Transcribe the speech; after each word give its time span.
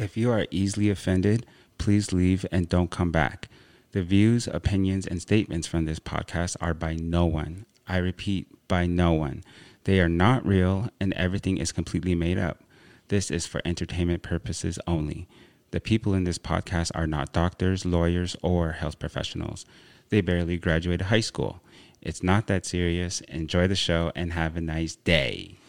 If 0.00 0.16
you 0.16 0.30
are 0.30 0.46
easily 0.50 0.88
offended, 0.88 1.44
please 1.76 2.10
leave 2.10 2.46
and 2.50 2.70
don't 2.70 2.90
come 2.90 3.12
back. 3.12 3.50
The 3.92 4.02
views, 4.02 4.46
opinions, 4.46 5.06
and 5.06 5.20
statements 5.20 5.66
from 5.66 5.84
this 5.84 5.98
podcast 5.98 6.56
are 6.58 6.72
by 6.72 6.94
no 6.94 7.26
one. 7.26 7.66
I 7.86 7.98
repeat, 7.98 8.46
by 8.66 8.86
no 8.86 9.12
one. 9.12 9.44
They 9.84 10.00
are 10.00 10.08
not 10.08 10.46
real 10.46 10.88
and 10.98 11.12
everything 11.12 11.58
is 11.58 11.70
completely 11.70 12.14
made 12.14 12.38
up. 12.38 12.64
This 13.08 13.30
is 13.30 13.46
for 13.46 13.60
entertainment 13.62 14.22
purposes 14.22 14.78
only. 14.86 15.28
The 15.70 15.80
people 15.82 16.14
in 16.14 16.24
this 16.24 16.38
podcast 16.38 16.92
are 16.94 17.06
not 17.06 17.34
doctors, 17.34 17.84
lawyers, 17.84 18.36
or 18.42 18.72
health 18.72 18.98
professionals. 18.98 19.66
They 20.08 20.22
barely 20.22 20.56
graduated 20.56 21.08
high 21.08 21.20
school. 21.20 21.60
It's 22.00 22.22
not 22.22 22.46
that 22.46 22.64
serious. 22.64 23.20
Enjoy 23.28 23.68
the 23.68 23.74
show 23.74 24.12
and 24.14 24.32
have 24.32 24.56
a 24.56 24.62
nice 24.62 24.96
day. 24.96 25.59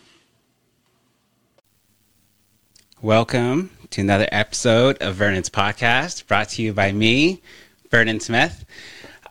Welcome 3.04 3.72
to 3.90 4.02
another 4.02 4.30
episode 4.32 5.02
of 5.02 5.16
Vernon's 5.16 5.50
podcast, 5.50 6.28
brought 6.28 6.50
to 6.50 6.62
you 6.62 6.72
by 6.72 6.92
me, 6.92 7.42
Vernon 7.90 8.20
Smith. 8.20 8.64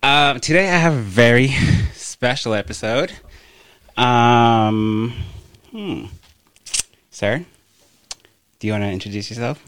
Um, 0.03 0.41
today 0.41 0.69
I 0.69 0.77
have 0.77 0.95
a 0.95 1.01
very 1.01 1.47
special 1.95 2.53
episode. 2.53 3.13
Um, 3.97 5.13
hmm. 5.71 6.07
Sir, 7.13 7.45
do 8.59 8.67
you 8.67 8.73
want 8.73 8.83
to 8.83 8.91
introduce 8.91 9.31
yourself? 9.31 9.65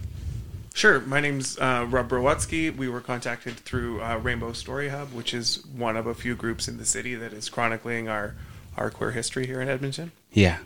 Sure. 0.75 0.99
My 1.03 1.21
name's 1.21 1.57
uh, 1.61 1.87
Rob 1.89 2.09
Browatzke. 2.09 2.77
We 2.77 2.89
were 2.89 3.01
contacted 3.01 3.55
through 3.55 4.03
uh, 4.03 4.17
Rainbow 4.17 4.53
Story 4.53 4.89
Hub, 4.89 5.13
which 5.13 5.33
is 5.33 5.65
one 5.67 5.97
of 5.97 6.09
a 6.09 6.15
few 6.15 6.35
groups 6.35 6.67
in 6.67 6.77
the 6.77 6.85
city 6.85 7.15
that 7.15 7.33
is 7.33 7.49
chronicling 7.49 8.09
our, 8.09 8.35
our 8.77 8.91
queer 8.91 9.13
history 9.13 9.47
here 9.47 9.61
in 9.61 9.69
Edmonton. 9.69 10.11
Yeah. 10.33 10.59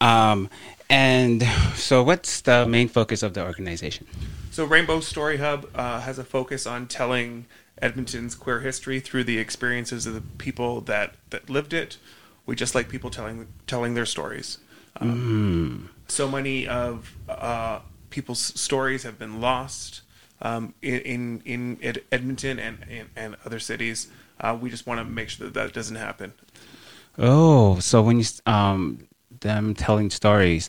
Um, 0.00 0.50
and 0.88 1.42
so, 1.74 2.02
what's 2.02 2.40
the 2.42 2.66
main 2.66 2.88
focus 2.88 3.22
of 3.22 3.34
the 3.34 3.44
organization? 3.44 4.06
So, 4.50 4.64
Rainbow 4.64 5.00
Story 5.00 5.38
Hub 5.38 5.68
uh, 5.74 6.00
has 6.00 6.18
a 6.18 6.24
focus 6.24 6.66
on 6.66 6.86
telling 6.86 7.46
Edmonton's 7.80 8.34
queer 8.34 8.60
history 8.60 9.00
through 9.00 9.24
the 9.24 9.38
experiences 9.38 10.06
of 10.06 10.14
the 10.14 10.20
people 10.20 10.80
that, 10.82 11.14
that 11.30 11.50
lived 11.50 11.72
it. 11.72 11.98
We 12.44 12.54
just 12.54 12.74
like 12.74 12.88
people 12.88 13.10
telling 13.10 13.48
telling 13.66 13.94
their 13.94 14.06
stories. 14.06 14.58
Um, 15.00 15.88
mm. 15.88 16.10
So 16.10 16.28
many 16.28 16.68
of 16.68 17.12
uh, 17.28 17.80
people's 18.10 18.38
stories 18.38 19.02
have 19.02 19.18
been 19.18 19.40
lost 19.40 20.02
um, 20.40 20.74
in, 20.80 21.42
in, 21.44 21.78
in 21.80 21.98
Edmonton 22.12 22.58
and, 22.58 22.78
and, 22.88 23.08
and 23.16 23.36
other 23.44 23.58
cities. 23.58 24.08
Uh, 24.40 24.56
we 24.58 24.70
just 24.70 24.86
want 24.86 25.00
to 25.00 25.04
make 25.04 25.28
sure 25.28 25.46
that 25.46 25.54
that 25.54 25.72
doesn't 25.72 25.96
happen. 25.96 26.32
Oh, 27.18 27.78
so 27.80 28.02
when 28.02 28.18
you 28.20 28.26
um 28.44 29.08
them 29.46 29.74
telling 29.74 30.10
stories, 30.10 30.68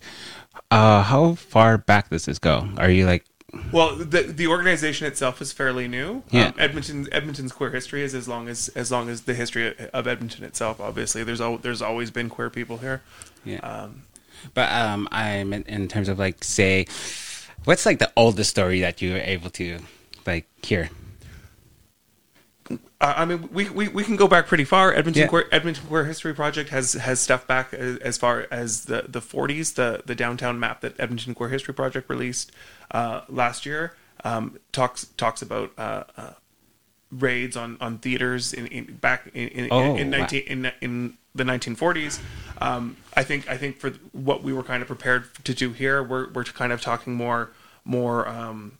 uh, 0.71 1.03
how 1.03 1.35
far 1.35 1.77
back 1.77 2.09
does 2.09 2.25
this 2.25 2.39
go? 2.39 2.69
Are 2.77 2.89
you 2.89 3.05
like? 3.05 3.25
Well, 3.71 3.95
the 3.95 4.21
the 4.23 4.47
organization 4.47 5.07
itself 5.07 5.41
is 5.41 5.51
fairly 5.51 5.87
new. 5.87 6.23
Yeah. 6.31 6.47
Um, 6.47 6.53
Edmonton 6.57 7.07
Edmonton's 7.11 7.51
queer 7.51 7.71
history 7.71 8.03
is 8.03 8.13
as 8.13 8.27
long 8.27 8.47
as 8.47 8.69
as 8.69 8.91
long 8.91 9.09
as 9.09 9.21
the 9.21 9.33
history 9.33 9.73
of 9.93 10.07
Edmonton 10.07 10.43
itself. 10.43 10.79
Obviously, 10.79 11.23
there's 11.23 11.41
al- 11.41 11.57
there's 11.57 11.81
always 11.81 12.11
been 12.11 12.29
queer 12.29 12.49
people 12.49 12.77
here. 12.77 13.01
Yeah. 13.45 13.59
Um, 13.59 14.03
but 14.53 14.71
um, 14.71 15.07
I'm 15.11 15.53
in, 15.53 15.63
in 15.63 15.87
terms 15.87 16.09
of 16.09 16.19
like 16.19 16.43
say 16.43 16.85
What's 17.67 17.85
like 17.85 17.99
the 17.99 18.09
oldest 18.15 18.49
story 18.49 18.79
that 18.79 19.01
you 19.01 19.11
were 19.11 19.19
able 19.19 19.49
to 19.51 19.79
like 20.25 20.47
hear? 20.65 20.89
I 22.99 23.25
mean, 23.25 23.49
we, 23.51 23.69
we, 23.69 23.87
we 23.87 24.03
can 24.03 24.15
go 24.15 24.27
back 24.27 24.47
pretty 24.47 24.63
far. 24.63 24.93
Edmonton 24.93 25.21
yeah. 25.21 25.27
Queer, 25.27 25.45
Edmonton 25.51 25.85
Queer 25.87 26.05
History 26.05 26.33
Project 26.33 26.69
has 26.69 26.93
has 26.93 27.19
stuff 27.19 27.47
back 27.47 27.73
as, 27.73 27.97
as, 27.97 28.17
far 28.17 28.47
as 28.51 28.85
the, 28.85 29.05
the 29.07 29.21
40s. 29.21 29.75
The 29.75 30.01
the 30.05 30.15
downtown 30.15 30.59
map 30.59 30.81
that 30.81 30.99
Edmonton 30.99 31.33
Queer 31.33 31.49
History 31.49 31.73
Project 31.73 32.09
released 32.09 32.51
uh, 32.91 33.21
last 33.29 33.65
year 33.65 33.95
um, 34.23 34.59
talks 34.71 35.05
talks 35.17 35.41
about 35.41 35.71
uh, 35.77 36.03
uh 36.17 36.33
raids 37.11 37.55
on, 37.55 37.77
on 37.79 37.97
theaters 37.99 38.53
in, 38.53 38.67
in 38.67 38.95
back 38.95 39.27
in 39.33 39.47
in, 39.49 39.67
oh, 39.71 39.95
in, 39.95 39.99
in, 39.99 40.09
19, 40.09 40.41
wow. 40.41 40.51
in, 40.51 40.71
in 40.81 41.17
the 41.35 41.43
1940s. 41.43 42.19
Um, 42.59 42.97
I 43.15 43.23
think 43.23 43.49
I 43.49 43.57
think 43.57 43.77
for 43.77 43.91
what 44.11 44.43
we 44.43 44.53
were 44.53 44.63
kind 44.63 44.81
of 44.81 44.87
prepared 44.87 45.25
to 45.45 45.53
do 45.53 45.71
here, 45.71 46.03
we're 46.03 46.29
we're 46.31 46.43
kind 46.43 46.71
of 46.71 46.81
talking 46.81 47.13
more 47.13 47.51
more 47.85 48.27
um, 48.27 48.77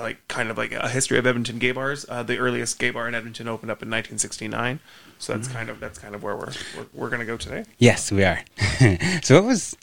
like 0.00 0.26
kind 0.28 0.50
of 0.50 0.58
like 0.58 0.72
a 0.72 0.88
history 0.88 1.18
of 1.18 1.26
Edmonton 1.26 1.58
gay 1.58 1.72
bars. 1.72 2.06
Uh, 2.08 2.22
the 2.22 2.38
earliest 2.38 2.78
gay 2.78 2.90
bar 2.90 3.08
in 3.08 3.14
Edmonton 3.14 3.48
opened 3.48 3.70
up 3.70 3.82
in 3.82 3.88
1969, 3.88 4.80
so 5.18 5.34
that's 5.34 5.48
mm. 5.48 5.52
kind 5.52 5.68
of 5.68 5.80
that's 5.80 5.98
kind 5.98 6.14
of 6.14 6.22
where 6.22 6.36
we're 6.36 6.52
we're, 6.76 6.86
we're 6.92 7.08
going 7.08 7.20
to 7.20 7.26
go 7.26 7.36
today. 7.36 7.64
Yes, 7.78 8.10
we 8.10 8.24
are. 8.24 8.40
so 9.22 9.36
what 9.36 9.44
was 9.44 9.76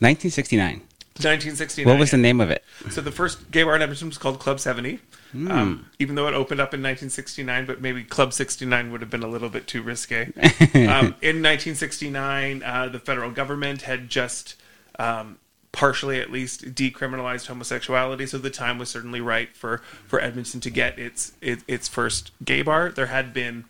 1969? 0.00 0.82
1969. 1.16 1.88
What 1.88 2.00
was 2.00 2.10
the 2.10 2.16
name 2.16 2.40
of 2.40 2.50
it? 2.50 2.64
So 2.90 3.00
the 3.00 3.12
first 3.12 3.52
gay 3.52 3.62
bar 3.62 3.76
in 3.76 3.82
Edmonton 3.82 4.08
was 4.08 4.18
called 4.18 4.40
Club 4.40 4.58
70. 4.58 4.98
Mm. 5.32 5.50
Um, 5.50 5.90
even 6.00 6.16
though 6.16 6.26
it 6.26 6.34
opened 6.34 6.60
up 6.60 6.74
in 6.74 6.80
1969, 6.80 7.66
but 7.66 7.80
maybe 7.80 8.02
Club 8.02 8.32
69 8.32 8.90
would 8.90 9.00
have 9.00 9.10
been 9.10 9.22
a 9.22 9.28
little 9.28 9.48
bit 9.48 9.68
too 9.68 9.82
risque. 9.82 10.24
um, 10.74 11.14
in 11.22 11.40
1969, 11.40 12.62
uh, 12.64 12.88
the 12.88 12.98
federal 12.98 13.30
government 13.30 13.82
had 13.82 14.08
just 14.08 14.56
um, 14.98 15.38
partially, 15.74 16.20
at 16.20 16.30
least, 16.30 16.74
decriminalized 16.74 17.48
homosexuality, 17.48 18.26
so 18.26 18.38
the 18.38 18.48
time 18.48 18.78
was 18.78 18.88
certainly 18.88 19.20
right 19.20 19.54
for, 19.56 19.78
for 20.06 20.20
Edmonton 20.20 20.60
to 20.60 20.70
get 20.70 20.98
its 20.98 21.32
it, 21.40 21.64
its 21.66 21.88
first 21.88 22.30
gay 22.44 22.62
bar. 22.62 22.90
There 22.90 23.06
had 23.06 23.34
been 23.34 23.64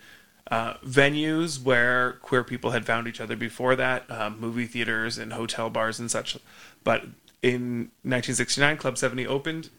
uh, 0.50 0.74
venues 0.74 1.62
where 1.62 2.12
queer 2.20 2.44
people 2.44 2.72
had 2.72 2.84
found 2.84 3.08
each 3.08 3.22
other 3.22 3.36
before 3.36 3.74
that, 3.76 4.08
um, 4.10 4.38
movie 4.38 4.66
theaters 4.66 5.16
and 5.16 5.32
hotel 5.32 5.70
bars 5.70 5.98
and 5.98 6.10
such, 6.10 6.36
but 6.84 7.06
in 7.42 7.90
1969, 8.02 8.76
Club 8.76 8.98
70 8.98 9.26
opened. 9.26 9.70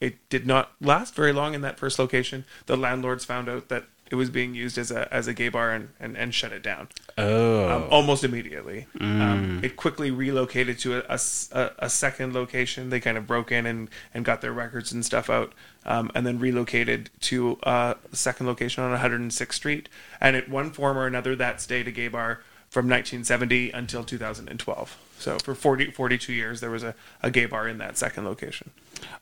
It 0.00 0.28
did 0.28 0.46
not 0.46 0.72
last 0.80 1.14
very 1.14 1.32
long 1.32 1.54
in 1.54 1.60
that 1.62 1.78
first 1.78 1.98
location. 1.98 2.44
The 2.66 2.76
landlords 2.76 3.24
found 3.24 3.48
out 3.48 3.68
that 3.68 3.84
it 4.14 4.16
was 4.16 4.30
being 4.30 4.54
used 4.54 4.78
as 4.78 4.92
a 4.92 5.12
as 5.12 5.26
a 5.26 5.34
gay 5.34 5.48
bar 5.48 5.72
and, 5.72 5.88
and, 5.98 6.16
and 6.16 6.32
shut 6.32 6.52
it 6.52 6.62
down. 6.62 6.86
Oh, 7.18 7.68
um, 7.68 7.88
almost 7.90 8.22
immediately. 8.22 8.86
Mm. 8.96 9.20
Um, 9.20 9.60
it 9.64 9.74
quickly 9.74 10.12
relocated 10.12 10.78
to 10.80 10.98
a, 10.98 11.18
a, 11.50 11.70
a, 11.78 11.90
second 11.90 12.32
location. 12.32 12.90
They 12.90 13.00
kind 13.00 13.18
of 13.18 13.26
broke 13.26 13.50
in 13.50 13.66
and, 13.66 13.90
and 14.14 14.24
got 14.24 14.40
their 14.40 14.52
records 14.52 14.92
and 14.92 15.04
stuff 15.04 15.28
out, 15.28 15.52
um, 15.84 16.12
and 16.14 16.24
then 16.24 16.38
relocated 16.38 17.10
to 17.22 17.58
a 17.64 17.96
second 18.12 18.46
location 18.46 18.84
on 18.84 18.96
106th 18.96 19.52
Street. 19.52 19.88
And 20.20 20.36
at 20.36 20.48
one 20.48 20.70
form 20.70 20.96
or 20.96 21.08
another, 21.08 21.34
that 21.34 21.60
stayed 21.60 21.88
a 21.88 21.92
gay 21.92 22.06
bar 22.06 22.40
from 22.70 22.86
1970 22.86 23.72
until 23.72 24.04
2012. 24.04 24.96
So 25.18 25.38
for 25.38 25.56
40, 25.56 25.90
42 25.90 26.32
years, 26.32 26.60
there 26.60 26.70
was 26.70 26.84
a, 26.84 26.94
a 27.20 27.32
gay 27.32 27.46
bar 27.46 27.66
in 27.66 27.78
that 27.78 27.98
second 27.98 28.26
location. 28.26 28.70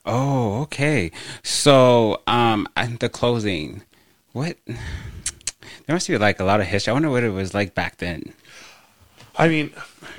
Oh, 0.05 0.61
okay. 0.61 1.11
So, 1.41 2.21
um, 2.27 2.67
the 2.99 3.09
closing, 3.09 3.81
what? 4.33 4.57
There 5.85 5.93
must 5.93 6.07
be 6.07 6.17
like 6.17 6.39
a 6.39 6.45
lot 6.45 6.61
of 6.61 6.67
history. 6.67 6.91
I 6.91 6.93
wonder 6.93 7.09
what 7.09 7.23
it 7.23 7.31
was 7.31 7.53
like 7.53 7.75
back 7.75 7.97
then. 7.97 8.33
I 9.35 9.49
mean, 9.49 9.73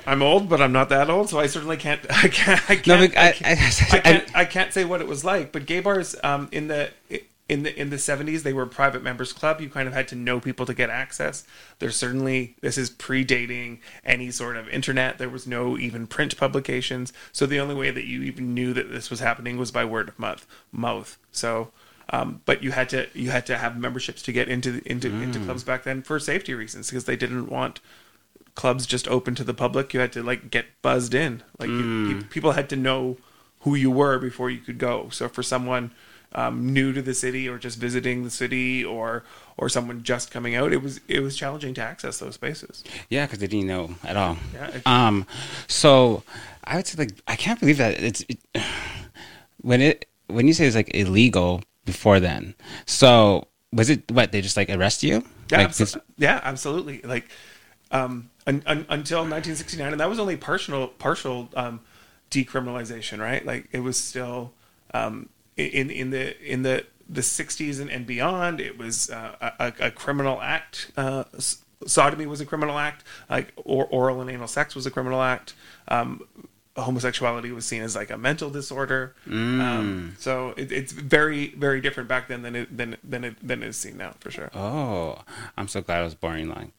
I'm 0.05 0.21
old, 0.21 0.47
but 0.47 0.61
I'm 0.61 0.71
not 0.71 0.89
that 0.89 1.09
old, 1.09 1.29
so 1.29 1.39
I 1.39 1.47
certainly 1.47 1.77
can't. 1.77 2.01
I 2.09 2.27
can't. 2.27 2.69
I 2.69 2.75
can't. 2.75 2.87
No, 2.87 2.95
I, 3.19 3.29
I, 3.29 3.31
can't, 3.31 3.93
I, 3.93 3.99
can't, 3.99 4.37
I, 4.37 4.45
can't 4.45 4.73
say 4.73 4.85
what 4.85 5.01
it 5.01 5.07
was 5.07 5.23
like. 5.23 5.51
But 5.51 5.65
gay 5.65 5.79
bars, 5.79 6.15
um, 6.23 6.49
in 6.51 6.67
the 6.67 6.91
in 7.47 7.61
the 7.63 7.79
in 7.79 7.91
the 7.91 7.95
70s 7.95 8.41
they 8.41 8.53
were 8.53 8.63
a 8.63 8.67
private 8.67 9.03
members 9.03 9.31
club 9.31 9.61
you 9.61 9.69
kind 9.69 9.87
of 9.87 9.93
had 9.93 10.07
to 10.07 10.15
know 10.15 10.39
people 10.39 10.65
to 10.65 10.73
get 10.73 10.89
access 10.89 11.43
there's 11.77 11.95
certainly 11.95 12.55
this 12.61 12.75
is 12.75 12.89
predating 12.89 13.77
any 14.03 14.31
sort 14.31 14.57
of 14.57 14.67
internet 14.69 15.19
there 15.19 15.29
was 15.29 15.45
no 15.45 15.77
even 15.77 16.07
print 16.07 16.35
publications 16.37 17.13
so 17.31 17.45
the 17.45 17.59
only 17.59 17.75
way 17.75 17.91
that 17.91 18.05
you 18.05 18.23
even 18.23 18.55
knew 18.55 18.73
that 18.73 18.91
this 18.91 19.11
was 19.11 19.19
happening 19.19 19.57
was 19.57 19.71
by 19.71 19.85
word 19.85 20.09
of 20.09 20.17
mouth 20.17 20.47
mouth 20.71 21.19
so 21.31 21.71
um, 22.09 22.41
but 22.45 22.63
you 22.63 22.71
had 22.71 22.89
to 22.89 23.07
you 23.13 23.31
had 23.31 23.45
to 23.45 23.57
have 23.57 23.77
memberships 23.77 24.21
to 24.23 24.31
get 24.31 24.47
into 24.47 24.81
into 24.85 25.09
mm. 25.09 25.23
into 25.23 25.39
clubs 25.39 25.63
back 25.63 25.83
then 25.83 26.01
for 26.01 26.19
safety 26.19 26.53
reasons 26.53 26.89
because 26.89 27.05
they 27.05 27.15
didn't 27.15 27.47
want 27.47 27.79
clubs 28.53 28.85
just 28.85 29.07
open 29.07 29.35
to 29.35 29.43
the 29.43 29.53
public 29.53 29.93
you 29.93 29.99
had 29.99 30.13
to 30.13 30.23
like 30.23 30.49
get 30.49 30.65
buzzed 30.81 31.13
in 31.13 31.43
like 31.59 31.69
mm. 31.69 32.09
you, 32.09 32.21
people 32.23 32.53
had 32.53 32.69
to 32.69 32.75
know 32.75 33.17
who 33.61 33.75
you 33.75 33.91
were 33.91 34.19
before 34.19 34.49
you 34.49 34.59
could 34.59 34.77
go 34.77 35.09
so 35.09 35.27
for 35.27 35.43
someone 35.43 35.91
um, 36.35 36.73
new 36.73 36.91
to 36.93 37.01
the 37.01 37.13
city 37.13 37.47
or 37.47 37.57
just 37.57 37.79
visiting 37.79 38.23
the 38.23 38.29
city 38.29 38.83
or 38.83 39.23
or 39.57 39.69
someone 39.69 40.03
just 40.03 40.31
coming 40.31 40.53
out, 40.53 40.73
it 40.73 40.81
was 40.81 40.99
it 41.07 41.21
was 41.21 41.35
challenging 41.35 41.73
to 41.75 41.81
access 41.81 42.19
those 42.19 42.35
spaces. 42.35 42.83
Yeah, 43.09 43.25
because 43.25 43.39
they 43.39 43.47
didn't 43.47 43.67
know 43.67 43.95
at 44.03 44.17
all. 44.17 44.37
Yeah. 44.53 44.79
Um. 44.85 45.25
So 45.67 46.23
I 46.65 46.75
would 46.75 46.85
say 46.85 46.97
like 46.97 47.11
I 47.27 47.35
can't 47.35 47.59
believe 47.59 47.77
that 47.77 47.99
it's 48.01 48.25
it, 48.27 48.39
when 49.61 49.81
it 49.81 50.07
when 50.27 50.47
you 50.47 50.53
say 50.53 50.67
it's 50.67 50.75
like 50.75 50.93
illegal 50.93 51.63
before 51.85 52.19
then. 52.19 52.55
So 52.85 53.47
was 53.71 53.89
it 53.89 54.11
what 54.11 54.31
they 54.31 54.41
just 54.41 54.57
like 54.57 54.69
arrest 54.69 55.03
you? 55.03 55.23
Yeah, 55.49 55.59
like, 55.59 55.69
abso- 55.69 56.01
yeah, 56.17 56.39
absolutely. 56.43 57.01
Like 57.01 57.29
um, 57.91 58.29
un- 58.47 58.63
un- 58.65 58.85
until 58.89 59.19
1969, 59.19 59.91
and 59.91 59.99
that 59.99 60.09
was 60.09 60.19
only 60.19 60.37
partial 60.37 60.87
partial 60.87 61.49
um, 61.55 61.81
decriminalization, 62.31 63.19
right? 63.19 63.45
Like 63.45 63.69
it 63.71 63.79
was 63.79 63.97
still 63.97 64.53
um, 64.93 65.29
in 65.55 65.89
in 65.89 66.09
the 66.09 66.51
in 66.51 66.63
the 66.63 66.85
the 67.07 67.21
60s 67.21 67.79
and, 67.79 67.89
and 67.89 68.07
beyond 68.07 68.59
it 68.59 68.79
was 68.79 69.11
uh, 69.11 69.51
a, 69.59 69.73
a, 69.79 69.91
criminal 69.91 70.41
act 70.41 70.91
uh, 70.97 71.23
sodomy 71.85 72.25
was 72.25 72.41
a 72.41 72.45
criminal 72.47 72.79
act 72.79 73.03
like 73.29 73.53
or 73.57 73.85
oral 73.85 74.21
and 74.21 74.29
anal 74.31 74.47
sex 74.47 74.73
was 74.73 74.87
a 74.87 74.91
criminal 74.91 75.21
act 75.21 75.53
um, 75.87 76.19
homosexuality 76.77 77.51
was 77.51 77.65
seen 77.65 77.81
as 77.81 77.95
like 77.95 78.09
a 78.09 78.17
mental 78.17 78.49
disorder. 78.49 79.15
Mm. 79.27 79.61
Um, 79.61 80.15
so 80.19 80.53
it, 80.57 80.71
it's 80.71 80.91
very 80.91 81.49
very 81.55 81.81
different 81.81 82.09
back 82.09 82.27
then 82.27 82.41
than 82.41 82.55
it 82.55 82.75
than 82.75 82.97
than 83.03 83.23
it 83.23 83.35
than 83.41 83.63
it 83.63 83.69
is 83.69 83.77
seen 83.77 83.97
now 83.97 84.13
for 84.19 84.31
sure. 84.31 84.49
Oh, 84.53 85.19
I'm 85.57 85.67
so 85.67 85.81
glad 85.81 85.99
I 85.99 86.03
was 86.03 86.15
born 86.15 86.49
like 86.49 86.69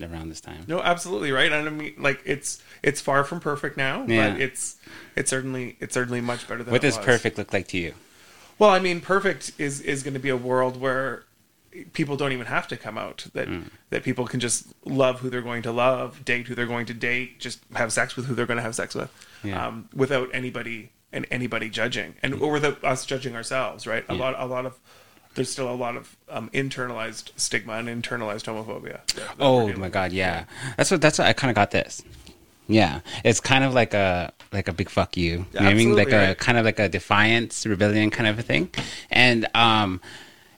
around 0.00 0.28
this 0.28 0.40
time. 0.40 0.64
No, 0.66 0.80
absolutely 0.80 1.32
right. 1.32 1.52
And 1.52 1.66
I 1.66 1.70
mean, 1.70 1.94
like 1.98 2.20
it's 2.24 2.62
it's 2.82 3.00
far 3.00 3.24
from 3.24 3.40
perfect 3.40 3.76
now, 3.76 4.04
yeah. 4.06 4.30
but 4.30 4.40
it's 4.40 4.76
it's 5.16 5.30
certainly 5.30 5.76
it's 5.80 5.94
certainly 5.94 6.20
much 6.20 6.46
better 6.46 6.62
than. 6.62 6.72
What 6.72 6.82
does 6.82 6.96
was. 6.96 7.06
perfect 7.06 7.38
look 7.38 7.52
like 7.52 7.68
to 7.68 7.78
you? 7.78 7.94
Well, 8.58 8.70
I 8.70 8.78
mean, 8.78 9.00
perfect 9.00 9.52
is 9.58 9.80
is 9.80 10.02
going 10.02 10.14
to 10.14 10.20
be 10.20 10.28
a 10.28 10.36
world 10.36 10.80
where 10.80 11.24
people 11.92 12.16
don't 12.16 12.32
even 12.32 12.46
have 12.46 12.68
to 12.68 12.76
come 12.76 12.98
out 12.98 13.26
that 13.32 13.48
mm. 13.48 13.64
that 13.90 14.02
people 14.02 14.26
can 14.26 14.40
just 14.40 14.66
love 14.84 15.20
who 15.20 15.30
they're 15.30 15.42
going 15.42 15.62
to 15.62 15.72
love 15.72 16.24
date 16.24 16.46
who 16.46 16.54
they're 16.54 16.66
going 16.66 16.86
to 16.86 16.94
date 16.94 17.40
just 17.40 17.60
have 17.74 17.92
sex 17.92 18.16
with 18.16 18.26
who 18.26 18.34
they're 18.34 18.46
going 18.46 18.58
to 18.58 18.62
have 18.62 18.74
sex 18.74 18.94
with 18.94 19.10
yeah. 19.42 19.66
um, 19.66 19.88
without 19.94 20.28
anybody 20.32 20.90
and 21.12 21.26
anybody 21.30 21.68
judging. 21.68 22.14
And 22.22 22.34
or 22.34 22.52
without 22.52 22.82
us 22.82 23.04
judging 23.06 23.36
ourselves 23.36 23.86
right? 23.86 24.04
A 24.08 24.14
yeah. 24.14 24.20
lot 24.20 24.34
a 24.38 24.46
lot 24.46 24.66
of 24.66 24.78
there's 25.34 25.50
still 25.50 25.70
a 25.70 25.74
lot 25.74 25.96
of 25.96 26.16
um, 26.28 26.50
internalized 26.50 27.30
stigma 27.36 27.74
and 27.74 27.88
internalized 27.88 28.44
homophobia 28.44 29.00
oh 29.40 29.72
my 29.74 29.88
god 29.88 30.12
yeah. 30.12 30.44
That's 30.76 30.90
what 30.90 31.00
that's 31.00 31.18
what 31.18 31.26
i 31.26 31.32
kind 31.32 31.50
of 31.50 31.54
got 31.54 31.70
this. 31.70 32.02
Yeah. 32.68 33.00
It's 33.24 33.40
kind 33.40 33.64
of 33.64 33.74
like 33.74 33.92
a 33.94 34.32
like 34.52 34.68
a 34.68 34.72
big 34.72 34.88
fuck 34.88 35.16
you, 35.16 35.46
you 35.52 35.60
know 35.60 35.68
I 35.68 35.74
mean? 35.74 35.94
Like 35.96 36.10
right. 36.10 36.30
a 36.30 36.34
kind 36.34 36.58
of 36.58 36.64
like 36.64 36.78
a 36.78 36.88
defiance 36.88 37.66
rebellion 37.66 38.10
kind 38.10 38.28
of 38.28 38.38
a 38.38 38.42
thing. 38.42 38.70
And 39.10 39.46
um 39.54 40.00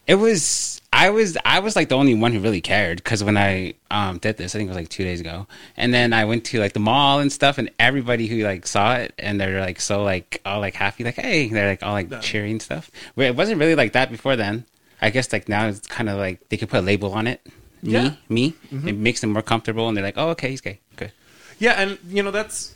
it 0.06 0.16
was 0.16 0.80
I 1.04 1.10
was 1.10 1.36
I 1.44 1.58
was 1.58 1.76
like 1.76 1.90
the 1.90 1.96
only 1.96 2.14
one 2.14 2.32
who 2.32 2.40
really 2.40 2.62
cared 2.62 2.96
because 2.96 3.22
when 3.22 3.36
I 3.36 3.74
um, 3.90 4.16
did 4.16 4.38
this, 4.38 4.54
I 4.54 4.58
think 4.58 4.68
it 4.68 4.70
was 4.70 4.78
like 4.78 4.88
two 4.88 5.04
days 5.04 5.20
ago, 5.20 5.46
and 5.76 5.92
then 5.92 6.14
I 6.14 6.24
went 6.24 6.46
to 6.46 6.60
like 6.60 6.72
the 6.72 6.80
mall 6.80 7.20
and 7.20 7.30
stuff, 7.30 7.58
and 7.58 7.70
everybody 7.78 8.26
who 8.26 8.42
like 8.42 8.66
saw 8.66 8.94
it 8.94 9.12
and 9.18 9.38
they're 9.38 9.60
like 9.60 9.82
so 9.82 10.02
like 10.02 10.40
all 10.46 10.60
like 10.60 10.72
happy, 10.72 11.04
like 11.04 11.16
hey, 11.16 11.48
they're 11.48 11.68
like 11.68 11.82
all 11.82 11.92
like 11.92 12.22
cheering 12.22 12.58
stuff. 12.58 12.90
But 13.16 13.26
it 13.26 13.36
wasn't 13.36 13.60
really 13.60 13.74
like 13.74 13.92
that 13.92 14.10
before 14.10 14.34
then. 14.34 14.64
I 15.02 15.10
guess 15.10 15.30
like 15.30 15.46
now 15.46 15.66
it's 15.66 15.86
kind 15.86 16.08
of 16.08 16.16
like 16.16 16.48
they 16.48 16.56
can 16.56 16.68
put 16.68 16.78
a 16.78 16.82
label 16.82 17.12
on 17.12 17.26
it. 17.26 17.46
Me, 17.82 17.92
yeah. 17.92 18.14
me. 18.30 18.54
Mm-hmm. 18.72 18.88
It 18.88 18.96
makes 18.96 19.20
them 19.20 19.34
more 19.34 19.42
comfortable, 19.42 19.86
and 19.88 19.94
they're 19.94 20.04
like, 20.04 20.16
oh 20.16 20.30
okay, 20.30 20.48
he's 20.48 20.62
gay. 20.62 20.80
Good. 20.96 21.12
Yeah, 21.58 21.72
and 21.72 21.98
you 22.08 22.22
know 22.22 22.30
that's 22.30 22.74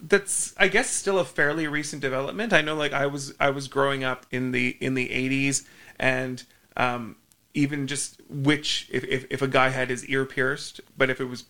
that's 0.00 0.54
I 0.56 0.68
guess 0.68 0.88
still 0.88 1.18
a 1.18 1.24
fairly 1.24 1.66
recent 1.66 2.02
development. 2.02 2.52
I 2.52 2.60
know 2.60 2.76
like 2.76 2.92
I 2.92 3.08
was 3.08 3.34
I 3.40 3.50
was 3.50 3.66
growing 3.66 4.04
up 4.04 4.26
in 4.30 4.52
the 4.52 4.76
in 4.80 4.94
the 4.94 5.10
eighties 5.10 5.66
and 5.98 6.44
um, 6.76 7.16
even 7.54 7.86
just 7.86 8.20
which 8.28 8.88
if, 8.90 9.04
if, 9.04 9.26
if 9.30 9.42
a 9.42 9.48
guy 9.48 9.70
had 9.70 9.90
his 9.90 10.04
ear 10.06 10.24
pierced, 10.24 10.80
but 10.96 11.10
if 11.10 11.20
it 11.20 11.24
was 11.24 11.44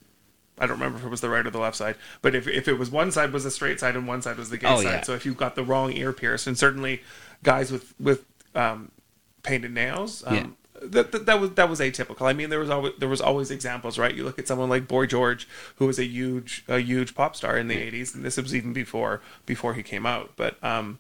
I 0.60 0.66
don't 0.66 0.78
remember 0.78 0.98
if 0.98 1.04
it 1.04 1.08
was 1.08 1.22
the 1.22 1.30
right 1.30 1.44
or 1.44 1.50
the 1.50 1.58
left 1.58 1.76
side, 1.76 1.96
but 2.20 2.34
if 2.34 2.46
if 2.46 2.68
it 2.68 2.74
was 2.74 2.90
one 2.90 3.10
side 3.10 3.32
was 3.32 3.44
the 3.44 3.50
straight 3.50 3.80
side 3.80 3.96
and 3.96 4.06
one 4.06 4.20
side 4.20 4.36
was 4.36 4.50
the 4.50 4.58
gay 4.58 4.68
oh, 4.68 4.76
side. 4.76 4.84
Yeah. 4.84 5.00
So 5.02 5.14
if 5.14 5.24
you 5.24 5.32
got 5.32 5.54
the 5.54 5.64
wrong 5.64 5.92
ear 5.92 6.12
pierced, 6.12 6.46
and 6.46 6.56
certainly 6.56 7.02
guys 7.42 7.72
with 7.72 7.94
with 7.98 8.26
um, 8.54 8.90
painted 9.42 9.72
nails, 9.72 10.22
um, 10.26 10.34
yeah. 10.34 10.46
that, 10.82 11.12
that, 11.12 11.26
that 11.26 11.40
was 11.40 11.50
that 11.52 11.70
was 11.70 11.80
atypical. 11.80 12.28
I 12.28 12.34
mean, 12.34 12.50
there 12.50 12.60
was 12.60 12.68
always 12.68 12.92
there 12.98 13.08
was 13.08 13.22
always 13.22 13.50
examples, 13.50 13.98
right? 13.98 14.14
You 14.14 14.22
look 14.22 14.38
at 14.38 14.46
someone 14.46 14.68
like 14.68 14.86
Boy 14.86 15.06
George, 15.06 15.48
who 15.76 15.86
was 15.86 15.98
a 15.98 16.04
huge 16.04 16.62
a 16.68 16.78
huge 16.78 17.14
pop 17.14 17.36
star 17.36 17.56
in 17.56 17.68
the 17.68 17.76
'80s, 17.76 18.14
and 18.14 18.22
this 18.22 18.36
was 18.36 18.54
even 18.54 18.74
before 18.74 19.22
before 19.46 19.72
he 19.72 19.82
came 19.82 20.04
out. 20.04 20.32
But 20.36 20.62
um, 20.62 20.98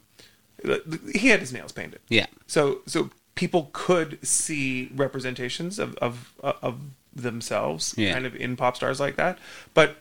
he 1.12 1.28
had 1.28 1.40
his 1.40 1.52
nails 1.52 1.72
painted. 1.72 2.00
Yeah. 2.08 2.26
So 2.46 2.80
so 2.86 3.10
people 3.40 3.70
could 3.72 4.18
see 4.24 4.90
representations 4.94 5.78
of 5.78 5.96
of, 5.96 6.34
of 6.42 6.78
themselves 7.14 7.94
yeah. 7.96 8.12
kind 8.12 8.26
of 8.26 8.36
in 8.36 8.54
pop 8.54 8.76
stars 8.76 9.00
like 9.00 9.16
that. 9.16 9.38
But 9.72 9.96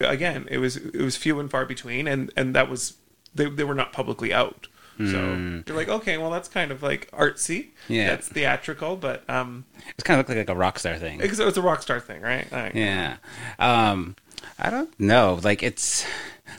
again 0.00 0.48
it 0.50 0.58
was 0.58 0.76
it 0.76 1.00
was 1.00 1.16
few 1.16 1.38
and 1.38 1.48
far 1.48 1.64
between 1.64 2.08
and 2.08 2.32
and 2.36 2.52
that 2.56 2.68
was 2.68 2.94
they, 3.36 3.48
they 3.48 3.62
were 3.62 3.74
not 3.74 3.92
publicly 3.92 4.34
out. 4.34 4.66
So 4.98 5.04
mm. 5.04 5.68
you're 5.68 5.76
like 5.76 5.88
okay 5.88 6.18
well 6.18 6.32
that's 6.32 6.48
kind 6.48 6.72
of 6.72 6.82
like 6.82 7.08
artsy. 7.12 7.68
Yeah. 7.86 8.08
That's 8.08 8.28
theatrical 8.28 8.96
but 8.96 9.22
um 9.30 9.64
it's 9.90 10.02
kind 10.02 10.20
of 10.20 10.28
like, 10.28 10.36
like 10.36 10.50
a 10.50 10.56
rock 10.56 10.80
star 10.80 10.96
thing. 10.96 11.20
It's, 11.20 11.38
it's 11.38 11.56
a 11.56 11.62
rock 11.62 11.82
star 11.82 12.00
thing 12.00 12.20
right? 12.20 12.50
Like, 12.50 12.74
yeah. 12.74 13.18
Um 13.60 14.16
i 14.58 14.70
don't 14.70 14.98
know. 14.98 15.38
Like 15.40 15.62
it's 15.62 16.04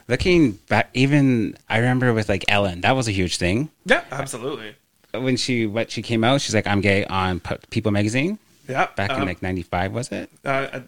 looking 0.08 0.52
back 0.70 0.88
even 0.94 1.54
i 1.68 1.76
remember 1.76 2.14
with 2.14 2.30
like 2.30 2.46
ellen 2.48 2.80
that 2.80 2.92
was 2.92 3.08
a 3.08 3.12
huge 3.12 3.36
thing. 3.36 3.70
Yeah 3.84 4.04
absolutely 4.10 4.74
when 5.22 5.36
she 5.36 5.66
what 5.66 5.90
she 5.90 6.02
came 6.02 6.24
out, 6.24 6.40
she's 6.40 6.54
like, 6.54 6.66
"I'm 6.66 6.80
gay" 6.80 7.04
on 7.04 7.40
People 7.70 7.92
magazine. 7.92 8.38
Yeah, 8.68 8.88
back 8.96 9.10
um, 9.10 9.22
in 9.22 9.28
like 9.28 9.42
'95, 9.42 9.92
was 9.92 10.10
it? 10.10 10.30
Uh, 10.44 10.80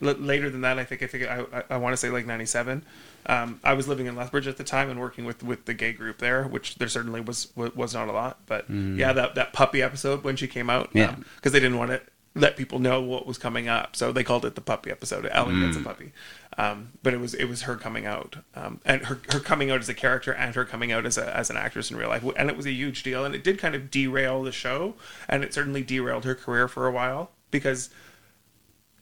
later 0.00 0.50
than 0.50 0.62
that, 0.62 0.78
I 0.78 0.84
think. 0.84 1.02
I 1.02 1.06
think 1.06 1.24
I, 1.28 1.44
I, 1.52 1.62
I 1.70 1.76
want 1.76 1.92
to 1.92 1.96
say 1.96 2.10
like 2.10 2.26
'97. 2.26 2.84
Um, 3.26 3.60
I 3.64 3.72
was 3.72 3.88
living 3.88 4.06
in 4.06 4.16
Lethbridge 4.16 4.46
at 4.46 4.58
the 4.58 4.64
time 4.64 4.90
and 4.90 5.00
working 5.00 5.24
with, 5.24 5.42
with 5.42 5.64
the 5.64 5.72
gay 5.72 5.92
group 5.92 6.18
there, 6.18 6.44
which 6.44 6.74
there 6.74 6.88
certainly 6.88 7.20
was 7.20 7.48
was 7.56 7.94
not 7.94 8.08
a 8.08 8.12
lot. 8.12 8.38
But 8.46 8.70
mm. 8.70 8.98
yeah, 8.98 9.12
that 9.12 9.34
that 9.36 9.52
puppy 9.52 9.82
episode 9.82 10.24
when 10.24 10.36
she 10.36 10.46
came 10.46 10.68
out, 10.68 10.90
yeah, 10.92 11.14
because 11.36 11.50
um, 11.50 11.52
they 11.52 11.60
didn't 11.60 11.78
want 11.78 11.90
to 11.92 12.00
let 12.36 12.56
people 12.56 12.80
know 12.80 13.00
what 13.00 13.26
was 13.26 13.38
coming 13.38 13.68
up, 13.68 13.94
so 13.94 14.12
they 14.12 14.24
called 14.24 14.44
it 14.44 14.56
the 14.56 14.60
puppy 14.60 14.90
episode. 14.90 15.28
Ellen 15.30 15.56
mm. 15.56 15.66
gets 15.66 15.76
a 15.76 15.80
mm. 15.80 15.84
puppy, 15.84 16.12
um, 16.58 16.92
but 17.02 17.14
it 17.14 17.20
was 17.20 17.34
it 17.34 17.44
was 17.44 17.62
her 17.62 17.76
coming 17.76 18.06
out, 18.06 18.36
um, 18.54 18.80
and 18.84 19.02
her 19.06 19.20
her 19.30 19.38
coming 19.38 19.70
out 19.70 19.80
as 19.80 19.88
a 19.88 19.94
character 19.94 20.32
and 20.32 20.54
her 20.54 20.64
coming 20.64 20.90
out 20.90 21.06
as 21.06 21.16
a 21.16 21.36
as 21.36 21.48
an 21.50 21.56
actress 21.56 21.90
in 21.90 21.96
real 21.96 22.08
life, 22.08 22.24
and 22.36 22.50
it 22.50 22.56
was 22.56 22.66
a 22.66 22.72
huge 22.72 23.04
deal, 23.04 23.24
and 23.24 23.34
it 23.34 23.44
did 23.44 23.58
kind 23.58 23.74
of 23.74 23.90
derail 23.90 24.42
the 24.42 24.52
show, 24.52 24.94
and 25.28 25.44
it 25.44 25.54
certainly 25.54 25.82
derailed 25.82 26.24
her 26.24 26.34
career 26.34 26.66
for 26.66 26.86
a 26.86 26.90
while 26.90 27.30
because 27.52 27.90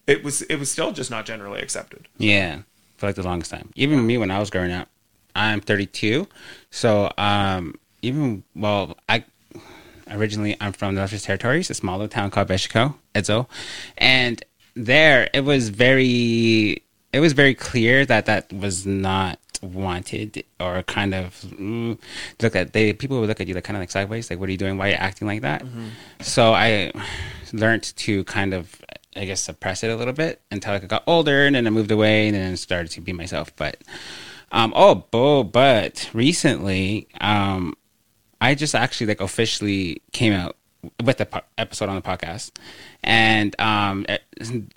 it 0.06 0.22
was 0.22 0.42
it 0.42 0.56
was 0.56 0.70
still 0.70 0.92
just 0.92 1.10
not 1.10 1.24
generally 1.24 1.60
accepted. 1.62 2.08
Yeah, 2.18 2.60
for 2.98 3.06
like 3.06 3.16
the 3.16 3.22
longest 3.22 3.50
time. 3.50 3.70
Even 3.76 4.06
me 4.06 4.18
when 4.18 4.30
I 4.30 4.40
was 4.40 4.50
growing 4.50 4.72
up, 4.72 4.88
I'm 5.34 5.60
32, 5.60 6.28
so 6.70 7.10
um, 7.16 7.76
even 8.02 8.44
well, 8.54 8.98
I 9.08 9.24
originally 10.10 10.54
I'm 10.60 10.72
from 10.72 10.94
the 10.94 11.00
Northwest 11.00 11.24
Territories, 11.24 11.70
a 11.70 11.74
small 11.74 11.96
little 11.96 12.08
town 12.08 12.30
called 12.30 12.48
Behchoko, 12.48 12.94
Edzo, 13.14 13.46
and 13.98 14.42
there 14.74 15.28
it 15.34 15.44
was 15.44 15.68
very 15.68 16.82
it 17.12 17.20
was 17.20 17.32
very 17.32 17.54
clear 17.54 18.06
that 18.06 18.26
that 18.26 18.52
was 18.52 18.86
not 18.86 19.38
wanted 19.62 20.42
or 20.58 20.82
kind 20.82 21.14
of 21.14 21.40
mm, 21.42 21.96
look 22.40 22.56
at 22.56 22.72
they 22.72 22.92
people 22.92 23.20
would 23.20 23.28
look 23.28 23.40
at 23.40 23.46
you 23.46 23.54
like 23.54 23.62
kind 23.64 23.76
of 23.76 23.80
like 23.80 23.90
sideways 23.90 24.28
like 24.28 24.40
what 24.40 24.48
are 24.48 24.52
you 24.52 24.58
doing? 24.58 24.76
Why 24.76 24.88
are 24.88 24.90
you 24.90 24.96
acting 24.96 25.28
like 25.28 25.42
that? 25.42 25.62
Mm-hmm. 25.62 25.88
so 26.20 26.52
i 26.52 26.92
learned 27.52 27.84
to 27.96 28.24
kind 28.24 28.54
of 28.54 28.80
i 29.14 29.24
guess 29.24 29.40
suppress 29.40 29.84
it 29.84 29.90
a 29.90 29.96
little 29.96 30.14
bit 30.14 30.40
until 30.50 30.72
i 30.72 30.78
got 30.78 31.04
older 31.06 31.46
and 31.46 31.54
then 31.54 31.66
i 31.66 31.70
moved 31.70 31.90
away 31.90 32.26
and 32.26 32.36
then 32.36 32.56
started 32.56 32.90
to 32.92 33.00
be 33.00 33.12
myself. 33.12 33.54
But 33.56 33.76
um 34.50 34.72
oh, 34.74 35.04
oh 35.12 35.44
but 35.44 36.10
recently 36.12 37.06
um 37.20 37.74
i 38.40 38.54
just 38.54 38.74
actually 38.74 39.06
like 39.06 39.20
officially 39.20 40.02
came 40.12 40.32
out 40.32 40.56
with 41.02 41.18
the 41.18 41.26
po- 41.26 41.42
episode 41.58 41.88
on 41.88 41.96
the 41.96 42.02
podcast, 42.02 42.50
and 43.02 43.58
um, 43.60 44.06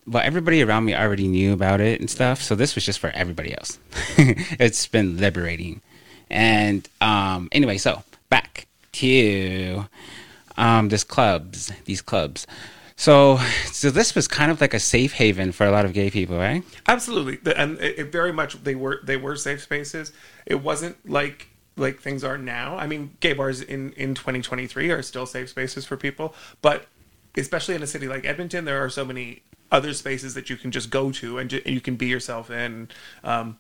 well, 0.06 0.24
everybody 0.24 0.62
around 0.62 0.86
me 0.86 0.96
already 0.96 1.28
knew 1.28 1.54
about 1.54 1.82
it 1.82 2.00
and 2.00 2.10
stuff. 2.10 2.42
So 2.42 2.56
this 2.56 2.76
was 2.76 2.86
just 2.86 3.00
for 3.00 3.10
everybody 3.12 3.56
else. 3.56 3.80
it's 4.18 4.88
been 4.88 5.18
liberating, 5.18 5.82
and 6.30 6.88
um, 7.02 7.50
anyway, 7.52 7.78
so 7.78 8.04
back 8.30 8.68
to 8.94 9.86
um, 10.58 10.90
this 10.90 11.04
clubs, 11.04 11.72
these 11.86 12.02
clubs. 12.02 12.48
So, 12.98 13.38
so 13.66 13.90
this 13.90 14.16
was 14.16 14.28
kind 14.28 14.52
of 14.52 14.62
like 14.62 14.74
a 14.74 14.80
safe 14.80 15.14
haven 15.14 15.52
for 15.52 15.66
a 15.66 15.72
lot 15.72 15.84
of 15.84 15.92
gay 15.92 16.10
people, 16.10 16.38
right? 16.38 16.64
Absolutely, 16.88 17.40
and 17.54 17.78
it, 17.80 18.12
very 18.12 18.32
much 18.32 18.64
they 18.64 18.76
were 18.76 19.02
they 19.04 19.18
were 19.18 19.36
safe 19.36 19.62
spaces. 19.62 20.14
It 20.46 20.56
wasn't 20.56 21.10
like 21.10 21.50
like 21.78 22.00
things 22.00 22.24
are 22.24 22.38
now. 22.38 22.78
I 22.78 22.88
mean, 22.88 23.16
gay 23.20 23.34
bars 23.34 23.62
in 23.62 23.92
in 23.94 24.16
2023 24.16 24.90
are 24.92 25.02
still 25.02 25.26
safe 25.26 25.50
spaces 25.50 25.86
for 25.86 25.98
people, 25.98 26.34
but 26.62 26.88
especially 27.38 27.76
in 27.76 27.84
a 27.84 27.88
city 27.88 28.08
like 28.08 28.26
Edmonton, 28.26 28.66
there 28.66 28.84
are 28.84 28.90
so 28.90 29.06
many 29.06 29.44
other 29.72 29.94
spaces 29.94 30.34
that 30.36 30.50
you 30.50 30.56
can 30.58 30.72
just 30.72 30.90
go 30.90 31.12
to 31.12 31.38
and, 31.38 31.50
ju- 31.50 31.62
and 31.66 31.74
you 31.74 31.82
can 31.82 31.96
be 31.96 32.06
yourself 32.06 32.50
in. 32.50 32.90
Um, 33.24 33.58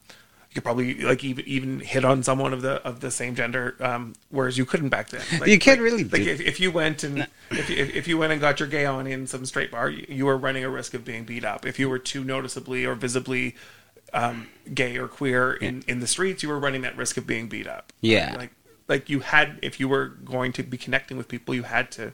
you 0.49 0.61
could 0.61 0.63
probably 0.63 1.01
like 1.01 1.21
even 1.25 1.45
even 1.45 1.79
hit 1.81 2.05
on 2.05 2.23
someone 2.23 2.53
of 2.53 2.61
the 2.61 2.81
of 2.87 3.01
the 3.01 3.11
same 3.11 3.35
gender, 3.35 3.75
um, 3.81 4.13
whereas 4.29 4.57
you 4.57 4.65
couldn't 4.65 4.87
back 4.87 5.09
then. 5.09 5.21
Like, 5.39 5.49
you 5.49 5.59
can't 5.59 5.81
like, 5.81 5.91
really. 5.91 6.03
Like 6.05 6.21
if, 6.21 6.39
if 6.39 6.59
you 6.61 6.71
went 6.71 7.03
and 7.03 7.15
no. 7.15 7.25
if, 7.51 7.69
you, 7.69 7.75
if 7.75 8.07
you 8.07 8.17
went 8.17 8.31
and 8.31 8.39
got 8.39 8.61
your 8.61 8.69
gay 8.69 8.85
on 8.85 9.05
in 9.05 9.27
some 9.27 9.45
straight 9.45 9.69
bar, 9.69 9.89
you, 9.89 10.05
you 10.07 10.25
were 10.25 10.37
running 10.37 10.63
a 10.63 10.69
risk 10.69 10.93
of 10.93 11.03
being 11.03 11.25
beat 11.25 11.43
up. 11.43 11.65
If 11.65 11.77
you 11.77 11.89
were 11.89 11.99
too 11.99 12.23
noticeably 12.23 12.85
or 12.85 12.95
visibly 12.95 13.55
um, 14.13 14.47
gay 14.73 14.97
or 14.97 15.07
queer 15.07 15.53
in, 15.53 15.83
in 15.87 15.99
the 15.99 16.07
streets, 16.07 16.43
you 16.43 16.49
were 16.49 16.59
running 16.59 16.81
that 16.81 16.95
risk 16.95 17.17
of 17.17 17.27
being 17.27 17.47
beat 17.47 17.67
up. 17.67 17.91
Yeah. 18.01 18.35
Like 18.37 18.51
like 18.87 19.09
you 19.09 19.19
had 19.21 19.59
if 19.61 19.79
you 19.79 19.87
were 19.87 20.07
going 20.07 20.53
to 20.53 20.63
be 20.63 20.77
connecting 20.77 21.17
with 21.17 21.27
people, 21.27 21.55
you 21.55 21.63
had 21.63 21.91
to 21.91 22.13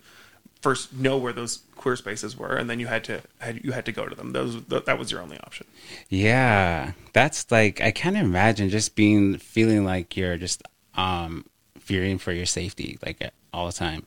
first 0.62 0.94
know 0.94 1.18
where 1.18 1.34
those 1.34 1.64
queer 1.76 1.96
spaces 1.96 2.38
were, 2.38 2.56
and 2.56 2.70
then 2.70 2.80
you 2.80 2.88
had 2.88 3.04
to 3.06 3.22
had 3.40 3.64
you 3.64 3.72
had 3.72 3.86
to 3.86 3.92
go 3.92 4.08
to 4.08 4.16
them. 4.16 4.32
Those 4.32 4.64
that 4.66 4.98
was 4.98 5.12
your 5.12 5.22
only 5.22 5.38
option. 5.40 5.68
Yeah, 6.10 6.94
that's 7.14 7.52
like 7.52 7.82
I 7.82 7.92
can't 7.92 8.18
imagine 8.18 8.70
just 8.70 8.96
being 8.96 9.38
feeling 9.38 9.84
like 9.84 10.16
you're 10.16 10.38
just 10.38 10.64
um 10.96 11.46
fearing 11.80 12.18
for 12.18 12.32
your 12.32 12.46
safety 12.46 12.98
like 13.06 13.32
all 13.54 13.66
the 13.68 13.74
time. 13.74 14.06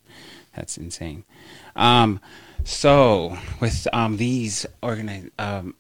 That's 0.57 0.79
insane. 0.79 1.25
Um, 1.77 2.21
so 2.65 3.37
with 3.61 3.87
um 3.93 4.17
these 4.17 4.65
organized 4.83 5.31
um 5.39 5.75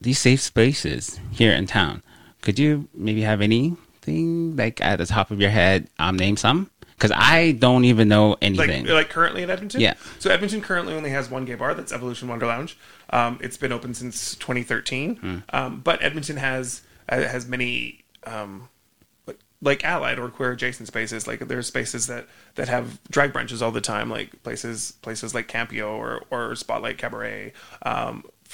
these 0.00 0.18
safe 0.18 0.40
spaces 0.40 1.20
here 1.30 1.52
in 1.52 1.66
town, 1.66 2.02
Could 2.40 2.58
you 2.58 2.88
maybe 2.94 3.22
have 3.22 3.40
anything 3.40 4.56
like 4.56 4.80
at 4.80 4.96
the 4.96 5.06
top 5.06 5.30
of 5.30 5.40
your 5.40 5.50
head? 5.50 5.88
Um, 5.98 6.16
name 6.16 6.36
some 6.36 6.70
because 6.96 7.12
I 7.14 7.52
don't 7.52 7.84
even 7.84 8.08
know 8.08 8.36
anything. 8.40 8.84
Like, 8.84 8.94
like 8.94 9.08
currently 9.10 9.42
in 9.42 9.50
Edmonton. 9.50 9.80
Yeah. 9.80 9.94
So 10.18 10.30
Edmonton 10.30 10.60
currently 10.60 10.94
only 10.94 11.10
has 11.10 11.30
one 11.30 11.44
gay 11.44 11.54
bar. 11.54 11.74
That's 11.74 11.92
Evolution 11.92 12.28
Wonderlounge. 12.28 12.74
Um, 13.10 13.38
it's 13.42 13.56
been 13.56 13.72
open 13.72 13.94
since 13.94 14.34
2013. 14.36 15.16
Mm. 15.16 15.42
Um, 15.52 15.80
but 15.80 16.02
Edmonton 16.02 16.36
has 16.36 16.82
uh, 17.08 17.22
has 17.22 17.46
many 17.46 18.04
um, 18.24 18.68
like 19.64 19.82
allied 19.82 20.18
or 20.18 20.28
queer 20.28 20.52
adjacent 20.52 20.88
spaces. 20.88 21.26
Like 21.26 21.40
there's 21.48 21.66
spaces 21.66 22.06
that 22.06 22.26
that 22.54 22.68
have 22.68 23.02
drag 23.10 23.32
brunches 23.32 23.62
all 23.62 23.70
the 23.70 23.80
time, 23.80 24.10
like 24.10 24.42
places 24.42 24.92
places 25.02 25.34
like 25.34 25.48
Campio 25.48 25.96
or 25.96 26.22
or 26.30 26.54
Spotlight 26.54 26.98
Cabaret. 26.98 27.52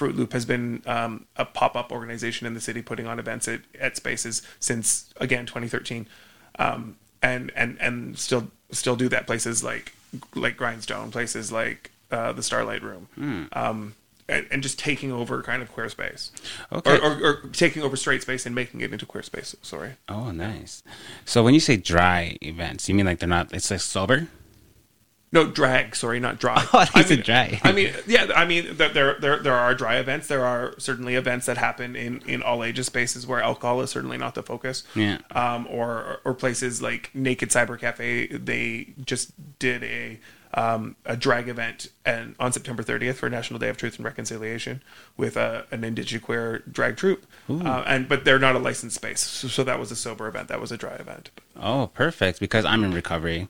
Um, 0.00 0.08
Fruit 0.08 0.16
Loop 0.16 0.32
has 0.32 0.44
been 0.44 0.82
um, 0.86 1.26
a 1.36 1.44
pop 1.44 1.76
up 1.76 1.92
organization 1.92 2.46
in 2.46 2.54
the 2.54 2.60
city, 2.60 2.82
putting 2.82 3.06
on 3.06 3.18
events 3.18 3.48
at, 3.48 3.60
at 3.78 3.96
spaces 3.96 4.42
since 4.58 5.12
again 5.18 5.46
2013, 5.46 6.06
um, 6.58 6.96
and 7.22 7.52
and 7.54 7.76
and 7.80 8.18
still 8.18 8.50
still 8.70 8.96
do 8.96 9.08
that. 9.08 9.26
Places 9.26 9.62
like 9.62 9.92
like 10.34 10.56
Grindstone, 10.56 11.10
places 11.10 11.52
like 11.52 11.90
uh, 12.10 12.32
the 12.32 12.42
Starlight 12.42 12.82
Room. 12.82 13.08
Mm 13.18 13.92
and, 14.30 14.46
and, 14.50 14.62
just 14.62 14.78
taking 14.78 15.10
over 15.10 15.42
kind 15.42 15.60
of 15.60 15.72
queer 15.72 15.88
space, 15.88 16.30
okay, 16.72 16.98
or, 16.98 17.02
or, 17.02 17.24
or, 17.24 17.48
taking 17.52 17.82
over 17.82 17.96
straight 17.96 18.22
space 18.22 18.46
and 18.46 18.54
making 18.54 18.80
it 18.80 18.92
into 18.92 19.04
queer 19.04 19.22
space. 19.22 19.56
Sorry. 19.60 19.94
Oh, 20.08 20.30
nice. 20.30 20.84
So 21.24 21.42
when 21.42 21.52
you 21.52 21.58
say 21.60 21.76
dry 21.76 22.38
events, 22.40 22.88
you 22.88 22.94
mean 22.94 23.06
like 23.06 23.18
they're 23.18 23.28
not? 23.28 23.52
It's 23.52 23.70
like 23.70 23.80
sober. 23.80 24.28
No 25.32 25.46
drag, 25.46 25.94
sorry, 25.94 26.18
not 26.18 26.40
dry. 26.40 26.66
Oh, 26.72 26.86
I 26.94 27.08
mean, 27.08 27.20
dry. 27.22 27.60
I 27.62 27.72
mean, 27.72 27.92
yeah, 28.06 28.30
I 28.34 28.44
mean, 28.44 28.76
there, 28.76 29.14
there, 29.20 29.38
there 29.38 29.54
are 29.54 29.74
dry 29.74 29.96
events. 29.96 30.26
There 30.26 30.44
are 30.44 30.74
certainly 30.78 31.14
events 31.14 31.46
that 31.46 31.56
happen 31.56 31.94
in, 31.94 32.20
in 32.26 32.42
all 32.42 32.64
ages 32.64 32.86
spaces 32.86 33.26
where 33.26 33.40
alcohol 33.40 33.80
is 33.80 33.90
certainly 33.90 34.18
not 34.18 34.34
the 34.34 34.42
focus. 34.42 34.82
Yeah. 34.94 35.18
Um, 35.32 35.66
or 35.70 36.20
or 36.24 36.34
places 36.34 36.82
like 36.82 37.10
Naked 37.14 37.50
Cyber 37.50 37.78
Cafe, 37.78 38.26
they 38.28 38.94
just 39.04 39.32
did 39.58 39.84
a 39.84 40.18
um, 40.54 40.96
a 41.04 41.16
drag 41.16 41.48
event 41.48 41.88
and 42.04 42.34
on 42.40 42.52
September 42.52 42.82
30th 42.82 43.14
for 43.14 43.30
National 43.30 43.58
Day 43.60 43.68
of 43.68 43.76
Truth 43.76 43.96
and 43.96 44.04
Reconciliation 44.04 44.82
with 45.16 45.36
a, 45.36 45.64
an 45.70 45.84
indigenous 45.84 46.24
queer 46.24 46.64
drag 46.70 46.96
troupe. 46.96 47.24
Uh, 47.48 47.84
and 47.86 48.08
but 48.08 48.24
they're 48.24 48.38
not 48.38 48.56
a 48.56 48.58
licensed 48.58 48.96
space, 48.96 49.20
so, 49.20 49.48
so, 49.48 49.64
that 49.64 49.78
was 49.78 49.90
a 49.90 49.96
sober 49.96 50.26
event. 50.26 50.48
That 50.48 50.60
was 50.60 50.72
a 50.72 50.76
dry 50.76 50.94
event. 50.94 51.30
Oh, 51.60 51.90
perfect! 51.94 52.40
Because 52.40 52.64
I'm 52.64 52.84
in 52.84 52.92
recovery, 52.92 53.48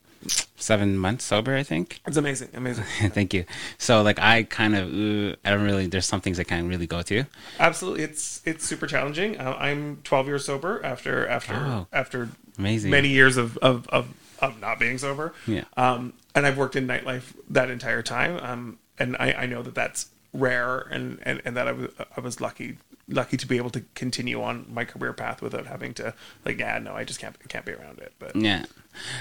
seven 0.57 0.97
months 0.97 1.25
sober, 1.25 1.57
I 1.57 1.63
think. 1.63 2.01
It's 2.07 2.17
amazing, 2.17 2.51
amazing. 2.55 2.85
Thank 3.11 3.35
you. 3.35 3.45
So 3.79 4.03
like 4.03 4.19
I 4.19 4.45
kind 4.45 4.77
of 4.77 4.89
uh, 4.89 5.37
I 5.45 5.51
don't 5.51 5.65
really. 5.65 5.87
There's 5.87 6.07
some 6.07 6.21
things 6.21 6.39
I 6.39 6.45
can't 6.45 6.69
really 6.69 6.87
go 6.87 7.03
to. 7.03 7.25
Absolutely, 7.59 8.03
it's 8.05 8.43
it's 8.45 8.65
super 8.65 8.87
challenging. 8.87 9.39
Uh, 9.39 9.57
I'm 9.59 9.99
12 10.05 10.27
years 10.27 10.45
sober 10.45 10.85
after 10.85 11.27
after 11.27 11.55
oh, 11.55 11.87
after 11.93 12.29
amazing 12.59 12.91
many 12.91 13.09
years 13.09 13.37
of 13.37 13.57
of, 13.59 13.89
of 13.89 14.09
of 14.41 14.61
not 14.61 14.79
being 14.79 14.99
sober. 14.99 15.35
Yeah. 15.47 15.65
Um, 15.77 16.15
and 16.35 16.47
I've 16.47 16.57
worked 16.57 16.77
in 16.77 16.87
nightlife 16.87 17.35
that 17.51 17.71
entire 17.71 18.03
time. 18.03 18.39
Um, 18.43 18.79
and 18.99 19.17
I, 19.19 19.33
I 19.33 19.47
know 19.47 19.63
that 19.63 19.75
that's 19.75 20.11
rare, 20.33 20.79
and, 20.79 21.19
and, 21.23 21.43
and 21.45 21.57
that 21.57 21.67
I 21.67 21.73
was 21.73 21.91
I 22.17 22.21
was 22.21 22.41
lucky 22.41 22.77
lucky 23.11 23.37
to 23.37 23.47
be 23.47 23.57
able 23.57 23.71
to 23.71 23.83
continue 23.95 24.43
on 24.43 24.67
my 24.69 24.85
career 24.85 25.13
path 25.13 25.43
without 25.43 25.67
having 25.67 25.93
to 25.95 26.15
like 26.45 26.59
yeah 26.59 26.79
no 26.79 26.95
I 26.95 27.05
just 27.05 27.21
can't 27.21 27.37
can't 27.49 27.65
be 27.65 27.73
around 27.73 27.99
it. 27.99 28.15
But 28.19 28.37
yeah. 28.37 28.65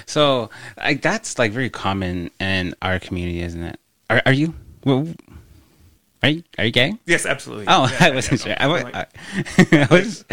So 0.06 0.50
like 0.76 1.02
that's 1.02 1.38
like 1.38 1.52
very 1.52 1.70
common 1.70 2.30
in 2.38 2.74
our 2.82 2.98
community, 2.98 3.42
isn't 3.42 3.62
it? 3.62 3.78
Are 4.08 4.22
are 4.26 4.32
you? 4.32 4.54
Well, 4.84 5.08
are 6.22 6.28
you, 6.28 6.42
are 6.58 6.64
you 6.66 6.70
gay? 6.70 6.98
Yes, 7.06 7.24
absolutely. 7.24 7.64
Oh, 7.66 7.88
yeah, 7.90 8.06
I 8.08 8.10
wasn't 8.14 8.44
yeah, 8.44 8.58
sure. 8.58 8.68
No, 8.68 8.74
I, 8.74 8.82
was, 8.82 8.84
I, 9.72 9.86
was, 9.90 10.24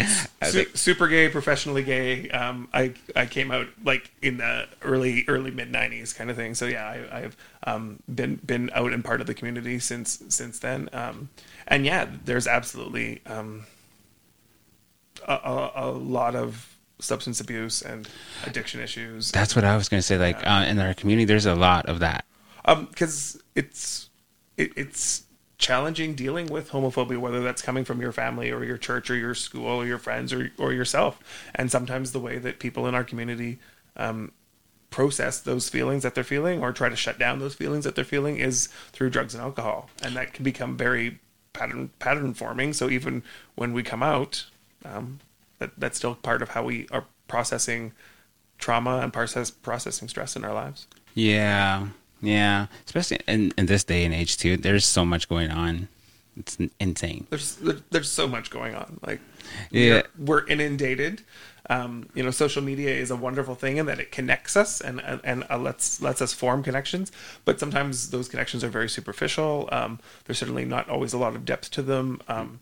I 0.42 0.46
was 0.46 0.56
like, 0.56 0.76
super 0.76 1.08
gay, 1.08 1.28
professionally 1.28 1.82
gay. 1.82 2.28
Um, 2.28 2.68
I 2.74 2.92
I 3.16 3.24
came 3.24 3.50
out 3.50 3.68
like 3.82 4.10
in 4.20 4.36
the 4.36 4.68
early 4.82 5.24
early 5.28 5.50
mid 5.50 5.72
'90s 5.72 6.14
kind 6.14 6.30
of 6.30 6.36
thing. 6.36 6.54
So 6.54 6.66
yeah, 6.66 7.06
I, 7.10 7.20
have 7.20 7.36
um, 7.64 8.02
been 8.12 8.36
been 8.36 8.70
out 8.74 8.92
and 8.92 9.02
part 9.02 9.22
of 9.22 9.26
the 9.26 9.34
community 9.34 9.78
since 9.78 10.22
since 10.28 10.58
then. 10.58 10.90
Um, 10.92 11.30
and 11.66 11.86
yeah, 11.86 12.06
there's 12.24 12.46
absolutely 12.46 13.22
um, 13.24 13.64
a, 15.26 15.32
a, 15.32 15.72
a 15.74 15.90
lot 15.90 16.34
of 16.34 16.76
substance 16.98 17.40
abuse 17.40 17.80
and 17.80 18.08
addiction 18.44 18.80
issues. 18.80 19.32
That's 19.32 19.56
what 19.56 19.64
I 19.64 19.76
was 19.76 19.88
going 19.88 20.00
to 20.00 20.06
say. 20.06 20.18
Like 20.18 20.46
uh, 20.46 20.66
in 20.68 20.78
our 20.78 20.92
community, 20.92 21.24
there's 21.24 21.46
a 21.46 21.54
lot 21.54 21.86
of 21.86 22.00
that. 22.00 22.26
Um, 22.66 22.86
because 22.86 23.40
it's 23.54 24.10
it, 24.58 24.72
it's 24.76 25.22
challenging 25.58 26.14
dealing 26.14 26.46
with 26.46 26.70
homophobia, 26.70 27.18
whether 27.18 27.42
that's 27.42 27.62
coming 27.62 27.84
from 27.84 28.00
your 28.00 28.12
family 28.12 28.50
or 28.50 28.64
your 28.64 28.78
church 28.78 29.10
or 29.10 29.16
your 29.16 29.34
school 29.34 29.66
or 29.66 29.84
your 29.84 29.98
friends 29.98 30.32
or, 30.32 30.50
or 30.56 30.72
yourself. 30.72 31.20
And 31.54 31.70
sometimes 31.70 32.12
the 32.12 32.20
way 32.20 32.38
that 32.38 32.60
people 32.60 32.86
in 32.86 32.94
our 32.94 33.04
community 33.04 33.58
um, 33.96 34.32
process 34.90 35.40
those 35.40 35.68
feelings 35.68 36.04
that 36.04 36.14
they're 36.14 36.24
feeling 36.24 36.62
or 36.62 36.72
try 36.72 36.88
to 36.88 36.96
shut 36.96 37.18
down 37.18 37.40
those 37.40 37.54
feelings 37.54 37.84
that 37.84 37.94
they're 37.94 38.04
feeling 38.04 38.38
is 38.38 38.68
through 38.92 39.10
drugs 39.10 39.34
and 39.34 39.42
alcohol. 39.42 39.90
And 40.02 40.16
that 40.16 40.32
can 40.32 40.44
become 40.44 40.76
very 40.76 41.18
pattern 41.52 41.90
pattern 41.98 42.34
forming. 42.34 42.72
So 42.72 42.88
even 42.88 43.24
when 43.56 43.72
we 43.72 43.82
come 43.82 44.02
out, 44.02 44.46
um, 44.84 45.18
that, 45.58 45.72
that's 45.76 45.98
still 45.98 46.14
part 46.14 46.40
of 46.40 46.50
how 46.50 46.62
we 46.62 46.86
are 46.92 47.04
processing 47.26 47.92
trauma 48.58 48.98
and 48.98 49.12
process 49.12 49.50
processing 49.50 50.08
stress 50.08 50.36
in 50.36 50.44
our 50.44 50.54
lives. 50.54 50.86
Yeah. 51.14 51.88
Yeah, 52.20 52.66
especially 52.84 53.20
in, 53.26 53.52
in 53.56 53.66
this 53.66 53.84
day 53.84 54.04
and 54.04 54.14
age 54.14 54.36
too. 54.36 54.56
There's 54.56 54.84
so 54.84 55.04
much 55.04 55.28
going 55.28 55.50
on. 55.50 55.88
It's 56.36 56.56
insane. 56.78 57.26
There's 57.30 57.56
there's 57.90 58.10
so 58.10 58.28
much 58.28 58.50
going 58.50 58.74
on. 58.74 59.00
Like 59.04 59.20
yeah, 59.70 60.02
we're, 60.16 60.42
we're 60.42 60.46
inundated. 60.46 61.22
Um, 61.70 62.08
you 62.14 62.22
know, 62.22 62.30
social 62.30 62.62
media 62.62 62.90
is 62.90 63.10
a 63.10 63.16
wonderful 63.16 63.54
thing 63.54 63.76
in 63.76 63.86
that 63.86 63.98
it 63.98 64.12
connects 64.12 64.56
us 64.56 64.80
and 64.80 65.00
and, 65.00 65.20
and 65.24 65.44
uh, 65.50 65.58
lets 65.58 66.00
lets 66.00 66.22
us 66.22 66.32
form 66.32 66.62
connections. 66.62 67.10
But 67.44 67.58
sometimes 67.58 68.10
those 68.10 68.28
connections 68.28 68.62
are 68.62 68.68
very 68.68 68.88
superficial. 68.88 69.68
Um, 69.72 69.98
there's 70.24 70.38
certainly 70.38 70.64
not 70.64 70.88
always 70.88 71.12
a 71.12 71.18
lot 71.18 71.34
of 71.34 71.44
depth 71.44 71.70
to 71.72 71.82
them. 71.82 72.20
Um, 72.28 72.60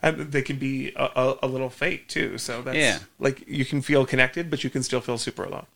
and 0.00 0.30
they 0.30 0.42
can 0.42 0.58
be 0.58 0.92
a, 0.94 1.10
a, 1.16 1.38
a, 1.42 1.48
little 1.48 1.70
fake 1.70 2.06
too. 2.06 2.38
So 2.38 2.62
that's 2.62 2.76
yeah. 2.76 2.98
like 3.18 3.42
you 3.48 3.64
can 3.64 3.82
feel 3.82 4.06
connected, 4.06 4.48
but 4.48 4.62
you 4.62 4.70
can 4.70 4.84
still 4.84 5.00
feel 5.00 5.18
super 5.18 5.42
alone. 5.42 5.66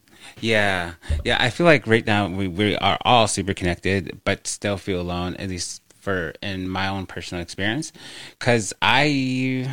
Yeah, 0.40 0.94
yeah. 1.24 1.36
I 1.40 1.50
feel 1.50 1.66
like 1.66 1.86
right 1.86 2.06
now 2.06 2.28
we, 2.28 2.48
we 2.48 2.76
are 2.76 2.98
all 3.02 3.28
super 3.28 3.54
connected, 3.54 4.20
but 4.24 4.46
still 4.46 4.76
feel 4.76 5.00
alone. 5.00 5.36
At 5.36 5.48
least 5.48 5.82
for 6.00 6.34
in 6.42 6.68
my 6.68 6.88
own 6.88 7.06
personal 7.06 7.42
experience, 7.42 7.92
because 8.38 8.72
I 8.82 9.70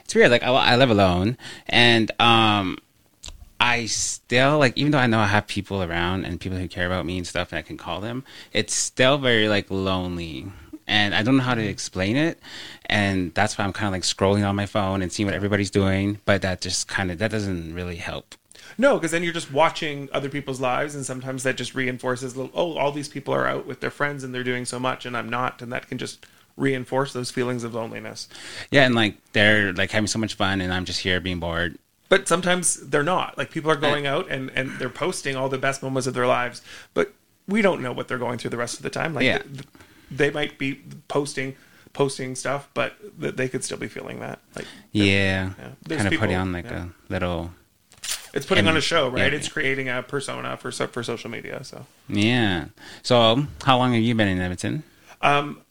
it's 0.00 0.14
weird. 0.14 0.30
Like 0.30 0.42
I, 0.42 0.48
I 0.48 0.76
live 0.76 0.90
alone, 0.90 1.36
and 1.66 2.10
um, 2.20 2.78
I 3.60 3.86
still 3.86 4.58
like 4.58 4.76
even 4.76 4.92
though 4.92 4.98
I 4.98 5.06
know 5.06 5.18
I 5.18 5.26
have 5.26 5.46
people 5.46 5.82
around 5.82 6.24
and 6.24 6.40
people 6.40 6.58
who 6.58 6.68
care 6.68 6.86
about 6.86 7.06
me 7.06 7.18
and 7.18 7.26
stuff, 7.26 7.52
and 7.52 7.58
I 7.58 7.62
can 7.62 7.76
call 7.76 8.00
them. 8.00 8.24
It's 8.52 8.74
still 8.74 9.18
very 9.18 9.48
like 9.48 9.70
lonely 9.70 10.46
and 10.86 11.14
I 11.14 11.22
don't 11.22 11.36
know 11.36 11.42
how 11.42 11.54
to 11.54 11.66
explain 11.66 12.16
it. 12.16 12.38
And 12.86 13.32
that's 13.34 13.56
why 13.56 13.64
I'm 13.64 13.72
kind 13.72 13.86
of 13.88 13.92
like 13.92 14.02
scrolling 14.02 14.46
on 14.46 14.56
my 14.56 14.66
phone 14.66 15.02
and 15.02 15.12
seeing 15.12 15.26
what 15.26 15.34
everybody's 15.34 15.70
doing. 15.70 16.20
But 16.24 16.42
that 16.42 16.60
just 16.60 16.88
kind 16.88 17.10
of 17.10 17.18
that 17.18 17.30
doesn't 17.30 17.74
really 17.74 17.96
help. 17.96 18.34
No, 18.78 18.94
because 18.94 19.10
then 19.10 19.22
you're 19.22 19.32
just 19.32 19.52
watching 19.52 20.08
other 20.12 20.28
people's 20.28 20.60
lives, 20.60 20.94
and 20.94 21.04
sometimes 21.04 21.42
that 21.42 21.56
just 21.56 21.74
reinforces, 21.74 22.36
oh, 22.36 22.48
all 22.54 22.92
these 22.92 23.08
people 23.08 23.34
are 23.34 23.46
out 23.46 23.66
with 23.66 23.80
their 23.80 23.90
friends 23.90 24.24
and 24.24 24.34
they're 24.34 24.44
doing 24.44 24.64
so 24.64 24.78
much, 24.78 25.06
and 25.06 25.16
I'm 25.16 25.28
not, 25.28 25.62
and 25.62 25.72
that 25.72 25.88
can 25.88 25.98
just 25.98 26.26
reinforce 26.56 27.12
those 27.12 27.30
feelings 27.30 27.64
of 27.64 27.74
loneliness. 27.74 28.28
Yeah, 28.70 28.84
and 28.84 28.94
like 28.94 29.16
they're 29.32 29.72
like 29.72 29.90
having 29.90 30.06
so 30.06 30.18
much 30.18 30.34
fun, 30.34 30.60
and 30.60 30.72
I'm 30.72 30.84
just 30.84 31.00
here 31.00 31.20
being 31.20 31.40
bored. 31.40 31.78
But 32.08 32.28
sometimes 32.28 32.76
they're 32.76 33.02
not. 33.02 33.38
Like 33.38 33.50
people 33.50 33.70
are 33.70 33.76
going 33.76 34.06
out 34.06 34.30
and 34.30 34.50
and 34.54 34.70
they're 34.78 34.88
posting 34.88 35.36
all 35.36 35.48
the 35.48 35.58
best 35.58 35.82
moments 35.82 36.06
of 36.06 36.14
their 36.14 36.26
lives, 36.26 36.62
but 36.92 37.12
we 37.48 37.62
don't 37.62 37.82
know 37.82 37.92
what 37.92 38.08
they're 38.08 38.18
going 38.18 38.38
through 38.38 38.50
the 38.50 38.56
rest 38.56 38.76
of 38.76 38.82
the 38.82 38.90
time. 38.90 39.14
Like 39.14 39.24
yeah. 39.24 39.42
they 40.10 40.30
might 40.30 40.58
be 40.58 40.80
posting 41.08 41.56
posting 41.92 42.34
stuff, 42.34 42.68
but 42.74 42.94
they 43.18 43.48
could 43.48 43.64
still 43.64 43.78
be 43.78 43.88
feeling 43.88 44.20
that. 44.20 44.40
Like 44.54 44.66
yeah, 44.92 45.52
yeah. 45.58 45.96
kind 45.96 46.12
of 46.12 46.20
putting 46.20 46.36
on 46.36 46.52
like 46.52 46.66
yeah. 46.66 46.84
a 46.84 47.12
little 47.12 47.52
it's 48.34 48.46
putting 48.46 48.62
and, 48.62 48.70
on 48.70 48.76
a 48.76 48.80
show, 48.80 49.08
right? 49.08 49.32
Yeah. 49.32 49.38
It's 49.38 49.48
creating 49.48 49.88
a 49.88 50.02
persona 50.02 50.56
for 50.56 50.70
for 50.72 51.02
social 51.02 51.30
media. 51.30 51.62
So 51.64 51.86
yeah. 52.08 52.66
So 53.02 53.46
how 53.62 53.78
long 53.78 53.92
have 53.94 54.02
you 54.02 54.14
been 54.14 54.28
in 54.28 54.40
Edmonton? 54.40 54.82
Um, 55.22 55.62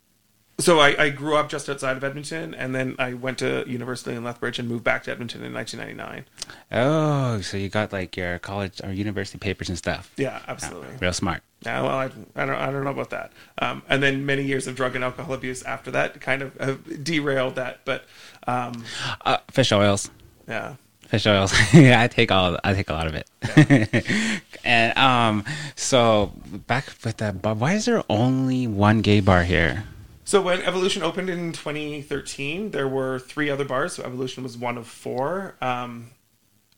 so 0.60 0.80
I, 0.80 1.04
I, 1.04 1.10
grew 1.10 1.36
up 1.36 1.50
just 1.50 1.68
outside 1.68 1.98
of 1.98 2.04
Edmonton, 2.04 2.54
and 2.54 2.76
then 2.76 2.96
I 3.00 3.14
went 3.14 3.40
to 3.40 3.66
university 3.68 4.16
in 4.16 4.24
Lethbridge 4.24 4.60
and 4.60 4.70
moved 4.70 4.84
back 4.84 5.04
to 5.04 5.12
Edmonton 5.12 5.44
in 5.44 5.54
1999. 5.54 6.26
Oh, 6.72 7.42
so 7.42 7.58
you 7.58 7.70
got 7.70 7.92
like 7.92 8.16
your 8.16 8.40
college 8.40 8.80
or 8.84 8.92
university 8.92 9.40
papers 9.40 9.70
and 9.70 9.78
stuff? 9.78 10.12
Yeah, 10.16 10.42
absolutely. 10.48 10.96
real 11.00 11.14
smart. 11.14 11.42
Yeah, 11.64 11.82
well, 11.82 11.92
I, 11.92 12.06
I, 12.36 12.46
don't 12.46 12.56
I 12.56 12.72
don't 12.72 12.84
know 12.84 12.92
about 12.92 13.10
that. 13.10 13.32
Um, 13.60 13.82
and 13.90 14.04
then 14.04 14.26
many 14.26 14.44
years 14.44 14.68
of 14.68 14.76
drug 14.76 14.96
and 14.96 15.04
alcohol 15.04 15.34
abuse 15.34 15.64
after 15.64 15.92
that 15.92 16.22
kind 16.22 16.42
of 16.42 17.04
derailed 17.04 17.56
that. 17.56 17.82
But 17.84 18.06
um, 18.46 18.84
uh, 19.26 19.38
fish 19.52 19.72
oils. 19.72 20.10
Yeah 20.48 20.76
fish 21.14 21.28
oils. 21.28 21.54
yeah, 21.74 22.02
I 22.02 22.08
take 22.08 22.32
all. 22.32 22.58
I 22.64 22.74
take 22.74 22.90
a 22.90 22.94
lot 22.94 23.06
of 23.06 23.14
it. 23.14 23.30
Yeah. 23.56 24.40
and 24.64 24.98
um, 24.98 25.46
so 25.76 26.32
back 26.66 26.86
with 27.04 27.18
that, 27.18 27.40
but 27.42 27.58
why 27.58 27.74
is 27.74 27.86
there 27.86 28.04
only 28.10 28.66
one 28.66 29.02
gay 29.02 29.20
bar 29.20 29.44
here? 29.44 29.84
So 30.26 30.42
when 30.42 30.62
Evolution 30.64 31.04
opened 31.04 31.30
in 31.30 31.52
2013, 31.52 32.72
there 32.72 32.88
were 32.88 33.20
three 33.20 33.52
other 33.52 33.64
bars. 33.64 33.94
So 33.94 34.04
Evolution 34.04 34.42
was 34.42 34.58
one 34.58 34.76
of 34.76 34.88
four. 34.88 35.56
Um, 35.62 36.10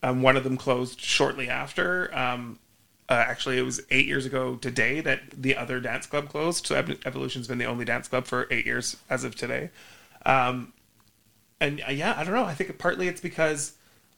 um, 0.04 0.22
one 0.22 0.36
of 0.36 0.44
them 0.44 0.58
closed 0.58 1.00
shortly 1.00 1.48
after. 1.48 2.14
Um, 2.16 2.60
uh, 3.08 3.14
actually, 3.14 3.58
it 3.58 3.62
was 3.62 3.82
eight 3.90 4.06
years 4.06 4.26
ago 4.26 4.56
today 4.56 5.00
that 5.00 5.22
the 5.32 5.56
other 5.56 5.80
dance 5.80 6.08
club 6.08 6.28
closed. 6.28 6.68
So 6.68 6.76
Evolution's 7.06 7.48
been 7.48 7.60
the 7.60 7.66
only 7.66 7.86
dance 7.86 8.10
club 8.10 8.26
for 8.26 8.48
eight 8.52 8.66
years 8.66 8.98
as 9.10 9.24
of 9.24 9.36
today. 9.36 9.70
Um, 10.26 10.74
and 11.62 11.82
uh, 11.88 11.92
yeah, 11.92 12.16
I 12.18 12.26
don't 12.26 12.34
know. 12.34 12.44
I 12.44 12.54
think 12.54 12.78
partly 12.78 13.08
it's 13.08 13.22
because 13.22 13.74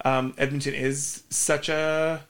um, 0.06 0.34
Edmonton 0.38 0.74
is 0.74 1.24
such 1.30 1.70
a, 1.70 2.22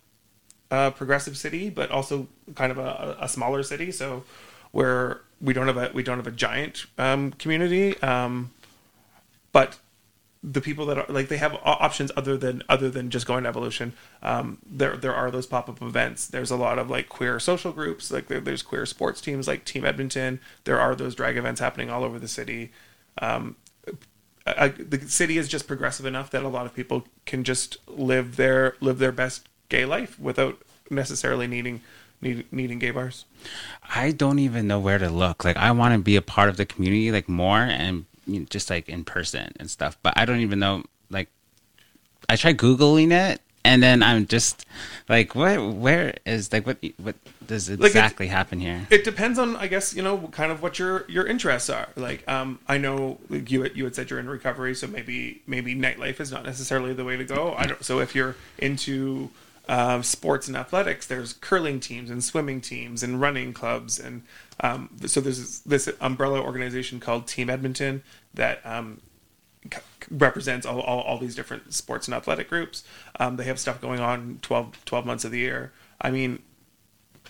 a, 0.72 0.92
progressive 0.92 1.38
city, 1.38 1.70
but 1.70 1.92
also 1.92 2.28
kind 2.56 2.72
of 2.72 2.78
a, 2.78 3.18
a, 3.22 3.28
smaller 3.28 3.64
city. 3.64 3.92
So 3.92 4.24
where 4.72 5.22
we 5.42 5.54
don't 5.54 5.68
have 5.68 5.78
a 5.78 5.92
we 5.94 6.04
don't 6.04 6.18
have 6.18 6.28
a 6.28 6.32
giant 6.32 6.86
um, 6.98 7.32
community, 7.34 8.02
um, 8.02 8.52
but 9.52 9.78
the 10.44 10.62
people 10.62 10.86
that 10.86 10.98
are 10.98 11.06
like 11.10 11.28
they 11.28 11.38
have 11.38 11.58
options 11.64 12.12
other 12.16 12.38
than 12.38 12.64
other 12.70 12.90
than 12.90 13.10
just 13.10 13.28
going 13.28 13.44
to 13.44 13.50
evolution. 13.50 13.94
Um, 14.22 14.60
there 14.66 14.96
there 14.96 15.14
are 15.14 15.30
those 15.30 15.46
pop-up 15.46 15.82
events. 15.82 16.28
There's 16.28 16.52
a 16.52 16.56
lot 16.56 16.80
of 16.80 16.90
like 16.90 17.10
queer 17.10 17.40
social 17.40 17.72
groups 17.72 18.12
like 18.12 18.28
there, 18.28 18.40
there's 18.40 18.62
queer 18.62 18.86
sports 18.86 19.20
teams 19.20 19.48
like 19.48 19.66
team 19.66 19.84
edmonton. 19.84 20.40
There 20.64 20.80
are 20.80 20.96
those 20.96 21.16
drag 21.16 21.38
events 21.38 21.60
happening 21.60 21.90
all 21.90 22.04
over 22.04 22.18
the 22.20 22.28
city. 22.28 22.72
Um, 23.22 23.56
The 24.56 25.02
city 25.08 25.38
is 25.38 25.48
just 25.48 25.68
progressive 25.68 26.06
enough 26.06 26.32
that 26.32 26.44
a 26.44 26.48
lot 26.48 26.66
of 26.66 26.74
people 26.74 27.06
can 27.26 27.44
just 27.44 27.78
live 27.88 28.36
their 28.36 28.76
live 28.80 29.00
their 29.00 29.12
best 29.12 29.48
gay 29.70 29.86
life 29.86 30.20
without 30.20 30.62
necessarily 30.90 31.48
needing 31.48 31.82
need, 32.22 32.52
needing 32.52 32.80
gay 32.80 32.90
bars 32.90 33.26
i 33.94 34.10
don't 34.10 34.40
even 34.40 34.66
know 34.66 34.80
where 34.80 34.98
to 34.98 35.10
look 35.10 35.44
like 35.44 35.58
i 35.58 35.70
want 35.70 35.94
to 35.94 36.00
be 36.00 36.16
a 36.16 36.22
part 36.22 36.50
of 36.50 36.58
the 36.58 36.66
community 36.66 37.12
like 37.12 37.28
more 37.28 37.60
and 37.60 38.06
you 38.28 38.42
know, 38.42 38.46
just 38.50 38.70
like 38.70 38.90
in 38.90 39.04
person 39.06 39.54
and 39.60 39.72
stuff. 39.72 39.98
But 40.04 40.14
I 40.18 40.26
don't 40.26 40.42
even 40.42 40.60
know. 40.60 40.84
Like, 41.10 41.30
I 42.30 42.36
tried 42.36 42.58
googling 42.58 43.12
it, 43.12 43.42
and 43.68 43.84
then 43.84 44.02
I'm 44.02 44.26
just 44.26 44.66
like, 45.10 45.36
what? 45.36 45.62
Where 45.62 46.16
is 46.26 46.52
like 46.54 46.66
what? 46.66 46.78
What 46.98 47.16
does 47.46 47.70
exactly 47.70 48.28
like 48.28 48.36
happen 48.36 48.60
here? 48.60 48.88
It 48.90 49.04
depends 49.04 49.38
on, 49.38 49.56
I 49.58 49.68
guess, 49.68 49.94
you 49.94 50.02
know, 50.02 50.30
kind 50.32 50.52
of 50.52 50.62
what 50.62 50.80
your 50.80 51.06
your 51.10 51.28
interests 51.28 51.70
are. 51.70 51.90
Like, 51.96 52.28
um, 52.30 52.60
I 52.68 52.78
know 52.78 53.20
like 53.30 53.52
you 53.52 53.66
you 53.76 53.84
had 53.84 53.96
said 53.96 54.10
you're 54.10 54.20
in 54.20 54.30
recovery, 54.30 54.74
so 54.74 54.88
maybe 54.88 55.42
maybe 55.48 55.76
nightlife 55.76 56.22
is 56.22 56.32
not 56.32 56.46
necessarily 56.46 56.94
the 56.94 57.04
way 57.04 57.18
to 57.18 57.26
go. 57.26 57.56
I 57.58 57.68
don't. 57.68 57.84
So 57.84 58.00
if 58.00 58.16
you're 58.16 58.38
into 58.58 59.32
uh, 59.68 60.02
sports 60.02 60.48
and 60.48 60.56
athletics, 60.56 61.06
there's 61.06 61.34
curling 61.34 61.82
teams 61.82 62.10
and 62.10 62.24
swimming 62.24 62.62
teams 62.62 63.04
and 63.04 63.20
running 63.20 63.52
clubs, 63.54 64.00
and 64.00 64.24
um, 64.62 64.90
so 65.06 65.20
there's 65.20 65.60
this 65.62 65.90
umbrella 66.00 66.42
organization 66.42 67.02
called 67.02 67.28
Team 67.28 67.50
Edmonton 67.50 68.02
that 68.34 68.66
um, 68.66 69.02
represents 70.10 70.66
all, 70.66 70.80
all, 70.80 71.02
all, 71.02 71.18
these 71.18 71.36
different 71.36 71.74
sports 71.74 72.08
and 72.08 72.16
athletic 72.16 72.50
groups. 72.50 72.84
Um, 73.20 73.36
they 73.36 73.44
have 73.46 73.60
stuff 73.60 73.82
going 73.82 74.00
on 74.00 74.40
12, 74.42 74.86
12 74.86 75.06
months 75.06 75.26
of 75.26 75.32
the 75.32 75.40
year. 75.40 75.72
I 76.00 76.12
mean, 76.12 76.40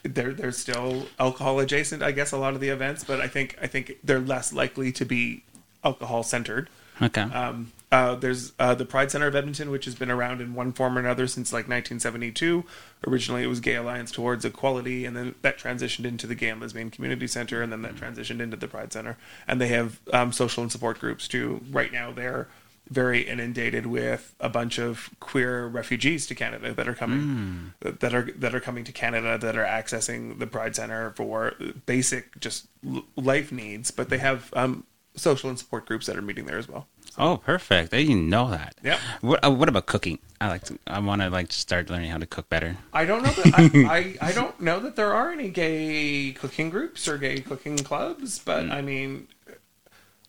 they're 0.03 0.33
they're 0.33 0.51
still 0.51 1.07
alcohol 1.19 1.59
adjacent, 1.59 2.03
I 2.03 2.11
guess, 2.11 2.31
a 2.31 2.37
lot 2.37 2.53
of 2.53 2.59
the 2.59 2.69
events, 2.69 3.03
but 3.03 3.19
I 3.19 3.27
think 3.27 3.57
I 3.61 3.67
think 3.67 3.97
they're 4.03 4.19
less 4.19 4.53
likely 4.53 4.91
to 4.93 5.05
be 5.05 5.43
alcohol 5.83 6.23
centered. 6.23 6.69
Okay. 7.01 7.21
Um, 7.21 7.71
uh, 7.91 8.15
there's 8.15 8.51
uh, 8.59 8.75
the 8.75 8.85
Pride 8.85 9.11
Center 9.11 9.27
of 9.27 9.35
Edmonton, 9.35 9.71
which 9.71 9.85
has 9.85 9.95
been 9.95 10.11
around 10.11 10.41
in 10.41 10.53
one 10.53 10.73
form 10.73 10.97
or 10.97 10.99
another 10.99 11.25
since 11.25 11.53
like 11.53 11.69
1972. 11.69 12.65
Originally, 13.07 13.43
it 13.43 13.47
was 13.47 13.61
Gay 13.61 13.75
Alliance 13.75 14.11
Towards 14.11 14.43
Equality, 14.43 15.05
and 15.05 15.15
then 15.15 15.35
that 15.41 15.57
transitioned 15.57 16.05
into 16.05 16.27
the 16.27 16.35
Gay 16.35 16.49
and 16.49 16.59
Lesbian 16.59 16.89
Community 16.89 17.27
Center, 17.27 17.61
and 17.61 17.71
then 17.71 17.83
that 17.83 17.95
transitioned 17.95 18.41
into 18.41 18.57
the 18.57 18.67
Pride 18.67 18.91
Center. 18.91 19.17
And 19.47 19.61
they 19.61 19.69
have 19.69 20.01
um, 20.11 20.33
social 20.33 20.63
and 20.63 20.71
support 20.71 20.99
groups 20.99 21.29
too. 21.29 21.61
Right 21.71 21.91
now, 21.91 22.11
they're 22.11 22.49
very 22.89 23.21
inundated 23.21 23.85
with 23.85 24.35
a 24.39 24.49
bunch 24.49 24.79
of 24.79 25.09
queer 25.19 25.67
refugees 25.67 26.27
to 26.27 26.35
Canada 26.35 26.73
that 26.73 26.87
are 26.87 26.93
coming 26.93 27.73
mm. 27.81 27.99
that 27.99 28.13
are 28.13 28.31
that 28.37 28.53
are 28.53 28.59
coming 28.59 28.83
to 28.83 28.91
Canada 28.91 29.37
that 29.37 29.57
are 29.57 29.65
accessing 29.65 30.39
the 30.39 30.47
Pride 30.47 30.75
Center 30.75 31.11
for 31.11 31.53
basic 31.85 32.37
just 32.41 32.67
life 33.15 33.51
needs, 33.51 33.91
but 33.91 34.09
they 34.09 34.17
have 34.17 34.53
um, 34.55 34.85
social 35.15 35.49
and 35.49 35.57
support 35.57 35.85
groups 35.85 36.05
that 36.07 36.17
are 36.17 36.21
meeting 36.21 36.45
there 36.45 36.57
as 36.57 36.67
well. 36.67 36.87
Oh, 37.17 37.37
perfect! 37.37 37.93
I 37.93 38.03
didn't 38.03 38.29
know 38.29 38.49
that. 38.49 38.75
Yeah. 38.83 38.99
What, 39.21 39.43
uh, 39.45 39.51
what 39.51 39.69
about 39.69 39.85
cooking? 39.85 40.19
I 40.39 40.49
like 40.49 40.63
to. 40.65 40.77
I 40.85 40.99
want 40.99 41.21
to 41.21 41.29
like 41.29 41.51
start 41.51 41.89
learning 41.89 42.11
how 42.11 42.17
to 42.17 42.25
cook 42.25 42.49
better. 42.49 42.77
I 42.93 43.05
don't 43.05 43.23
know 43.23 43.31
that. 43.31 43.53
I, 43.55 44.17
I, 44.21 44.27
I 44.29 44.31
don't 44.31 44.59
know 44.61 44.79
that 44.79 44.95
there 44.95 45.13
are 45.13 45.31
any 45.31 45.49
gay 45.49 46.31
cooking 46.33 46.69
groups 46.69 47.07
or 47.07 47.17
gay 47.17 47.39
cooking 47.39 47.77
clubs, 47.77 48.39
but 48.39 48.65
mm. 48.65 48.71
I 48.71 48.81
mean, 48.81 49.27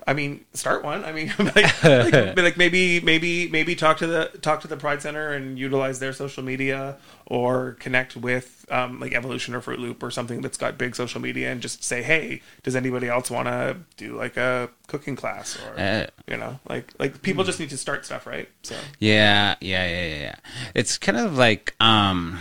I 0.07 0.15
mean, 0.15 0.45
start 0.55 0.85
one. 0.85 1.05
I 1.05 1.13
mean, 1.13 1.33
like, 1.39 1.85
like, 1.85 2.37
like, 2.37 2.57
maybe, 2.57 3.01
maybe, 3.01 3.49
maybe 3.49 3.75
talk 3.75 3.99
to 3.99 4.07
the 4.07 4.31
talk 4.41 4.61
to 4.63 4.69
the 4.69 4.77
Pride 4.77 5.03
Center 5.03 5.33
and 5.33 5.59
utilize 5.59 5.99
their 5.99 6.13
social 6.13 6.43
media, 6.43 6.97
or 7.27 7.73
connect 7.81 8.17
with 8.17 8.65
um, 8.71 9.01
like 9.01 9.13
Evolution 9.13 9.55
or 9.55 9.61
Fruit 9.61 9.79
Loop 9.79 10.03
or 10.03 10.11
something 10.11 10.41
that's 10.41 10.57
got 10.57 10.79
big 10.79 10.95
social 10.95 11.21
media, 11.21 11.51
and 11.51 11.61
just 11.61 11.83
say, 11.83 12.03
hey, 12.03 12.43
does 12.63 12.77
anybody 12.77 13.09
else 13.09 13.31
want 13.31 13.49
to 13.49 13.77
do 13.97 14.17
like 14.17 14.37
a 14.37 14.71
cooking 14.87 15.17
class 15.17 15.59
or 15.59 15.79
uh, 15.79 16.07
you 16.27 16.37
know, 16.37 16.59
like 16.69 16.93
like 16.99 17.21
people 17.23 17.45
just 17.45 17.61
need 17.61 17.71
to 17.71 17.77
start 17.77 18.07
stuff, 18.07 18.27
right? 18.27 18.49
So 18.63 18.77
yeah, 19.01 19.57
yeah, 19.61 19.87
yeah, 19.87 20.17
yeah. 20.17 20.35
It's 20.75 20.97
kind 20.97 21.19
of 21.19 21.37
like 21.37 21.75
um, 21.81 22.39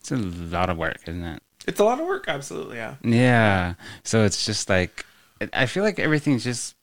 it's 0.00 0.10
a 0.10 0.16
lot 0.16 0.68
of 0.68 0.76
work, 0.76 0.98
isn't 1.06 1.22
it? 1.22 1.42
It's 1.66 1.78
a 1.78 1.84
lot 1.84 2.00
of 2.00 2.06
work, 2.06 2.24
absolutely, 2.26 2.76
yeah. 2.76 2.96
Yeah. 3.02 3.74
So 4.02 4.24
it's 4.24 4.44
just 4.44 4.68
like 4.68 5.04
I 5.52 5.66
feel 5.66 5.82
like 5.82 5.98
everything's 5.98 6.44
just 6.44 6.76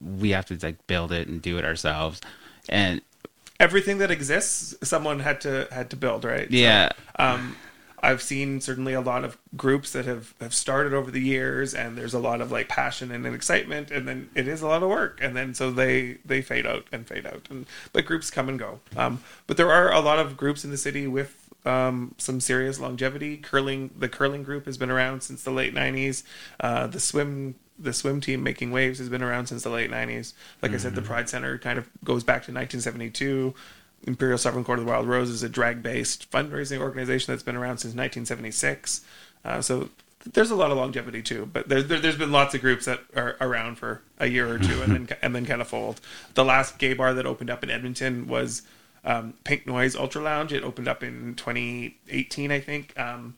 we 0.00 0.30
have 0.30 0.46
to 0.46 0.58
like 0.62 0.86
build 0.86 1.12
it 1.12 1.28
and 1.28 1.40
do 1.40 1.58
it 1.58 1.64
ourselves, 1.64 2.20
and 2.68 3.00
everything 3.60 3.98
that 3.98 4.10
exists, 4.10 4.74
someone 4.82 5.20
had 5.20 5.40
to 5.42 5.68
had 5.70 5.90
to 5.90 5.96
build, 5.96 6.24
right? 6.24 6.50
Yeah. 6.50 6.90
So, 7.16 7.24
um, 7.24 7.56
I've 8.04 8.20
seen 8.20 8.60
certainly 8.60 8.92
a 8.92 9.00
lot 9.00 9.24
of 9.24 9.38
groups 9.56 9.92
that 9.92 10.04
have, 10.04 10.34
have 10.38 10.52
started 10.52 10.92
over 10.92 11.10
the 11.10 11.22
years, 11.22 11.72
and 11.72 11.96
there's 11.96 12.12
a 12.12 12.18
lot 12.18 12.42
of 12.42 12.52
like 12.52 12.68
passion 12.68 13.10
and 13.10 13.26
excitement, 13.26 13.90
and 13.90 14.06
then 14.06 14.28
it 14.34 14.46
is 14.46 14.60
a 14.60 14.66
lot 14.66 14.82
of 14.82 14.90
work, 14.90 15.18
and 15.22 15.34
then 15.34 15.54
so 15.54 15.70
they 15.70 16.18
they 16.24 16.42
fade 16.42 16.66
out 16.66 16.86
and 16.92 17.06
fade 17.06 17.24
out, 17.24 17.46
and 17.48 17.64
but 17.94 18.04
groups 18.04 18.30
come 18.30 18.50
and 18.50 18.58
go. 18.58 18.80
Um, 18.94 19.22
but 19.46 19.56
there 19.56 19.72
are 19.72 19.90
a 19.90 20.00
lot 20.00 20.18
of 20.18 20.36
groups 20.36 20.64
in 20.64 20.70
the 20.70 20.76
city 20.76 21.06
with 21.06 21.48
um, 21.64 22.14
some 22.18 22.40
serious 22.40 22.78
longevity. 22.78 23.38
Curling, 23.38 23.90
the 23.96 24.08
curling 24.10 24.42
group 24.42 24.66
has 24.66 24.76
been 24.76 24.90
around 24.90 25.22
since 25.22 25.42
the 25.42 25.50
late 25.50 25.74
'90s. 25.74 26.24
Uh, 26.60 26.86
the 26.86 27.00
swim 27.00 27.54
the 27.78 27.92
swim 27.92 28.20
team 28.20 28.42
making 28.42 28.70
waves 28.70 28.98
has 28.98 29.08
been 29.08 29.22
around 29.22 29.46
since 29.46 29.62
the 29.62 29.70
late 29.70 29.90
90s 29.90 30.32
like 30.62 30.70
mm-hmm. 30.70 30.74
i 30.74 30.78
said 30.78 30.94
the 30.94 31.00
mm-hmm. 31.00 31.08
pride 31.08 31.28
center 31.28 31.58
kind 31.58 31.78
of 31.78 31.88
goes 32.04 32.22
back 32.22 32.44
to 32.44 32.52
1972 32.52 33.54
imperial 34.06 34.38
sovereign 34.38 34.64
court 34.64 34.78
of 34.78 34.84
the 34.84 34.90
wild 34.90 35.08
rose 35.08 35.30
is 35.30 35.42
a 35.42 35.48
drag 35.48 35.82
based 35.82 36.30
fundraising 36.30 36.78
organization 36.78 37.32
that's 37.32 37.42
been 37.42 37.56
around 37.56 37.78
since 37.78 37.94
1976 37.94 39.04
uh, 39.44 39.60
so 39.60 39.88
there's 40.32 40.50
a 40.50 40.56
lot 40.56 40.70
of 40.70 40.76
longevity 40.76 41.22
too 41.22 41.48
but 41.52 41.68
there, 41.68 41.82
there, 41.82 42.00
has 42.00 42.16
been 42.16 42.32
lots 42.32 42.54
of 42.54 42.60
groups 42.60 42.86
that 42.86 43.00
are 43.14 43.36
around 43.40 43.76
for 43.76 44.02
a 44.18 44.26
year 44.26 44.48
or 44.48 44.58
two 44.58 44.82
and 44.82 44.92
then 44.92 45.08
and 45.22 45.34
then 45.34 45.44
kind 45.44 45.60
of 45.60 45.68
fold. 45.68 46.00
The 46.34 46.44
last 46.44 46.78
gay 46.78 46.94
bar 46.94 47.14
that 47.14 47.26
opened 47.26 47.50
up 47.50 47.62
in 47.62 47.70
edmonton 47.70 48.26
was 48.26 48.62
um, 49.04 49.34
pink 49.44 49.66
noise 49.66 49.94
ultra 49.94 50.22
lounge. 50.22 50.52
It 50.52 50.64
opened 50.64 50.88
up 50.88 51.02
in 51.02 51.34
2018 51.34 52.50
i 52.50 52.60
think. 52.60 52.98
Um, 52.98 53.36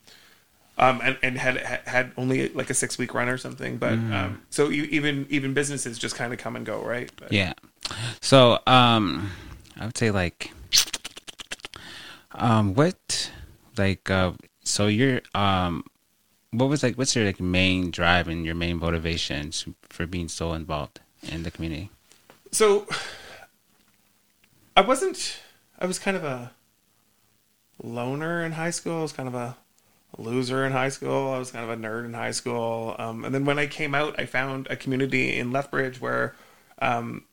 um, 0.79 1.01
and, 1.03 1.17
and 1.23 1.39
had 1.39 1.57
had 1.87 2.13
only 2.17 2.49
like 2.51 2.71
a 2.71 2.75
six 2.75 2.99
week 2.99 3.15
run 3.15 3.29
or 3.29 3.39
something. 3.39 3.79
But 3.79 3.95
mm. 3.95 4.13
um, 4.13 4.43
so 4.51 4.71
even 4.71 5.27
even 5.31 5.55
businesses 5.55 5.99
just 5.99 6.17
kind 6.17 6.33
of 6.33 6.39
come 6.39 6.57
and 6.57 6.67
go, 6.67 6.83
right? 6.83 7.11
But, 7.17 7.33
yeah. 7.33 7.55
So 8.21 8.59
um, 8.67 9.31
I 9.79 9.87
would 9.87 9.97
say 9.97 10.11
like, 10.11 10.53
um, 12.33 12.75
what 12.75 13.31
like 13.77 14.11
uh, 14.11 14.33
so 14.65 14.87
you're 14.87 15.23
um, 15.35 15.85
what 16.51 16.69
was 16.69 16.83
like 16.83 16.97
what's 16.97 17.17
your 17.17 17.25
like 17.25 17.41
main 17.41 17.91
drive 17.91 18.29
and 18.29 18.45
your 18.45 18.55
main 18.55 18.79
motivations 18.79 19.67
for 19.83 20.07
being 20.07 20.29
so 20.29 20.53
involved 20.53 21.01
in 21.23 21.43
the 21.43 21.51
community? 21.51 21.91
So 22.53 22.87
I 24.77 24.83
wasn't. 24.83 25.41
I 25.79 25.87
was 25.87 25.99
kind 25.99 26.17
of 26.17 26.25
a 26.25 26.53
loner 27.83 28.45
in 28.45 28.53
high 28.53 28.71
school. 28.71 28.99
I 28.99 29.03
was 29.03 29.13
kind 29.13 29.29
of 29.29 29.35
a 29.35 29.57
loser 30.19 30.65
in 30.65 30.73
high 30.73 30.89
school. 30.89 31.33
I 31.33 31.39
was 31.39 31.51
kind 31.51 31.69
of 31.69 31.71
a 31.71 31.81
nerd 31.81 32.05
in 32.05 32.15
high 32.15 32.31
school. 32.31 32.95
Um, 32.99 33.25
and 33.25 33.35
then 33.35 33.45
when 33.45 33.59
I 33.59 33.67
came 33.67 33.95
out, 33.95 34.19
I 34.19 34.27
found 34.27 34.67
a 34.69 34.77
community 34.77 35.39
in 35.39 35.53
Lethbridge 35.53 36.01
where 36.01 36.35
um, 36.81 37.25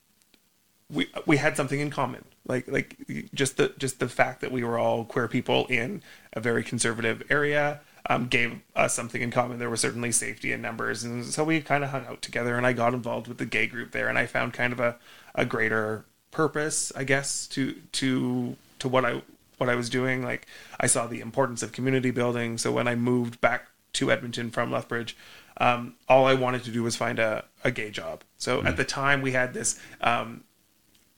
we 0.90 1.08
we 1.26 1.36
had 1.36 1.56
something 1.56 1.80
in 1.80 1.90
common. 1.90 2.24
Like 2.46 2.68
like 2.68 2.96
just 3.34 3.56
the 3.56 3.72
just 3.78 4.00
the 4.00 4.08
fact 4.08 4.40
that 4.42 4.52
we 4.52 4.64
were 4.64 4.78
all 4.78 5.04
queer 5.04 5.28
people 5.28 5.66
in 5.66 6.02
a 6.32 6.40
very 6.40 6.62
conservative 6.62 7.22
area 7.30 7.80
um, 8.08 8.28
gave 8.28 8.60
us 8.76 8.94
something 8.94 9.22
in 9.22 9.30
common. 9.30 9.58
There 9.58 9.70
was 9.70 9.80
certainly 9.80 10.12
safety 10.12 10.52
in 10.52 10.60
numbers, 10.60 11.04
and 11.04 11.24
so 11.24 11.42
we 11.44 11.60
kind 11.60 11.84
of 11.84 11.90
hung 11.90 12.06
out 12.06 12.20
together. 12.20 12.56
And 12.56 12.66
I 12.66 12.72
got 12.72 12.92
involved 12.92 13.28
with 13.28 13.38
the 13.38 13.46
gay 13.46 13.66
group 13.66 13.92
there, 13.92 14.08
and 14.08 14.18
I 14.18 14.26
found 14.26 14.52
kind 14.52 14.72
of 14.72 14.80
a, 14.80 14.96
a 15.34 15.44
greater 15.46 16.04
purpose, 16.30 16.92
I 16.94 17.04
guess, 17.04 17.46
to 17.48 17.74
to 17.92 18.56
to 18.80 18.88
what 18.88 19.04
I 19.04 19.22
what 19.64 19.72
I 19.72 19.76
was 19.76 19.88
doing. 19.88 20.22
Like 20.22 20.46
I 20.78 20.86
saw 20.86 21.06
the 21.06 21.20
importance 21.20 21.62
of 21.62 21.72
community 21.72 22.10
building. 22.10 22.58
So 22.58 22.72
when 22.72 22.86
I 22.86 22.94
moved 22.94 23.40
back 23.40 23.68
to 23.94 24.12
Edmonton 24.12 24.50
from 24.50 24.70
Lethbridge, 24.70 25.16
um, 25.58 25.94
all 26.08 26.26
I 26.26 26.34
wanted 26.34 26.64
to 26.64 26.70
do 26.70 26.82
was 26.82 26.96
find 26.96 27.18
a, 27.18 27.44
a 27.62 27.70
gay 27.70 27.90
job. 27.90 28.24
So 28.38 28.60
mm. 28.60 28.66
at 28.66 28.76
the 28.76 28.84
time, 28.84 29.22
we 29.22 29.32
had 29.32 29.54
this 29.54 29.80
um, 30.00 30.44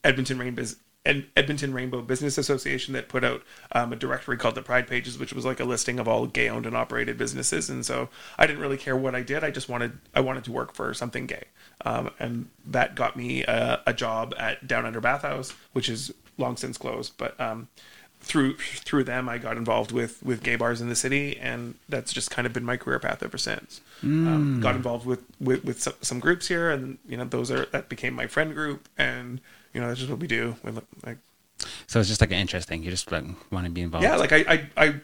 Edmonton 0.05 0.39
Rainbow 0.39 0.65
Edmonton 1.37 1.73
Rainbow 1.73 2.03
Business 2.03 2.37
Association 2.37 2.95
that 2.95 3.09
put 3.09 3.23
out 3.23 3.43
um, 3.73 3.93
a 3.93 3.97
directory 3.97 4.37
called 4.37 4.57
the 4.57 4.63
Pride 4.63 4.89
Pages, 4.89 5.19
which 5.19 5.33
was 5.33 5.45
like 5.45 5.61
a 5.61 5.65
listing 5.65 6.01
of 6.01 6.09
all 6.09 6.27
gay 6.27 6.49
owned 6.49 6.67
and 6.67 6.77
operated 6.77 7.17
businesses. 7.17 7.71
And 7.71 7.87
so 7.87 8.09
I 8.39 8.47
didn't 8.47 8.61
really 8.61 8.77
care 8.77 8.97
what 8.97 9.15
I 9.15 9.23
did. 9.23 9.45
I 9.45 9.53
just 9.53 9.69
wanted 9.69 9.99
I 10.15 10.21
wanted 10.21 10.45
to 10.45 10.53
work 10.53 10.75
for 10.75 10.93
something 10.95 11.27
gay, 11.27 11.45
um, 11.85 12.11
and 12.19 12.49
that 12.67 12.97
got 12.97 13.17
me 13.17 13.45
a, 13.45 13.83
a, 13.87 13.95
job 13.95 14.35
at 14.37 14.67
Down 14.67 14.85
Under 14.85 15.01
Bathhouse, 15.01 15.55
which 15.73 15.89
is 15.89 16.13
long 16.39 16.57
since 16.57 16.77
closed. 16.77 17.13
But 17.17 17.41
um, 17.41 17.69
through 18.21 18.57
through 18.57 19.05
them, 19.05 19.29
I 19.29 19.39
got 19.39 19.57
involved 19.57 19.93
with 19.93 20.23
with 20.23 20.43
gay 20.43 20.57
bars 20.57 20.81
in 20.81 20.89
the 20.89 20.97
city, 20.97 21.39
and 21.39 21.75
that's 21.89 22.13
just 22.13 22.31
kind 22.31 22.47
of 22.47 22.53
been 22.53 22.65
my 22.65 22.77
career 22.77 22.99
path 22.99 23.23
ever 23.23 23.39
since. 23.39 23.81
Mm. 24.03 24.27
Um, 24.27 24.61
got 24.61 24.75
involved 24.75 25.07
with 25.07 25.23
with, 25.41 25.65
with 25.65 25.81
some, 25.81 25.95
some, 26.03 26.21
groups 26.21 26.49
here, 26.49 26.71
and 26.71 26.99
you 27.09 27.17
know 27.17 27.25
those 27.25 27.51
are 27.51 27.67
that 27.67 27.89
became 27.89 28.15
my 28.15 28.27
friend 28.27 28.55
group, 28.55 28.89
and 28.99 29.41
you 29.73 29.81
know 29.81 29.89
that's 29.89 30.01
just 30.01 30.11
what 30.11 30.19
we 30.19 30.27
do. 30.27 30.57
We, 30.65 30.73
like, 31.05 31.19
so 31.87 32.01
it's 32.01 32.09
just 32.09 32.21
like 32.21 32.31
an 32.31 32.39
interest 32.39 32.69
thing. 32.69 32.83
You 32.83 32.91
just 32.91 33.11
like, 33.13 33.25
want 33.51 33.67
to 33.67 33.71
be 33.71 33.83
involved. 33.83 34.05
Yeah, 34.05 34.17
like 34.17 34.33
I 34.33 34.45
I. 34.49 34.71
I 34.77 34.95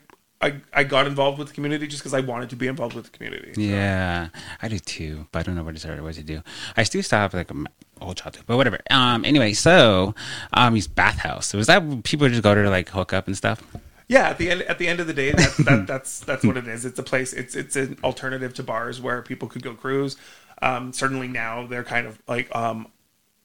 I, 0.43 0.61
I 0.73 0.85
got 0.85 1.07
involved 1.07 1.39
with 1.39 1.49
the 1.49 1.55
community 1.55 1.87
just 1.87 2.03
because 2.03 2.15
I 2.15 2.21
wanted 2.21 2.51
to 2.51 2.57
be 2.57 2.67
involved 2.67 2.95
with 2.95 3.05
the 3.05 3.11
community. 3.11 3.55
So. 3.55 3.61
Yeah, 3.61 4.29
I 4.61 4.69
do 4.69 4.79
too, 4.79 5.29
but 5.31 5.39
I 5.39 5.43
don't 5.45 5.55
know 5.55 5.63
what 5.63 5.77
to 5.77 6.03
what 6.03 6.15
to 6.15 6.23
do. 6.23 6.43
I 6.77 6.83
still 6.83 7.03
still 7.03 7.21
have 7.21 7.33
like 7.33 7.51
a 7.51 7.65
old 8.01 8.17
childhood, 8.17 8.45
but 8.47 8.57
whatever. 8.57 8.81
Um, 8.91 9.25
anyway, 9.25 9.53
so 9.53 10.15
um, 10.53 10.75
he's 10.75 10.89
bathhouse. 10.89 11.47
So 11.47 11.59
is 11.59 11.69
that 11.69 12.05
people 12.05 12.29
just 12.29 12.43
go 12.43 12.55
to 12.55 12.69
like 12.69 12.89
hook 12.89 13.13
up 13.13 13.29
and 13.29 13.37
stuff? 13.37 13.63
Yeah, 14.09 14.29
at 14.29 14.39
the 14.39 14.51
end 14.51 14.63
at 14.63 14.79
the 14.79 14.89
end 14.89 15.01
of 15.01 15.07
the 15.07 15.15
day, 15.15 15.31
that, 15.31 15.55
that, 15.65 15.87
that's 15.87 16.21
that's 16.21 16.45
what 16.45 16.57
it 16.57 16.67
is. 16.67 16.85
It's 16.85 16.99
a 16.99 17.03
place. 17.05 17.33
It's 17.33 17.55
it's 17.55 17.77
an 17.77 17.97
alternative 18.03 18.53
to 18.55 18.63
bars 18.63 19.01
where 19.01 19.23
people 19.23 19.49
could 19.49 19.63
go 19.63 19.75
cruise. 19.75 20.17
Um, 20.61 20.93
certainly 20.93 21.29
now 21.29 21.67
they're 21.67 21.85
kind 21.85 22.07
of 22.07 22.21
like 22.29 22.55
um, 22.55 22.89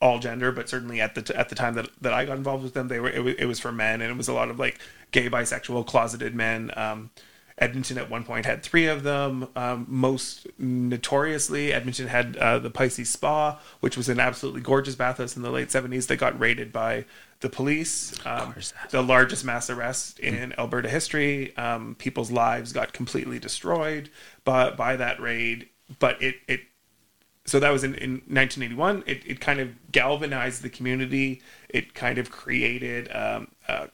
all 0.02 0.20
gender, 0.20 0.52
but 0.52 0.70
certainly 0.70 1.02
at 1.02 1.16
the 1.16 1.22
t- 1.22 1.34
at 1.34 1.50
the 1.50 1.56
time 1.56 1.74
that, 1.76 1.90
that 2.02 2.14
I 2.14 2.26
got 2.26 2.38
involved 2.38 2.64
with 2.64 2.74
them, 2.74 2.88
they 2.88 3.00
were 3.00 3.10
it 3.10 3.24
was, 3.24 3.36
it 3.36 3.46
was 3.46 3.60
for 3.60 3.72
men, 3.72 4.02
and 4.02 4.12
it 4.12 4.18
was 4.18 4.28
a 4.28 4.34
lot 4.34 4.50
of 4.50 4.60
like 4.60 4.80
gay, 5.12 5.30
bisexual, 5.30 5.86
closeted 5.88 6.36
men. 6.36 6.72
Um, 6.76 7.10
Edmonton 7.60 7.98
at 7.98 8.10
one 8.10 8.24
point 8.24 8.46
had 8.46 8.62
three 8.62 8.86
of 8.86 9.04
them. 9.04 9.48
Um, 9.56 9.88
most 9.90 10.46
notoriously, 10.60 11.74
Edmonton 11.74 12.08
had 12.08 12.38
uh, 12.38 12.60
the 12.60 12.70
Pisces 12.70 13.10
Spa, 13.10 13.60
which 13.80 13.98
was 13.98 14.10
an 14.10 14.20
absolutely 14.20 14.62
gorgeous 14.62 14.94
bathhouse 14.94 15.36
in 15.36 15.42
the 15.42 15.50
late 15.50 15.70
70s 15.70 16.06
that 16.08 16.18
got 16.18 16.40
raided 16.40 16.72
by 16.72 17.06
the 17.40 17.50
police. 17.50 18.14
Um, 18.26 18.54
the 18.92 19.02
largest 19.02 19.44
mass 19.44 19.72
arrest 19.72 20.20
in 20.20 20.52
mm. 20.52 20.58
Alberta 20.60 20.88
history. 20.88 21.58
Um, 21.58 21.96
people's 21.98 22.30
lives 22.30 22.74
got 22.74 22.94
completely 22.94 23.40
destroyed 23.40 24.10
by, 24.44 24.70
by 24.70 24.96
that 24.96 25.20
raid. 25.20 25.68
But 25.98 26.22
it, 26.22 26.36
it 26.48 26.62
so 27.48 27.62
that 27.62 27.72
was 27.72 27.84
in, 27.84 27.96
in 27.96 28.12
1981. 28.28 29.04
It, 29.08 29.24
it 29.26 29.40
kind 29.40 29.60
of 29.60 29.70
galvanized 29.92 30.62
the 30.62 30.70
community. 30.70 31.42
It 31.70 31.94
kind 31.94 32.18
of 32.18 32.30
created 32.30 33.10
um, 33.16 33.48
uh, 33.68 33.88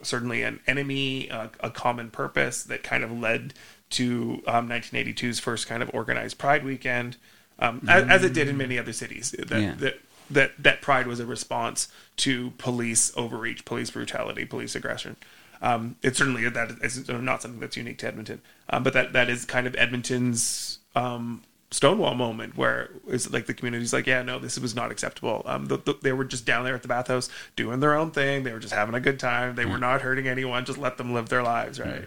certainly 0.00 0.42
an 0.42 0.60
enemy, 0.66 1.28
uh, 1.28 1.48
a 1.58 1.70
common 1.70 2.10
purpose 2.10 2.62
that 2.64 2.84
kind 2.84 3.02
of 3.02 3.10
led 3.10 3.52
to 3.90 4.42
um, 4.46 4.68
1982's 4.68 5.40
first 5.40 5.66
kind 5.66 5.82
of 5.82 5.90
organized 5.92 6.38
Pride 6.38 6.64
weekend, 6.64 7.16
um, 7.58 7.80
mm. 7.80 7.90
as, 7.90 8.08
as, 8.08 8.24
it 8.24 8.32
did 8.32 8.46
in 8.46 8.56
many 8.56 8.78
other 8.78 8.92
cities. 8.92 9.32
That, 9.32 9.60
yeah. 9.60 9.74
that, 9.78 10.00
that 10.30 10.52
that 10.62 10.80
Pride 10.80 11.08
was 11.08 11.18
a 11.18 11.26
response 11.26 11.88
to 12.18 12.52
police 12.58 13.12
overreach, 13.16 13.64
police 13.64 13.90
brutality, 13.90 14.44
police 14.44 14.76
aggression. 14.76 15.16
Um, 15.60 15.96
it's 16.02 16.18
certainly 16.18 16.48
that 16.48 16.70
is 16.80 17.08
not 17.08 17.42
something 17.42 17.60
that's 17.60 17.76
unique 17.76 17.98
to 17.98 18.06
Edmonton, 18.06 18.40
um, 18.70 18.84
but 18.84 18.92
that 18.92 19.12
that 19.12 19.28
is 19.28 19.44
kind 19.44 19.66
of 19.66 19.74
Edmonton's 19.74 20.78
um, 20.94 21.42
Stonewall 21.72 22.14
moment 22.14 22.56
where 22.56 22.90
it's 23.06 23.30
like 23.30 23.46
the 23.46 23.54
community's 23.54 23.92
like, 23.92 24.06
yeah, 24.06 24.22
no, 24.22 24.40
this 24.40 24.58
was 24.58 24.74
not 24.74 24.90
acceptable. 24.90 25.42
Um, 25.46 25.66
the, 25.66 25.76
the, 25.76 25.96
they 26.02 26.12
were 26.12 26.24
just 26.24 26.44
down 26.44 26.64
there 26.64 26.74
at 26.74 26.82
the 26.82 26.88
bathhouse 26.88 27.28
doing 27.54 27.78
their 27.78 27.94
own 27.94 28.10
thing. 28.10 28.42
They 28.42 28.52
were 28.52 28.58
just 28.58 28.74
having 28.74 28.94
a 28.94 29.00
good 29.00 29.20
time. 29.20 29.54
They 29.54 29.64
were 29.64 29.76
mm. 29.76 29.80
not 29.80 30.00
hurting 30.00 30.26
anyone. 30.26 30.64
Just 30.64 30.78
let 30.78 30.98
them 30.98 31.14
live 31.14 31.28
their 31.28 31.44
lives, 31.44 31.78
right? 31.78 32.06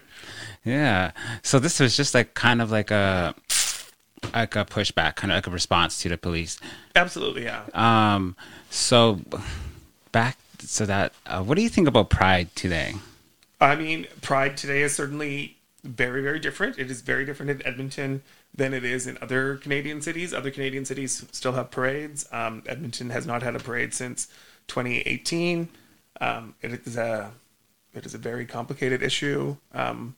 Yeah. 0.64 1.12
So 1.42 1.58
this 1.58 1.80
was 1.80 1.96
just 1.96 2.14
like 2.14 2.34
kind 2.34 2.60
of 2.60 2.70
like 2.70 2.90
a 2.90 3.34
like 4.34 4.56
a 4.56 4.64
pushback, 4.64 5.16
kind 5.16 5.32
of 5.32 5.36
like 5.36 5.46
a 5.46 5.50
response 5.50 6.00
to 6.02 6.08
the 6.08 6.18
police. 6.18 6.58
Absolutely, 6.94 7.44
yeah. 7.44 7.62
Um. 7.72 8.36
So 8.70 9.20
back 10.12 10.36
so 10.60 10.86
that 10.86 11.12
uh, 11.26 11.42
what 11.42 11.56
do 11.56 11.62
you 11.62 11.68
think 11.68 11.88
about 11.88 12.10
Pride 12.10 12.54
today? 12.54 12.94
I 13.60 13.76
mean, 13.76 14.06
Pride 14.20 14.56
today 14.56 14.82
is 14.82 14.94
certainly 14.94 15.56
very, 15.84 16.22
very 16.22 16.38
different. 16.38 16.78
It 16.78 16.90
is 16.90 17.02
very 17.02 17.24
different 17.24 17.50
in 17.50 17.66
Edmonton 17.66 18.22
than 18.54 18.72
it 18.72 18.84
is 18.84 19.06
in 19.06 19.18
other 19.20 19.56
Canadian 19.56 20.00
cities. 20.00 20.32
Other 20.32 20.50
Canadian 20.50 20.84
cities 20.84 21.26
still 21.32 21.52
have 21.52 21.70
parades. 21.70 22.28
Um, 22.30 22.62
Edmonton 22.66 23.10
has 23.10 23.26
not 23.26 23.42
had 23.42 23.56
a 23.56 23.58
parade 23.58 23.92
since 23.92 24.28
2018. 24.68 25.68
Um, 26.20 26.54
it 26.62 26.86
is 26.86 26.96
a 26.96 27.32
it 27.92 28.06
is 28.06 28.14
a 28.14 28.18
very 28.18 28.46
complicated 28.46 29.02
issue. 29.02 29.56
Um, 29.72 30.16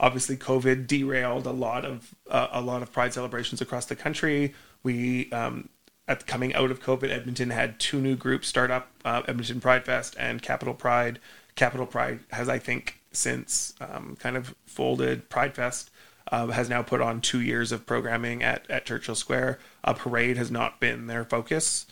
obviously, 0.00 0.36
COVID 0.36 0.86
derailed 0.86 1.46
a 1.46 1.52
lot 1.52 1.84
of 1.84 2.14
uh, 2.28 2.48
a 2.52 2.60
lot 2.60 2.82
of 2.82 2.92
Pride 2.92 3.14
celebrations 3.14 3.60
across 3.60 3.86
the 3.86 3.96
country. 3.96 4.54
We 4.82 5.30
um, 5.30 5.68
at 6.08 6.26
coming 6.26 6.54
out 6.54 6.72
of 6.72 6.82
COVID, 6.82 7.10
Edmonton 7.10 7.50
had 7.50 7.78
two 7.78 8.00
new 8.00 8.16
groups 8.16 8.48
start 8.48 8.72
up: 8.72 8.90
uh, 9.04 9.22
Edmonton 9.28 9.60
Pride 9.60 9.84
Fest 9.84 10.16
and 10.18 10.42
Capital 10.42 10.74
Pride. 10.74 11.20
Capital 11.54 11.86
Pride 11.86 12.20
has, 12.30 12.48
I 12.48 12.58
think, 12.58 13.00
since 13.12 13.74
um, 13.80 14.16
kind 14.18 14.36
of 14.36 14.54
folded. 14.66 15.28
Pride 15.28 15.54
Fest 15.54 15.91
uh, 16.30 16.48
has 16.48 16.68
now 16.68 16.82
put 16.82 17.00
on 17.00 17.20
two 17.20 17.40
years 17.40 17.72
of 17.72 17.86
programming 17.86 18.42
at, 18.42 18.68
at 18.70 18.86
Churchill 18.86 19.14
Square. 19.14 19.58
A 19.84 19.94
parade 19.94 20.36
has 20.36 20.50
not 20.50 20.80
been 20.80 21.06
their 21.06 21.24
focus. 21.24 21.86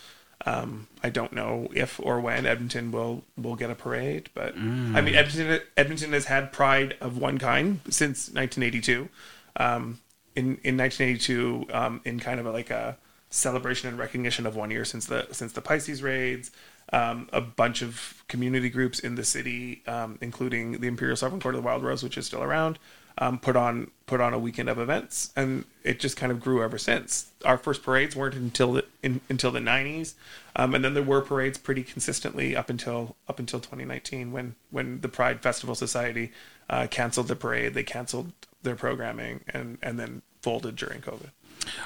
Um, 0.46 0.86
I 1.02 1.10
don't 1.10 1.32
know 1.32 1.68
if 1.74 2.00
or 2.02 2.18
when 2.20 2.46
Edmonton 2.46 2.92
will 2.92 3.24
will 3.36 3.56
get 3.56 3.70
a 3.70 3.74
parade, 3.74 4.30
but 4.32 4.56
mm. 4.56 4.94
I 4.96 5.02
mean 5.02 5.14
Edmonton 5.14 5.60
Edmonton 5.76 6.12
has 6.12 6.26
had 6.26 6.50
pride 6.50 6.96
of 7.00 7.18
one 7.18 7.38
kind 7.38 7.80
since 7.90 8.30
1982. 8.30 9.08
Um, 9.56 9.98
in 10.34 10.58
in 10.62 10.78
1982, 10.78 11.66
um, 11.72 12.00
in 12.04 12.20
kind 12.20 12.40
of 12.40 12.46
a, 12.46 12.52
like 12.52 12.70
a 12.70 12.96
celebration 13.28 13.88
and 13.88 13.98
recognition 13.98 14.46
of 14.46 14.56
one 14.56 14.70
year 14.70 14.84
since 14.84 15.06
the 15.06 15.26
since 15.30 15.52
the 15.52 15.60
Pisces 15.60 16.02
raids, 16.02 16.50
um, 16.92 17.28
a 17.32 17.40
bunch 17.40 17.82
of 17.82 18.24
community 18.28 18.70
groups 18.70 18.98
in 18.98 19.14
the 19.14 19.24
city, 19.24 19.82
um, 19.86 20.18
including 20.20 20.80
the 20.80 20.88
Imperial 20.88 21.16
Sovereign 21.16 21.40
Court 21.40 21.54
of 21.54 21.62
the 21.62 21.66
Wild 21.66 21.82
Rose, 21.82 22.02
which 22.02 22.16
is 22.16 22.26
still 22.26 22.42
around, 22.42 22.78
um, 23.20 23.38
put 23.38 23.54
on 23.54 23.90
put 24.06 24.20
on 24.20 24.34
a 24.34 24.38
weekend 24.38 24.68
of 24.68 24.78
events, 24.78 25.32
and 25.36 25.64
it 25.84 26.00
just 26.00 26.16
kind 26.16 26.32
of 26.32 26.40
grew 26.40 26.62
ever 26.62 26.78
since. 26.78 27.30
Our 27.44 27.58
first 27.58 27.82
parades 27.82 28.16
weren't 28.16 28.34
until 28.34 28.72
the, 28.72 28.84
in, 29.02 29.20
until 29.28 29.52
the 29.52 29.60
'90s, 29.60 30.14
um, 30.56 30.74
and 30.74 30.84
then 30.84 30.94
there 30.94 31.02
were 31.02 31.20
parades 31.20 31.58
pretty 31.58 31.82
consistently 31.82 32.56
up 32.56 32.70
until 32.70 33.16
up 33.28 33.38
until 33.38 33.60
2019 33.60 34.32
when 34.32 34.54
when 34.70 35.02
the 35.02 35.08
Pride 35.08 35.40
Festival 35.40 35.74
Society 35.74 36.32
uh, 36.68 36.86
canceled 36.90 37.28
the 37.28 37.36
parade. 37.36 37.74
They 37.74 37.84
canceled 37.84 38.32
their 38.62 38.74
programming 38.76 39.40
and 39.48 39.78
and 39.82 39.98
then 39.98 40.22
folded 40.40 40.76
during 40.76 41.02
COVID. 41.02 41.30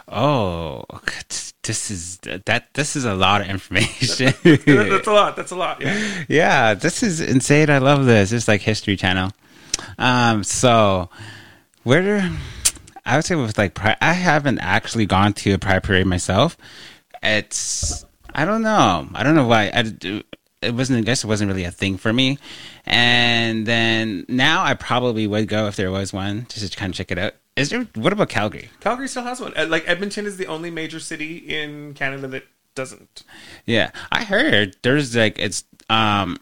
Oh, 0.07 0.85
this 1.65 1.91
is 1.91 2.19
that. 2.19 2.69
This 2.75 2.95
is 2.95 3.05
a 3.05 3.15
lot 3.15 3.41
of 3.41 3.49
information. 3.49 4.33
that's 4.45 5.07
a 5.09 5.13
lot. 5.13 5.35
That's 5.35 5.51
a 5.51 5.57
lot. 5.57 5.81
Yeah. 5.81 6.25
Yeah. 6.29 6.75
This 6.75 7.03
is 7.03 7.21
insane. 7.21 7.71
I 7.71 7.79
love 7.79 8.07
this. 8.07 8.31
It's 8.31 8.47
like 8.47 8.61
History 8.61 8.97
Channel. 8.97 9.33
Um, 9.99 10.45
so 10.45 11.09
where 11.83 12.31
I 13.07 13.17
would 13.17 13.25
say 13.25 13.35
with 13.35 13.59
like 13.59 13.79
I 13.81 14.13
haven't 14.13 14.59
actually 14.59 15.07
gone 15.07 15.33
to 15.35 15.53
a 15.53 15.59
pride 15.59 15.83
parade 15.83 16.07
myself. 16.07 16.57
It's 17.23 18.05
I 18.35 18.45
don't 18.45 18.63
know. 18.63 19.09
I 19.15 19.23
don't 19.23 19.35
know 19.35 19.47
why. 19.47 19.71
I 19.75 20.23
it 20.63 20.75
wasn't. 20.75 21.01
I 21.01 21.03
guess 21.03 21.25
it 21.25 21.27
wasn't 21.27 21.49
really 21.51 21.65
a 21.65 21.71
thing 21.71 21.99
for 21.99 22.13
me. 22.13 22.39
And 22.87 23.67
then 23.67 24.25
now 24.29 24.65
I 24.65 24.75
probably 24.75 25.27
would 25.27 25.49
go 25.49 25.67
if 25.67 25.77
there 25.77 25.91
was 25.91 26.13
one 26.13 26.47
just 26.49 26.73
to 26.73 26.79
kind 26.79 26.91
of 26.93 26.97
check 26.97 27.11
it 27.11 27.19
out. 27.19 27.35
Is 27.57 27.71
there? 27.71 27.87
What 27.95 28.13
about 28.13 28.31
Calgary? 28.31 28.71
Calgary 28.81 29.09
still 29.09 29.23
has 29.23 29.41
one. 29.41 29.53
Uh, 29.57 29.67
like 29.69 29.85
Edmonton 29.87 30.27
is 30.27 30.37
the 30.37 30.47
only 30.47 30.71
major 30.71 30.99
city 30.99 31.37
in 31.37 31.95
Canada 31.95 32.27
that 32.29 32.45
doesn't. 32.75 33.23
Yeah, 33.65 33.91
I 34.11 34.25
heard 34.25 34.77
there's 34.83 35.15
like 35.15 35.39
it's 35.39 35.65
um 35.89 36.39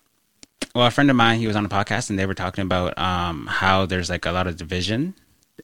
well, 0.75 0.87
a 0.87 0.91
friend 0.91 1.11
of 1.11 1.17
mine, 1.17 1.39
he 1.39 1.47
was 1.47 1.57
on 1.57 1.65
a 1.65 1.69
podcast 1.69 2.11
and 2.11 2.19
they 2.19 2.27
were 2.27 2.35
talking 2.35 2.63
about 2.63 2.97
um, 2.99 3.47
how 3.47 3.87
there's 3.87 4.09
like 4.11 4.27
a 4.27 4.33
lot 4.33 4.47
of 4.47 4.57
division 4.57 5.15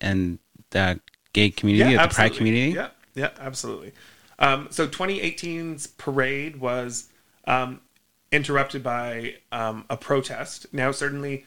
in 0.00 0.38
the 0.70 1.00
gay 1.32 1.50
community, 1.50 1.94
yeah, 1.94 2.06
the 2.06 2.14
pride 2.14 2.34
community. 2.34 2.74
Yeah, 2.74 2.88
yeah, 3.14 3.30
absolutely. 3.38 3.92
Um, 4.38 4.68
so 4.70 4.86
2018's 4.86 5.86
parade 5.86 6.56
was 6.56 7.08
um, 7.46 7.80
interrupted 8.30 8.82
by 8.82 9.36
um, 9.50 9.84
a 9.90 9.96
protest. 9.96 10.66
Now, 10.72 10.92
certainly, 10.92 11.44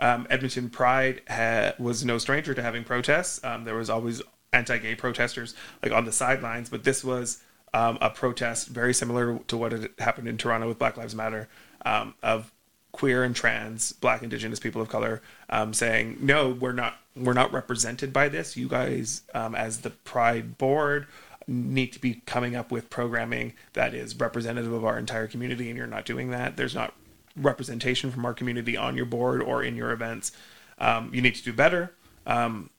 um, 0.00 0.26
Edmonton 0.28 0.68
Pride 0.68 1.22
ha- 1.28 1.72
was 1.78 2.04
no 2.04 2.18
stranger 2.18 2.52
to 2.52 2.62
having 2.62 2.84
protests. 2.84 3.42
Um, 3.44 3.64
there 3.64 3.76
was 3.76 3.88
always 3.88 4.20
anti-gay 4.52 4.94
protesters 4.94 5.54
like 5.82 5.92
on 5.92 6.04
the 6.04 6.12
sidelines, 6.12 6.68
but 6.68 6.84
this 6.84 7.02
was 7.02 7.42
a 7.72 8.08
protest 8.10 8.68
very 8.68 8.94
similar 8.94 9.40
to 9.48 9.56
what 9.56 9.72
had 9.72 9.90
happened 9.98 10.28
in 10.28 10.36
Toronto 10.36 10.68
with 10.68 10.78
Black 10.78 10.96
Lives 10.96 11.12
Matter 11.12 11.48
of 11.84 12.52
queer 12.94 13.24
and 13.24 13.34
trans, 13.34 13.92
Black, 13.92 14.22
Indigenous 14.22 14.60
people 14.60 14.80
of 14.80 14.88
color, 14.88 15.20
um, 15.50 15.74
saying 15.74 16.16
no, 16.20 16.50
we're 16.50 16.72
not 16.72 16.94
we're 17.16 17.32
not 17.32 17.52
represented 17.52 18.12
by 18.12 18.28
this. 18.28 18.56
You 18.56 18.68
guys, 18.68 19.22
um, 19.34 19.56
as 19.56 19.80
the 19.80 19.90
Pride 19.90 20.56
board, 20.58 21.08
need 21.48 21.92
to 21.92 22.00
be 22.00 22.22
coming 22.24 22.54
up 22.54 22.70
with 22.70 22.90
programming 22.90 23.54
that 23.72 23.94
is 23.94 24.14
representative 24.14 24.72
of 24.72 24.84
our 24.84 24.96
entire 24.96 25.26
community, 25.26 25.68
and 25.68 25.76
you're 25.76 25.88
not 25.88 26.04
doing 26.04 26.30
that. 26.30 26.56
There's 26.56 26.74
not 26.74 26.94
representation 27.36 28.12
from 28.12 28.24
our 28.24 28.32
community 28.32 28.76
on 28.76 28.96
your 28.96 29.06
board 29.06 29.42
or 29.42 29.64
in 29.64 29.74
your 29.74 29.90
events. 29.90 30.30
Um, 30.78 31.10
you 31.12 31.20
need 31.20 31.34
to 31.34 31.42
do 31.42 31.52
better. 31.52 31.92
Um, 32.28 32.70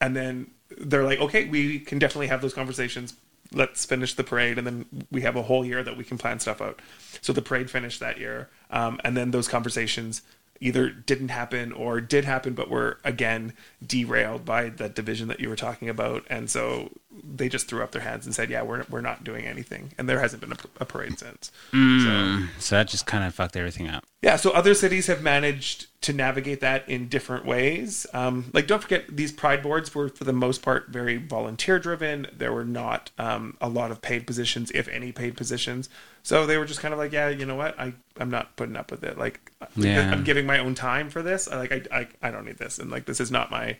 and 0.00 0.16
then 0.16 0.50
they're 0.78 1.04
like, 1.04 1.20
okay, 1.20 1.44
we 1.46 1.80
can 1.80 1.98
definitely 1.98 2.28
have 2.28 2.40
those 2.40 2.54
conversations. 2.54 3.14
Let's 3.52 3.84
finish 3.84 4.14
the 4.14 4.24
parade, 4.24 4.58
and 4.58 4.66
then 4.66 5.06
we 5.10 5.22
have 5.22 5.36
a 5.36 5.42
whole 5.42 5.64
year 5.64 5.82
that 5.82 5.96
we 5.96 6.04
can 6.04 6.18
plan 6.18 6.40
stuff 6.40 6.60
out. 6.60 6.80
So 7.20 7.32
the 7.32 7.42
parade 7.42 7.70
finished 7.70 8.00
that 8.00 8.18
year, 8.18 8.48
um, 8.70 9.00
and 9.04 9.16
then 9.16 9.30
those 9.30 9.48
conversations 9.48 10.22
either 10.60 10.90
didn't 10.90 11.28
happen 11.28 11.72
or 11.72 12.00
did 12.00 12.24
happen, 12.24 12.54
but 12.54 12.70
were 12.70 12.98
again 13.04 13.52
derailed 13.84 14.44
by 14.44 14.68
that 14.68 14.94
division 14.94 15.28
that 15.28 15.40
you 15.40 15.48
were 15.48 15.56
talking 15.56 15.88
about, 15.88 16.24
and 16.28 16.50
so 16.50 16.90
they 17.24 17.48
just 17.48 17.68
threw 17.68 17.82
up 17.82 17.92
their 17.92 18.02
hands 18.02 18.26
and 18.26 18.34
said, 18.34 18.50
"Yeah, 18.50 18.62
we're 18.62 18.84
we're 18.88 19.00
not 19.00 19.24
doing 19.24 19.46
anything," 19.46 19.92
and 19.98 20.08
there 20.08 20.20
hasn't 20.20 20.40
been 20.40 20.52
a, 20.52 20.58
a 20.80 20.84
parade 20.84 21.18
since. 21.18 21.50
Mm, 21.72 22.46
so, 22.46 22.48
so 22.58 22.76
that 22.76 22.88
just 22.88 23.06
kind 23.06 23.24
of 23.24 23.34
fucked 23.34 23.56
everything 23.56 23.88
up. 23.88 24.04
Yeah, 24.22 24.36
so 24.36 24.50
other 24.50 24.74
cities 24.74 25.06
have 25.06 25.22
managed 25.22 25.86
to 26.02 26.12
navigate 26.12 26.60
that 26.60 26.88
in 26.88 27.08
different 27.08 27.44
ways. 27.44 28.06
Um, 28.12 28.50
like, 28.52 28.66
don't 28.66 28.82
forget, 28.82 29.04
these 29.08 29.32
pride 29.32 29.62
boards 29.62 29.94
were 29.94 30.08
for 30.08 30.24
the 30.24 30.32
most 30.32 30.62
part 30.62 30.88
very 30.88 31.16
volunteer 31.16 31.78
driven. 31.78 32.26
There 32.32 32.52
were 32.52 32.64
not 32.64 33.10
um, 33.18 33.56
a 33.60 33.68
lot 33.68 33.90
of 33.90 34.02
paid 34.02 34.26
positions, 34.26 34.70
if 34.72 34.88
any 34.88 35.12
paid 35.12 35.36
positions. 35.36 35.88
So 36.26 36.44
they 36.44 36.58
were 36.58 36.64
just 36.64 36.80
kind 36.80 36.92
of 36.92 36.98
like, 36.98 37.12
yeah, 37.12 37.28
you 37.28 37.46
know 37.46 37.54
what, 37.54 37.78
I 37.78 37.92
I'm 38.18 38.30
not 38.30 38.56
putting 38.56 38.74
up 38.74 38.90
with 38.90 39.04
it. 39.04 39.16
Like, 39.16 39.52
yeah. 39.76 40.10
I'm 40.10 40.24
giving 40.24 40.44
my 40.44 40.58
own 40.58 40.74
time 40.74 41.08
for 41.08 41.22
this. 41.22 41.46
I, 41.46 41.56
like, 41.56 41.70
I, 41.70 42.00
I 42.00 42.08
I 42.20 42.30
don't 42.32 42.44
need 42.44 42.58
this, 42.58 42.80
and 42.80 42.90
like 42.90 43.06
this 43.06 43.20
is 43.20 43.30
not 43.30 43.52
my 43.52 43.78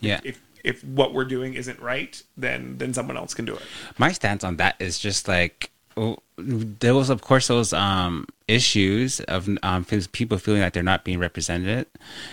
yeah. 0.00 0.18
If 0.24 0.42
if 0.64 0.82
what 0.82 1.14
we're 1.14 1.24
doing 1.24 1.54
isn't 1.54 1.78
right, 1.78 2.20
then 2.36 2.78
then 2.78 2.94
someone 2.94 3.16
else 3.16 3.32
can 3.32 3.44
do 3.44 3.54
it. 3.54 3.62
My 3.96 4.10
stance 4.10 4.42
on 4.42 4.56
that 4.56 4.74
is 4.80 4.98
just 4.98 5.28
like 5.28 5.70
oh, 5.96 6.18
there 6.36 6.96
was 6.96 7.10
of 7.10 7.22
course 7.22 7.46
those 7.46 7.72
um, 7.72 8.26
issues 8.48 9.20
of 9.20 9.48
um, 9.62 9.84
people 9.84 10.38
feeling 10.38 10.62
like 10.62 10.72
they're 10.72 10.82
not 10.82 11.04
being 11.04 11.20
represented. 11.20 11.86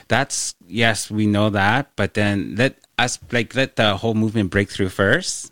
That's 0.08 0.56
yes, 0.68 1.12
we 1.12 1.28
know 1.28 1.52
that, 1.52 1.92
but 1.96 2.16
then 2.16 2.56
let 2.56 2.80
us 2.98 3.20
like 3.32 3.54
let 3.54 3.76
the 3.76 3.98
whole 3.98 4.16
movement 4.16 4.50
break 4.50 4.72
through 4.72 4.90
first, 4.90 5.52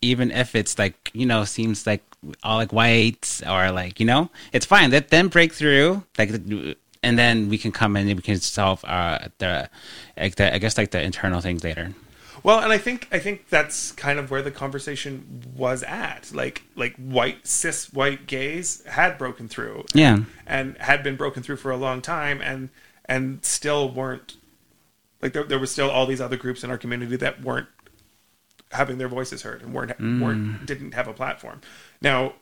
even 0.00 0.30
if 0.30 0.54
it's 0.54 0.78
like 0.78 1.10
you 1.12 1.26
know 1.26 1.44
seems 1.44 1.86
like 1.86 2.02
all 2.42 2.56
like 2.56 2.72
whites 2.72 3.42
or 3.42 3.70
like 3.70 4.00
you 4.00 4.06
know 4.06 4.30
it's 4.52 4.66
fine. 4.66 4.90
Let 4.90 5.08
them 5.08 5.28
break 5.28 5.52
through 5.52 6.04
like 6.16 6.30
and 7.02 7.18
then 7.18 7.48
we 7.48 7.58
can 7.58 7.72
come 7.72 7.96
in 7.96 8.08
and 8.08 8.16
we 8.16 8.22
can 8.22 8.40
solve 8.40 8.84
uh, 8.84 9.28
the, 9.38 9.70
like 10.16 10.36
the 10.36 10.54
I 10.54 10.58
guess 10.58 10.76
like 10.76 10.90
the 10.90 11.02
internal 11.02 11.40
things 11.40 11.64
later. 11.64 11.94
Well, 12.42 12.60
and 12.60 12.72
I 12.72 12.78
think 12.78 13.08
I 13.10 13.18
think 13.18 13.48
that's 13.48 13.92
kind 13.92 14.18
of 14.18 14.30
where 14.30 14.42
the 14.42 14.50
conversation 14.50 15.42
was 15.56 15.82
at. 15.82 16.30
Like 16.32 16.62
like 16.76 16.96
white 16.96 17.46
cis 17.46 17.92
white 17.92 18.26
gays 18.26 18.84
had 18.86 19.18
broken 19.18 19.48
through. 19.48 19.84
Yeah. 19.94 20.20
And, 20.46 20.76
had 20.78 21.02
been 21.02 21.16
broken 21.16 21.42
through 21.42 21.56
for 21.56 21.70
a 21.70 21.76
long 21.76 22.00
time 22.00 22.40
and 22.40 22.70
and 23.04 23.44
still 23.44 23.90
weren't 23.90 24.36
like 25.20 25.32
there 25.32 25.44
there 25.44 25.58
was 25.58 25.70
still 25.70 25.90
all 25.90 26.06
these 26.06 26.20
other 26.20 26.36
groups 26.36 26.62
in 26.62 26.70
our 26.70 26.78
community 26.78 27.16
that 27.16 27.42
weren't 27.42 27.68
having 28.72 28.98
their 28.98 29.08
voices 29.08 29.42
heard 29.42 29.62
and 29.62 29.72
weren't 29.72 29.96
mm. 29.98 30.20
weren't 30.20 30.66
didn't 30.66 30.94
have 30.94 31.08
a 31.08 31.12
platform. 31.12 31.60
Now, 32.00 32.34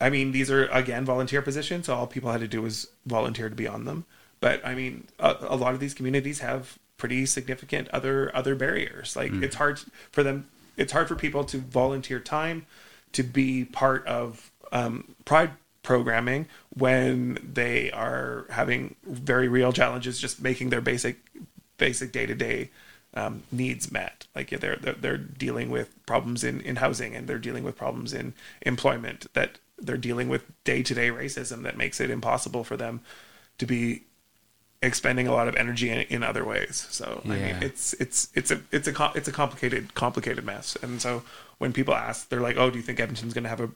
I 0.00 0.10
mean, 0.10 0.32
these 0.32 0.50
are 0.50 0.66
again 0.66 1.04
volunteer 1.04 1.42
positions, 1.42 1.86
so 1.86 1.94
all 1.94 2.06
people 2.06 2.30
had 2.30 2.40
to 2.40 2.48
do 2.48 2.62
was 2.62 2.88
volunteer 3.06 3.48
to 3.48 3.54
be 3.54 3.66
on 3.66 3.84
them. 3.84 4.04
But 4.40 4.64
I 4.64 4.74
mean, 4.74 5.08
a, 5.18 5.36
a 5.40 5.56
lot 5.56 5.74
of 5.74 5.80
these 5.80 5.94
communities 5.94 6.40
have 6.40 6.78
pretty 6.96 7.26
significant 7.26 7.88
other 7.88 8.34
other 8.34 8.54
barriers. 8.54 9.16
Like 9.16 9.32
mm. 9.32 9.42
it's 9.42 9.56
hard 9.56 9.80
for 10.12 10.22
them. 10.22 10.48
It's 10.76 10.92
hard 10.92 11.08
for 11.08 11.16
people 11.16 11.44
to 11.44 11.58
volunteer 11.58 12.20
time 12.20 12.66
to 13.12 13.22
be 13.22 13.64
part 13.64 14.06
of 14.06 14.50
um, 14.72 15.14
Pride 15.24 15.50
programming 15.82 16.46
when 16.70 17.38
they 17.42 17.90
are 17.90 18.46
having 18.50 18.94
very 19.04 19.48
real 19.48 19.72
challenges 19.72 20.20
just 20.20 20.40
making 20.40 20.70
their 20.70 20.80
basic 20.80 21.18
basic 21.78 22.12
day 22.12 22.26
to 22.26 22.34
day 22.34 22.70
needs 23.50 23.90
met. 23.90 24.26
Like 24.34 24.50
they're, 24.50 24.76
they're 24.76 24.94
they're 24.94 25.16
dealing 25.16 25.70
with 25.70 25.94
problems 26.06 26.44
in 26.44 26.60
in 26.60 26.76
housing 26.76 27.14
and 27.14 27.26
they're 27.26 27.38
dealing 27.38 27.64
with 27.64 27.76
problems 27.76 28.12
in 28.12 28.34
employment 28.62 29.26
that 29.34 29.58
they're 29.78 29.96
dealing 29.96 30.28
with 30.28 30.44
day 30.64 30.82
to 30.82 30.94
day 30.94 31.10
racism 31.10 31.62
that 31.62 31.76
makes 31.76 32.00
it 32.00 32.10
impossible 32.10 32.64
for 32.64 32.76
them 32.76 33.00
to 33.58 33.66
be 33.66 34.02
expending 34.82 35.26
a 35.26 35.32
lot 35.32 35.48
of 35.48 35.56
energy 35.56 35.90
in, 35.90 36.00
in 36.02 36.22
other 36.22 36.44
ways. 36.44 36.86
So 36.90 37.20
yeah. 37.24 37.32
I 37.32 37.36
mean, 37.36 37.56
it's 37.62 37.92
it's 37.94 38.28
it's 38.34 38.50
a 38.50 38.60
it's 38.70 38.88
a 38.88 39.12
it's 39.14 39.28
a 39.28 39.32
complicated 39.32 39.94
complicated 39.94 40.44
mess. 40.44 40.76
And 40.82 41.00
so 41.00 41.22
when 41.58 41.72
people 41.72 41.94
ask, 41.94 42.28
they're 42.28 42.40
like, 42.40 42.56
"Oh, 42.56 42.70
do 42.70 42.78
you 42.78 42.82
think 42.82 43.00
Edmonton's 43.00 43.34
going 43.34 43.44
to 43.44 43.50
have 43.50 43.60
a 43.60 43.70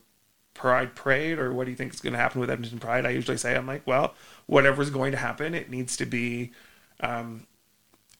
Pride 0.55 0.95
parade, 0.95 1.41
or 1.41 1.53
what 1.53 1.65
do 1.65 1.73
you 1.73 1.77
think 1.77 1.93
is 1.93 2.01
going 2.01 2.13
to 2.13 2.19
happen 2.19 2.41
with 2.41 2.49
Edmonton 2.49 2.79
Pride?" 2.79 3.05
I 3.05 3.11
usually 3.11 3.37
say, 3.37 3.57
"I'm 3.57 3.67
like, 3.67 3.87
well, 3.87 4.15
whatever's 4.47 4.91
going 4.91 5.13
to 5.13 5.19
happen, 5.19 5.55
it 5.55 5.69
needs 5.71 5.97
to 5.97 6.07
be." 6.07 6.53
Um, 7.01 7.47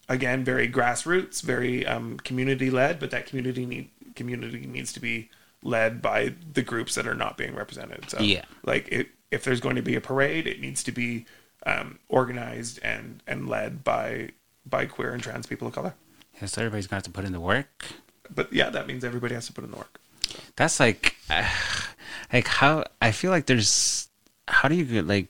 again, 0.09 0.45
very 0.45 0.69
grassroots, 0.69 1.43
very 1.43 1.87
um, 1.87 2.19
community 2.19 2.71
led, 2.71 2.99
but 2.99 3.11
that 3.11 3.27
community 3.27 3.67
need 3.67 3.91
community 4.15 4.67
needs 4.67 4.93
to 4.93 5.01
be 5.01 5.31
led 5.63 6.01
by 6.01 6.35
the 6.53 6.63
groups 6.63 6.95
that 6.95 7.07
are 7.07 7.15
not 7.15 7.37
being 7.37 7.55
represented. 7.55 8.09
So, 8.11 8.21
yeah, 8.21 8.45
like 8.65 8.89
it, 8.89 9.09
if 9.31 9.45
there's 9.45 9.61
going 9.61 9.77
to 9.77 9.83
be 9.83 9.97
a 9.97 10.01
parade, 10.01 10.47
it 10.47 10.61
needs 10.61 10.83
to 10.85 10.93
be 10.93 11.27
um, 11.67 11.99
organized 12.09 12.79
and 12.83 13.23
and 13.27 13.49
led 13.49 13.85
by 13.85 14.31
by 14.67 14.87
queer 14.87 15.13
and 15.13 15.23
trans 15.23 15.47
people 15.47 15.69
of 15.69 15.75
color. 15.75 15.95
Yeah, 16.41 16.47
so 16.47 16.63
everybody's 16.63 16.87
gonna 16.87 16.99
have 16.99 17.05
to 17.05 17.11
put 17.11 17.25
in 17.25 17.33
the 17.33 17.41
work. 17.41 17.85
But 18.35 18.53
yeah, 18.53 18.71
that 18.71 18.87
means 18.87 19.05
everybody 19.05 19.35
has 19.35 19.47
to 19.47 19.53
put 19.53 19.65
in 19.65 19.71
the 19.71 19.77
work. 19.77 20.01
So. 20.27 20.39
That's 20.57 20.81
like, 20.81 21.17
uh, 21.31 21.49
like 22.33 22.47
how 22.47 22.85
I 23.01 23.13
feel 23.13 23.31
like 23.31 23.47
there's 23.47 24.09
how 24.49 24.69
do 24.69 24.75
you 24.75 24.85
get 24.85 25.07
like 25.07 25.29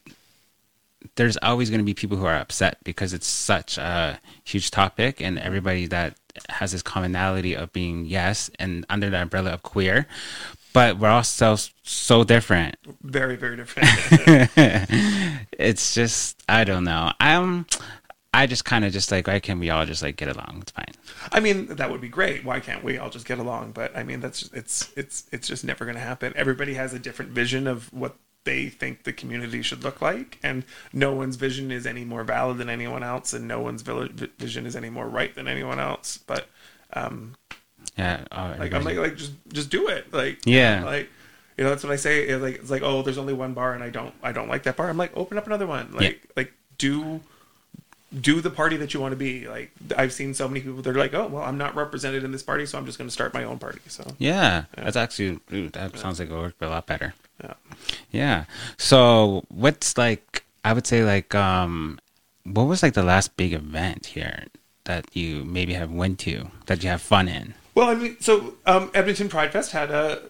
there's 1.17 1.37
always 1.43 1.71
going 1.71 1.81
to 1.81 1.85
be 1.85 1.95
people 1.95 2.17
who 2.17 2.27
are 2.27 2.37
upset 2.37 2.79
because 2.85 3.13
it's 3.13 3.27
such 3.27 3.79
a 3.79 4.21
huge 4.45 4.71
topic 4.71 5.21
and 5.21 5.39
everybody 5.39 5.87
that 5.87 6.17
has 6.49 6.73
this 6.73 6.83
commonality 6.83 7.55
of 7.55 7.73
being 7.73 8.05
yes 8.05 8.51
and 8.59 8.85
under 8.91 9.09
the 9.09 9.21
umbrella 9.21 9.51
of 9.51 9.63
queer 9.63 10.07
but 10.75 10.99
we're 10.99 11.09
all 11.09 11.23
so 11.23 11.57
so 11.85 12.25
different. 12.25 12.77
Very 13.03 13.37
very 13.37 13.57
different. 13.57 13.89
it's 15.53 15.95
just 15.95 16.43
I 16.47 16.65
don't 16.65 16.85
know. 16.85 17.13
I'm 17.21 17.65
I 18.35 18.47
just 18.47 18.65
kind 18.67 18.85
of 18.85 18.93
just 18.93 19.11
like 19.11 19.29
why 19.29 19.39
can't 19.39 19.61
we 19.61 19.71
all 19.71 19.87
just 19.87 20.03
like 20.03 20.17
get 20.17 20.29
along? 20.29 20.59
It's 20.63 20.73
fine. 20.73 20.93
I 21.33 21.41
mean 21.41 21.67
that 21.77 21.91
would 21.91 22.01
be 22.01 22.09
great. 22.09 22.45
Why 22.45 22.61
can't 22.61 22.85
we 22.85 22.99
all 22.99 23.09
just 23.09 23.25
get 23.25 23.39
along? 23.39 23.73
But 23.73 23.97
I 23.97 24.03
mean 24.03 24.21
that's 24.21 24.51
it's 24.53 24.93
it's 24.97 25.25
it's 25.31 25.47
just 25.47 25.65
never 25.65 25.85
going 25.85 25.97
to 25.97 26.03
happen. 26.03 26.35
Everybody 26.37 26.75
has 26.75 26.93
a 26.93 26.99
different 26.99 27.31
vision 27.31 27.69
of 27.69 27.91
what 27.93 28.17
they 28.45 28.69
think 28.69 29.03
the 29.03 29.13
community 29.13 29.63
should 29.63 29.83
look 29.83 30.01
like 30.01 30.39
and 30.43 30.65
no 30.93 31.13
one's 31.13 31.37
vision 31.37 31.71
is 31.71 31.87
any 31.87 32.05
more 32.05 32.25
valid 32.25 32.59
than 32.59 32.69
anyone 32.69 33.03
else 33.03 33.33
and 33.33 33.49
no 33.49 33.61
one's 33.61 33.83
vision 33.83 34.67
is 34.67 34.77
any 34.77 34.91
more 34.91 35.09
right 35.09 35.35
than 35.35 35.49
anyone 35.49 35.79
else 35.79 36.19
but 36.19 36.47
um, 36.95 37.35
yeah. 37.97 38.25
Uh, 38.31 38.55
like 38.59 38.73
I'm 38.73 38.85
like 38.85 38.97
like 38.97 39.17
just 39.17 39.33
just 39.53 39.71
do 39.71 39.89
it. 39.89 40.13
Like 40.13 40.39
yeah. 40.45 40.85
like 40.85 41.09
you 41.57 41.65
know 41.65 41.71
that's 41.71 41.85
what 41.85 41.93
I 41.93 41.97
say. 41.97 42.25
It's 42.25 42.43
like 42.43 42.57
it's 42.57 42.71
like 42.71 42.83
oh 42.83 43.03
there's 43.03 43.19
only 43.19 43.35
one 43.35 43.55
bar 43.55 43.75
and 43.75 43.83
I 43.83 43.91
don't 43.91 44.15
I 44.23 44.33
don't 44.33 44.49
like 44.49 44.65
that 44.65 44.77
bar. 44.77 44.89
I'm 44.89 44.97
like 44.97 45.17
open 45.17 45.39
up 45.39 45.47
another 45.47 45.67
one. 45.67 45.93
Like 45.93 46.25
yeah. 46.25 46.31
like 46.37 46.53
do 46.79 47.21
do 48.21 48.41
the 48.41 48.51
party 48.51 48.77
that 48.77 48.95
you 48.95 49.01
want 49.01 49.13
to 49.13 49.17
be. 49.17 49.47
Like 49.47 49.71
I've 49.97 50.13
seen 50.13 50.35
so 50.35 50.49
many 50.49 50.61
people 50.61 50.83
they're 50.83 50.95
like 50.95 51.15
oh 51.15 51.29
well 51.29 51.43
I'm 51.43 51.59
not 51.59 51.75
represented 51.75 52.25
in 52.25 52.33
this 52.33 52.43
party 52.43 52.67
so 52.67 52.79
I'm 52.79 52.87
just 52.87 52.99
going 52.99 53.09
to 53.09 53.13
start 53.13 53.35
my 53.35 53.45
own 53.45 53.59
party. 53.59 53.81
So 53.87 54.05
yeah, 54.19 54.65
yeah. 54.77 54.85
that's 54.85 54.97
actually 54.97 55.41
that 55.49 55.93
yeah. 55.95 56.01
sounds 56.01 56.19
like 56.19 56.31
it 56.31 56.35
worked 56.35 56.63
a 56.63 56.69
lot 56.69 56.87
better. 56.87 57.15
Yeah. 57.43 57.55
Yeah. 58.11 58.45
So 58.77 59.45
what's 59.49 59.97
like 59.99 60.45
I 60.65 60.73
would 60.73 60.87
say 60.87 61.05
like 61.05 61.35
um 61.35 61.99
what 62.45 62.65
was 62.65 62.83
like 62.83 62.95
the 62.95 63.03
last 63.03 63.37
big 63.37 63.53
event 63.53 64.07
here 64.07 64.45
that 64.85 65.07
you 65.17 65.45
maybe 65.45 65.75
have 65.75 65.91
went 65.91 66.19
to 66.21 66.51
that 66.67 66.83
you 66.83 66.91
have 66.91 67.03
fun 67.03 67.29
in? 67.29 67.55
Well, 67.75 67.89
I 67.89 67.95
mean, 67.95 68.17
so 68.21 68.55
um, 68.67 68.91
Edmonton 68.95 69.29
Pride 69.29 69.53
Fest 69.53 69.73
had 69.73 69.91
a 69.91 70.23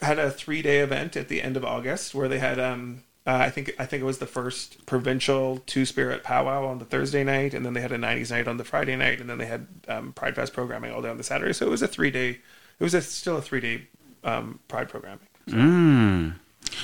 had 0.00 0.18
a 0.18 0.30
three 0.30 0.62
day 0.62 0.78
event 0.78 1.16
at 1.16 1.28
the 1.28 1.42
end 1.42 1.56
of 1.56 1.64
August 1.64 2.14
where 2.14 2.28
they 2.28 2.38
had 2.38 2.58
um, 2.58 3.02
uh, 3.26 3.38
I 3.40 3.50
think 3.50 3.74
I 3.78 3.86
think 3.86 4.02
it 4.02 4.06
was 4.06 4.18
the 4.18 4.26
first 4.26 4.86
provincial 4.86 5.62
two 5.66 5.84
spirit 5.84 6.22
powwow 6.22 6.66
on 6.66 6.78
the 6.78 6.84
Thursday 6.84 7.24
night, 7.24 7.54
and 7.54 7.66
then 7.66 7.74
they 7.74 7.80
had 7.80 7.92
a 7.92 7.98
'90s 7.98 8.30
night 8.30 8.48
on 8.48 8.56
the 8.56 8.64
Friday 8.64 8.96
night, 8.96 9.20
and 9.20 9.28
then 9.28 9.38
they 9.38 9.46
had 9.46 9.66
um, 9.88 10.12
Pride 10.12 10.36
Fest 10.36 10.52
programming 10.52 10.92
all 10.92 11.02
day 11.02 11.08
on 11.08 11.16
the 11.16 11.24
Saturday. 11.24 11.52
So 11.52 11.66
it 11.66 11.70
was 11.70 11.82
a 11.82 11.88
three 11.88 12.10
day. 12.10 12.38
It 12.78 12.84
was 12.84 12.94
a, 12.94 13.02
still 13.02 13.36
a 13.36 13.42
three 13.42 13.60
day 13.60 13.88
um, 14.22 14.60
Pride 14.68 14.88
programming. 14.88 15.26
So. 15.48 15.56
Mm. 15.56 16.34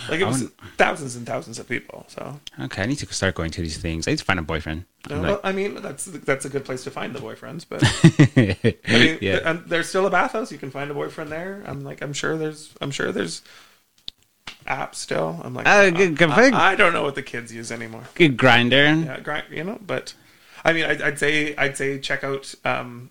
Like 0.09 0.21
it 0.21 0.27
was 0.27 0.51
thousands 0.77 1.17
and 1.17 1.27
thousands 1.27 1.59
of 1.59 1.69
people. 1.69 2.05
So 2.09 2.41
okay, 2.61 2.83
I 2.83 2.87
need 2.87 2.97
to 2.97 3.15
start 3.15 3.35
going 3.35 3.51
to 3.51 3.61
these 3.61 3.79
things. 3.79 4.07
I 4.07 4.13
need 4.13 4.19
to 4.19 4.25
find 4.25 4.39
a 4.39 4.43
boyfriend. 4.43 4.85
No, 5.09 5.17
like... 5.17 5.23
well, 5.23 5.41
I 5.45 5.53
mean 5.53 5.75
that's 5.83 6.07
that's 6.07 6.45
a 6.45 6.49
good 6.49 6.65
place 6.65 6.85
to 6.85 6.91
find 6.91 7.15
the 7.15 7.21
boyfriends. 7.21 7.65
But 7.69 7.83
I 8.89 8.99
mean, 8.99 9.19
yeah. 9.21 9.59
there's 9.67 9.89
still 9.89 10.07
a 10.07 10.11
bathhouse. 10.11 10.51
You 10.53 10.59
can 10.59 10.71
find 10.71 10.91
a 10.91 10.95
boyfriend 10.95 11.31
there. 11.31 11.63
I'm 11.67 11.85
like, 11.85 12.03
I'm 12.03 12.13
sure 12.13 12.37
there's, 12.37 12.75
I'm 12.81 12.91
sure 12.91 13.13
there's 13.13 13.43
app 14.67 14.95
still. 14.95 15.41
I'm 15.43 15.55
like, 15.55 15.67
uh, 15.67 15.91
good, 15.91 16.17
good 16.17 16.31
I, 16.31 16.73
I, 16.73 16.75
don't 16.75 16.93
know 16.93 17.03
what 17.03 17.15
the 17.15 17.23
kids 17.23 17.53
use 17.53 17.73
anymore. 17.73 18.05
Good 18.15 18.37
Grindr. 18.37 19.05
Yeah, 19.05 19.21
grind. 19.21 19.47
You 19.51 19.65
know, 19.65 19.79
but 19.85 20.15
I 20.65 20.73
mean, 20.73 20.85
I'd, 20.85 21.03
I'd 21.03 21.19
say 21.19 21.55
I'd 21.57 21.77
say 21.77 21.99
check 21.99 22.25
out 22.25 22.55
um, 22.65 23.11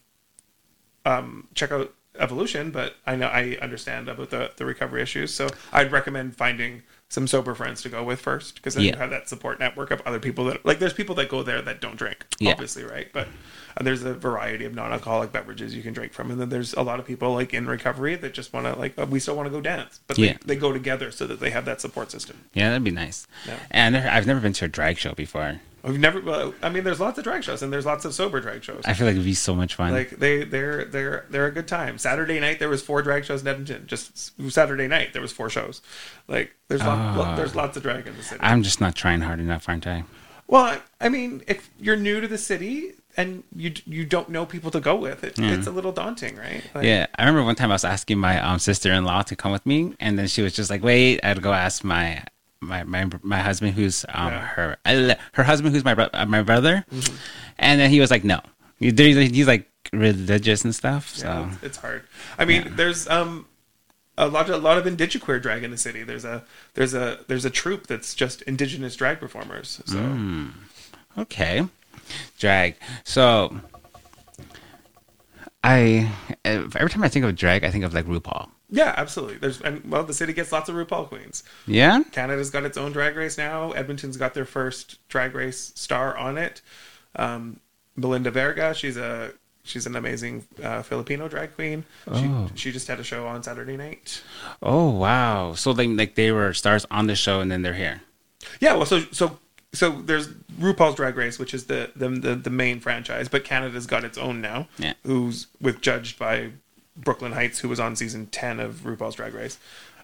um, 1.05 1.47
check 1.53 1.71
out 1.71 1.93
evolution, 2.19 2.71
but 2.71 2.95
I 3.05 3.15
know 3.15 3.27
I 3.27 3.57
understand 3.61 4.09
about 4.09 4.29
the 4.29 4.51
the 4.55 4.65
recovery 4.65 5.01
issues. 5.01 5.33
So 5.33 5.47
I'd 5.71 5.91
recommend 5.91 6.35
finding 6.35 6.83
some 7.11 7.27
sober 7.27 7.53
friends 7.53 7.81
to 7.81 7.89
go 7.89 8.01
with 8.01 8.21
first 8.21 8.55
because 8.55 8.73
then 8.73 8.85
yeah. 8.85 8.93
you 8.93 8.97
have 8.97 9.09
that 9.09 9.27
support 9.27 9.59
network 9.59 9.91
of 9.91 9.99
other 10.05 10.19
people 10.19 10.45
that 10.45 10.65
like 10.65 10.79
there's 10.79 10.93
people 10.93 11.13
that 11.13 11.27
go 11.27 11.43
there 11.43 11.61
that 11.61 11.81
don't 11.81 11.97
drink 11.97 12.25
yeah. 12.39 12.51
obviously 12.51 12.85
right 12.85 13.09
but 13.11 13.27
uh, 13.75 13.83
there's 13.83 14.01
a 14.03 14.13
variety 14.13 14.63
of 14.63 14.73
non-alcoholic 14.73 15.29
beverages 15.29 15.75
you 15.75 15.83
can 15.83 15.91
drink 15.91 16.13
from 16.13 16.31
and 16.31 16.39
then 16.39 16.47
there's 16.47 16.73
a 16.75 16.81
lot 16.81 17.01
of 17.01 17.05
people 17.05 17.33
like 17.33 17.53
in 17.53 17.67
recovery 17.67 18.15
that 18.15 18.33
just 18.33 18.53
want 18.53 18.65
to 18.65 18.73
like 18.79 18.93
oh, 18.97 19.03
we 19.03 19.19
still 19.19 19.35
want 19.35 19.45
to 19.45 19.51
go 19.51 19.59
dance 19.59 19.99
but 20.07 20.17
yeah. 20.17 20.37
they, 20.45 20.53
they 20.53 20.55
go 20.55 20.71
together 20.71 21.11
so 21.11 21.27
that 21.27 21.41
they 21.41 21.49
have 21.49 21.65
that 21.65 21.81
support 21.81 22.09
system 22.09 22.45
yeah 22.53 22.69
that'd 22.69 22.81
be 22.81 22.91
nice 22.91 23.27
yeah. 23.45 23.59
and 23.71 23.97
i've 23.97 24.25
never 24.25 24.39
been 24.39 24.53
to 24.53 24.63
a 24.63 24.69
drag 24.69 24.97
show 24.97 25.13
before 25.13 25.59
We've 25.83 25.99
never. 25.99 26.21
Well, 26.21 26.53
I 26.61 26.69
mean, 26.69 26.83
there's 26.83 26.99
lots 26.99 27.17
of 27.17 27.23
drag 27.23 27.43
shows 27.43 27.61
and 27.61 27.73
there's 27.73 27.85
lots 27.85 28.05
of 28.05 28.13
sober 28.13 28.39
drag 28.39 28.63
shows. 28.63 28.81
I 28.85 28.93
feel 28.93 29.07
like 29.07 29.15
it'd 29.15 29.25
be 29.25 29.33
so 29.33 29.55
much 29.55 29.75
fun. 29.75 29.91
Like 29.91 30.11
they, 30.11 30.43
they're, 30.43 30.85
they're, 30.85 31.25
they're 31.29 31.47
a 31.47 31.51
good 31.51 31.67
time. 31.67 31.97
Saturday 31.97 32.39
night 32.39 32.59
there 32.59 32.69
was 32.69 32.83
four 32.83 33.01
drag 33.01 33.25
shows 33.25 33.41
in 33.41 33.47
Edmonton. 33.47 33.87
Just 33.87 34.33
Saturday 34.51 34.87
night 34.87 35.13
there 35.13 35.21
was 35.21 35.31
four 35.31 35.49
shows. 35.49 35.81
Like 36.27 36.53
there's, 36.67 36.81
uh, 36.81 37.33
there's 37.35 37.55
lots 37.55 37.77
of 37.77 37.83
drag 37.83 38.05
in 38.05 38.15
the 38.15 38.23
city. 38.23 38.39
I'm 38.43 38.61
just 38.63 38.79
not 38.79 38.95
trying 38.95 39.21
hard 39.21 39.39
enough, 39.39 39.67
aren't 39.67 39.87
I? 39.87 40.03
Well, 40.47 40.81
I 40.99 41.09
mean, 41.09 41.43
if 41.47 41.69
you're 41.79 41.95
new 41.95 42.19
to 42.19 42.27
the 42.27 42.37
city 42.37 42.91
and 43.15 43.43
you 43.55 43.73
you 43.85 44.05
don't 44.05 44.29
know 44.29 44.45
people 44.45 44.69
to 44.71 44.81
go 44.81 44.95
with, 44.95 45.23
it, 45.23 45.39
yeah. 45.39 45.53
it's 45.53 45.65
a 45.65 45.71
little 45.71 45.93
daunting, 45.93 46.35
right? 46.35 46.61
Like, 46.75 46.83
yeah, 46.83 47.07
I 47.15 47.23
remember 47.23 47.45
one 47.45 47.55
time 47.55 47.71
I 47.71 47.75
was 47.75 47.85
asking 47.85 48.19
my 48.19 48.39
um, 48.39 48.59
sister-in-law 48.59 49.23
to 49.23 49.35
come 49.37 49.53
with 49.53 49.65
me, 49.65 49.95
and 49.99 50.19
then 50.19 50.27
she 50.27 50.41
was 50.41 50.53
just 50.53 50.69
like, 50.69 50.83
"Wait, 50.83 51.21
I'd 51.23 51.41
go 51.41 51.53
ask 51.53 51.85
my 51.85 52.25
my 52.61 52.83
my 52.83 53.09
my 53.23 53.39
husband 53.39 53.73
who's 53.73 54.05
um 54.09 54.31
yeah. 54.31 54.39
her 54.39 54.77
uh, 54.85 55.15
her 55.33 55.43
husband 55.43 55.73
who's 55.73 55.83
my 55.83 55.95
bro- 55.95 56.09
uh, 56.13 56.25
my 56.25 56.43
brother, 56.43 56.85
mm-hmm. 56.91 57.15
and 57.57 57.81
then 57.81 57.89
he 57.89 57.99
was 57.99 58.11
like, 58.11 58.23
no, 58.23 58.39
he's 58.79 59.47
like 59.47 59.67
religious 59.91 60.63
and 60.63 60.73
stuff. 60.73 61.09
So 61.09 61.27
yeah, 61.27 61.55
it's, 61.63 61.77
hard. 61.77 62.03
I 62.37 62.45
mean, 62.45 62.63
yeah. 62.63 62.71
there's 62.75 63.09
um 63.09 63.47
a 64.17 64.27
lot 64.27 64.49
of 64.49 64.55
a 64.55 64.57
lot 64.59 64.77
of 64.77 64.85
indigiqueer 64.85 65.41
drag 65.41 65.63
in 65.63 65.71
the 65.71 65.77
city. 65.77 66.03
There's 66.03 66.25
a 66.25 66.43
there's 66.75 66.93
a 66.93 67.19
there's 67.27 67.45
a 67.45 67.49
troupe 67.49 67.87
that's 67.87 68.13
just 68.13 68.43
indigenous 68.43 68.95
drag 68.95 69.19
performers. 69.19 69.81
So 69.85 69.97
mm. 69.97 70.51
okay, 71.17 71.67
drag. 72.37 72.75
So 73.03 73.59
I 75.63 76.11
every 76.45 76.89
time 76.89 77.03
I 77.03 77.09
think 77.09 77.25
of 77.25 77.35
drag, 77.35 77.63
I 77.63 77.71
think 77.71 77.83
of 77.83 77.93
like 77.93 78.05
RuPaul. 78.05 78.49
Yeah, 78.71 78.93
absolutely. 78.95 79.37
There's 79.37 79.61
and 79.61 79.83
well, 79.89 80.03
the 80.03 80.13
city 80.13 80.33
gets 80.33 80.51
lots 80.51 80.69
of 80.69 80.75
RuPaul 80.75 81.07
queens. 81.07 81.43
Yeah, 81.67 82.03
Canada's 82.11 82.49
got 82.49 82.63
its 82.63 82.77
own 82.77 82.93
drag 82.93 83.15
race 83.17 83.37
now. 83.37 83.71
Edmonton's 83.71 84.17
got 84.17 84.33
their 84.33 84.45
first 84.45 84.97
drag 85.09 85.35
race 85.35 85.73
star 85.75 86.17
on 86.17 86.37
it. 86.37 86.61
Um, 87.15 87.59
Melinda 87.95 88.31
Verga, 88.31 88.73
she's 88.73 88.95
a 88.95 89.33
she's 89.63 89.85
an 89.85 89.95
amazing 89.95 90.47
uh, 90.63 90.81
Filipino 90.81 91.27
drag 91.27 91.53
queen. 91.55 91.83
Oh. 92.07 92.47
She 92.53 92.55
she 92.55 92.71
just 92.71 92.87
had 92.87 92.99
a 92.99 93.03
show 93.03 93.27
on 93.27 93.43
Saturday 93.43 93.75
night. 93.75 94.23
Oh 94.61 94.89
wow! 94.89 95.53
So 95.53 95.71
like 95.71 95.89
like 95.91 96.15
they 96.15 96.31
were 96.31 96.53
stars 96.53 96.85
on 96.89 97.07
the 97.07 97.15
show 97.15 97.41
and 97.41 97.51
then 97.51 97.61
they're 97.61 97.73
here. 97.73 98.01
Yeah, 98.59 98.73
well, 98.73 98.85
so 98.85 99.01
so 99.11 99.37
so 99.73 99.91
there's 99.91 100.29
RuPaul's 100.59 100.95
Drag 100.95 101.15
Race, 101.15 101.39
which 101.39 101.53
is 101.53 101.65
the 101.65 101.91
the 101.95 102.09
the, 102.09 102.35
the 102.35 102.49
main 102.49 102.79
franchise, 102.79 103.29
but 103.29 103.43
Canada's 103.43 103.85
got 103.85 104.03
its 104.03 104.17
own 104.17 104.41
now. 104.41 104.67
Yeah. 104.77 104.93
Who's 105.03 105.47
with 105.59 105.81
judged 105.81 106.17
by 106.17 106.51
Brooke 106.95 107.21
Lynn 107.21 107.31
Hytes, 107.33 107.59
who 107.59 107.69
was 107.69 107.79
on 107.79 107.95
season 107.95 108.27
10 108.27 108.59
of 108.59 108.81
RuPaul's 108.83 109.15
Drag 109.15 109.33
Race. 109.33 109.57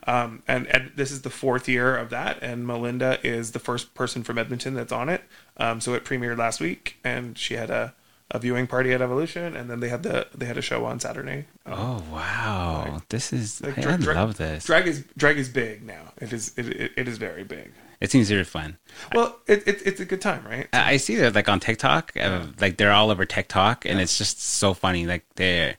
Um, 0.06 0.42
and, 0.48 0.68
and, 0.68 0.92
this 0.96 1.12
is 1.12 1.24
the 1.24 1.30
fourth 1.30 1.68
year 1.68 1.98
of 1.98 2.10
that, 2.12 2.42
and 2.42 2.66
Melinda 2.66 3.20
is 3.24 3.52
the 3.52 3.60
first 3.60 3.94
person 3.94 4.24
from 4.24 4.38
Edmonton 4.38 4.74
that's 4.74 4.94
on 4.94 5.10
it. 5.10 5.22
Um, 5.58 5.82
so 5.82 5.94
it 5.96 6.06
premiered 6.06 6.38
last 6.38 6.62
week, 6.62 6.98
and 7.04 7.38
she 7.38 7.56
had 7.56 7.70
a, 7.70 7.94
a 8.32 8.40
viewing 8.40 8.68
party 8.68 8.94
at 8.94 9.02
Evolution, 9.02 9.54
and 9.54 9.70
then 9.70 9.82
they 9.82 9.90
had 9.90 10.04
the 10.04 10.28
they 10.34 10.46
had 10.46 10.58
a 10.58 10.62
show 10.62 10.86
on 10.86 11.02
Saturday. 11.02 11.46
Um, 11.66 11.74
oh 11.74 12.04
wow, 12.10 12.90
like, 12.94 13.10
this 13.10 13.34
is 13.34 13.62
like, 13.62 13.78
I, 13.80 13.98
dra- 13.98 14.16
love 14.16 14.38
this. 14.38 14.64
Drag 14.64 14.88
is 14.88 15.04
drag 15.18 15.38
is 15.38 15.50
big 15.50 15.84
now. 15.84 16.14
It 16.22 16.32
is 16.32 16.54
it, 16.58 16.68
it, 16.68 16.92
it 16.96 17.08
is 17.10 17.18
very 17.18 17.44
big. 17.44 17.74
It 18.00 18.12
seems 18.12 18.30
very 18.30 18.44
fun. 18.44 18.78
Well, 19.14 19.40
it, 19.48 19.68
it, 19.68 19.82
it's 19.84 20.00
a 20.00 20.06
good 20.06 20.22
time, 20.22 20.46
right? 20.46 20.68
I 20.72 20.98
see 20.98 21.16
that 21.16 21.34
like 21.34 21.50
on 21.50 21.60
TikTok, 21.60 22.14
yeah. 22.16 22.30
uh, 22.30 22.48
like 22.62 22.78
they're 22.78 22.92
all 22.92 23.10
over 23.10 23.26
TikTok, 23.26 23.86
and 23.86 23.98
yeah. 23.98 24.04
it's 24.04 24.18
just 24.18 24.42
so 24.42 24.74
funny. 24.74 25.08
Like 25.08 25.26
they're 25.36 25.76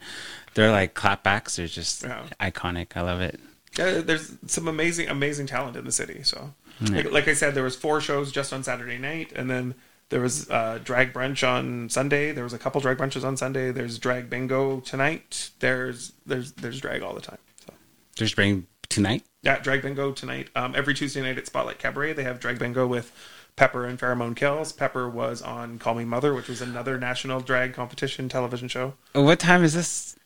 they're 0.54 0.70
like 0.70 0.94
clapbacks. 0.94 1.56
They're 1.56 1.66
just 1.66 2.02
yeah. 2.02 2.24
iconic. 2.40 2.96
I 2.96 3.02
love 3.02 3.20
it. 3.20 3.40
Yeah, 3.76 4.00
there's 4.00 4.32
some 4.46 4.66
amazing, 4.66 5.08
amazing 5.08 5.46
talent 5.46 5.76
in 5.76 5.84
the 5.84 5.92
city. 5.92 6.22
So, 6.22 6.52
yeah. 6.80 6.96
like, 6.96 7.12
like, 7.12 7.28
I 7.28 7.34
said, 7.34 7.54
there 7.54 7.62
was 7.62 7.76
four 7.76 8.00
shows 8.00 8.32
just 8.32 8.52
on 8.52 8.64
Saturday 8.64 8.98
night, 8.98 9.32
and 9.36 9.48
then 9.48 9.74
there 10.08 10.20
was 10.20 10.50
uh, 10.50 10.80
drag 10.82 11.12
brunch 11.12 11.46
on 11.46 11.88
Sunday. 11.88 12.32
There 12.32 12.44
was 12.44 12.52
a 12.52 12.58
couple 12.58 12.80
drag 12.80 12.98
brunches 12.98 13.24
on 13.24 13.36
Sunday. 13.36 13.70
There's 13.70 13.98
drag 13.98 14.30
bingo 14.30 14.80
tonight. 14.80 15.50
There's 15.60 16.12
there's 16.26 16.52
there's 16.52 16.80
drag 16.80 17.02
all 17.02 17.14
the 17.14 17.20
time. 17.20 17.38
So 17.64 17.72
there's 18.16 18.32
drag 18.32 18.64
tonight. 18.88 19.24
Yeah, 19.42 19.58
drag 19.58 19.82
bingo 19.82 20.12
tonight. 20.12 20.48
Um, 20.56 20.74
every 20.74 20.94
Tuesday 20.94 21.20
night 21.20 21.38
at 21.38 21.46
Spotlight 21.46 21.78
Cabaret, 21.78 22.14
they 22.14 22.24
have 22.24 22.40
drag 22.40 22.58
bingo 22.58 22.86
with 22.86 23.12
Pepper 23.54 23.84
and 23.84 23.98
Pheromone 23.98 24.34
Kills. 24.34 24.72
Pepper 24.72 25.08
was 25.08 25.42
on 25.42 25.78
Call 25.78 25.94
Me 25.94 26.04
Mother, 26.04 26.34
which 26.34 26.48
was 26.48 26.62
another 26.62 26.98
national 26.98 27.40
drag 27.40 27.74
competition 27.74 28.28
television 28.28 28.68
show. 28.68 28.94
What 29.12 29.38
time 29.38 29.62
is 29.62 29.74
this? 29.74 30.16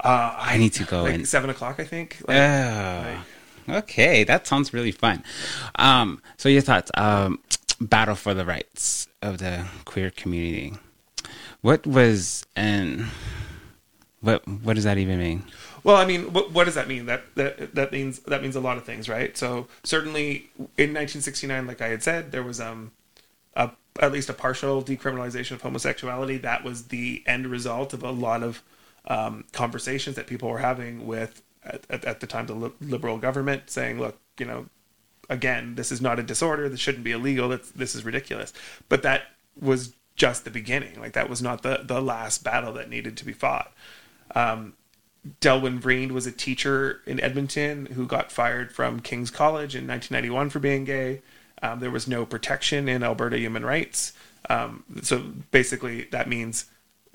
Uh, 0.00 0.34
I 0.36 0.58
need 0.58 0.72
to 0.74 0.84
go 0.84 1.04
like 1.04 1.14
in 1.14 1.24
seven 1.24 1.50
o'clock, 1.50 1.80
I 1.80 1.84
think. 1.84 2.18
Like, 2.26 2.36
oh, 2.36 3.16
like... 3.68 3.76
okay, 3.84 4.24
that 4.24 4.46
sounds 4.46 4.72
really 4.72 4.92
fun. 4.92 5.22
Um, 5.76 6.20
so 6.36 6.48
your 6.48 6.62
thoughts? 6.62 6.90
Um, 6.94 7.40
battle 7.80 8.14
for 8.14 8.34
the 8.34 8.44
rights 8.44 9.08
of 9.22 9.38
the 9.38 9.66
queer 9.84 10.10
community. 10.10 10.74
What 11.60 11.86
was 11.86 12.44
and 12.54 13.06
what 14.20 14.46
what 14.46 14.74
does 14.74 14.84
that 14.84 14.98
even 14.98 15.18
mean? 15.18 15.44
Well, 15.82 15.96
I 15.96 16.06
mean, 16.06 16.32
what, 16.32 16.50
what 16.52 16.64
does 16.64 16.74
that 16.74 16.88
mean? 16.88 17.06
That 17.06 17.22
that 17.34 17.74
that 17.74 17.92
means 17.92 18.20
that 18.20 18.42
means 18.42 18.56
a 18.56 18.60
lot 18.60 18.76
of 18.76 18.84
things, 18.84 19.08
right? 19.08 19.36
So 19.36 19.68
certainly 19.82 20.50
in 20.56 20.92
1969, 20.92 21.66
like 21.66 21.80
I 21.80 21.88
had 21.88 22.02
said, 22.02 22.32
there 22.32 22.42
was 22.42 22.60
um 22.60 22.92
a, 23.54 23.70
at 24.00 24.12
least 24.12 24.28
a 24.28 24.34
partial 24.34 24.82
decriminalization 24.82 25.52
of 25.52 25.62
homosexuality. 25.62 26.38
That 26.38 26.64
was 26.64 26.88
the 26.88 27.22
end 27.26 27.46
result 27.46 27.92
of 27.92 28.02
a 28.02 28.10
lot 28.10 28.42
of 28.42 28.62
um, 29.06 29.44
conversations 29.52 30.16
that 30.16 30.26
people 30.26 30.48
were 30.48 30.58
having 30.58 31.06
with 31.06 31.42
at, 31.64 31.82
at, 31.90 32.04
at 32.04 32.20
the 32.20 32.26
time 32.26 32.46
the 32.46 32.72
liberal 32.80 33.18
government 33.18 33.70
saying, 33.70 33.98
look, 33.98 34.18
you 34.38 34.46
know, 34.46 34.66
again, 35.28 35.74
this 35.74 35.90
is 35.90 36.00
not 36.00 36.18
a 36.18 36.22
disorder. 36.22 36.68
This 36.68 36.80
shouldn't 36.80 37.04
be 37.04 37.12
illegal. 37.12 37.48
That's, 37.48 37.70
this 37.70 37.94
is 37.94 38.04
ridiculous. 38.04 38.52
But 38.88 39.02
that 39.02 39.24
was 39.60 39.94
just 40.16 40.44
the 40.44 40.50
beginning. 40.50 40.98
Like 41.00 41.12
that 41.14 41.28
was 41.28 41.42
not 41.42 41.62
the, 41.62 41.80
the 41.82 42.00
last 42.00 42.44
battle 42.44 42.72
that 42.74 42.90
needed 42.90 43.16
to 43.18 43.24
be 43.24 43.32
fought. 43.32 43.72
Um, 44.34 44.74
Delwin 45.40 45.78
Vriend 45.78 46.12
was 46.12 46.26
a 46.26 46.32
teacher 46.32 47.00
in 47.06 47.18
Edmonton 47.20 47.86
who 47.86 48.06
got 48.06 48.30
fired 48.30 48.72
from 48.72 49.00
King's 49.00 49.30
College 49.30 49.74
in 49.74 49.86
1991 49.86 50.50
for 50.50 50.58
being 50.58 50.84
gay. 50.84 51.22
Um, 51.62 51.80
there 51.80 51.90
was 51.90 52.06
no 52.06 52.26
protection 52.26 52.88
in 52.88 53.02
Alberta 53.02 53.38
human 53.38 53.64
rights. 53.64 54.12
Um, 54.50 54.84
so 55.02 55.20
basically, 55.50 56.04
that 56.10 56.28
means 56.28 56.66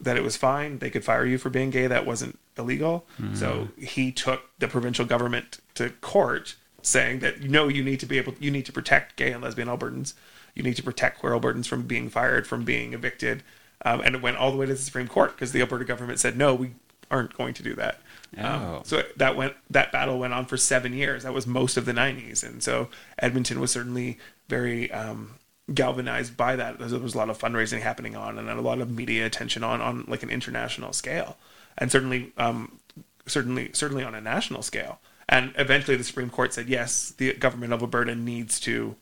that 0.01 0.17
it 0.17 0.23
was 0.23 0.37
fine. 0.37 0.79
They 0.79 0.89
could 0.89 1.03
fire 1.03 1.25
you 1.25 1.37
for 1.37 1.49
being 1.49 1.69
gay. 1.69 1.87
That 1.87 2.05
wasn't 2.05 2.39
illegal. 2.57 3.05
Mm. 3.19 3.35
So 3.35 3.69
he 3.77 4.11
took 4.11 4.43
the 4.59 4.67
provincial 4.67 5.05
government 5.05 5.59
to 5.75 5.89
court 6.01 6.55
saying 6.81 7.19
that 7.19 7.41
no, 7.41 7.67
you 7.67 7.83
need 7.83 7.99
to 7.99 8.05
be 8.05 8.17
able, 8.17 8.33
you 8.39 8.51
need 8.51 8.65
to 8.65 8.71
protect 8.71 9.15
gay 9.15 9.31
and 9.31 9.43
lesbian 9.43 9.67
Albertans. 9.67 10.13
You 10.55 10.63
need 10.63 10.75
to 10.75 10.83
protect 10.83 11.19
queer 11.19 11.33
Albertans 11.33 11.67
from 11.67 11.83
being 11.83 12.09
fired, 12.09 12.47
from 12.47 12.63
being 12.63 12.93
evicted. 12.93 13.43
Um, 13.85 14.01
and 14.01 14.15
it 14.15 14.21
went 14.21 14.37
all 14.37 14.51
the 14.51 14.57
way 14.57 14.65
to 14.65 14.73
the 14.73 14.79
Supreme 14.79 15.07
Court 15.07 15.31
because 15.31 15.51
the 15.51 15.61
Alberta 15.61 15.85
government 15.85 16.19
said 16.19 16.37
no, 16.37 16.53
we 16.53 16.71
aren't 17.11 17.35
going 17.35 17.53
to 17.55 17.63
do 17.63 17.75
that. 17.75 17.99
Um, 18.37 18.45
oh. 18.45 18.75
Um, 18.77 18.81
so 18.83 19.03
that 19.17 19.35
went 19.35 19.53
that 19.69 19.91
battle 19.91 20.19
went 20.19 20.33
on 20.33 20.45
for 20.45 20.57
seven 20.57 20.93
years. 20.93 21.23
That 21.23 21.33
was 21.33 21.47
most 21.47 21.77
of 21.77 21.85
the 21.85 21.93
'90s, 21.93 22.43
and 22.43 22.61
so 22.61 22.89
Edmonton 23.17 23.59
was 23.59 23.71
certainly 23.71 24.19
very 24.47 24.91
um, 24.91 25.35
galvanized 25.73 26.37
by 26.37 26.55
that. 26.55 26.79
There 26.79 26.99
was 26.99 27.15
a 27.15 27.17
lot 27.17 27.29
of 27.29 27.37
fundraising 27.37 27.81
happening 27.81 28.15
on, 28.15 28.37
and 28.37 28.49
a 28.49 28.61
lot 28.61 28.79
of 28.79 28.89
media 28.89 29.25
attention 29.25 29.63
on 29.63 29.81
on 29.81 30.05
like 30.07 30.23
an 30.23 30.29
international 30.29 30.93
scale, 30.93 31.37
and 31.77 31.91
certainly, 31.91 32.31
um, 32.37 32.79
certainly, 33.25 33.71
certainly 33.73 34.03
on 34.03 34.15
a 34.15 34.21
national 34.21 34.61
scale. 34.61 34.99
And 35.27 35.53
eventually, 35.57 35.97
the 35.97 36.03
Supreme 36.03 36.29
Court 36.29 36.53
said 36.53 36.69
yes, 36.69 37.11
the 37.11 37.33
government 37.33 37.73
of 37.73 37.81
Alberta 37.81 38.15
needs 38.15 38.59
to 38.61 38.95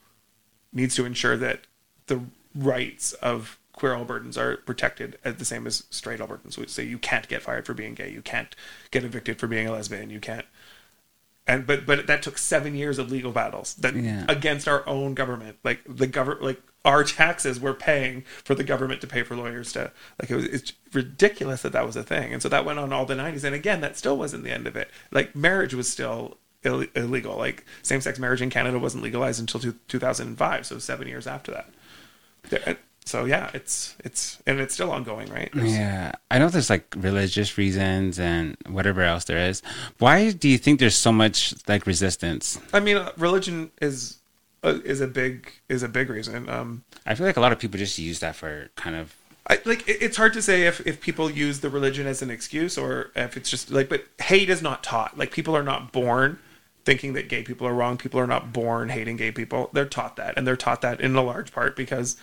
needs 0.74 0.96
to 0.96 1.06
ensure 1.06 1.38
that 1.38 1.62
the 2.08 2.22
rights 2.54 3.14
of 3.14 3.58
queer 3.78 3.94
Albertans 3.94 4.38
are 4.38 4.58
protected 4.58 5.18
as 5.24 5.36
the 5.36 5.46
same 5.46 5.68
as 5.68 5.84
straight 5.90 6.20
Albertans. 6.20 6.58
would 6.58 6.70
say 6.70 6.84
you 6.84 6.98
can't 6.98 7.28
get 7.28 7.44
fired 7.44 7.66
for 7.66 7.74
being 7.74 7.94
gay, 7.94 8.12
you 8.12 8.22
can't 8.22 8.56
get 8.92 9.04
evicted 9.04 9.40
for 9.40 9.48
being 9.48 9.68
a 9.68 9.72
lesbian, 9.72 10.10
you 10.10 10.20
can't 10.20 10.46
and 11.48 11.66
but 11.66 11.86
but 11.86 12.08
that 12.08 12.22
took 12.22 12.38
seven 12.38 12.76
years 12.76 13.00
of 13.00 13.12
legal 13.12 13.32
battles 13.32 13.74
that 13.76 13.96
yeah. 13.96 14.26
against 14.28 14.68
our 14.68 14.88
own 14.88 15.14
government 15.14 15.58
like 15.64 15.82
the 15.88 16.08
government 16.08 16.44
like 16.44 16.62
our 16.86 17.04
taxes 17.04 17.60
were 17.60 17.74
paying 17.74 18.24
for 18.44 18.56
the 18.56 18.64
government 18.64 19.02
to 19.02 19.08
pay 19.08 19.24
for 19.24 19.36
lawyers 19.36 19.74
to 19.74 19.92
like 20.22 20.30
it 20.30 20.36
was 20.36 20.46
it's 20.46 20.74
ridiculous 20.94 21.62
that 21.62 21.74
that 21.74 21.86
was 21.86 21.96
a 21.96 22.04
thing 22.04 22.34
and 22.34 22.42
so 22.42 22.50
that 22.50 22.66
went 22.66 22.80
on 22.80 22.94
all 22.94 23.06
the 23.06 23.16
90s 23.16 23.44
and 23.44 23.56
again 23.56 23.82
that 23.82 23.98
still 23.98 24.18
wasn't 24.18 24.44
the 24.44 24.52
end 24.52 24.68
of 24.68 24.76
it 24.76 24.90
like 25.12 25.36
marriage 25.36 25.74
was 25.74 25.90
still 25.90 26.38
Ill- 26.64 26.88
illegal. 26.96 27.38
Like 27.38 27.66
same 27.82 28.02
sex 28.02 28.20
marriage 28.20 28.42
in 28.42 28.50
Canada 28.50 28.80
wasn't 28.80 29.04
legalized 29.04 29.40
until 29.40 29.60
two, 29.60 29.76
2005, 29.88 30.66
so 30.66 30.80
seven 30.80 31.08
years 31.08 31.28
after 31.28 31.52
that. 31.52 32.80
So 33.08 33.24
yeah, 33.24 33.50
it's 33.54 33.96
it's 34.04 34.40
and 34.46 34.60
it's 34.60 34.74
still 34.74 34.92
ongoing, 34.92 35.30
right? 35.30 35.50
There's, 35.54 35.76
yeah, 35.76 36.12
I 36.30 36.40
know 36.40 36.50
there's 36.50 36.70
like 36.70 36.94
religious 36.98 37.58
reasons 37.58 38.20
and 38.20 38.58
whatever 38.68 39.02
else 39.02 39.24
there 39.24 39.50
is. 39.50 39.64
Why 40.00 40.32
do 40.32 40.50
you 40.50 40.58
think 40.58 40.80
there's 40.80 40.96
so 40.96 41.12
much 41.12 41.56
like 41.68 41.88
resistance? 41.88 42.60
I 42.74 42.82
mean, 42.82 42.98
uh, 42.98 43.12
religion 43.18 43.72
is 43.82 44.18
uh, 44.64 44.80
is 44.84 45.00
a 45.00 45.08
big 45.08 45.52
is 45.70 45.84
a 45.84 45.88
big 45.88 46.10
reason. 46.10 46.50
Um, 46.50 46.84
I 47.06 47.16
feel 47.16 47.26
like 47.26 47.38
a 47.38 47.42
lot 47.42 47.54
of 47.54 47.60
people 47.60 47.80
just 47.80 47.98
use 47.98 48.20
that 48.20 48.36
for 48.36 48.70
kind 48.76 48.96
of 48.96 49.16
I, 49.50 49.60
like 49.64 49.88
it, 49.88 50.02
it's 50.02 50.18
hard 50.18 50.34
to 50.34 50.42
say 50.42 50.64
if, 50.64 50.86
if 50.86 51.00
people 51.00 51.32
use 51.32 51.62
the 51.62 51.70
religion 51.70 52.06
as 52.08 52.22
an 52.22 52.30
excuse 52.30 52.78
or 52.78 53.12
if 53.16 53.38
it's 53.38 53.50
just 53.50 53.72
like 53.72 53.88
but 53.88 54.06
hate 54.20 54.50
is 54.50 54.62
not 54.62 54.84
taught 54.84 55.18
like 55.18 55.32
people 55.32 55.56
are 55.56 55.64
not 55.64 55.94
born 55.94 56.40
thinking 56.84 57.14
that 57.14 57.30
gay 57.30 57.44
people 57.44 57.66
are 57.66 57.74
wrong 57.74 57.98
people 57.98 58.20
are 58.20 58.28
not 58.28 58.52
born 58.52 58.90
hating 58.90 59.16
gay 59.16 59.32
people 59.32 59.70
they're 59.72 59.86
taught 59.86 60.18
that 60.18 60.34
and 60.38 60.46
they're 60.46 60.58
taught 60.58 60.82
that 60.82 61.00
in 61.00 61.16
a 61.16 61.22
large 61.22 61.52
part 61.52 61.76
because 61.76 62.18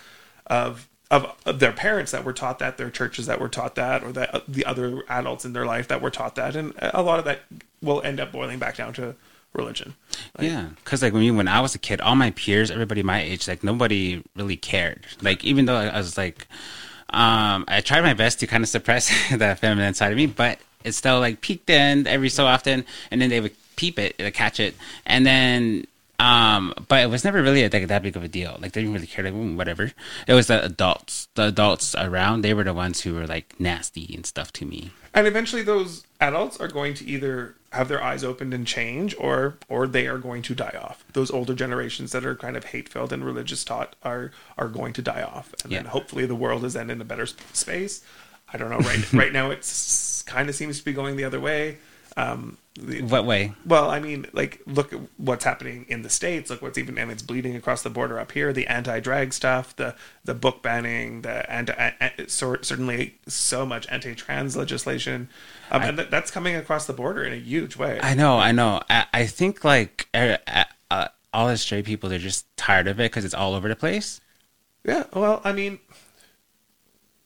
of 0.46 0.88
of, 1.10 1.36
of 1.46 1.60
their 1.60 1.72
parents 1.72 2.12
that 2.12 2.24
were 2.24 2.32
taught 2.32 2.58
that, 2.58 2.76
their 2.76 2.90
churches 2.90 3.26
that 3.26 3.38
were 3.38 3.48
taught 3.48 3.74
that, 3.76 4.02
or 4.02 4.10
that 4.12 4.34
uh, 4.34 4.40
the 4.48 4.64
other 4.64 5.04
adults 5.08 5.44
in 5.44 5.52
their 5.52 5.66
life 5.66 5.88
that 5.88 6.02
were 6.02 6.10
taught 6.10 6.34
that, 6.34 6.56
and 6.56 6.72
a 6.78 7.02
lot 7.02 7.18
of 7.18 7.24
that 7.26 7.42
will 7.82 8.02
end 8.02 8.18
up 8.18 8.32
boiling 8.32 8.58
back 8.58 8.76
down 8.76 8.92
to 8.94 9.14
religion. 9.52 9.94
Like, 10.36 10.48
yeah, 10.48 10.68
because 10.76 11.02
like 11.02 11.12
when 11.12 11.36
when 11.36 11.46
I 11.46 11.60
was 11.60 11.74
a 11.74 11.78
kid, 11.78 12.00
all 12.00 12.16
my 12.16 12.30
peers, 12.32 12.70
everybody 12.70 13.02
my 13.02 13.20
age, 13.22 13.46
like 13.46 13.62
nobody 13.62 14.22
really 14.34 14.56
cared. 14.56 15.06
Like 15.22 15.44
even 15.44 15.66
though 15.66 15.76
I 15.76 15.96
was 15.96 16.18
like, 16.18 16.48
um, 17.10 17.64
I 17.68 17.80
tried 17.80 18.02
my 18.02 18.14
best 18.14 18.40
to 18.40 18.46
kind 18.46 18.62
of 18.62 18.68
suppress 18.68 19.08
the 19.30 19.56
feminine 19.56 19.94
side 19.94 20.10
of 20.10 20.16
me, 20.16 20.26
but 20.26 20.58
it 20.82 20.92
still 20.92 21.20
like 21.20 21.40
peeked 21.40 21.70
in 21.70 22.06
every 22.06 22.28
so 22.28 22.46
often, 22.46 22.84
and 23.10 23.20
then 23.20 23.30
they 23.30 23.40
would 23.40 23.54
peep 23.76 23.98
it, 23.98 24.16
catch 24.34 24.58
it, 24.58 24.74
and 25.06 25.24
then 25.24 25.86
um, 26.18 26.72
but 26.88 27.02
it 27.02 27.10
was 27.10 27.24
never 27.24 27.42
really 27.42 27.68
like 27.68 27.88
that 27.88 28.02
big 28.02 28.16
of 28.16 28.22
a 28.22 28.28
deal. 28.28 28.56
Like 28.60 28.72
they 28.72 28.80
didn't 28.82 28.94
really 28.94 29.06
care, 29.06 29.24
like 29.24 29.56
whatever. 29.56 29.92
It 30.26 30.34
was 30.34 30.46
the 30.46 30.64
adults, 30.64 31.28
the 31.34 31.48
adults 31.48 31.94
around. 31.94 32.42
They 32.42 32.54
were 32.54 32.64
the 32.64 32.74
ones 32.74 33.00
who 33.00 33.14
were 33.14 33.26
like 33.26 33.58
nasty 33.58 34.14
and 34.14 34.24
stuff 34.24 34.52
to 34.54 34.64
me. 34.64 34.92
And 35.12 35.26
eventually, 35.26 35.62
those 35.62 36.04
adults 36.20 36.58
are 36.58 36.68
going 36.68 36.94
to 36.94 37.04
either 37.04 37.54
have 37.72 37.88
their 37.88 38.02
eyes 38.02 38.22
opened 38.22 38.54
and 38.54 38.66
change, 38.66 39.14
or 39.18 39.56
or 39.68 39.86
they 39.86 40.06
are 40.06 40.18
going 40.18 40.42
to 40.42 40.54
die 40.54 40.76
off. 40.80 41.04
Those 41.12 41.30
older 41.30 41.54
generations 41.54 42.12
that 42.12 42.24
are 42.24 42.36
kind 42.36 42.56
of 42.56 42.66
hate 42.66 42.88
filled 42.88 43.12
and 43.12 43.24
religious 43.24 43.64
taught 43.64 43.96
are 44.02 44.30
are 44.56 44.68
going 44.68 44.92
to 44.94 45.02
die 45.02 45.22
off, 45.22 45.54
and 45.62 45.72
yeah. 45.72 45.78
then 45.78 45.86
hopefully 45.86 46.26
the 46.26 46.34
world 46.34 46.64
is 46.64 46.74
then 46.74 46.90
in 46.90 47.00
a 47.00 47.04
better 47.04 47.26
space. 47.26 48.04
I 48.52 48.56
don't 48.56 48.70
know. 48.70 48.78
Right 48.78 49.12
right 49.12 49.32
now, 49.32 49.50
it's 49.50 50.22
kind 50.22 50.48
of 50.48 50.54
seems 50.54 50.78
to 50.78 50.84
be 50.84 50.92
going 50.92 51.16
the 51.16 51.24
other 51.24 51.40
way. 51.40 51.78
Um, 52.16 52.58
what 53.02 53.24
way? 53.24 53.52
Well, 53.64 53.88
I 53.88 54.00
mean, 54.00 54.26
like, 54.32 54.60
look 54.66 54.92
at 54.92 55.00
what's 55.16 55.44
happening 55.44 55.86
in 55.88 56.02
the 56.02 56.10
states. 56.10 56.50
Look 56.50 56.60
what's 56.60 56.76
even, 56.76 56.98
and 56.98 57.10
it's 57.10 57.22
bleeding 57.22 57.54
across 57.54 57.82
the 57.82 57.90
border 57.90 58.18
up 58.18 58.32
here. 58.32 58.52
The 58.52 58.66
anti-drag 58.66 59.32
stuff, 59.32 59.76
the 59.76 59.94
the 60.24 60.34
book 60.34 60.60
banning, 60.62 61.22
the 61.22 61.48
anti, 61.50 61.72
anti 61.72 62.26
certainly 62.26 63.14
so 63.28 63.64
much 63.64 63.86
anti-trans 63.90 64.56
legislation, 64.56 65.28
um, 65.70 65.82
I, 65.82 65.86
and 65.86 65.96
th- 65.98 66.10
that's 66.10 66.32
coming 66.32 66.56
across 66.56 66.86
the 66.86 66.92
border 66.92 67.22
in 67.22 67.32
a 67.32 67.36
huge 67.36 67.76
way. 67.76 68.00
I 68.02 68.14
know, 68.14 68.38
I 68.38 68.50
know. 68.50 68.80
I, 68.90 69.06
I 69.12 69.26
think 69.26 69.64
like 69.64 70.08
uh, 70.12 70.36
uh, 70.90 71.08
all 71.32 71.48
the 71.48 71.56
straight 71.56 71.84
people, 71.84 72.08
they're 72.08 72.18
just 72.18 72.44
tired 72.56 72.88
of 72.88 72.98
it 72.98 73.10
because 73.10 73.24
it's 73.24 73.34
all 73.34 73.54
over 73.54 73.68
the 73.68 73.76
place. 73.76 74.20
Yeah, 74.84 75.04
well, 75.14 75.40
I 75.44 75.52
mean, 75.52 75.78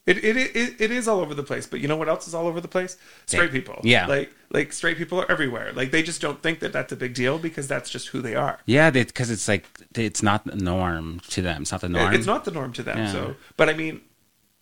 it, 0.06 0.24
it, 0.24 0.36
it, 0.36 0.80
it 0.80 0.90
is 0.90 1.08
all 1.08 1.20
over 1.20 1.34
the 1.34 1.42
place, 1.42 1.66
but 1.66 1.80
you 1.80 1.88
know 1.88 1.96
what 1.96 2.08
else 2.08 2.28
is 2.28 2.34
all 2.34 2.46
over 2.46 2.60
the 2.60 2.68
place? 2.68 2.96
Straight 3.26 3.50
people. 3.50 3.80
Yeah. 3.82 4.06
Like 4.06 4.32
like 4.50 4.72
straight 4.72 4.96
people 4.96 5.20
are 5.20 5.30
everywhere. 5.30 5.72
Like 5.72 5.90
they 5.90 6.02
just 6.02 6.20
don't 6.20 6.42
think 6.42 6.60
that 6.60 6.72
that's 6.72 6.92
a 6.92 6.96
big 6.96 7.14
deal 7.14 7.38
because 7.38 7.68
that's 7.68 7.90
just 7.90 8.08
who 8.08 8.20
they 8.20 8.34
are. 8.34 8.58
Yeah, 8.66 8.90
because 8.90 9.30
it's 9.30 9.48
like 9.48 9.66
it's 9.94 10.22
not 10.22 10.44
the 10.44 10.56
norm 10.56 11.20
to 11.30 11.42
them. 11.42 11.62
It's 11.62 11.72
not 11.72 11.80
the 11.80 11.88
norm. 11.88 12.14
It's 12.14 12.26
not 12.26 12.44
the 12.44 12.50
norm 12.50 12.72
to 12.74 12.82
them. 12.82 12.98
Yeah. 12.98 13.12
So, 13.12 13.36
but 13.56 13.68
I 13.68 13.74
mean, 13.74 14.00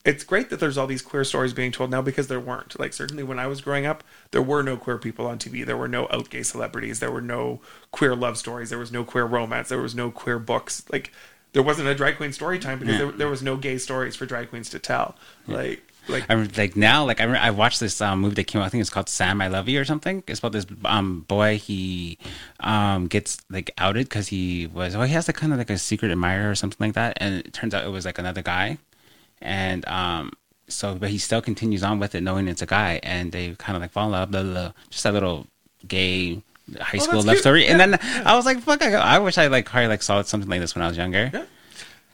it's 0.05 0.24
great 0.24 0.51
that 0.51 0.61
there's 0.61 0.78
all 0.78 0.87
these 0.87 1.03
queer 1.03 1.24
stories 1.24 1.53
being 1.53 1.72
told 1.72 1.91
now 1.91 2.03
because 2.03 2.28
there 2.28 2.41
weren't. 2.41 2.78
Like 2.78 2.93
certainly 2.93 3.22
when 3.22 3.39
I 3.39 3.47
was 3.47 3.61
growing 3.61 3.87
up, 3.87 4.03
there 4.30 4.43
were 4.43 4.62
no 4.62 4.76
queer 4.76 4.99
people 4.99 5.26
on 5.26 5.39
TV. 5.39 5.64
There 5.64 5.76
were 5.76 5.89
no 5.89 6.09
out 6.11 6.30
gay 6.30 6.43
celebrities. 6.43 7.01
There 7.01 7.12
were 7.12 7.20
no 7.20 7.61
queer 7.91 8.14
love 8.14 8.39
stories. 8.39 8.70
There 8.70 8.78
was 8.78 8.93
no 8.93 9.05
queer 9.05 9.24
romance. 9.24 9.68
There 9.68 9.82
was 9.82 9.95
no 9.95 10.11
queer 10.11 10.39
books. 10.39 10.84
Like 10.91 11.12
there 11.53 11.62
wasn't 11.62 11.89
a 11.89 11.95
drag 11.95 12.16
queen 12.16 12.32
story 12.32 12.59
time 12.59 12.78
because 12.78 12.95
yeah. 12.95 12.99
there, 13.07 13.12
there, 13.12 13.28
was 13.28 13.43
no 13.43 13.57
gay 13.57 13.78
stories 13.78 14.14
for 14.14 14.26
drag 14.26 14.51
queens 14.51 14.68
to 14.70 14.78
tell. 14.78 15.16
Yeah. 15.47 15.57
Like 15.57 15.86
like 16.09 16.25
I'm 16.29 16.49
like 16.57 16.77
now 16.77 17.05
like 17.05 17.21
I 17.21 17.25
I 17.25 17.51
watched 17.51 17.81
this 17.81 18.01
um, 18.01 18.21
movie 18.21 18.35
that 18.37 18.45
came 18.45 18.61
out 18.61 18.67
I 18.67 18.69
think 18.69 18.81
it's 18.81 18.91
called 18.91 19.09
Sam 19.09 19.41
I 19.41 19.49
Love 19.49 19.69
You 19.69 19.81
or 19.81 19.85
something. 19.85 20.23
It's 20.27 20.39
about 20.39 20.53
this 20.53 20.67
um 20.85 21.21
boy 21.29 21.59
he 21.59 22.19
um 22.61 23.07
gets 23.07 23.39
like 23.51 23.71
outed 23.79 24.09
because 24.09 24.29
he 24.29 24.67
was 24.67 24.95
oh 24.95 25.03
he 25.03 25.13
has 25.13 25.29
like 25.29 25.37
kind 25.37 25.53
of 25.53 25.59
like 25.59 25.71
a 25.71 25.79
secret 25.79 26.11
admirer 26.11 26.51
or 26.51 26.55
something 26.55 26.89
like 26.89 26.95
that 26.95 27.19
and 27.21 27.35
it 27.47 27.53
turns 27.53 27.75
out 27.75 27.85
it 27.85 27.91
was 27.91 28.05
like 28.05 28.19
another 28.19 28.43
guy 28.43 28.79
and 29.41 29.87
um 29.89 30.33
so 30.69 30.95
but 30.95 31.11
he 31.11 31.19
still 31.19 31.43
continues 31.43 31.83
on 31.83 31.99
with 31.99 32.15
it 32.15 32.23
knowing 32.23 32.49
it's 32.49 32.63
a 32.63 32.67
guy 32.67 33.01
and 33.03 33.33
they 33.33 33.55
kind 33.55 33.77
of 33.77 33.83
like 33.83 33.91
fall 33.91 34.07
in 34.07 34.13
love 34.13 34.31
blah, 34.31 34.43
blah, 34.43 34.53
blah. 34.53 34.73
just 34.91 35.05
a 35.05 35.13
little 35.13 35.47
gay 35.87 36.43
high 36.81 36.99
oh, 36.99 37.03
school 37.03 37.23
love 37.23 37.35
cute. 37.35 37.39
story. 37.39 37.65
Yeah. 37.65 37.73
And 37.73 37.81
then 37.81 37.99
I 38.25 38.35
was 38.37 38.45
like, 38.45 38.61
fuck, 38.61 38.83
I, 38.83 38.93
I 38.95 39.19
wish 39.19 39.39
I 39.39 39.47
like 39.47 39.67
probably 39.67 39.89
like 39.89 40.03
saw 40.03 40.23
something 40.23 40.51
like 40.51 40.61
this 40.61 40.75
when 40.75 40.83
I 40.83 40.89
was 40.89 40.97
younger. 40.97 41.31
Yeah. 41.33 41.45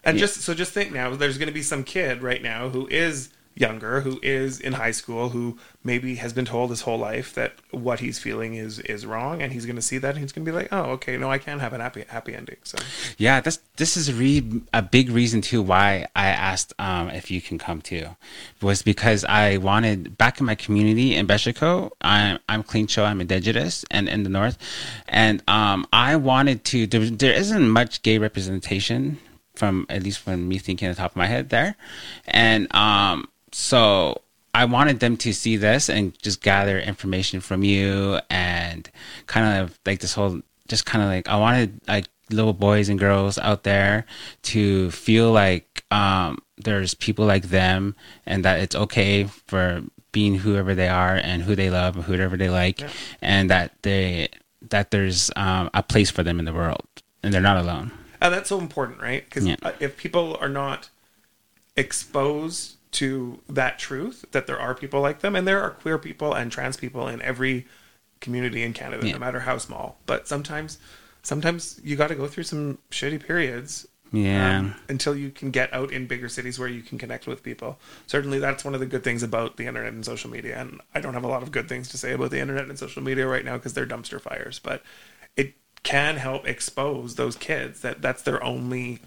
And 0.04 0.16
yeah. 0.16 0.22
just 0.22 0.42
so 0.42 0.54
just 0.54 0.72
think 0.72 0.92
now, 0.92 1.14
there's 1.14 1.38
going 1.38 1.48
to 1.48 1.54
be 1.54 1.62
some 1.62 1.84
kid 1.84 2.22
right 2.22 2.42
now 2.42 2.68
who 2.68 2.86
is 2.88 3.30
younger 3.54 4.00
who 4.00 4.18
is 4.22 4.58
in 4.60 4.72
high 4.72 4.90
school 4.90 5.28
who 5.30 5.58
maybe 5.84 6.14
has 6.14 6.32
been 6.32 6.44
told 6.44 6.70
his 6.70 6.82
whole 6.82 6.98
life 6.98 7.34
that 7.34 7.52
what 7.70 8.00
he's 8.00 8.18
feeling 8.18 8.54
is 8.54 8.78
is 8.80 9.04
wrong 9.04 9.42
and 9.42 9.52
he's 9.52 9.66
going 9.66 9.76
to 9.76 9.82
see 9.82 9.98
that 9.98 10.10
and 10.10 10.18
he's 10.18 10.32
going 10.32 10.44
to 10.44 10.50
be 10.50 10.56
like 10.56 10.68
oh 10.72 10.92
okay 10.92 11.18
no 11.18 11.30
I 11.30 11.38
can't 11.38 11.60
have 11.60 11.72
an 11.72 11.80
happy 11.80 12.04
happy 12.08 12.34
ending 12.34 12.56
so. 12.64 12.78
Yeah 13.18 13.40
this 13.40 13.60
this 13.76 13.96
is 13.96 14.08
a, 14.08 14.14
re- 14.14 14.62
a 14.72 14.80
big 14.80 15.10
reason 15.10 15.42
too 15.42 15.60
why 15.60 16.06
I 16.16 16.28
asked 16.28 16.72
um, 16.78 17.10
if 17.10 17.30
you 17.30 17.42
can 17.42 17.58
come 17.58 17.82
too 17.82 18.06
was 18.62 18.82
because 18.82 19.24
I 19.24 19.58
wanted 19.58 20.16
back 20.16 20.40
in 20.40 20.46
my 20.46 20.54
community 20.54 21.14
in 21.14 21.26
Behchoko 21.26 21.90
I'm 22.00 22.38
I'm 22.48 22.62
Tlicho 22.62 23.04
I'm 23.04 23.20
indigenous 23.20 23.84
and 23.90 24.08
in 24.08 24.22
the 24.22 24.30
north 24.30 24.56
and 25.08 25.42
um, 25.46 25.86
I 25.92 26.16
wanted 26.16 26.64
to 26.66 26.86
there, 26.86 27.04
there 27.04 27.34
isn't 27.34 27.68
much 27.68 28.02
gay 28.02 28.16
representation 28.16 29.18
from 29.54 29.84
at 29.90 30.02
least 30.02 30.20
from 30.20 30.48
me 30.48 30.58
thinking 30.58 30.88
at 30.88 30.96
the 30.96 31.02
top 31.02 31.10
of 31.10 31.16
my 31.16 31.26
head 31.26 31.50
there 31.50 31.76
and 32.26 32.74
um 32.74 33.28
so 33.52 34.22
I 34.54 34.64
wanted 34.66 35.00
them 35.00 35.16
to 35.18 35.32
see 35.32 35.56
this 35.56 35.88
and 35.88 36.18
just 36.20 36.42
gather 36.42 36.78
information 36.78 37.40
from 37.40 37.64
you 37.64 38.18
and 38.28 38.90
kind 39.26 39.62
of 39.62 39.78
like 39.86 40.00
this 40.00 40.14
whole 40.14 40.40
just 40.68 40.86
kind 40.86 41.02
of 41.02 41.08
like 41.08 41.28
I 41.28 41.36
wanted 41.36 41.80
like 41.88 42.06
little 42.30 42.52
boys 42.52 42.88
and 42.88 42.98
girls 42.98 43.38
out 43.38 43.62
there 43.62 44.06
to 44.42 44.90
feel 44.90 45.32
like 45.32 45.84
um, 45.90 46.38
there's 46.56 46.94
people 46.94 47.26
like 47.26 47.44
them 47.44 47.94
and 48.26 48.44
that 48.44 48.60
it's 48.60 48.74
okay 48.74 49.24
for 49.24 49.82
being 50.12 50.36
whoever 50.36 50.74
they 50.74 50.88
are 50.88 51.16
and 51.16 51.42
who 51.42 51.56
they 51.56 51.70
love 51.70 51.96
and 51.96 52.04
whoever 52.04 52.36
they 52.36 52.50
like 52.50 52.80
yeah. 52.80 52.90
and 53.20 53.50
that 53.50 53.72
they 53.82 54.28
that 54.70 54.90
there's 54.90 55.30
um, 55.36 55.70
a 55.74 55.82
place 55.82 56.10
for 56.10 56.22
them 56.22 56.38
in 56.38 56.44
the 56.44 56.52
world 56.52 56.86
and 57.22 57.32
they're 57.32 57.40
not 57.40 57.56
alone 57.56 57.90
and 58.20 58.32
that's 58.32 58.48
so 58.48 58.58
important 58.58 59.00
right 59.00 59.24
because 59.24 59.46
yeah. 59.46 59.56
if 59.80 59.96
people 59.96 60.36
are 60.40 60.48
not 60.48 60.90
exposed 61.76 62.76
to 62.92 63.40
that 63.48 63.78
truth 63.78 64.24
that 64.32 64.46
there 64.46 64.58
are 64.58 64.74
people 64.74 65.00
like 65.00 65.20
them 65.20 65.34
and 65.34 65.46
there 65.48 65.62
are 65.62 65.70
queer 65.70 65.98
people 65.98 66.34
and 66.34 66.52
trans 66.52 66.76
people 66.76 67.08
in 67.08 67.20
every 67.22 67.66
community 68.20 68.62
in 68.62 68.72
Canada 68.72 69.06
yeah. 69.06 69.14
no 69.14 69.18
matter 69.18 69.40
how 69.40 69.58
small. 69.58 69.98
But 70.06 70.28
sometimes 70.28 70.78
sometimes 71.22 71.80
you 71.82 71.96
got 71.96 72.08
to 72.08 72.14
go 72.14 72.26
through 72.26 72.44
some 72.44 72.78
shitty 72.90 73.24
periods 73.24 73.86
yeah. 74.12 74.58
um, 74.58 74.74
until 74.88 75.16
you 75.16 75.30
can 75.30 75.50
get 75.50 75.72
out 75.72 75.90
in 75.90 76.06
bigger 76.06 76.28
cities 76.28 76.58
where 76.58 76.68
you 76.68 76.82
can 76.82 76.98
connect 76.98 77.26
with 77.26 77.42
people. 77.42 77.78
Certainly 78.06 78.38
that's 78.40 78.64
one 78.64 78.74
of 78.74 78.80
the 78.80 78.86
good 78.86 79.04
things 79.04 79.22
about 79.22 79.56
the 79.56 79.66
internet 79.66 79.92
and 79.92 80.04
social 80.04 80.30
media 80.30 80.60
and 80.60 80.80
I 80.94 81.00
don't 81.00 81.14
have 81.14 81.24
a 81.24 81.28
lot 81.28 81.42
of 81.42 81.50
good 81.50 81.68
things 81.68 81.88
to 81.88 81.98
say 81.98 82.12
about 82.12 82.30
the 82.30 82.40
internet 82.40 82.68
and 82.68 82.78
social 82.78 83.02
media 83.02 83.26
right 83.26 83.44
now 83.44 83.56
because 83.56 83.72
they're 83.72 83.86
dumpster 83.86 84.20
fires 84.20 84.58
but 84.58 84.82
it 85.36 85.54
can 85.82 86.16
help 86.16 86.46
expose 86.46 87.16
those 87.16 87.36
kids 87.36 87.80
that 87.80 88.02
that's 88.02 88.22
their 88.22 88.42
only 88.44 89.00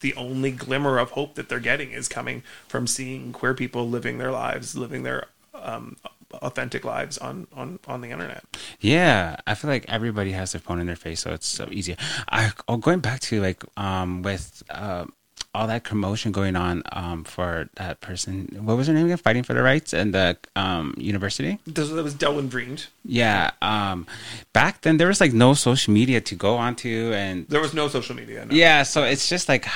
the 0.00 0.14
only 0.14 0.50
glimmer 0.50 0.98
of 0.98 1.12
hope 1.12 1.34
that 1.34 1.48
they're 1.48 1.60
getting 1.60 1.92
is 1.92 2.08
coming 2.08 2.42
from 2.68 2.86
seeing 2.86 3.32
queer 3.32 3.54
people 3.54 3.88
living 3.88 4.18
their 4.18 4.30
lives, 4.30 4.74
living 4.74 5.02
their 5.02 5.26
um, 5.54 5.96
authentic 6.34 6.84
lives 6.84 7.18
on, 7.18 7.46
on, 7.52 7.78
on 7.86 8.00
the 8.00 8.10
internet. 8.10 8.44
Yeah, 8.80 9.36
I 9.46 9.54
feel 9.54 9.70
like 9.70 9.84
everybody 9.88 10.32
has 10.32 10.52
their 10.52 10.60
phone 10.60 10.80
in 10.80 10.86
their 10.86 10.96
face, 10.96 11.20
so 11.20 11.32
it's 11.32 11.46
so 11.46 11.68
easy. 11.70 11.96
I 12.28 12.52
oh, 12.68 12.76
going 12.76 13.00
back 13.00 13.20
to 13.20 13.40
like 13.40 13.62
um, 13.76 14.22
with 14.22 14.62
uh, 14.70 15.06
all 15.54 15.66
that 15.66 15.82
commotion 15.82 16.30
going 16.30 16.54
on 16.54 16.82
um, 16.92 17.24
for 17.24 17.68
that 17.74 18.00
person. 18.00 18.48
What 18.60 18.76
was 18.76 18.86
her 18.86 18.92
name 18.92 19.06
again? 19.06 19.16
Fighting 19.16 19.42
for 19.42 19.52
the 19.54 19.62
rights 19.62 19.92
and 19.92 20.14
the 20.14 20.36
um, 20.54 20.94
university. 20.96 21.58
That 21.66 21.88
was 22.02 22.14
Delwin 22.14 22.46
Vriend. 22.46 22.86
Yeah. 23.04 23.50
Um, 23.60 24.06
back 24.52 24.82
then, 24.82 24.96
there 24.96 25.08
was 25.08 25.20
like 25.20 25.32
no 25.32 25.54
social 25.54 25.92
media 25.92 26.20
to 26.20 26.34
go 26.34 26.56
onto, 26.56 27.12
and 27.14 27.48
there 27.48 27.60
was 27.60 27.74
no 27.74 27.88
social 27.88 28.14
media. 28.14 28.44
No. 28.44 28.54
Yeah, 28.54 28.84
so 28.84 29.02
it's 29.02 29.28
just 29.28 29.48
like 29.48 29.66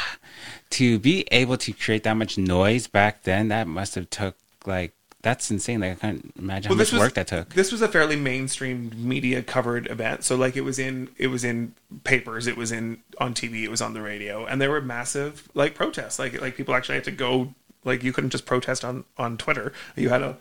to 0.70 0.98
be 0.98 1.26
able 1.32 1.56
to 1.58 1.72
create 1.72 2.04
that 2.04 2.14
much 2.14 2.38
noise 2.38 2.86
back 2.86 3.24
then. 3.24 3.48
That 3.48 3.66
must 3.66 3.96
have 3.96 4.08
took 4.10 4.36
like 4.66 4.92
that's 5.24 5.50
insane. 5.50 5.80
Like 5.80 5.92
I 5.92 5.94
can't 5.94 6.32
imagine 6.38 6.68
well, 6.68 6.76
how 6.76 6.82
much 6.82 6.92
was, 6.92 7.00
work 7.00 7.14
that 7.14 7.26
took. 7.26 7.54
This 7.54 7.72
was 7.72 7.80
a 7.80 7.88
fairly 7.88 8.14
mainstream 8.14 8.92
media 8.94 9.42
covered 9.42 9.90
event. 9.90 10.22
So 10.22 10.36
like 10.36 10.54
it 10.54 10.60
was 10.60 10.78
in 10.78 11.08
it 11.16 11.28
was 11.28 11.42
in 11.42 11.74
papers, 12.04 12.46
it 12.46 12.56
was 12.56 12.70
in 12.70 13.00
on 13.18 13.34
TV, 13.34 13.62
it 13.62 13.70
was 13.70 13.80
on 13.80 13.94
the 13.94 14.02
radio, 14.02 14.44
and 14.44 14.60
there 14.60 14.70
were 14.70 14.82
massive 14.82 15.48
like 15.54 15.74
protests. 15.74 16.18
Like 16.18 16.40
like 16.40 16.56
people 16.56 16.74
actually 16.74 16.96
had 16.96 17.04
to 17.04 17.10
go. 17.10 17.54
Like 17.84 18.04
you 18.04 18.12
couldn't 18.12 18.30
just 18.30 18.46
protest 18.46 18.84
on 18.84 19.04
on 19.18 19.36
Twitter. 19.38 19.72
You 19.96 20.10
had 20.10 20.18
to 20.18 20.36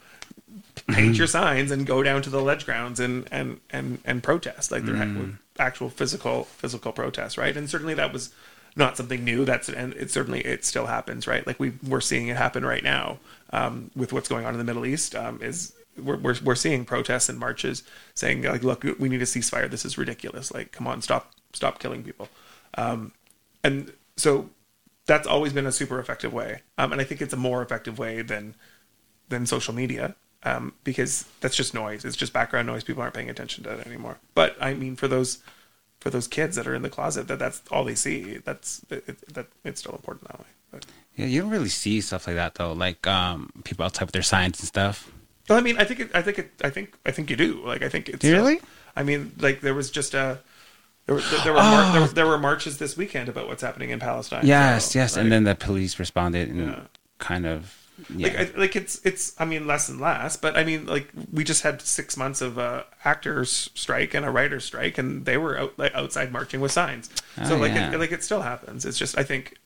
paint 0.88 1.18
your 1.18 1.28
signs 1.28 1.72
and 1.72 1.86
go 1.86 2.04
down 2.04 2.22
to 2.22 2.30
the 2.30 2.42
ledge 2.42 2.66
grounds 2.66 3.00
and 3.00 3.28
and 3.32 3.62
and 3.70 4.00
and 4.04 4.22
protest. 4.22 4.70
Like 4.70 4.84
there 4.84 4.96
mm. 4.96 5.38
actual 5.58 5.90
physical 5.90 6.44
physical 6.44 6.92
protests, 6.92 7.38
right? 7.38 7.56
And 7.56 7.70
certainly 7.70 7.94
that 7.94 8.12
was 8.12 8.34
not 8.76 8.98
something 8.98 9.24
new. 9.24 9.46
That's 9.46 9.70
and 9.70 9.94
it 9.94 10.12
certainly 10.12 10.42
it 10.42 10.66
still 10.66 10.88
happens, 10.88 11.26
right? 11.26 11.48
Like 11.48 11.60
we 11.60 11.74
we're 11.88 12.02
seeing 12.02 12.28
it 12.28 12.36
happen 12.36 12.66
right 12.66 12.84
now 12.84 13.20
um, 13.54 13.92
with 13.96 14.12
what's 14.12 14.28
going 14.28 14.46
on 14.46 14.54
in 14.54 14.58
the 14.58 14.66
Middle 14.66 14.86
East. 14.86 15.16
Um, 15.16 15.40
is 15.42 15.74
we're, 15.98 16.18
we're 16.18 16.36
we're 16.44 16.56
seeing 16.56 16.84
protests 16.84 17.30
and 17.30 17.40
marches 17.40 17.84
saying 18.16 18.42
like, 18.44 18.64
look, 18.64 18.84
we 19.00 19.08
need 19.08 19.22
a 19.22 19.26
ceasefire. 19.26 19.70
This 19.70 19.86
is 19.86 19.98
ridiculous. 19.98 20.54
Like, 20.54 20.74
come 20.74 20.88
on, 20.88 21.02
stop 21.02 21.32
stop 21.54 21.80
killing 21.80 22.04
people. 22.04 22.28
Um, 22.78 23.14
and 23.64 23.94
so 24.18 24.50
that's 25.06 25.28
always 25.28 25.54
been 25.54 25.68
a 25.68 25.72
super 25.72 26.00
effective 26.00 26.34
way. 26.34 26.64
Um, 26.78 26.92
and 26.92 27.00
I 27.00 27.06
think 27.06 27.22
it's 27.22 27.34
a 27.34 27.38
more 27.38 27.62
effective 27.62 27.98
way 27.98 28.22
than 28.22 28.56
than 29.30 29.46
social 29.46 29.74
media. 29.74 30.16
Um, 30.46 30.74
because 30.84 31.24
that's 31.40 31.56
just 31.56 31.74
noise. 31.74 32.04
It's 32.04 32.18
just 32.18 32.34
background 32.34 32.68
noise. 32.68 32.84
People 32.84 33.02
aren't 33.02 33.14
paying 33.14 33.30
attention 33.30 33.64
to 33.64 33.80
it 33.80 33.88
anymore. 33.88 34.18
But 34.36 34.58
I 34.60 34.74
mean, 34.74 34.98
for 34.98 35.08
those 35.08 35.38
for 36.02 36.10
those 36.10 36.28
kids 36.28 36.58
that 36.58 36.68
are 36.68 36.76
in 36.76 36.82
the 36.82 36.90
closet 36.90 37.30
that 37.30 37.40
that's 37.40 37.62
all 37.72 37.86
they 37.86 37.96
see 37.96 38.38
that's 38.40 38.86
it, 38.90 39.26
that 39.34 39.48
it's 39.64 39.80
still 39.80 39.94
important 39.94 40.28
that 40.28 40.40
way. 40.40 40.48
Yeah 41.16 41.26
you 41.26 41.42
don't 41.42 41.52
really 41.52 41.70
see 41.70 42.02
stuff 42.02 42.28
like 42.28 42.36
that 42.36 42.56
though 42.56 42.74
like 42.74 43.06
um 43.08 43.50
people 43.64 43.86
outside 43.86 44.06
with 44.06 44.14
their 44.14 44.22
signs 44.22 44.60
and 44.60 44.68
stuff 44.68 45.12
well 45.50 45.58
i 45.58 45.62
mean 45.62 45.78
i 45.78 45.84
think 45.84 46.00
it, 46.00 46.12
i 46.14 46.22
think 46.22 46.40
it, 46.40 46.52
i 46.64 46.70
think 46.70 46.94
i 47.06 47.12
think 47.12 47.30
you 47.30 47.36
do 47.36 47.64
like 47.66 47.82
i 47.82 47.90
think 47.90 48.10
it's 48.10 48.26
really 48.26 48.58
uh, 48.58 48.64
i 48.96 49.04
mean 49.04 49.32
like 49.40 49.62
there 49.62 49.74
was 49.74 49.92
just 49.92 50.14
a 50.14 50.40
there 51.06 51.16
were, 51.16 51.22
there, 51.44 51.54
were 51.54 51.60
mar- 51.60 51.94
there, 51.94 52.08
there, 52.08 52.28
were 52.28 52.38
marches 52.38 52.78
this 52.78 52.96
weekend 52.96 53.28
about 53.28 53.48
what's 53.50 53.62
happening 53.62 53.90
in 53.90 54.00
Palestine. 54.00 54.48
Yes, 54.48 54.94
so, 54.94 55.00
yes, 55.00 55.18
like, 55.18 55.24
and 55.24 55.32
then 55.34 55.44
the 55.44 55.54
police 55.54 56.00
responded 56.00 56.48
and 56.48 56.70
yeah. 56.70 56.80
kind 57.18 57.46
of 57.46 57.78
yeah. 58.10 58.28
Like, 58.40 58.58
like 58.58 58.76
it's 58.76 59.00
it's 59.06 59.40
I 59.40 59.46
mean 59.46 59.68
less 59.68 59.88
and 59.90 60.00
less, 60.00 60.36
but 60.36 60.58
I 60.58 60.64
mean 60.64 60.86
like 60.86 61.10
we 61.32 61.44
just 61.44 61.62
had 61.62 61.82
six 61.82 62.18
months 62.18 62.42
of 62.42 62.58
a 62.58 62.86
actors 63.06 63.70
strike 63.76 64.14
and 64.14 64.26
a 64.26 64.32
writers 64.32 64.66
strike, 64.66 64.98
and 64.98 65.26
they 65.26 65.38
were 65.38 65.60
out 65.60 65.78
like 65.78 65.94
outside 65.94 66.32
marching 66.32 66.60
with 66.60 66.72
signs. 66.72 67.10
Oh, 67.38 67.50
so 67.50 67.58
like 67.58 67.74
yeah. 67.74 67.94
it, 67.94 68.00
like 68.00 68.12
it 68.12 68.24
still 68.24 68.42
happens. 68.42 68.86
It's 68.86 68.98
just 68.98 69.18
I 69.18 69.24
think 69.24 69.58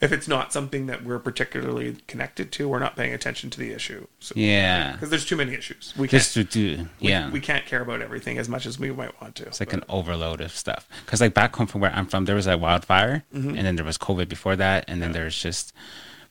if 0.00 0.12
it's 0.12 0.28
not 0.28 0.52
something 0.52 0.86
that 0.86 1.04
we're 1.04 1.18
particularly 1.18 1.96
connected 2.06 2.52
to, 2.52 2.68
we're 2.68 2.78
not 2.78 2.96
paying 2.96 3.14
attention 3.14 3.48
to 3.50 3.58
the 3.58 3.72
issue. 3.72 4.06
So, 4.20 4.34
yeah, 4.36 4.92
because 4.92 5.08
there's 5.08 5.24
too 5.24 5.36
many 5.36 5.54
issues. 5.54 5.94
We 5.96 6.06
can't 6.06 6.22
to 6.22 6.44
do, 6.44 6.88
yeah. 7.00 7.26
We, 7.28 7.34
we, 7.34 7.40
can't 7.40 7.64
care 7.64 7.80
about 7.80 8.02
everything 8.02 8.36
as 8.36 8.48
much 8.48 8.66
as 8.66 8.78
we 8.78 8.90
might 8.92 9.18
want 9.22 9.36
to. 9.36 9.46
It's 9.46 9.58
like 9.58 9.70
but. 9.70 9.78
an 9.78 9.84
overload 9.88 10.42
of 10.42 10.52
stuff. 10.52 10.86
Because 11.04 11.22
like 11.22 11.32
back 11.32 11.56
home 11.56 11.66
from 11.66 11.80
where 11.80 11.92
I'm 11.92 12.06
from, 12.06 12.26
there 12.26 12.36
was 12.36 12.46
a 12.46 12.58
wildfire, 12.58 13.24
mm-hmm. 13.34 13.50
and 13.50 13.66
then 13.66 13.76
there 13.76 13.86
was 13.86 13.96
COVID 13.96 14.28
before 14.28 14.54
that, 14.56 14.84
and 14.86 15.00
then 15.00 15.10
yeah. 15.10 15.20
there's 15.20 15.40
just 15.40 15.72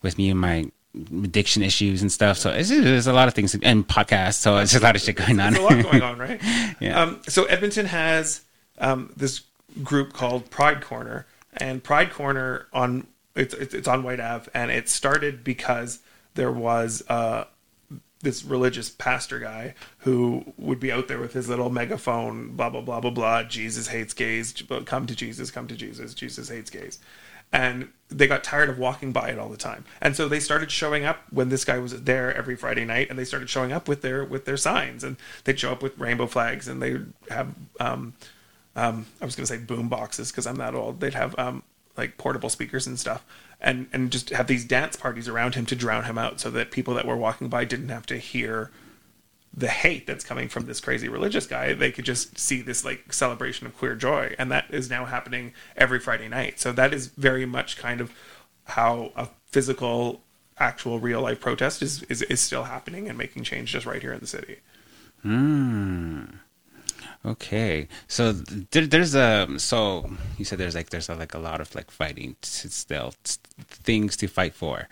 with 0.03 0.18
me 0.20 0.30
and 0.30 0.39
my 0.39 0.70
addiction 1.24 1.63
issues 1.63 2.03
and 2.03 2.11
stuff. 2.11 2.38
So 2.38 2.51
it's, 2.51 2.70
there's 2.70 3.07
a 3.07 3.13
lot 3.13 3.28
of 3.28 3.34
things 3.34 3.55
and 3.55 3.88
podcasts. 3.88 4.36
So 4.36 4.57
it's 4.57 4.76
a 4.76 4.80
lot 4.80 4.95
of 4.95 5.01
shit 5.01 5.16
going 5.16 5.39
on. 5.39 5.53
There's 5.53 5.66
a 5.66 5.76
lot 5.76 5.84
going 5.84 6.01
on, 6.03 6.18
right? 6.20 6.39
yeah. 6.80 7.01
Um, 7.01 7.22
so 7.28 7.45
Edmonton 7.45 7.88
has 7.88 8.41
um, 8.78 9.11
this 9.18 9.41
group 9.84 10.13
called 10.13 10.49
Pride 10.51 10.82
Corner, 10.82 11.26
and 11.57 11.84
Pride 11.84 12.11
Corner 12.11 12.68
on 12.72 13.07
it's 13.36 13.53
it's 13.53 13.88
on 13.88 14.03
White 14.03 14.19
Ave, 14.19 14.49
and 14.53 14.71
it 14.71 14.89
started 14.89 15.43
because 15.43 15.99
there 16.36 16.51
was 16.51 17.03
uh, 17.09 17.45
this 18.21 18.43
religious 18.43 18.89
pastor 18.89 19.39
guy 19.39 19.73
who 19.99 20.53
would 20.57 20.79
be 20.79 20.91
out 20.91 21.07
there 21.07 21.19
with 21.19 21.33
his 21.33 21.49
little 21.49 21.69
megaphone, 21.69 22.55
blah 22.55 22.69
blah 22.69 22.81
blah 22.81 22.99
blah 22.99 23.11
blah. 23.11 23.43
Jesus 23.43 23.88
hates 23.88 24.13
gays. 24.13 24.53
Come 24.86 25.05
to 25.07 25.15
Jesus. 25.15 25.51
Come 25.51 25.67
to 25.67 25.75
Jesus. 25.75 26.13
Jesus 26.13 26.49
hates 26.49 26.69
gays 26.69 26.99
and 27.51 27.89
they 28.09 28.27
got 28.27 28.43
tired 28.43 28.69
of 28.69 28.77
walking 28.77 29.11
by 29.11 29.29
it 29.29 29.39
all 29.39 29.49
the 29.49 29.57
time 29.57 29.86
and 30.01 30.15
so 30.15 30.27
they 30.27 30.39
started 30.39 30.71
showing 30.71 31.05
up 31.05 31.23
when 31.31 31.49
this 31.49 31.65
guy 31.65 31.77
was 31.77 32.03
there 32.03 32.36
every 32.36 32.55
friday 32.55 32.86
night 32.86 33.09
and 33.09 33.17
they 33.17 33.25
started 33.25 33.49
showing 33.49 33.71
up 33.71 33.88
with 33.88 34.01
their 34.01 34.23
with 34.23 34.45
their 34.45 34.57
signs 34.57 35.03
and 35.03 35.17
they'd 35.43 35.59
show 35.59 35.71
up 35.71 35.81
with 35.81 35.97
rainbow 35.97 36.27
flags 36.27 36.67
and 36.67 36.81
they'd 36.81 37.05
have 37.29 37.47
um, 37.79 38.13
um, 38.75 39.05
i 39.21 39.25
was 39.25 39.36
going 39.36 39.45
to 39.45 39.53
say 39.53 39.57
boom 39.57 39.88
boxes 39.88 40.31
because 40.31 40.45
i'm 40.45 40.57
that 40.57 40.75
old 40.75 40.99
they'd 40.99 41.13
have 41.13 41.38
um, 41.39 41.63
like 41.98 42.18
portable 42.18 42.50
speakers 42.50 42.88
and 42.88 43.00
stuff 43.00 43.24
and 43.62 43.88
and 43.93 44.12
just 44.12 44.30
have 44.32 44.48
these 44.48 44.66
dance 44.66 44.96
parties 44.96 45.28
around 45.28 45.56
him 45.56 45.66
to 45.66 45.76
drown 45.76 46.04
him 46.06 46.18
out 46.18 46.39
so 46.39 46.50
that 46.50 46.72
people 46.72 46.93
that 46.93 47.06
were 47.06 47.18
walking 47.18 47.48
by 47.48 47.66
didn't 47.66 47.89
have 47.89 48.06
to 48.06 48.18
hear 48.18 48.72
the 49.58 49.68
hate 49.68 50.06
that's 50.06 50.26
coming 50.26 50.50
from 50.50 50.66
this 50.66 50.82
crazy 50.82 51.08
religious 51.08 51.48
guy, 51.48 51.74
they 51.74 51.91
could 51.91 52.04
just 52.04 52.38
see 52.38 52.62
this 52.62 52.84
like 52.84 53.14
celebration 53.14 53.66
of 53.66 53.78
queer 53.78 53.96
joy, 53.96 54.36
and 54.38 54.52
that 54.52 54.66
is 54.70 54.89
now 54.89 55.06
happening 55.06 55.54
every 55.78 56.00
Friday 56.00 56.28
night. 56.28 56.60
So 56.60 56.74
that 56.74 56.93
is 56.93 57.08
very 57.08 57.46
much 57.46 57.78
kind 57.78 58.02
of 58.02 58.12
how 58.66 59.14
a 59.16 59.30
physical, 59.48 60.22
actual, 60.58 61.00
real 61.00 61.22
life 61.22 61.39
protest 61.39 61.82
is 61.82 62.04
is, 62.04 62.22
is 62.24 62.41
still 62.41 62.64
happening 62.64 63.08
and 63.08 63.18
making 63.18 63.43
change 63.43 63.72
just 63.72 63.86
right 63.86 64.02
here 64.02 64.12
in 64.12 64.20
the 64.20 64.28
city. 64.28 64.58
Hmm. 65.22 66.26
Okay, 67.26 67.88
so 68.07 68.34
there, 68.34 68.86
there's 68.86 69.15
a 69.15 69.47
so 69.57 70.11
you 70.38 70.45
said 70.45 70.59
there's 70.59 70.76
like 70.76 70.91
there's 70.91 71.09
a, 71.09 71.15
like 71.15 71.34
a 71.34 71.39
lot 71.39 71.59
of 71.59 71.73
like 71.73 71.89
fighting 71.89 72.36
still 72.41 73.13
things 73.67 74.15
to 74.17 74.28
fight 74.28 74.53
for. 74.53 74.88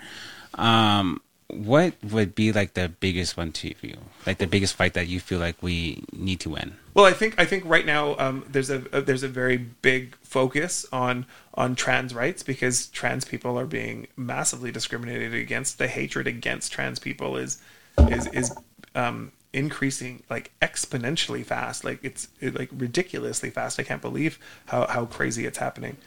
Um, 0.56 1.22
what 1.48 1.94
would 2.04 2.34
be 2.34 2.52
like 2.52 2.74
the 2.74 2.90
biggest 2.90 3.38
one 3.38 3.52
to 3.52 3.74
you? 3.82 3.98
Like 4.26 4.40
the 4.40 4.48
biggest 4.48 4.76
fight 4.76 4.94
that 4.94 5.08
you 5.08 5.20
feel 5.20 5.40
like 5.40 5.62
we 5.62 6.04
need 6.12 6.40
to 6.42 6.50
win? 6.50 6.76
Well, 6.94 7.06
I 7.06 7.12
think 7.12 7.36
I 7.38 7.46
think 7.46 7.64
right 7.66 7.86
now 7.86 8.16
um, 8.18 8.46
there's 8.50 8.70
a, 8.70 8.84
a, 8.92 9.02
there's 9.02 9.24
a 9.24 9.28
very 9.28 9.58
big 9.58 10.16
focus 10.24 10.86
on 10.92 11.26
on 11.54 11.76
trans 11.76 12.16
rights 12.16 12.42
because 12.42 12.88
trans 12.88 13.26
people 13.26 13.60
are 13.60 13.66
being 13.66 14.08
massively 14.16 14.72
discriminated 14.72 15.34
against. 15.34 15.78
The 15.78 15.88
hatred 15.88 16.28
against 16.28 16.72
trans 16.72 17.00
people 17.00 17.38
is 17.38 17.62
is 18.00 18.28
is 18.28 18.56
um, 18.96 19.32
increasing 19.54 20.24
like 20.30 20.52
exponentially 20.62 21.46
fast. 21.46 21.84
Like 21.84 22.00
it's 22.04 22.28
it, 22.42 22.58
like 22.58 22.70
ridiculously 22.74 23.50
fast. 23.50 23.80
I 23.80 23.84
can't 23.84 24.02
believe 24.02 24.40
how 24.66 24.88
how 24.88 25.06
crazy 25.06 25.46
it's 25.46 25.60
happening. 25.60 25.98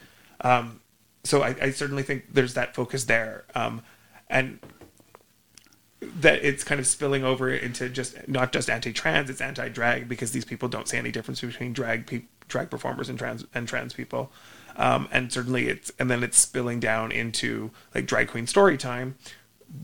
Um, 0.40 0.80
so 1.24 1.42
I, 1.42 1.56
I, 1.60 1.70
certainly 1.70 2.02
think 2.02 2.34
there's 2.34 2.54
that 2.54 2.74
focus 2.74 3.04
there. 3.04 3.44
Um, 3.54 3.82
and 4.28 4.60
that 6.00 6.44
it's 6.44 6.62
kind 6.62 6.78
of 6.78 6.86
spilling 6.86 7.24
over 7.24 7.50
into 7.50 7.88
just 7.88 8.28
not 8.28 8.52
just 8.52 8.68
anti-trans, 8.68 9.30
it's 9.30 9.40
anti-drag 9.40 10.08
because 10.08 10.32
these 10.32 10.44
people 10.44 10.68
don't 10.68 10.86
see 10.86 10.98
any 10.98 11.10
difference 11.10 11.40
between 11.40 11.72
drag 11.72 12.06
pe- 12.06 12.24
drag 12.48 12.70
performers 12.70 13.08
and 13.08 13.18
trans 13.18 13.44
and 13.54 13.66
trans 13.66 13.94
people. 13.94 14.30
Um, 14.76 15.08
and 15.10 15.32
certainly 15.32 15.68
it's 15.68 15.90
and 15.98 16.10
then 16.10 16.22
it's 16.22 16.38
spilling 16.38 16.80
down 16.80 17.12
into 17.12 17.70
like 17.94 18.06
drag 18.06 18.28
queen 18.28 18.46
story 18.46 18.76
time, 18.76 19.16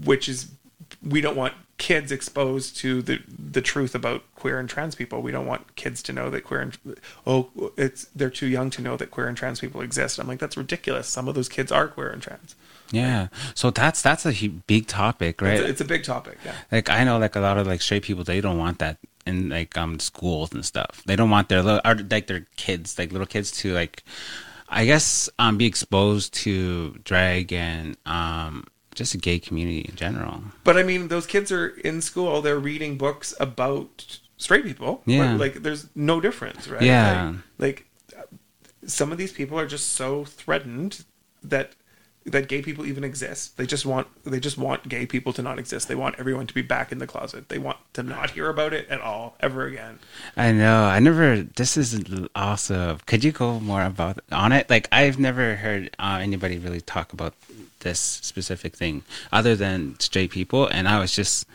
which 0.05 0.29
is 0.29 0.51
we 1.03 1.21
don't 1.21 1.37
want 1.37 1.55
kids 1.79 2.13
exposed 2.13 2.77
to 2.77 3.03
the 3.03 3.21
the 3.29 3.61
truth 3.61 3.95
about 3.95 4.23
queer 4.35 4.59
and 4.59 4.69
trans 4.69 4.95
people. 4.95 5.23
We 5.23 5.33
don't 5.33 5.47
want 5.47 5.75
kids 5.75 6.03
to 6.05 6.13
know 6.13 6.31
that 6.31 6.45
queer 6.45 6.61
and 6.61 6.79
oh 7.27 7.49
it's 7.77 8.05
they're 8.15 8.31
too 8.31 8.47
young 8.47 8.71
to 8.71 8.83
know 8.83 8.97
that 8.97 9.11
queer 9.11 9.27
and 9.27 9.37
trans 9.37 9.61
people 9.61 9.81
exist. 9.81 10.19
I'm 10.19 10.29
like 10.29 10.39
that's 10.39 10.57
ridiculous. 10.57 11.09
Some 11.09 11.29
of 11.29 11.35
those 11.35 11.49
kids 11.49 11.73
are 11.73 11.89
queer 11.89 12.11
and 12.11 12.23
trans. 12.23 12.55
Yeah. 12.93 13.29
So 13.55 13.71
that's 13.71 14.03
that's 14.03 14.27
a 14.27 14.49
big 14.49 14.87
topic, 14.87 15.41
right? 15.41 15.55
It's 15.55 15.63
a, 15.63 15.69
it's 15.69 15.81
a, 15.81 15.85
big 15.85 16.05
topic. 16.05 16.39
Yeah. 16.45 16.55
Like 16.71 16.91
I 16.91 17.05
know, 17.05 17.19
like 17.19 17.35
a 17.35 17.41
lot 17.41 17.59
of 17.59 17.67
like 17.67 17.81
straight 17.81 18.03
people, 18.03 18.23
they 18.23 18.41
don't 18.41 18.59
want 18.59 18.79
that 18.79 18.99
in 19.27 19.49
like 19.49 19.77
um 19.77 19.99
schools 19.99 20.53
and 20.53 20.65
stuff. 20.65 21.03
They 21.07 21.17
don't 21.17 21.31
want 21.31 21.49
their 21.49 21.63
little 21.63 21.81
like 22.11 22.27
their 22.27 22.47
kids, 22.57 22.99
like 22.99 23.11
little 23.11 23.27
kids, 23.27 23.51
to 23.63 23.73
like, 23.73 24.05
I 24.69 24.85
guess, 24.85 25.31
um, 25.39 25.57
be 25.57 25.67
exposed 25.67 26.35
to 26.35 26.91
drag 27.03 27.53
and 27.53 27.97
um 28.05 28.67
just 28.95 29.15
a 29.15 29.19
gay 29.19 29.39
community 29.39 29.81
in 29.81 29.97
general. 29.97 30.43
But 30.65 30.77
I 30.77 30.83
mean, 30.83 31.09
those 31.09 31.27
kids 31.27 31.51
are 31.53 31.69
in 31.69 32.01
school. 32.01 32.43
They're 32.43 32.59
reading 32.59 32.99
books 32.99 33.35
about 33.41 34.19
straight 34.37 34.65
people. 34.65 35.03
Yeah. 35.07 35.35
Like 35.37 35.63
there's 35.63 35.89
no 35.95 36.21
difference, 36.21 36.69
right? 36.69 36.83
Yeah. 36.83 37.35
like, 37.59 37.87
like 38.15 38.29
some 38.87 39.13
of 39.13 39.19
these 39.19 39.33
people 39.33 39.59
are 39.59 39.67
just 39.67 39.93
so 39.93 40.25
threatened 40.25 41.05
that 41.43 41.75
that 42.25 42.49
gay 42.49 42.63
people 42.63 42.87
even 42.87 43.03
exist. 43.03 43.57
They 43.57 43.67
just 43.67 43.85
want 43.85 44.07
they 44.25 44.39
just 44.39 44.57
want 44.57 44.89
gay 44.89 45.07
people 45.07 45.33
to 45.33 45.43
not 45.43 45.59
exist. 45.59 45.89
They 45.89 45.95
want 45.95 46.17
everyone 46.19 46.47
to 46.47 46.55
be 46.55 46.63
back 46.63 46.93
in 46.93 46.99
the 46.99 47.07
closet. 47.07 47.49
They 47.49 47.59
want 47.59 47.79
to 47.95 48.03
not 48.03 48.31
hear 48.31 48.49
about 48.49 48.73
it 48.73 48.89
at 48.89 49.01
all 49.01 49.37
ever 49.41 49.67
again. 49.67 49.99
I 50.37 50.53
know. 50.53 50.85
I 50.85 51.01
never. 51.01 51.43
This 51.43 51.77
is 51.77 52.01
awesome. 52.35 52.99
Could 53.07 53.25
you 53.25 53.33
go 53.33 53.59
more 53.59 53.83
about 53.83 54.21
on 54.31 54.53
it? 54.53 54.71
Like 54.71 54.89
I've 54.93 55.19
never 55.19 55.57
heard 55.57 55.95
uh, 55.99 56.19
anybody 56.21 56.59
really 56.59 56.81
talk 56.81 57.13
about 57.13 57.35
this 57.81 57.99
specific 57.99 58.77
thing 58.77 59.03
other 59.33 59.57
than 59.57 59.99
straight 59.99 60.31
people, 60.31 60.67
and 60.67 60.89
I 60.89 61.01
was 61.01 61.15
just 61.15 61.47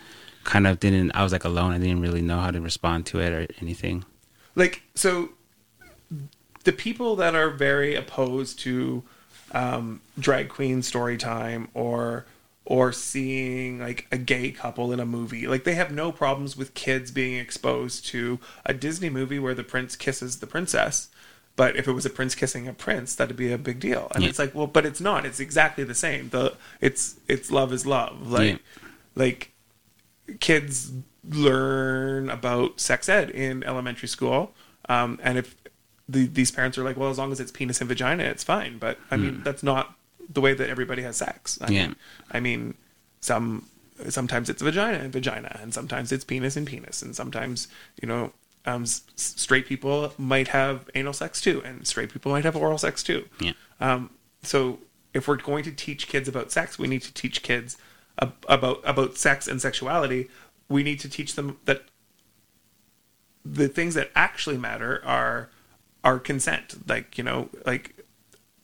kind 0.43 0.68
of 0.68 0.80
didn't. 0.80 1.11
I 1.11 1.24
was 1.24 1.32
like 1.32 1.45
alone. 1.45 1.72
I 1.72 1.78
didn't 1.78 2.01
really 2.01 2.22
know 2.22 2.39
how 2.39 2.51
to 2.51 2.59
respond 2.59 3.05
to 3.07 3.22
it 3.22 3.32
or 3.32 3.47
anything. 3.61 4.03
Like 4.55 4.82
so, 4.95 5.30
the 6.65 6.74
people 6.74 7.15
that 7.15 7.36
are 7.36 7.49
very 7.49 7.95
opposed 7.95 8.59
to 8.59 9.03
um, 9.51 10.01
drag 10.19 10.49
queen 10.49 10.81
story 10.81 11.17
time 11.17 11.69
or 11.73 12.25
or 12.65 12.91
seeing 12.91 13.79
like 13.79 14.05
a 14.11 14.17
gay 14.17 14.51
couple 14.51 14.91
in 14.91 14.99
a 14.99 15.05
movie. 15.05 15.47
Like 15.47 15.63
they 15.63 15.75
have 15.75 15.91
no 15.91 16.11
problems 16.11 16.57
with 16.57 16.73
kids 16.73 17.11
being 17.11 17.39
exposed 17.39 18.05
to 18.07 18.39
a 18.65 18.73
Disney 18.73 19.09
movie 19.09 19.39
where 19.39 19.55
the 19.55 19.63
prince 19.63 19.95
kisses 19.95 20.39
the 20.39 20.47
princess. 20.47 21.09
But 21.55 21.77
if 21.77 21.87
it 21.87 21.93
was 21.93 22.05
a 22.05 22.09
prince 22.09 22.35
kissing 22.35 22.67
a 22.67 22.73
prince, 22.73 23.15
that'd 23.15 23.37
be 23.37 23.51
a 23.51 23.57
big 23.57 23.79
deal. 23.79 24.11
And 24.13 24.23
yeah. 24.23 24.29
it's 24.29 24.37
like, 24.37 24.53
well, 24.53 24.67
but 24.67 24.85
it's 24.85 24.99
not. 24.99 25.25
It's 25.25 25.39
exactly 25.39 25.85
the 25.85 25.95
same. 25.95 26.29
The 26.29 26.55
it's 26.81 27.15
it's 27.27 27.49
love 27.49 27.71
is 27.71 27.85
love. 27.85 28.29
Like 28.29 28.51
yeah. 28.51 28.83
like 29.15 29.51
kids 30.39 30.91
learn 31.29 32.29
about 32.29 32.79
sex 32.79 33.07
ed 33.07 33.29
in 33.29 33.63
elementary 33.63 34.09
school. 34.09 34.53
Um, 34.89 35.19
and 35.23 35.37
if 35.37 35.55
the, 36.10 36.28
these 36.28 36.51
parents 36.51 36.78
are 36.78 36.84
like, 36.84 36.97
well, 36.97 37.10
as 37.10 37.18
long 37.18 37.32
as 37.32 37.39
it's 37.39 37.51
penis 37.51 37.82
and 37.82 37.88
vagina, 37.88 38.24
it's 38.24 38.43
fine. 38.43 38.78
But 38.78 38.97
I 39.12 39.18
mean, 39.18 39.36
mm. 39.38 39.43
that's 39.43 39.64
not 39.64 39.95
the 40.30 40.41
way 40.41 40.53
that 40.53 40.70
everybody 40.70 41.01
has 41.03 41.18
sex. 41.18 41.58
I 41.62 41.70
yeah. 41.70 41.88
Mean, 41.88 41.95
I 42.32 42.39
mean, 42.39 42.74
some 43.20 43.68
sometimes 44.10 44.49
it's 44.49 44.62
vagina 44.62 44.99
and 44.99 45.12
vagina, 45.12 45.58
and 45.62 45.74
sometimes 45.74 46.12
it's 46.12 46.24
penis 46.24 46.55
and 46.55 46.68
penis, 46.68 47.01
and 47.01 47.16
sometimes 47.16 47.68
you 48.01 48.08
know, 48.08 48.32
um, 48.66 48.84
s- 48.84 49.03
straight 49.16 49.66
people 49.66 50.14
might 50.18 50.49
have 50.49 50.89
anal 50.95 51.14
sex 51.14 51.41
too, 51.41 51.62
and 51.66 51.86
straight 51.88 52.12
people 52.12 52.32
might 52.32 52.43
have 52.43 52.55
oral 52.55 52.78
sex 52.78 53.03
too. 53.03 53.28
Yeah. 53.39 53.53
Um, 53.80 54.12
so 54.43 54.80
if 55.14 55.28
we're 55.28 55.38
going 55.38 55.64
to 55.64 55.72
teach 55.72 56.08
kids 56.08 56.28
about 56.28 56.51
sex, 56.51 56.78
we 56.78 56.88
need 56.88 57.01
to 57.01 57.14
teach 57.14 57.41
kids 57.41 57.78
ab- 58.20 58.45
about 58.47 58.82
about 58.86 59.18
sex 59.18 59.47
and 59.47 59.62
sexuality. 59.62 60.30
We 60.70 60.84
need 60.84 60.99
to 61.01 61.10
teach 61.10 61.36
them 61.36 61.58
that 61.66 61.84
the 63.45 63.68
things 63.68 63.93
that 63.95 64.12
actually 64.16 64.58
matter 64.58 65.01
are 65.05 65.49
are 66.03 66.19
consent. 66.19 66.87
Like 66.87 67.17
you 67.17 67.23
know, 67.23 67.49
like 67.65 67.97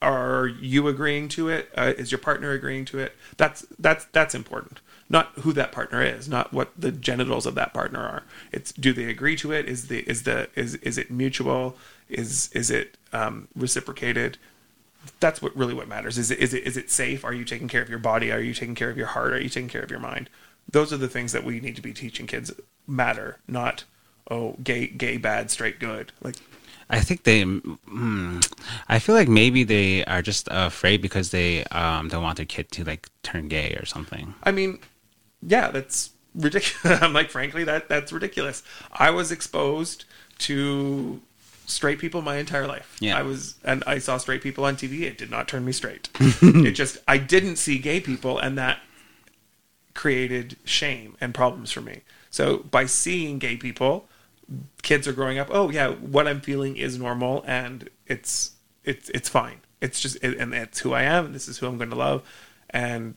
are 0.04 0.48
you 0.48 0.90
agreeing 0.90 1.30
to 1.30 1.48
it? 1.48 1.70
Uh, 1.78 1.94
is 1.98 2.12
your 2.12 2.20
partner 2.20 2.52
agreeing 2.52 2.84
to 2.86 3.00
it? 3.00 3.16
That's 3.38 3.66
that's 3.80 4.06
that's 4.06 4.36
important. 4.36 4.82
Not 5.10 5.32
who 5.40 5.54
that 5.54 5.72
partner 5.72 6.04
is, 6.04 6.28
not 6.28 6.52
what 6.52 6.72
the 6.78 6.92
genitals 6.92 7.46
of 7.46 7.56
that 7.56 7.74
partner 7.74 8.00
are. 8.00 8.24
It's 8.52 8.74
do 8.74 8.92
they 8.92 9.06
agree 9.06 9.38
to 9.38 9.54
it? 9.54 9.68
Is 9.68 9.88
the 9.88 10.00
is 10.10 10.24
the 10.24 10.50
is 10.56 10.76
is 10.76 10.98
it 10.98 11.10
mutual? 11.10 11.78
Is 12.10 12.50
is 12.54 12.70
it 12.70 12.98
um, 13.14 13.48
reciprocated? 13.56 14.38
That's 15.22 15.42
what 15.42 15.56
really 15.56 15.74
what 15.74 15.88
matters. 15.88 16.18
Is 16.18 16.32
it 16.32 16.40
is 16.40 16.54
it 16.54 16.64
is 16.68 16.76
it 16.76 16.92
safe? 16.92 17.24
Are 17.24 17.34
you 17.34 17.46
taking 17.46 17.70
care 17.70 17.82
of 17.82 17.90
your 17.90 18.00
body? 18.00 18.30
Are 18.32 18.42
you 18.42 18.54
taking 18.54 18.76
care 18.76 18.90
of 18.90 18.98
your 18.98 19.08
heart? 19.08 19.32
Are 19.32 19.42
you 19.42 19.50
taking 19.50 19.70
care 19.70 19.84
of 19.84 19.92
your 19.92 20.00
mind? 20.02 20.30
Those 20.70 20.92
are 20.92 20.98
the 20.98 21.10
things 21.10 21.32
that 21.32 21.46
we 21.46 21.62
need 21.62 21.78
to 21.78 21.82
be 21.82 21.94
teaching 21.94 22.28
kids. 22.28 22.52
Matter 22.86 23.38
not 23.48 23.86
oh 24.30 24.56
gay 24.64 24.88
gay 24.88 25.18
bad 25.18 25.52
straight 25.52 25.80
good 25.80 26.12
like 26.22 26.36
I 26.90 27.00
think 27.00 27.24
they. 27.24 27.44
Hmm, 27.44 28.40
I 28.88 29.00
feel 29.00 29.16
like 29.16 29.28
maybe 29.28 29.64
they 29.64 30.04
are 30.06 30.22
just 30.22 30.48
afraid 30.52 31.02
because 31.02 31.32
they 31.32 31.64
um, 31.66 32.10
don't 32.10 32.24
want 32.24 32.38
their 32.38 32.46
kid 32.46 32.72
to 32.72 32.84
like 32.84 33.10
turn 33.24 33.48
gay 33.48 33.76
or 33.80 33.86
something. 33.86 34.34
I 34.44 34.52
mean, 34.52 34.80
yeah, 35.42 35.72
that's 35.72 36.12
ridiculous. 36.36 37.02
I'm 37.02 37.14
like, 37.14 37.30
frankly, 37.30 37.64
that 37.64 37.90
that's 37.90 38.12
ridiculous. 38.12 38.64
I 38.92 39.10
was 39.12 39.32
exposed 39.32 40.06
to 40.40 41.22
straight 41.66 42.00
people 42.00 42.22
my 42.22 42.38
entire 42.38 42.68
life. 42.68 42.98
Yeah. 43.00 43.18
I 43.18 43.22
was, 43.22 43.56
and 43.64 43.84
I 43.88 44.00
saw 44.00 44.18
straight 44.18 44.42
people 44.42 44.66
on 44.66 44.76
TV. 44.76 45.02
It 45.02 45.18
did 45.18 45.32
not 45.32 45.48
turn 45.48 45.66
me 45.66 45.72
straight. 45.72 46.10
it 46.20 46.72
just, 46.72 46.98
I 47.08 47.18
didn't 47.18 47.58
see 47.58 47.78
gay 47.80 48.00
people, 48.00 48.38
and 48.38 48.58
that 48.58 48.80
created 49.94 50.58
shame 50.66 51.16
and 51.22 51.34
problems 51.34 51.72
for 51.72 51.82
me. 51.82 52.02
So 52.30 52.58
by 52.58 52.86
seeing 52.86 53.40
gay 53.40 53.58
people, 53.58 54.08
kids 54.82 55.08
are 55.08 55.14
growing 55.14 55.40
up 55.40 55.48
oh 55.52 55.70
yeah 55.70 55.90
what 55.90 56.28
i'm 56.28 56.42
feeling 56.42 56.76
is 56.76 56.98
normal 56.98 57.44
and 57.48 57.90
it's 58.08 58.54
it's 58.84 59.10
it's 59.10 59.30
fine. 59.30 59.60
It's 59.82 60.00
just 60.00 60.18
it, 60.24 60.38
and 60.38 60.54
it's 60.54 60.80
who 60.80 60.94
i 60.94 61.04
am 61.04 61.26
and 61.26 61.36
this 61.36 61.48
is 61.48 61.58
who 61.58 61.68
i'm 61.68 61.78
going 61.78 61.90
to 61.90 61.96
love. 61.96 62.24
And 62.70 63.16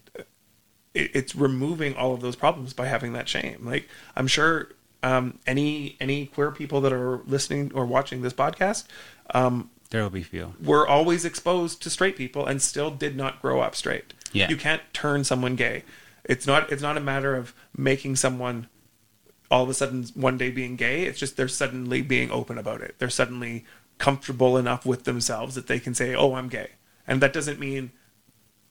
it, 0.95 1.11
it's 1.15 1.35
removing 1.35 1.95
all 1.95 2.13
of 2.15 2.21
those 2.21 2.37
problems 2.37 2.73
by 2.73 2.87
having 2.87 3.13
that 3.15 3.29
shame. 3.29 3.65
Like 3.65 3.89
i'm 4.15 4.27
sure 4.27 4.71
um, 5.03 5.39
any 5.47 5.97
any 6.01 6.27
queer 6.27 6.51
people 6.51 6.81
that 6.81 6.93
are 6.93 7.19
listening 7.27 7.71
or 7.75 7.87
watching 7.87 8.23
this 8.23 8.33
podcast 8.33 8.85
um, 9.35 9.71
there 9.91 10.03
will 10.03 10.11
be 10.11 10.23
few. 10.23 10.55
we're 10.61 10.87
always 10.87 11.25
exposed 11.25 11.83
to 11.83 11.91
straight 11.91 12.17
people 12.17 12.45
and 12.47 12.61
still 12.61 12.91
did 12.91 13.17
not 13.17 13.41
grow 13.41 13.61
up 13.61 13.77
straight. 13.77 14.15
Yeah. 14.33 14.49
You 14.49 14.57
can't 14.57 14.83
turn 14.93 15.23
someone 15.23 15.55
gay. 15.55 15.85
It's 16.25 16.47
not 16.47 16.73
it's 16.73 16.83
not 16.83 16.97
a 16.97 17.01
matter 17.01 17.37
of 17.37 17.55
making 17.77 18.17
someone 18.17 18.69
all 19.51 19.63
of 19.63 19.69
a 19.69 19.75
sudden 19.75 20.05
one 20.15 20.39
day 20.39 20.51
being 20.51 20.77
gay. 20.77 21.05
It's 21.05 21.19
just 21.19 21.37
they're 21.37 21.49
suddenly 21.49 22.03
being 22.03 22.31
open 22.31 22.59
about 22.59 22.81
it. 22.81 22.97
They're 22.99 23.11
suddenly 23.11 23.65
comfortable 23.99 24.57
enough 24.57 24.85
with 24.85 25.05
themselves 25.05 25.55
that 25.55 25.67
they 25.67 25.79
can 25.79 25.95
say, 25.95 26.15
"Oh, 26.15 26.35
I'm 26.35 26.49
gay," 26.49 26.71
and 27.07 27.21
that 27.21 27.33
doesn't 27.33 27.61
mean 27.61 27.93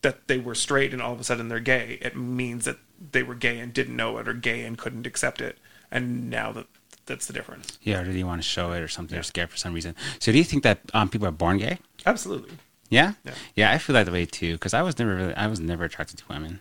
that 0.01 0.27
they 0.27 0.37
were 0.37 0.55
straight 0.55 0.93
and 0.93 1.01
all 1.01 1.13
of 1.13 1.19
a 1.19 1.23
sudden 1.23 1.47
they're 1.47 1.59
gay. 1.59 1.97
It 2.01 2.15
means 2.15 2.65
that 2.65 2.77
they 3.11 3.23
were 3.23 3.35
gay 3.35 3.59
and 3.59 3.73
didn't 3.73 3.95
know 3.95 4.17
it, 4.17 4.27
or 4.27 4.33
gay 4.33 4.63
and 4.63 4.77
couldn't 4.77 5.07
accept 5.07 5.41
it, 5.41 5.57
and 5.91 6.29
now 6.29 6.51
that 6.51 6.67
that's 7.05 7.25
the 7.25 7.33
difference. 7.33 7.77
Yeah, 7.81 8.01
or 8.01 8.05
do 8.05 8.11
you 8.11 8.27
want 8.27 8.41
to 8.41 8.47
show 8.47 8.71
it 8.71 8.81
or 8.81 8.87
something? 8.87 9.13
Yeah. 9.13 9.19
They're 9.19 9.23
scared 9.23 9.49
for 9.49 9.57
some 9.57 9.73
reason. 9.73 9.95
So, 10.19 10.31
do 10.31 10.37
you 10.37 10.43
think 10.43 10.63
that 10.63 10.79
um, 10.93 11.09
people 11.09 11.27
are 11.27 11.31
born 11.31 11.57
gay? 11.57 11.79
Absolutely. 12.05 12.57
Yeah, 12.89 13.13
yeah, 13.23 13.33
yeah 13.55 13.71
I 13.71 13.77
feel 13.77 13.93
that 13.95 14.11
way 14.11 14.25
too 14.25 14.53
because 14.53 14.73
I 14.73 14.81
was 14.81 14.99
never 14.99 15.15
really, 15.15 15.33
I 15.35 15.47
was 15.47 15.59
never 15.59 15.83
attracted 15.83 16.19
to 16.19 16.23
women. 16.29 16.59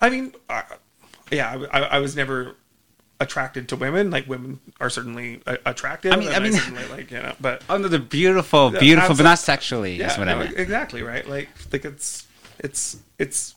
I 0.00 0.08
mean, 0.08 0.34
uh, 0.48 0.62
yeah, 1.30 1.66
I, 1.70 1.80
I 1.80 1.98
was 1.98 2.16
never 2.16 2.56
attracted 3.20 3.68
to 3.68 3.76
women. 3.76 4.10
Like 4.10 4.26
women 4.26 4.58
are 4.80 4.90
certainly 4.90 5.42
uh, 5.46 5.58
attractive. 5.66 6.12
I 6.12 6.16
mean, 6.16 6.28
I 6.30 6.40
mean, 6.40 6.54
I 6.54 6.86
like 6.90 7.10
you 7.10 7.18
know, 7.18 7.34
but 7.40 7.62
under 7.68 7.88
the 7.88 7.98
beautiful, 7.98 8.70
beautiful, 8.70 9.14
but 9.14 9.22
not 9.22 9.38
sexually. 9.38 9.96
Yeah, 9.96 10.16
no, 10.16 10.40
I. 10.40 10.44
Exactly 10.44 11.02
right. 11.02 11.28
Like, 11.28 11.48
like 11.72 11.84
it's 11.84 12.26
it's 12.58 12.96
it's 13.18 13.54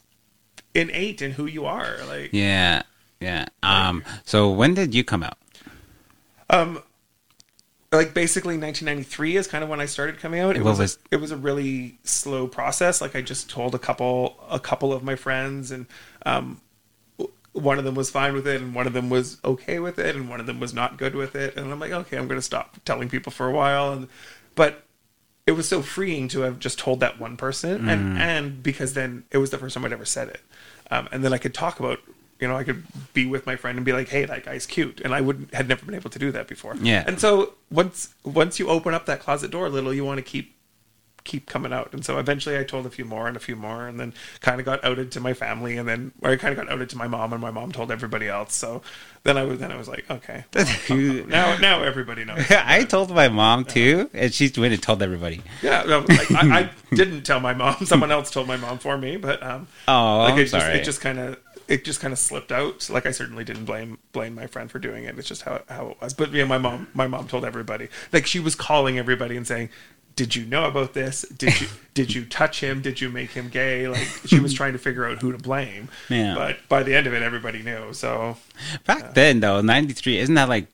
innate 0.76 1.22
in 1.22 1.32
who 1.32 1.45
you 1.45 1.66
are. 1.66 1.97
Like, 2.07 2.32
yeah, 2.34 2.84
yeah. 3.20 3.45
Um. 3.64 4.03
So 4.26 4.51
when 4.51 4.74
did 4.74 4.93
you 4.93 5.03
come 5.03 5.24
out? 5.24 5.38
Um. 6.49 6.84
Like 7.91 8.16
basically 8.16 8.57
1993 8.57 9.38
is 9.38 9.45
kind 9.45 9.64
of 9.64 9.70
when 9.70 9.80
I 9.80 9.86
started 9.86 10.18
coming 10.18 10.39
out. 10.39 10.55
It 10.55 10.64
was, 10.64 10.80
was 10.80 10.97
it 11.11 11.18
was 11.18 11.30
a 11.30 11.38
really 11.38 11.99
slow 12.03 12.47
process. 12.47 13.01
Like 13.01 13.16
I 13.16 13.22
just 13.22 13.51
told 13.51 13.76
a 13.76 13.80
couple 13.80 14.43
a 14.49 14.59
couple 14.59 14.91
of 14.91 15.03
my 15.03 15.16
friends 15.16 15.70
and 15.70 15.86
um 16.26 16.59
one 17.54 17.78
of 17.78 17.86
them 17.86 17.95
was 17.95 18.10
fine 18.10 18.34
with 18.34 18.47
it 18.47 18.62
and 18.62 18.74
one 18.74 18.88
of 18.88 18.93
them 18.93 19.10
was 19.10 19.38
okay 19.45 19.80
with 19.80 19.99
it 19.99 20.16
and 20.16 20.28
one 20.30 20.39
of 20.39 20.47
them 20.47 20.60
was 20.60 20.74
not 20.74 20.97
good 20.97 21.16
with 21.16 21.36
it. 21.36 21.56
And 21.56 21.72
i'm 21.72 21.80
like 21.80 21.91
okay 21.91 22.18
i'm 22.18 22.28
going 22.28 22.39
to 22.39 22.45
stop 22.45 22.78
telling 22.84 23.10
people 23.10 23.32
for 23.32 23.47
a 23.47 23.51
while. 23.51 23.93
And 23.93 24.08
but 24.56 24.84
it 25.45 25.51
was 25.51 25.68
so 25.68 25.82
freeing 25.82 26.28
to 26.30 26.41
have 26.41 26.60
just 26.60 26.80
told 26.80 26.99
that 27.01 27.20
one 27.20 27.38
person. 27.38 27.84
Mm. 27.84 27.89
and 27.89 28.18
and 28.18 28.64
because 28.64 28.93
then 28.93 29.24
it 29.32 29.38
was 29.38 29.51
the 29.51 29.58
first 29.58 29.76
time 29.76 29.86
i'd 29.86 29.93
ever 29.93 30.06
said 30.06 30.30
it. 30.30 30.41
Um, 30.91 31.08
and 31.12 31.24
then 31.24 31.34
i 31.34 31.38
could 31.38 31.54
talk 31.54 31.80
about 31.80 31.99
you 32.39 32.47
know 32.47 32.58
i 32.58 32.64
could 32.64 32.84
be 33.14 33.26
with 33.26 33.45
my 33.45 33.56
friend 33.56 33.78
and 33.78 33.86
be 33.86 33.93
like 33.93 34.10
hey 34.10 34.26
that 34.26 34.43
guy's 34.43 34.66
cute. 34.66 34.99
And 35.01 35.14
i 35.14 35.22
would 35.22 35.49
had 35.54 35.68
never 35.68 35.86
been 35.86 35.95
able 35.95 36.10
to 36.10 36.20
do 36.20 36.32
that 36.32 36.47
before. 36.47 36.76
Yeah. 36.82 37.04
And 37.06 37.20
so 37.20 37.54
once 37.70 38.14
once 38.24 38.58
you 38.58 38.70
open 38.70 38.93
up 38.93 39.06
that 39.06 39.20
closet 39.20 39.51
door 39.51 39.68
a 39.68 39.70
little 39.70 39.93
you 39.93 40.04
want 40.04 40.18
to 40.18 40.24
keep 40.24 40.56
keep 41.24 41.46
coming 41.46 41.74
out. 41.74 41.94
And 41.94 42.04
so 42.04 42.18
eventually 42.20 42.58
I 42.58 42.64
told 42.64 42.86
a 42.86 42.90
few 42.90 43.06
more 43.06 43.28
and 43.28 43.38
a 43.38 43.40
few 43.40 43.56
more 43.56 43.88
and 43.88 44.00
then 44.00 44.14
kind 44.42 44.60
of 44.60 44.66
got 44.66 44.84
outed 44.84 45.12
to 45.14 45.20
my 45.20 45.34
family 45.34 45.78
and 45.78 45.88
then 45.88 46.12
or 46.22 46.32
I 46.32 46.36
kind 46.36 46.58
of 46.58 46.64
got 46.64 46.72
outed 46.72 46.90
to 46.92 46.98
my 46.98 47.08
mom 47.08 47.34
and 47.34 47.42
my 47.42 47.52
mom 47.52 47.72
told 47.72 47.92
everybody 47.92 48.28
else. 48.28 48.56
So 48.56 48.82
then 49.24 49.38
I 49.38 49.44
was 49.44 49.60
then 49.60 49.72
I 49.72 49.78
was 49.78 49.88
like, 49.88 50.10
okay. 50.10 50.46
Well, 50.90 50.98
now 51.28 51.58
now 51.58 51.84
everybody 51.84 52.26
knows. 52.26 52.46
I 52.50 52.84
told 52.84 53.10
my 53.12 53.30
mom 53.30 53.66
too 53.66 54.10
and 54.14 54.34
she 54.34 54.52
went 54.58 54.74
and 54.74 54.82
told 54.82 55.02
everybody. 55.02 55.42
Yeah, 55.62 55.84
no, 55.84 56.00
like, 56.00 56.32
I, 56.32 56.60
I, 56.60 56.70
didn't 56.94 57.24
tell 57.24 57.40
my 57.40 57.54
mom. 57.54 57.86
Someone 57.86 58.12
else 58.12 58.30
told 58.30 58.48
my 58.48 58.58
mom 58.58 58.78
for 58.80 58.98
me, 58.98 59.18
but 59.18 59.42
um 59.42 59.68
Oh, 59.88 60.20
like 60.20 60.38
it 60.38 60.46
just, 60.46 60.68
it 60.68 60.84
just 60.84 61.02
kind 61.02 61.20
of 61.20 61.38
it 61.68 61.86
just 61.86 62.00
kind 62.00 62.12
of 62.12 62.20
slipped 62.20 62.52
out. 62.52 62.90
Like 62.90 63.06
I 63.06 63.12
certainly 63.12 63.44
didn't 63.44 63.66
blame 63.66 63.98
blame 64.12 64.36
my 64.36 64.48
friend 64.48 64.70
for 64.70 64.80
doing 64.80 65.06
it. 65.06 65.18
It's 65.18 65.28
just 65.28 65.44
how 65.44 65.62
how 65.70 65.90
it 65.90 65.98
was. 66.02 66.14
But 66.14 66.32
yeah, 66.32 66.46
my 66.46 66.58
mom 66.58 66.88
my 66.94 67.08
mom 67.08 67.28
told 67.28 67.46
everybody. 67.46 67.88
Like 68.12 68.26
she 68.26 68.40
was 68.40 68.56
calling 68.56 68.98
everybody 68.98 69.38
and 69.38 69.48
saying, 69.48 69.70
did 70.16 70.36
you 70.36 70.45
know 70.45 70.66
about 70.66 70.93
this? 70.93 71.24
Did 71.24 71.59
you 71.59 71.68
did 71.93 72.14
you 72.14 72.26
touch 72.26 72.59
him? 72.59 72.82
Did 72.82 73.01
you 73.01 73.09
make 73.09 73.32
him 73.32 73.49
gay? 73.49 73.88
Like 73.88 74.07
she 74.26 74.39
was 74.39 74.53
trying 74.53 74.74
to 74.74 74.80
figure 74.80 75.05
out 75.05 75.22
who 75.22 75.32
to 75.32 75.38
blame. 75.38 75.89
Yeah. 76.09 76.36
But 76.36 76.57
by 76.70 76.84
the 76.84 76.95
end 76.95 77.07
of 77.07 77.14
it, 77.14 77.22
everybody 77.22 77.64
knew. 77.64 77.93
So 77.93 78.38
back 78.86 79.03
uh, 79.03 79.11
then, 79.14 79.39
though, 79.39 79.61
ninety 79.61 79.93
three 79.93 80.18
isn't 80.20 80.36
that 80.36 80.49
like 80.49 80.68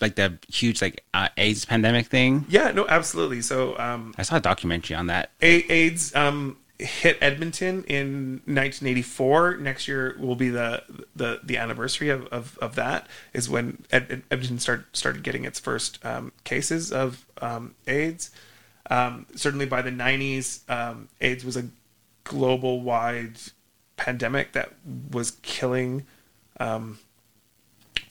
like 0.00 0.16
the 0.16 0.38
huge 0.48 0.82
like 0.82 1.04
uh, 1.14 1.28
AIDS 1.36 1.64
pandemic 1.64 2.06
thing? 2.06 2.46
Yeah, 2.48 2.72
no, 2.72 2.86
absolutely. 2.88 3.42
So 3.42 3.78
um, 3.78 4.14
I 4.18 4.22
saw 4.22 4.36
a 4.36 4.40
documentary 4.40 4.96
on 4.96 5.06
that. 5.06 5.30
A- 5.40 5.72
AIDS 5.72 6.14
um, 6.14 6.56
hit 6.80 7.18
Edmonton 7.20 7.84
in 7.84 8.40
1984. 8.46 9.58
Next 9.58 9.86
year 9.86 10.16
will 10.18 10.36
be 10.36 10.48
the 10.48 10.82
the, 11.14 11.40
the 11.42 11.56
anniversary 11.56 12.08
of, 12.08 12.26
of, 12.28 12.58
of 12.58 12.74
that. 12.74 13.06
Is 13.32 13.48
when 13.48 13.84
Ed- 13.92 14.22
Edmonton 14.30 14.58
start, 14.58 14.96
started 14.96 15.22
getting 15.22 15.44
its 15.44 15.60
first 15.60 16.04
um, 16.04 16.32
cases 16.44 16.92
of 16.92 17.26
um, 17.40 17.74
AIDS. 17.86 18.30
Um, 18.90 19.26
certainly 19.34 19.66
by 19.66 19.82
the 19.82 19.90
90s, 19.90 20.68
um, 20.68 21.08
AIDS 21.20 21.44
was 21.44 21.56
a 21.56 21.68
global 22.24 22.80
wide 22.80 23.38
pandemic 23.96 24.52
that 24.52 24.72
was 25.10 25.32
killing 25.42 26.06
um, 26.58 26.98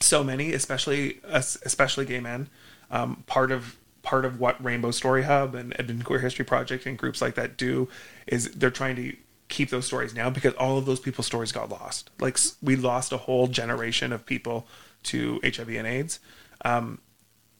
so 0.00 0.24
many, 0.24 0.52
especially 0.52 1.20
especially 1.24 2.06
gay 2.06 2.20
men. 2.20 2.48
Um, 2.90 3.22
part 3.26 3.52
of 3.52 3.76
part 4.02 4.24
of 4.24 4.40
what 4.40 4.62
Rainbow 4.64 4.90
Story 4.90 5.22
Hub 5.22 5.54
and 5.54 5.72
Edmonton 5.78 6.04
Queer 6.04 6.20
History 6.20 6.44
Project 6.44 6.86
and 6.86 6.96
groups 6.96 7.20
like 7.20 7.34
that 7.34 7.56
do 7.56 7.88
is 8.26 8.50
they're 8.52 8.70
trying 8.70 8.96
to 8.96 9.14
keep 9.48 9.68
those 9.70 9.86
stories 9.86 10.14
now 10.14 10.30
because 10.30 10.54
all 10.54 10.78
of 10.78 10.86
those 10.86 11.00
people's 11.00 11.26
stories 11.26 11.52
got 11.52 11.68
lost. 11.68 12.10
Like 12.18 12.38
we 12.62 12.76
lost 12.76 13.12
a 13.12 13.18
whole 13.18 13.46
generation 13.46 14.12
of 14.12 14.24
people 14.24 14.66
to 15.04 15.40
HIV 15.44 15.68
and 15.70 15.86
AIDS, 15.86 16.20
um, 16.64 17.00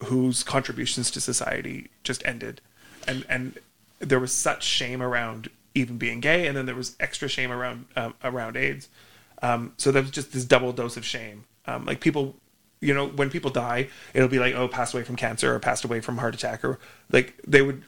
whose 0.05 0.43
contributions 0.43 1.11
to 1.11 1.21
society 1.21 1.89
just 2.05 2.25
ended, 2.25 2.61
and 3.07 3.25
and 3.29 3.59
there 3.99 4.21
was 4.21 4.33
such 4.33 4.65
shame 4.65 5.03
around 5.03 5.51
even 5.75 5.99
being 5.99 6.21
gay, 6.21 6.47
and 6.47 6.57
then 6.57 6.67
there 6.67 6.75
was 6.75 6.97
extra 6.99 7.29
shame 7.29 7.53
around 7.53 7.87
um, 7.97 8.15
around 8.25 8.57
AIDS. 8.57 8.89
Um, 9.43 9.73
so 9.77 9.91
there 9.91 10.03
was 10.03 10.11
just 10.11 10.33
this 10.33 10.45
double 10.45 10.73
dose 10.73 10.97
of 10.97 11.05
shame. 11.05 11.45
Um, 11.67 11.87
like 11.87 12.01
people, 12.01 12.37
you 12.81 12.93
know, 12.95 13.07
when 13.07 13.31
people 13.31 13.51
die, 13.51 13.89
it'll 14.13 14.29
be 14.29 14.39
like, 14.39 14.55
oh, 14.55 14.69
passed 14.69 14.95
away 14.95 15.05
from 15.05 15.17
cancer 15.17 15.55
or 15.55 15.59
passed 15.59 15.85
away 15.85 16.01
from 16.01 16.19
heart 16.19 16.35
attack, 16.35 16.65
or 16.65 16.79
like 17.11 17.35
they 17.47 17.63
would 17.63 17.85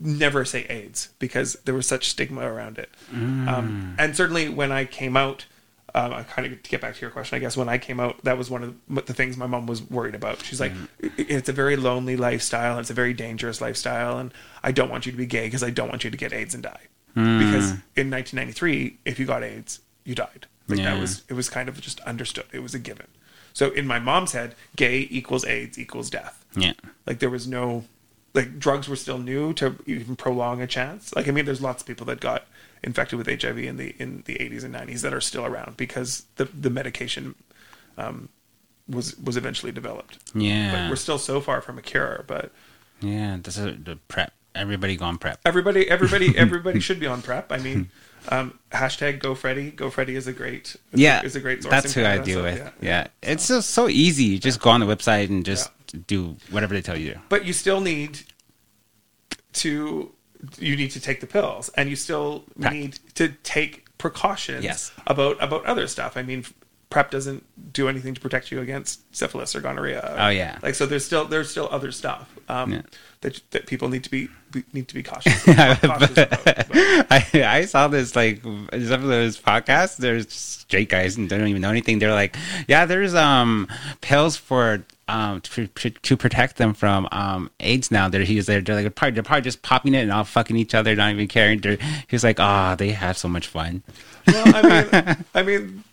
never 0.00 0.44
say 0.44 0.64
AIDS 0.68 1.10
because 1.18 1.54
there 1.64 1.74
was 1.74 1.86
such 1.86 2.10
stigma 2.10 2.42
around 2.42 2.78
it. 2.78 2.90
Mm. 3.12 3.48
Um, 3.48 3.94
and 3.98 4.16
certainly 4.16 4.48
when 4.48 4.72
I 4.72 4.84
came 4.84 5.16
out, 5.16 5.46
um, 5.94 6.12
I 6.12 6.22
kind 6.24 6.52
of 6.52 6.62
to 6.62 6.70
get 6.70 6.80
back 6.80 6.96
to 6.96 7.00
your 7.00 7.10
question, 7.10 7.36
I 7.36 7.38
guess 7.38 7.56
when 7.56 7.68
I 7.68 7.78
came 7.78 8.00
out, 8.00 8.22
that 8.24 8.36
was 8.36 8.50
one 8.50 8.64
of 8.64 9.06
the 9.06 9.14
things 9.14 9.36
my 9.36 9.46
mom 9.46 9.66
was 9.66 9.80
worried 9.82 10.16
about. 10.16 10.42
She's 10.42 10.60
like, 10.60 10.72
mm. 10.72 10.88
it's 11.16 11.48
a 11.48 11.52
very 11.52 11.76
lonely 11.76 12.16
lifestyle, 12.16 12.72
and 12.72 12.80
it's 12.80 12.90
a 12.90 12.94
very 12.94 13.14
dangerous 13.14 13.60
lifestyle, 13.60 14.18
and 14.18 14.34
I 14.62 14.72
don't 14.72 14.90
want 14.90 15.06
you 15.06 15.12
to 15.12 15.18
be 15.18 15.26
gay 15.26 15.46
because 15.46 15.62
I 15.62 15.70
don't 15.70 15.88
want 15.88 16.02
you 16.02 16.10
to 16.10 16.16
get 16.16 16.32
AIDS 16.32 16.52
and 16.52 16.64
die. 16.64 16.80
Mm. 17.16 17.38
Because 17.38 17.70
in 17.94 18.10
1993, 18.10 18.98
if 19.04 19.20
you 19.20 19.26
got 19.26 19.44
AIDS, 19.44 19.80
you 20.04 20.16
died. 20.16 20.46
Like 20.66 20.80
yeah. 20.80 20.94
that 20.94 21.00
was 21.00 21.22
it 21.28 21.34
was 21.34 21.48
kind 21.48 21.68
of 21.68 21.80
just 21.80 22.00
understood. 22.00 22.46
It 22.52 22.60
was 22.60 22.74
a 22.74 22.78
given. 22.78 23.06
So 23.52 23.70
in 23.70 23.86
my 23.86 24.00
mom's 24.00 24.32
head, 24.32 24.56
gay 24.74 25.06
equals 25.10 25.44
AIDS 25.44 25.78
equals 25.78 26.10
death. 26.10 26.44
Yeah. 26.56 26.72
Like 27.06 27.20
there 27.20 27.30
was 27.30 27.46
no 27.46 27.84
like 28.32 28.58
drugs 28.58 28.88
were 28.88 28.96
still 28.96 29.18
new 29.18 29.52
to 29.54 29.76
even 29.86 30.16
prolong 30.16 30.60
a 30.60 30.66
chance. 30.66 31.14
Like 31.14 31.28
I 31.28 31.30
mean, 31.30 31.44
there's 31.44 31.62
lots 31.62 31.82
of 31.82 31.86
people 31.86 32.06
that 32.06 32.20
got 32.20 32.46
infected 32.84 33.18
with 33.18 33.26
HIV 33.26 33.58
in 33.58 33.76
the 33.76 33.94
in 33.98 34.22
the 34.26 34.34
80s 34.36 34.62
and 34.64 34.74
90s 34.74 35.00
that 35.00 35.12
are 35.12 35.20
still 35.20 35.44
around 35.44 35.76
because 35.76 36.26
the 36.36 36.44
the 36.44 36.70
medication 36.70 37.34
um, 37.98 38.28
was 38.88 39.16
was 39.18 39.36
eventually 39.36 39.72
developed. 39.72 40.18
Yeah, 40.34 40.72
but 40.72 40.90
we're 40.90 40.96
still 40.96 41.18
so 41.18 41.40
far 41.40 41.60
from 41.60 41.78
a 41.78 41.82
cure. 41.82 42.24
But 42.26 42.52
yeah, 43.00 43.38
this 43.42 43.56
is 43.56 43.82
the 43.82 43.96
PrEP. 44.08 44.32
Everybody 44.54 44.96
go 44.96 45.06
on 45.06 45.18
PrEP. 45.18 45.40
Everybody, 45.44 45.90
everybody, 45.90 46.32
everybody 46.38 46.78
should 46.78 47.00
be 47.00 47.06
on 47.06 47.22
PrEP. 47.22 47.50
I 47.50 47.58
mean, 47.58 47.90
um, 48.28 48.58
hashtag 48.70 49.18
Go 49.18 49.34
Freddie. 49.34 49.70
Go 49.70 49.90
Freddie 49.90 50.16
is 50.16 50.26
a 50.26 50.32
great. 50.32 50.76
Yeah, 50.92 51.22
is 51.22 51.34
a 51.34 51.40
great. 51.40 51.62
That's 51.62 51.92
who 51.92 52.04
I 52.04 52.18
deal 52.18 52.40
so, 52.40 52.44
with. 52.44 52.58
Yeah, 52.58 52.70
yeah. 52.80 53.08
yeah. 53.22 53.30
it's 53.30 53.48
just 53.48 53.70
so 53.70 53.88
easy. 53.88 54.24
You 54.24 54.38
just 54.38 54.60
go 54.60 54.70
on 54.70 54.80
the 54.80 54.86
website 54.86 55.28
and 55.28 55.44
just 55.44 55.70
do 56.06 56.36
whatever 56.50 56.74
they 56.74 56.82
tell 56.82 56.98
you. 56.98 57.18
But 57.28 57.44
you 57.44 57.52
still 57.52 57.80
need 57.80 58.20
to 59.54 60.13
you 60.58 60.76
need 60.76 60.90
to 60.92 61.00
take 61.00 61.20
the 61.20 61.26
pills 61.26 61.68
and 61.70 61.88
you 61.88 61.96
still 61.96 62.44
need 62.56 62.98
to 63.14 63.28
take 63.42 63.84
precautions 63.98 64.64
yes. 64.64 64.92
about 65.06 65.36
about 65.42 65.64
other 65.64 65.86
stuff. 65.86 66.16
I 66.16 66.22
mean 66.22 66.44
PrEP 66.94 67.10
doesn't 67.10 67.72
do 67.72 67.88
anything 67.88 68.14
to 68.14 68.20
protect 68.20 68.52
you 68.52 68.60
against 68.60 69.00
syphilis 69.14 69.56
or 69.56 69.60
gonorrhea. 69.60 70.14
Oh 70.16 70.28
yeah. 70.28 70.58
Like 70.62 70.76
so 70.76 70.86
there's 70.86 71.04
still 71.04 71.24
there's 71.24 71.50
still 71.50 71.68
other 71.72 71.90
stuff 71.90 72.32
um, 72.48 72.72
yeah. 72.72 72.82
that 73.22 73.40
that 73.50 73.66
people 73.66 73.88
need 73.88 74.04
to 74.04 74.10
be 74.10 74.28
need 74.72 74.86
to 74.86 74.94
be 74.94 75.02
cautious, 75.02 75.42
cautious 75.44 75.82
about, 75.82 76.16
I, 77.10 77.26
I 77.34 77.64
saw 77.64 77.88
this 77.88 78.14
like 78.14 78.42
some 78.42 79.02
of 79.02 79.08
those 79.08 79.40
podcasts. 79.40 79.96
There's 79.96 80.32
straight 80.32 80.88
guys 80.88 81.16
and 81.16 81.28
don't 81.28 81.48
even 81.48 81.62
know 81.62 81.70
anything. 81.70 81.98
They're 81.98 82.12
like, 82.12 82.36
yeah, 82.68 82.86
there's 82.86 83.16
um 83.16 83.66
pills 84.00 84.36
for 84.36 84.84
um 85.08 85.40
to, 85.42 85.66
to 85.66 86.16
protect 86.16 86.56
them 86.56 86.74
from 86.74 87.08
um 87.12 87.50
AIDS 87.60 87.90
now. 87.90 88.08
They're 88.08 88.24
he's 88.24 88.46
they're, 88.46 88.60
they're 88.60 88.82
like 88.82 88.94
probably 88.94 89.14
they're 89.14 89.22
probably 89.22 89.42
just 89.42 89.62
popping 89.62 89.94
it 89.94 90.02
and 90.02 90.12
all 90.12 90.24
fucking 90.24 90.56
each 90.56 90.74
other, 90.74 90.94
not 90.94 91.12
even 91.12 91.28
caring. 91.28 91.60
They're, 91.60 91.78
he's 92.08 92.24
like, 92.24 92.40
ah, 92.40 92.72
oh, 92.72 92.76
they 92.76 92.90
have 92.90 93.16
so 93.16 93.28
much 93.28 93.46
fun. 93.46 93.82
Well, 94.26 94.54
I 94.54 94.62
mean, 94.62 95.24
I 95.34 95.42
mean, 95.42 95.84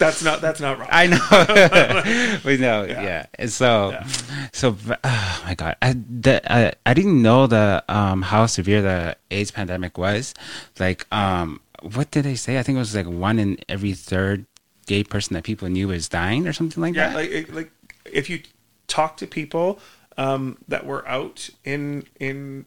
that's 0.00 0.24
not 0.24 0.40
that's 0.40 0.60
not 0.60 0.78
right. 0.78 0.88
I 0.90 1.06
know. 1.06 2.40
we 2.44 2.56
know. 2.56 2.84
Yeah. 2.84 3.02
yeah. 3.02 3.26
And 3.34 3.50
so, 3.50 3.90
yeah. 3.90 4.06
so 4.52 4.76
oh 5.04 5.42
my 5.44 5.54
god, 5.54 5.76
I 5.82 5.92
the, 5.92 6.40
I, 6.52 6.72
I 6.86 6.94
didn't 6.94 7.20
know 7.22 7.46
the 7.46 7.84
um 7.88 8.22
how 8.22 8.46
severe 8.46 8.82
the 8.82 9.16
AIDS 9.30 9.50
pandemic 9.50 9.98
was. 9.98 10.34
Like 10.78 11.06
um, 11.12 11.60
what 11.82 12.10
did 12.10 12.24
they 12.24 12.34
say? 12.34 12.58
I 12.58 12.62
think 12.62 12.76
it 12.76 12.80
was 12.80 12.94
like 12.94 13.06
one 13.06 13.38
in 13.38 13.58
every 13.68 13.92
third 13.92 14.46
gay 14.86 15.04
person 15.04 15.34
that 15.34 15.44
people 15.44 15.68
knew 15.68 15.88
was 15.88 16.08
dying 16.08 16.48
or 16.48 16.52
something 16.52 16.82
like 16.82 16.94
yeah, 16.94 17.10
that. 17.10 17.30
Yeah, 17.30 17.36
like 17.36 17.52
like 17.52 17.72
if 18.12 18.30
you 18.30 18.42
talk 18.86 19.16
to 19.18 19.26
people 19.26 19.78
um, 20.16 20.58
that 20.68 20.84
were 20.86 21.06
out 21.08 21.50
in 21.64 22.06
in 22.18 22.66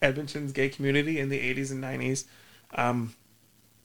Edmonton's 0.00 0.52
gay 0.52 0.68
community 0.68 1.18
in 1.18 1.28
the 1.28 1.38
80s 1.54 1.70
and 1.70 1.82
90s, 1.82 2.24
um, 2.74 3.14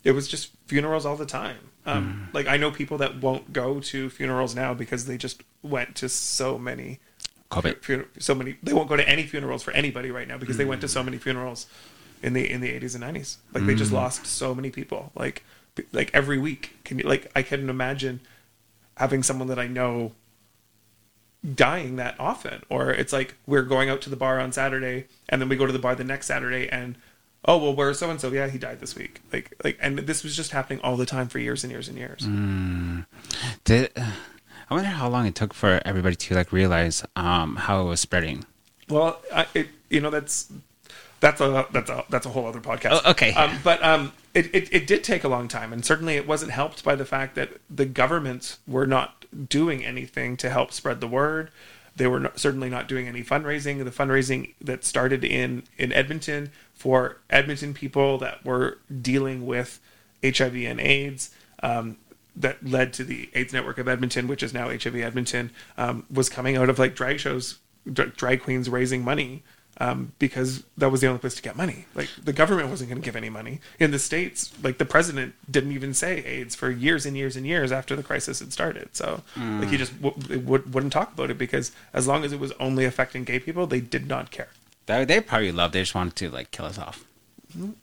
it 0.03 0.11
was 0.11 0.27
just 0.27 0.51
funerals 0.65 1.05
all 1.05 1.15
the 1.15 1.25
time. 1.25 1.69
Um, 1.85 2.29
mm. 2.29 2.33
Like 2.33 2.47
I 2.47 2.57
know 2.57 2.71
people 2.71 2.97
that 2.99 3.21
won't 3.21 3.53
go 3.53 3.79
to 3.79 4.09
funerals 4.09 4.55
now 4.55 4.73
because 4.73 5.05
they 5.05 5.17
just 5.17 5.41
went 5.61 5.95
to 5.97 6.09
so 6.09 6.57
many. 6.57 6.99
COVID. 7.49 7.81
Fu- 7.81 8.07
so 8.19 8.35
many. 8.35 8.57
They 8.61 8.73
won't 8.73 8.89
go 8.89 8.97
to 8.97 9.07
any 9.07 9.23
funerals 9.23 9.63
for 9.63 9.71
anybody 9.71 10.11
right 10.11 10.27
now 10.27 10.37
because 10.37 10.55
mm. 10.55 10.59
they 10.59 10.65
went 10.65 10.81
to 10.81 10.87
so 10.87 11.01
many 11.01 11.17
funerals 11.17 11.65
in 12.21 12.33
the 12.33 12.49
in 12.49 12.61
the 12.61 12.69
80s 12.69 12.95
and 12.95 13.03
90s. 13.03 13.37
Like 13.53 13.63
mm. 13.63 13.67
they 13.67 13.75
just 13.75 13.91
mm. 13.91 13.95
lost 13.95 14.25
so 14.25 14.53
many 14.53 14.69
people. 14.69 15.11
Like 15.15 15.43
like 15.93 16.11
every 16.13 16.37
week. 16.37 16.77
Can 16.83 16.99
you 16.99 17.05
like 17.05 17.31
I 17.35 17.41
can't 17.41 17.69
imagine 17.69 18.19
having 18.97 19.23
someone 19.23 19.47
that 19.47 19.59
I 19.59 19.67
know 19.67 20.11
dying 21.55 21.95
that 21.97 22.15
often. 22.19 22.63
Or 22.69 22.91
it's 22.91 23.13
like 23.13 23.35
we're 23.45 23.63
going 23.63 23.89
out 23.89 24.01
to 24.01 24.09
the 24.09 24.15
bar 24.15 24.39
on 24.39 24.51
saturday 24.51 25.05
and 25.29 25.41
then 25.41 25.49
we 25.49 25.55
go 25.55 25.65
to 25.65 25.73
the 25.73 25.79
bar 25.79 25.95
the 25.95 26.03
next 26.03 26.27
saturday 26.27 26.67
and 26.69 26.95
oh 27.45 27.57
well 27.57 27.75
where's 27.75 27.99
so 27.99 28.09
and 28.09 28.19
so 28.19 28.31
yeah 28.31 28.47
he 28.47 28.57
died 28.57 28.79
this 28.79 28.95
week. 28.95 29.21
Like 29.31 29.53
like 29.63 29.77
and 29.81 29.99
this 29.99 30.23
was 30.23 30.35
just 30.35 30.51
happening 30.51 30.79
all 30.83 30.97
the 30.97 31.05
time 31.05 31.27
for 31.27 31.39
years 31.39 31.63
and 31.63 31.71
years 31.71 31.87
and 31.87 31.97
years. 31.97 32.21
Mm. 32.21 33.05
did 33.63 33.91
i 33.97 34.73
wonder 34.73 34.89
how 34.89 35.07
long 35.07 35.25
it 35.25 35.35
took 35.35 35.53
for 35.53 35.81
everybody 35.85 36.15
to 36.15 36.35
like 36.35 36.51
realize 36.51 37.05
um 37.15 37.55
how 37.55 37.81
it 37.81 37.85
was 37.85 37.99
spreading. 37.99 38.45
Well 38.89 39.21
I, 39.33 39.47
it 39.53 39.67
you 39.89 40.01
know 40.01 40.09
that's 40.09 40.51
that's 41.19 41.41
a 41.41 41.65
that's 41.71 41.89
a 41.89 42.05
that's 42.09 42.25
a 42.25 42.29
whole 42.29 42.45
other 42.45 42.61
podcast. 42.61 43.01
Oh, 43.05 43.11
okay. 43.11 43.31
Um, 43.33 43.57
but 43.63 43.83
um 43.83 44.11
it, 44.33 44.53
it, 44.53 44.73
it 44.73 44.87
did 44.87 45.03
take 45.03 45.23
a 45.23 45.27
long 45.27 45.47
time 45.47 45.73
and 45.73 45.83
certainly 45.83 46.15
it 46.15 46.27
wasn't 46.27 46.51
helped 46.51 46.83
by 46.83 46.95
the 46.95 47.05
fact 47.05 47.35
that 47.35 47.49
the 47.69 47.85
governments 47.85 48.59
were 48.67 48.85
not 48.85 49.16
doing 49.47 49.85
anything 49.85 50.37
to 50.37 50.49
help 50.49 50.71
spread 50.71 51.01
the 51.01 51.07
word. 51.07 51.51
They 51.95 52.07
were 52.07 52.19
not, 52.19 52.39
certainly 52.39 52.69
not 52.69 52.87
doing 52.87 53.07
any 53.07 53.23
fundraising. 53.23 53.83
The 53.83 53.91
fundraising 53.91 54.53
that 54.61 54.83
started 54.83 55.23
in 55.23 55.63
in 55.77 55.91
Edmonton 55.91 56.51
for 56.73 57.17
Edmonton 57.29 57.73
people 57.73 58.17
that 58.19 58.45
were 58.45 58.77
dealing 59.01 59.45
with 59.45 59.79
HIV 60.23 60.55
and 60.55 60.79
AIDS. 60.79 61.31
Um, 61.63 61.97
that 62.35 62.63
led 62.63 62.93
to 62.93 63.03
the 63.03 63.31
AIDS 63.33 63.51
Network 63.51 63.79
of 63.79 63.87
Edmonton, 63.87 64.27
which 64.27 64.43
is 64.43 64.53
now 64.53 64.69
HIV 64.69 64.95
Edmonton, 64.97 65.49
um, 65.75 66.05
was 66.11 66.29
coming 66.29 66.55
out 66.55 66.69
of 66.69 66.77
like 66.77 66.93
drag 66.93 67.19
shows, 67.19 67.57
drag 67.91 68.43
queens 68.43 68.69
raising 68.69 69.03
money 69.03 69.41
um, 69.79 70.13
because 70.19 70.63
that 70.77 70.91
was 70.91 71.01
the 71.01 71.07
only 71.07 71.19
place 71.19 71.35
to 71.35 71.41
get 71.41 71.55
money. 71.55 71.85
Like 71.93 72.09
the 72.23 72.33
government 72.33 72.69
wasn't 72.69 72.89
going 72.89 73.01
to 73.01 73.05
give 73.05 73.15
any 73.15 73.29
money 73.29 73.59
in 73.79 73.91
the 73.91 73.99
states. 73.99 74.51
Like 74.63 74.77
the 74.77 74.85
president 74.85 75.35
didn't 75.49 75.71
even 75.71 75.93
say 75.93 76.23
AIDS 76.23 76.55
for 76.55 76.69
years 76.69 77.05
and 77.05 77.15
years 77.15 77.35
and 77.35 77.45
years 77.45 77.71
after 77.71 77.95
the 77.95 78.03
crisis 78.03 78.39
had 78.39 78.51
started. 78.51 78.95
So 78.95 79.21
mm. 79.35 79.59
like 79.59 79.69
he 79.69 79.77
just 79.77 80.01
w- 80.01 80.39
w- 80.39 80.63
wouldn't 80.71 80.93
talk 80.93 81.13
about 81.13 81.29
it 81.29 81.37
because 81.37 81.71
as 81.93 82.07
long 82.07 82.23
as 82.23 82.31
it 82.33 82.39
was 82.39 82.51
only 82.59 82.85
affecting 82.85 83.23
gay 83.23 83.39
people, 83.39 83.67
they 83.67 83.81
did 83.81 84.07
not 84.07 84.31
care. 84.31 84.49
They, 84.87 85.05
they 85.05 85.21
probably 85.21 85.51
loved. 85.51 85.73
They 85.73 85.81
just 85.81 85.95
wanted 85.95 86.15
to 86.15 86.29
like 86.29 86.51
kill 86.51 86.65
us 86.65 86.79
off. 86.79 87.05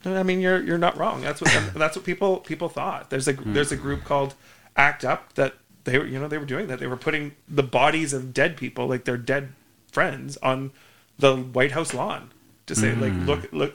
I 0.05 0.23
mean, 0.23 0.41
you're 0.41 0.61
you're 0.61 0.77
not 0.77 0.97
wrong. 0.97 1.21
That's 1.21 1.41
what 1.41 1.73
that's 1.75 1.95
what 1.95 2.05
people 2.05 2.37
people 2.37 2.69
thought. 2.69 3.09
There's 3.09 3.27
a 3.27 3.33
mm. 3.33 3.53
there's 3.53 3.71
a 3.71 3.77
group 3.77 4.03
called 4.03 4.35
ACT 4.75 5.05
UP 5.05 5.33
that 5.33 5.55
they 5.85 5.97
were 5.97 6.05
you 6.05 6.19
know 6.19 6.27
they 6.27 6.37
were 6.37 6.45
doing 6.45 6.67
that. 6.67 6.79
They 6.79 6.87
were 6.87 6.97
putting 6.97 7.35
the 7.47 7.63
bodies 7.63 8.13
of 8.13 8.33
dead 8.33 8.57
people, 8.57 8.87
like 8.87 9.05
their 9.05 9.17
dead 9.17 9.53
friends, 9.91 10.37
on 10.37 10.71
the 11.19 11.35
White 11.35 11.71
House 11.71 11.93
lawn 11.93 12.31
to 12.67 12.75
say 12.75 12.91
mm. 12.91 13.01
like 13.01 13.27
look 13.27 13.53
look 13.53 13.73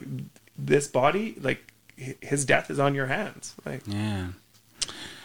this 0.58 0.88
body 0.88 1.36
like 1.40 1.72
his 1.96 2.44
death 2.44 2.70
is 2.70 2.78
on 2.78 2.94
your 2.94 3.06
hands 3.06 3.54
like 3.64 3.82
yeah 3.86 4.28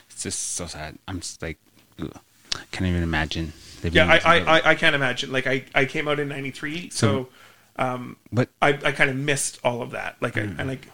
it's 0.10 0.24
just 0.24 0.54
so 0.54 0.66
sad 0.66 0.98
i'm 1.08 1.20
just 1.20 1.42
like 1.42 1.58
ugh. 2.00 2.20
can't 2.72 2.86
even 2.86 3.04
imagine 3.04 3.54
yeah 3.84 4.08
I, 4.08 4.40
I, 4.40 4.70
I 4.72 4.76
can't 4.76 4.96
imagine 4.96 5.32
like 5.32 5.48
i 5.48 5.64
i 5.74 5.86
came 5.86 6.08
out 6.08 6.20
in 6.20 6.28
93 6.28 6.90
so, 6.90 6.90
so 6.92 7.30
um 7.78 8.18
but 8.32 8.50
i 8.62 8.70
i 8.70 8.92
kind 8.92 9.10
of 9.10 9.16
missed 9.16 9.60
all 9.64 9.82
of 9.82 9.92
that 9.92 10.18
like 10.22 10.34
mm. 10.34 10.58
I, 10.58 10.62
and 10.62 10.68
like 10.68 10.88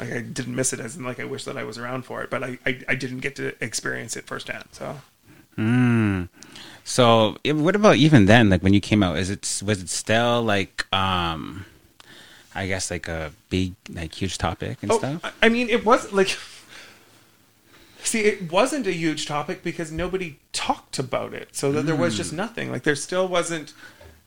I 0.00 0.20
didn't 0.20 0.54
miss 0.54 0.72
it 0.72 0.80
as 0.80 0.96
in 0.96 1.04
like 1.04 1.20
I 1.20 1.24
wish 1.24 1.44
that 1.44 1.58
I 1.58 1.64
was 1.64 1.76
around 1.76 2.06
for 2.06 2.22
it, 2.22 2.30
but 2.30 2.42
I, 2.42 2.58
I, 2.64 2.80
I 2.88 2.94
didn't 2.94 3.18
get 3.18 3.36
to 3.36 3.54
experience 3.62 4.16
it 4.16 4.26
firsthand. 4.26 4.64
So, 4.72 4.98
mm. 5.58 6.30
So, 6.84 7.38
what 7.44 7.74
about 7.74 7.96
even 7.96 8.26
then? 8.26 8.50
Like 8.50 8.62
when 8.62 8.74
you 8.74 8.80
came 8.80 9.02
out, 9.02 9.16
is 9.16 9.30
it 9.30 9.62
was 9.64 9.82
it 9.82 9.88
still 9.88 10.42
like 10.42 10.86
um, 10.94 11.64
I 12.54 12.66
guess 12.66 12.90
like 12.90 13.08
a 13.08 13.32
big 13.48 13.74
like 13.90 14.14
huge 14.14 14.36
topic 14.36 14.78
and 14.82 14.92
oh, 14.92 14.98
stuff? 14.98 15.34
I 15.42 15.48
mean, 15.48 15.68
it 15.68 15.84
was 15.84 16.12
like. 16.12 16.36
See, 18.04 18.20
it 18.20 18.52
wasn't 18.52 18.86
a 18.86 18.92
huge 18.92 19.24
topic 19.24 19.62
because 19.62 19.90
nobody 19.90 20.38
talked 20.52 20.98
about 20.98 21.32
it, 21.32 21.56
so 21.56 21.72
that 21.72 21.84
mm. 21.84 21.86
there 21.86 21.96
was 21.96 22.14
just 22.14 22.30
hmm. 22.30 22.36
nothing. 22.36 22.70
Like 22.70 22.82
there 22.82 22.94
still 22.96 23.26
wasn't 23.26 23.72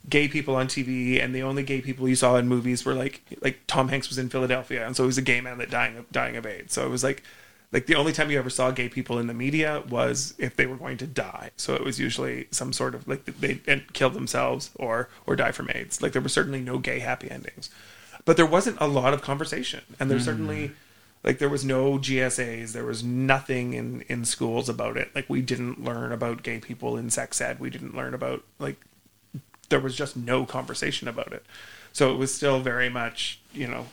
gay 0.09 0.27
people 0.27 0.55
on 0.55 0.67
TV, 0.67 1.23
and 1.23 1.33
the 1.35 1.43
only 1.43 1.61
gay 1.61 1.81
people 1.81 2.09
you 2.09 2.15
saw 2.15 2.37
in 2.37 2.47
movies 2.47 2.83
were 2.83 2.95
like 2.95 3.21
like 3.39 3.59
Tom 3.67 3.89
Hanks 3.89 4.09
was 4.09 4.17
in 4.17 4.29
Philadelphia, 4.29 4.83
and 4.83 4.95
so 4.95 5.03
he 5.03 5.07
was 5.07 5.19
a 5.19 5.21
gay 5.21 5.41
man 5.41 5.59
that 5.59 5.69
dying 5.69 5.95
of 5.95 6.11
dying 6.11 6.35
of 6.35 6.45
AIDS. 6.47 6.73
So 6.73 6.87
it 6.87 6.89
was 6.89 7.03
like 7.03 7.21
like 7.72 7.86
the 7.86 7.95
only 7.95 8.13
time 8.13 8.32
you 8.32 8.39
ever 8.39 8.49
saw 8.49 8.72
gay 8.72 8.88
people 8.88 9.20
in 9.20 9.28
the 9.28 9.34
media 9.34 9.84
was 9.89 10.34
if 10.38 10.55
they 10.55 10.65
were 10.65 10.78
going 10.78 10.97
to 10.97 11.07
die. 11.07 11.51
So 11.57 11.76
it 11.76 11.84
was 11.84 11.99
usually 11.99 12.47
some 12.51 12.72
sort 12.72 12.95
of 12.95 13.07
like 13.07 13.26
they 13.26 13.59
kill 13.93 14.09
themselves 14.09 14.72
or 14.76 15.09
or 15.26 15.36
die 15.36 15.51
from 15.51 15.70
AIDS. 15.74 16.01
Like 16.01 16.13
there 16.13 16.22
were 16.22 16.30
certainly 16.30 16.61
no 16.61 16.78
gay 16.78 16.99
happy 16.99 17.30
endings, 17.30 17.70
but 18.26 18.38
there 18.38 18.45
wasn't 18.45 18.78
a 18.80 18.88
lot 18.88 19.13
of 19.13 19.22
conversation, 19.22 19.82
and 19.99 20.09
there's 20.09 20.24
mm. 20.24 20.26
certainly 20.26 20.72
like 21.24 21.39
there 21.39 21.49
was 21.49 21.65
no 21.65 21.97
GSAs, 21.97 22.72
there 22.72 22.86
was 22.86 23.03
nothing 23.03 23.74
in 23.74 24.01
in 24.07 24.24
schools 24.24 24.70
about 24.70 24.95
it. 24.95 25.13
Like 25.13 25.30
we 25.30 25.41
didn't 25.41 25.84
learn 25.84 26.13
about 26.13 26.43
gay 26.43 26.59
people 26.59 26.95
in 26.95 27.09
sex 27.09 27.41
ed. 27.41 27.59
We 27.59 27.70
didn't 27.70 27.95
learn 27.95 28.13
about 28.13 28.43
like 28.59 28.80
there 29.70 29.82
was 29.82 29.95
just 29.95 30.15
no 30.15 30.45
conversation 30.45 31.09
about 31.09 31.34
it. 31.34 31.45
So 31.91 32.13
it 32.13 32.18
was 32.18 32.34
still 32.34 32.61
very 32.61 32.88
much 32.88 33.41
you 33.51 33.68
know 33.68 33.88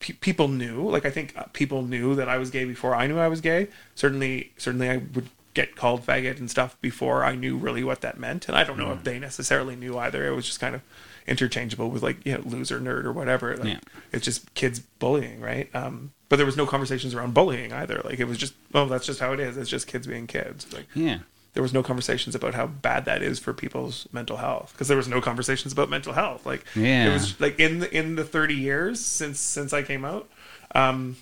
pe- 0.00 0.14
people 0.14 0.48
knew. 0.48 0.88
Like 0.88 1.04
I 1.04 1.10
think 1.10 1.36
uh, 1.36 1.44
people 1.52 1.82
knew 1.82 2.14
that 2.14 2.28
I 2.28 2.38
was 2.38 2.50
gay 2.50 2.64
before 2.64 2.94
I 2.94 3.06
knew 3.06 3.18
I 3.18 3.28
was 3.28 3.40
gay. 3.40 3.68
Certainly, 3.94 4.52
certainly 4.56 4.88
I 4.90 4.98
would 5.14 5.28
get 5.54 5.76
called 5.76 6.06
faggot 6.06 6.38
and 6.38 6.50
stuff 6.50 6.80
before 6.80 7.24
I 7.24 7.34
knew 7.34 7.56
really 7.56 7.82
what 7.82 8.00
that 8.02 8.18
meant. 8.18 8.48
And 8.48 8.56
I 8.56 8.64
don't 8.64 8.78
know 8.78 8.86
mm. 8.86 8.96
if 8.96 9.04
they 9.04 9.18
necessarily 9.18 9.76
knew 9.76 9.98
either. 9.98 10.26
It 10.26 10.34
was 10.34 10.46
just 10.46 10.60
kind 10.60 10.74
of 10.74 10.82
interchangeable 11.26 11.90
with 11.90 12.02
like 12.02 12.24
you 12.24 12.34
know 12.34 12.42
loser 12.44 12.80
nerd 12.80 13.04
or 13.04 13.12
whatever. 13.12 13.56
Like, 13.56 13.68
yeah. 13.68 13.80
It's 14.12 14.24
just 14.24 14.52
kids 14.54 14.80
bullying, 14.80 15.40
right? 15.40 15.68
Um, 15.74 16.12
but 16.28 16.36
there 16.36 16.46
was 16.46 16.56
no 16.56 16.66
conversations 16.66 17.14
around 17.14 17.34
bullying 17.34 17.72
either. 17.72 18.00
Like 18.04 18.20
it 18.20 18.24
was 18.24 18.38
just 18.38 18.54
oh 18.74 18.86
that's 18.86 19.06
just 19.06 19.20
how 19.20 19.32
it 19.32 19.40
is. 19.40 19.56
It's 19.56 19.70
just 19.70 19.86
kids 19.86 20.06
being 20.06 20.26
kids. 20.26 20.72
Like 20.72 20.86
yeah 20.94 21.18
there 21.58 21.62
was 21.64 21.74
no 21.74 21.82
conversations 21.82 22.36
about 22.36 22.54
how 22.54 22.68
bad 22.68 23.04
that 23.06 23.20
is 23.20 23.40
for 23.40 23.52
people's 23.52 24.06
mental 24.12 24.36
health 24.36 24.70
because 24.72 24.86
there 24.86 24.96
was 24.96 25.08
no 25.08 25.20
conversations 25.20 25.72
about 25.72 25.90
mental 25.90 26.12
health. 26.12 26.46
Like 26.46 26.64
yeah 26.76 27.08
it 27.08 27.12
was 27.12 27.40
like 27.40 27.58
in 27.58 27.80
the 27.80 27.92
in 27.92 28.14
the 28.14 28.22
30 28.22 28.54
years 28.54 29.04
since 29.04 29.40
since 29.40 29.72
i 29.72 29.82
came 29.82 30.04
out 30.04 30.28
um 30.76 31.16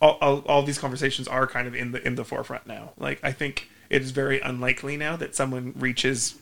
all, 0.00 0.18
all, 0.20 0.38
all, 0.48 0.62
these 0.64 0.80
conversations 0.80 1.28
are 1.28 1.46
kind 1.46 1.68
of 1.68 1.76
in 1.76 1.92
the 1.92 2.04
in 2.04 2.16
the 2.16 2.24
forefront 2.24 2.66
now. 2.66 2.94
Like 2.98 3.20
i 3.22 3.30
think 3.30 3.68
it 3.88 4.02
is 4.02 4.10
very 4.10 4.40
unlikely 4.40 4.96
now 4.96 5.14
that 5.14 5.36
someone 5.36 5.72
reaches 5.76 6.34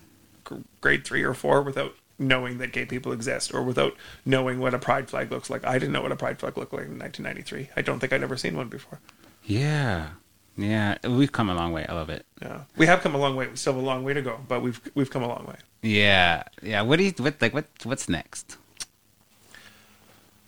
grade 0.80 1.04
three 1.04 1.22
or 1.22 1.34
four 1.34 1.60
without 1.60 1.96
knowing 2.18 2.56
that 2.56 2.72
gay 2.72 2.86
people 2.86 3.12
exist 3.12 3.52
or 3.52 3.62
without 3.62 3.94
knowing 4.24 4.58
what 4.58 4.72
a 4.72 4.78
pride 4.78 5.10
flag 5.10 5.30
looks 5.30 5.50
like. 5.50 5.66
I 5.66 5.74
didn't 5.78 5.92
know 5.92 6.00
what 6.00 6.12
a 6.12 6.16
pride 6.16 6.38
flag 6.38 6.56
looked 6.56 6.72
like 6.72 6.86
in 6.86 6.98
1993 6.98 7.68
i 7.76 7.82
don't 7.82 8.00
think 8.00 8.14
i'd 8.14 8.22
ever 8.22 8.38
seen 8.38 8.56
one 8.56 8.68
before. 8.68 9.00
Yeah 9.44 10.12
yeah, 10.56 10.98
we've 11.04 11.32
come 11.32 11.48
a 11.48 11.54
long 11.54 11.72
way. 11.72 11.86
I 11.88 11.94
love 11.94 12.10
it. 12.10 12.26
Yeah, 12.42 12.62
we 12.76 12.86
have 12.86 13.00
come 13.00 13.14
a 13.14 13.18
long 13.18 13.36
way. 13.36 13.48
We 13.48 13.56
still 13.56 13.74
have 13.74 13.82
a 13.82 13.86
long 13.86 14.04
way 14.04 14.14
to 14.14 14.22
go, 14.22 14.40
but 14.48 14.62
we've 14.62 14.80
we've 14.94 15.10
come 15.10 15.22
a 15.22 15.28
long 15.28 15.46
way. 15.46 15.56
Yeah, 15.82 16.42
yeah. 16.62 16.82
What 16.82 16.96
do 16.98 17.04
you 17.04 17.12
what 17.18 17.40
like 17.40 17.54
what 17.54 17.66
what's 17.84 18.08
next? 18.08 18.56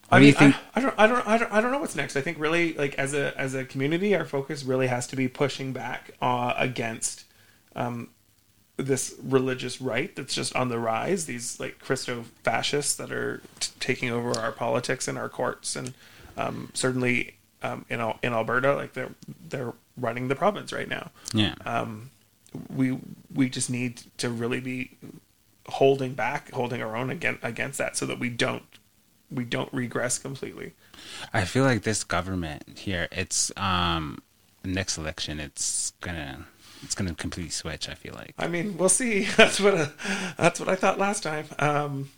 What 0.09 0.18
I 0.18 0.20
mean, 0.20 0.34
I, 0.38 0.55
I, 0.74 0.80
don't, 0.80 0.94
I 0.98 1.07
don't, 1.07 1.26
I 1.26 1.38
don't, 1.38 1.53
I 1.53 1.61
don't 1.62 1.72
know 1.72 1.78
what's 1.78 1.96
next. 1.96 2.16
I 2.16 2.20
think 2.20 2.38
really, 2.38 2.74
like 2.74 2.94
as 2.96 3.14
a 3.14 3.38
as 3.38 3.55
a 3.55 3.64
community, 3.64 4.14
our 4.14 4.26
focus 4.26 4.62
really 4.62 4.88
has 4.88 5.07
to 5.07 5.16
be 5.16 5.26
pushing 5.26 5.72
back 5.72 6.11
uh, 6.20 6.53
against 6.59 7.24
um, 7.74 8.11
this 8.76 9.14
religious 9.22 9.80
right 9.80 10.14
that's 10.14 10.34
just 10.34 10.55
on 10.55 10.68
the 10.68 10.78
rise. 10.78 11.24
These 11.24 11.59
like 11.59 11.78
Christo 11.78 12.24
fascists 12.42 12.94
that 12.96 13.11
are 13.11 13.40
t- 13.59 13.72
taking 13.80 14.11
over 14.11 14.38
our 14.38 14.53
politics 14.53 15.09
and 15.09 15.16
our 15.16 15.30
courts, 15.30 15.76
and 15.76 15.94
um, 16.36 16.70
certainly 16.74 17.36
um, 17.62 17.86
in 17.88 18.00
in 18.22 18.34
Alberta, 18.34 18.74
like 18.74 18.92
they're 18.92 19.14
they're 19.48 19.72
running 19.97 20.28
the 20.28 20.34
province 20.34 20.72
right 20.72 20.88
now. 20.88 21.11
Yeah. 21.32 21.55
Um, 21.64 22.11
we 22.74 22.99
we 23.34 23.49
just 23.49 23.70
need 23.70 24.03
to 24.18 24.28
really 24.30 24.61
be 24.61 24.97
holding 25.66 26.14
back, 26.14 26.51
holding 26.53 26.82
our 26.82 26.97
own 26.97 27.11
against 27.11 27.43
against 27.43 27.78
that, 27.78 27.97
so 27.97 28.07
that 28.07 28.18
we 28.18 28.28
don't 28.28 28.64
we 29.30 29.45
don't 29.45 29.72
regress 29.72 30.18
completely. 30.18 30.72
I 31.32 31.45
feel 31.45 31.64
like 31.64 31.82
this 31.82 32.05
government 32.05 32.78
here, 32.78 33.09
it's 33.11 33.51
um 33.57 34.22
next 34.64 34.99
election, 34.99 35.40
it's 35.40 35.93
gonna 36.01 36.47
it's 36.82 36.95
gonna 36.95 37.14
completely 37.14 37.51
switch. 37.51 37.88
I 37.88 37.95
feel 37.95 38.14
like. 38.14 38.34
I 38.38 38.49
mean, 38.49 38.76
we'll 38.76 38.88
see. 38.88 39.24
That's 39.36 39.61
what 39.61 39.74
uh, 39.74 39.86
that's 40.36 40.61
what 40.61 40.68
I 40.68 40.76
thought 40.76 40.99
last 40.99 41.22
time. 41.22 41.47
Um, 41.59 42.11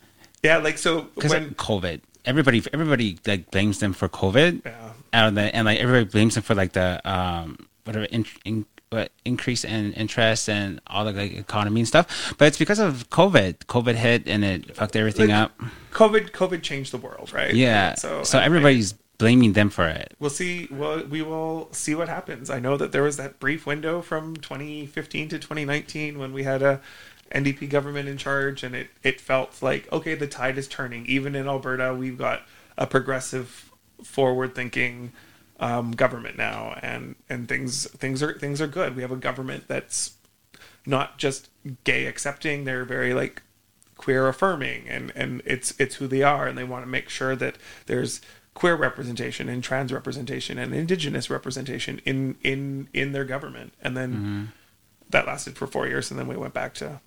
yeah, 0.43 0.57
like 0.57 0.77
so 0.77 1.03
because 1.15 1.31
COVID, 1.31 2.01
everybody 2.25 2.63
everybody 2.73 3.17
like 3.25 3.51
blames 3.51 3.79
them 3.79 3.93
for 3.93 4.09
COVID. 4.09 4.65
Yeah. 4.65 4.91
And, 5.23 5.37
the, 5.37 5.55
and 5.55 5.65
like 5.65 5.79
everybody 5.79 6.05
blames 6.05 6.35
them 6.35 6.43
for 6.43 6.55
like 6.55 6.73
the 6.73 7.01
um 7.09 7.67
whatever 7.83 8.05
in, 8.05 8.25
in, 8.43 8.65
what, 8.89 9.11
increase 9.23 9.63
in 9.63 9.93
interest 9.93 10.49
and 10.49 10.81
all 10.87 11.05
the 11.05 11.13
like 11.13 11.33
economy 11.33 11.81
and 11.81 11.87
stuff. 11.87 12.35
But 12.37 12.49
it's 12.49 12.57
because 12.57 12.79
of 12.79 13.09
COVID. 13.09 13.65
COVID 13.65 13.95
hit 13.95 14.27
and 14.27 14.43
it 14.43 14.75
fucked 14.75 14.95
everything 14.95 15.29
like, 15.29 15.37
up. 15.37 15.59
COVID 15.91 16.31
COVID 16.31 16.61
changed 16.61 16.91
the 16.91 16.97
world, 16.97 17.33
right? 17.33 17.53
Yeah. 17.53 17.95
So 17.95 18.23
so 18.23 18.39
everybody's 18.39 18.93
I, 18.93 18.97
blaming 19.17 19.53
them 19.53 19.69
for 19.69 19.87
it. 19.87 20.15
We'll 20.19 20.29
see. 20.29 20.67
Well, 20.71 21.05
we 21.05 21.21
will 21.21 21.69
see 21.71 21.95
what 21.95 22.09
happens. 22.09 22.49
I 22.49 22.59
know 22.59 22.77
that 22.77 22.91
there 22.91 23.03
was 23.03 23.17
that 23.17 23.39
brief 23.39 23.65
window 23.65 24.01
from 24.01 24.35
2015 24.35 25.29
to 25.29 25.39
2019 25.39 26.19
when 26.19 26.33
we 26.33 26.43
had 26.43 26.61
a 26.61 26.81
NDP 27.33 27.69
government 27.69 28.07
in 28.07 28.17
charge, 28.17 28.63
and 28.63 28.75
it 28.75 28.89
it 29.03 29.19
felt 29.19 29.61
like 29.61 29.91
okay, 29.91 30.15
the 30.15 30.27
tide 30.27 30.57
is 30.57 30.67
turning. 30.67 31.05
Even 31.05 31.35
in 31.35 31.47
Alberta, 31.47 31.93
we've 31.93 32.17
got 32.17 32.43
a 32.77 32.85
progressive, 32.85 33.71
forward-thinking 34.05 35.11
um, 35.59 35.91
government 35.91 36.37
now, 36.37 36.77
and 36.81 37.15
and 37.29 37.47
things 37.47 37.89
things 37.91 38.21
are 38.21 38.37
things 38.37 38.61
are 38.61 38.67
good. 38.67 38.95
We 38.95 39.01
have 39.01 39.11
a 39.11 39.17
government 39.17 39.65
that's 39.67 40.15
not 40.85 41.17
just 41.17 41.49
gay 41.83 42.05
accepting; 42.05 42.65
they're 42.65 42.85
very 42.85 43.13
like 43.13 43.41
queer 43.97 44.27
affirming, 44.27 44.87
and 44.87 45.11
and 45.15 45.41
it's 45.45 45.73
it's 45.79 45.95
who 45.95 46.07
they 46.07 46.23
are, 46.23 46.47
and 46.47 46.57
they 46.57 46.63
want 46.63 46.83
to 46.83 46.89
make 46.89 47.09
sure 47.09 47.35
that 47.35 47.57
there's 47.85 48.21
queer 48.53 48.75
representation 48.75 49.49
and 49.49 49.63
trans 49.63 49.91
representation 49.91 50.57
and 50.57 50.73
indigenous 50.73 51.29
representation 51.29 52.01
in 52.05 52.35
in 52.43 52.87
in 52.93 53.11
their 53.11 53.25
government, 53.25 53.73
and 53.81 53.95
then. 53.97 54.13
Mm-hmm. 54.13 54.43
That 55.11 55.27
lasted 55.27 55.55
for 55.55 55.67
four 55.67 55.87
years, 55.87 56.09
and 56.09 56.19
then 56.19 56.27
we 56.27 56.35
went 56.35 56.55
back 56.55 56.73
to. 56.75 56.99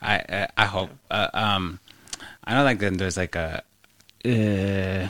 I 0.00 0.14
I, 0.26 0.48
I 0.56 0.64
hope. 0.64 0.90
Uh, 1.10 1.28
um, 1.34 1.80
I 2.44 2.54
know, 2.54 2.64
like 2.64 2.78
then 2.78 2.96
there's 2.96 3.18
like 3.18 3.36
a. 3.36 3.62
Uh, 4.24 5.08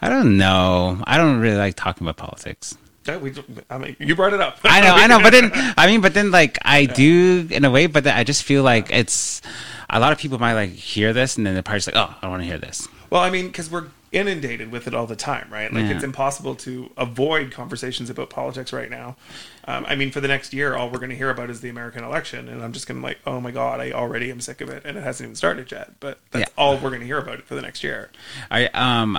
I 0.00 0.08
don't 0.08 0.36
know. 0.36 1.02
I 1.06 1.16
don't 1.16 1.40
really 1.40 1.56
like 1.56 1.76
talking 1.76 2.06
about 2.06 2.16
politics. 2.16 2.76
Yeah, 3.06 3.16
we, 3.16 3.34
I 3.68 3.78
mean, 3.78 3.96
you 3.98 4.14
brought 4.14 4.32
it 4.32 4.40
up. 4.40 4.58
I 4.64 4.80
know, 4.80 4.94
I 4.94 5.06
know, 5.08 5.20
but 5.20 5.30
then 5.30 5.50
I 5.76 5.86
mean, 5.88 6.00
but 6.00 6.14
then 6.14 6.30
like 6.30 6.58
I 6.62 6.80
yeah. 6.80 6.92
do 6.92 7.48
in 7.50 7.64
a 7.64 7.70
way, 7.70 7.86
but 7.86 8.06
I 8.06 8.22
just 8.24 8.44
feel 8.44 8.62
like 8.62 8.92
it's 8.92 9.42
a 9.90 9.98
lot 9.98 10.12
of 10.12 10.18
people 10.18 10.38
might 10.38 10.54
like 10.54 10.70
hear 10.70 11.12
this 11.12 11.36
and 11.36 11.46
then 11.46 11.54
they're 11.54 11.62
probably 11.62 11.78
just 11.78 11.92
like, 11.92 11.96
oh, 11.96 12.14
I 12.16 12.20
don't 12.22 12.30
want 12.30 12.42
to 12.42 12.46
hear 12.46 12.58
this. 12.58 12.86
Well, 13.10 13.20
I 13.20 13.30
mean, 13.30 13.48
because 13.48 13.70
we're 13.70 13.86
inundated 14.12 14.70
with 14.70 14.86
it 14.86 14.94
all 14.94 15.06
the 15.06 15.16
time, 15.16 15.48
right? 15.50 15.72
Like 15.72 15.86
yeah. 15.86 15.92
it's 15.92 16.04
impossible 16.04 16.54
to 16.56 16.90
avoid 16.96 17.50
conversations 17.50 18.10
about 18.10 18.30
politics 18.30 18.72
right 18.72 18.90
now. 18.90 19.16
Um, 19.64 19.86
I 19.88 19.96
mean, 19.96 20.10
for 20.10 20.20
the 20.20 20.28
next 20.28 20.52
year, 20.52 20.76
all 20.76 20.90
we're 20.90 20.98
going 20.98 21.10
to 21.10 21.16
hear 21.16 21.30
about 21.30 21.48
is 21.50 21.62
the 21.62 21.70
American 21.70 22.04
election, 22.04 22.48
and 22.48 22.62
I'm 22.62 22.72
just 22.72 22.86
going 22.86 23.00
to 23.00 23.06
like, 23.06 23.18
oh 23.26 23.40
my 23.40 23.50
god, 23.50 23.80
I 23.80 23.92
already 23.92 24.30
am 24.30 24.40
sick 24.40 24.60
of 24.60 24.68
it, 24.68 24.84
and 24.84 24.98
it 24.98 25.02
hasn't 25.02 25.26
even 25.26 25.36
started 25.36 25.72
yet. 25.72 25.98
But 25.98 26.18
that's 26.30 26.50
yeah. 26.50 26.62
all 26.62 26.74
we're 26.74 26.90
going 26.90 27.00
to 27.00 27.06
hear 27.06 27.18
about 27.18 27.38
it 27.38 27.46
for 27.46 27.54
the 27.54 27.62
next 27.62 27.82
year. 27.82 28.10
I 28.50 28.66
um, 28.66 29.18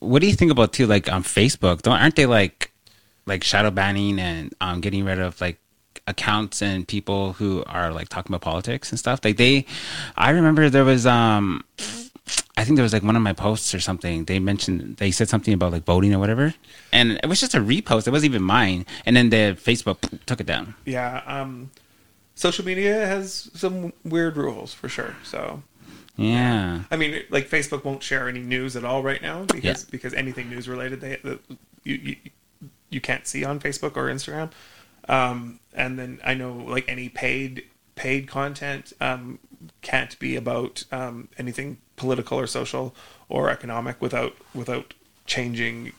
what 0.00 0.20
do 0.20 0.26
you 0.26 0.34
think 0.34 0.50
about 0.50 0.72
too? 0.72 0.86
Like 0.86 1.10
on 1.10 1.22
Facebook, 1.22 1.82
don't 1.82 1.98
aren't 1.98 2.16
they 2.16 2.26
like 2.26 2.72
like 3.26 3.44
shadow 3.44 3.70
banning 3.70 4.18
and 4.18 4.52
um 4.60 4.80
getting 4.80 5.04
rid 5.04 5.20
of 5.20 5.40
like 5.40 5.58
accounts 6.08 6.60
and 6.60 6.88
people 6.88 7.34
who 7.34 7.62
are 7.66 7.92
like 7.92 8.08
talking 8.08 8.30
about 8.30 8.40
politics 8.40 8.90
and 8.90 8.98
stuff? 8.98 9.20
Like 9.24 9.36
they, 9.36 9.66
I 10.16 10.30
remember 10.30 10.68
there 10.68 10.84
was 10.84 11.06
um 11.06 11.64
I 12.56 12.64
think 12.64 12.76
there 12.76 12.82
was 12.82 12.92
like 12.92 13.02
one 13.02 13.16
of 13.16 13.22
my 13.22 13.32
posts 13.32 13.74
or 13.74 13.80
something. 13.80 14.26
They 14.26 14.38
mentioned 14.38 14.98
they 14.98 15.10
said 15.10 15.28
something 15.28 15.54
about 15.54 15.72
like 15.72 15.84
voting 15.84 16.14
or 16.14 16.18
whatever, 16.18 16.54
and 16.92 17.12
it 17.22 17.26
was 17.26 17.40
just 17.40 17.54
a 17.54 17.60
repost. 17.60 18.06
It 18.06 18.10
wasn't 18.10 18.32
even 18.32 18.42
mine. 18.42 18.84
And 19.06 19.16
then 19.16 19.30
the 19.30 19.56
Facebook 19.58 20.24
took 20.26 20.40
it 20.40 20.46
down. 20.46 20.74
Yeah, 20.84 21.22
um, 21.26 21.70
social 22.34 22.64
media 22.64 23.06
has 23.06 23.50
some 23.54 23.92
weird 24.04 24.36
rules 24.36 24.74
for 24.74 24.88
sure. 24.88 25.16
So 25.24 25.62
yeah, 26.16 26.82
I 26.90 26.96
mean, 26.96 27.22
like 27.30 27.48
Facebook 27.48 27.84
won't 27.84 28.02
share 28.02 28.28
any 28.28 28.40
news 28.40 28.76
at 28.76 28.84
all 28.84 29.02
right 29.02 29.22
now 29.22 29.44
because 29.44 29.84
yeah. 29.84 29.90
because 29.90 30.12
anything 30.12 30.50
news 30.50 30.68
related 30.68 31.00
they 31.00 31.18
you, 31.84 31.94
you 31.94 32.16
you 32.90 33.00
can't 33.00 33.26
see 33.26 33.44
on 33.44 33.60
Facebook 33.60 33.96
or 33.96 34.08
Instagram. 34.08 34.50
Um, 35.08 35.58
and 35.74 35.98
then 35.98 36.20
I 36.22 36.34
know 36.34 36.52
like 36.52 36.86
any 36.86 37.08
paid 37.08 37.64
paid 37.94 38.28
content 38.28 38.92
um, 39.00 39.38
can't 39.80 40.18
be 40.18 40.36
about 40.36 40.84
um, 40.92 41.28
anything 41.38 41.78
political 41.96 42.38
or 42.38 42.46
social 42.46 42.94
or 43.28 43.50
economic 43.50 44.00
without 44.00 44.34
without 44.54 44.94
changing 45.26 45.92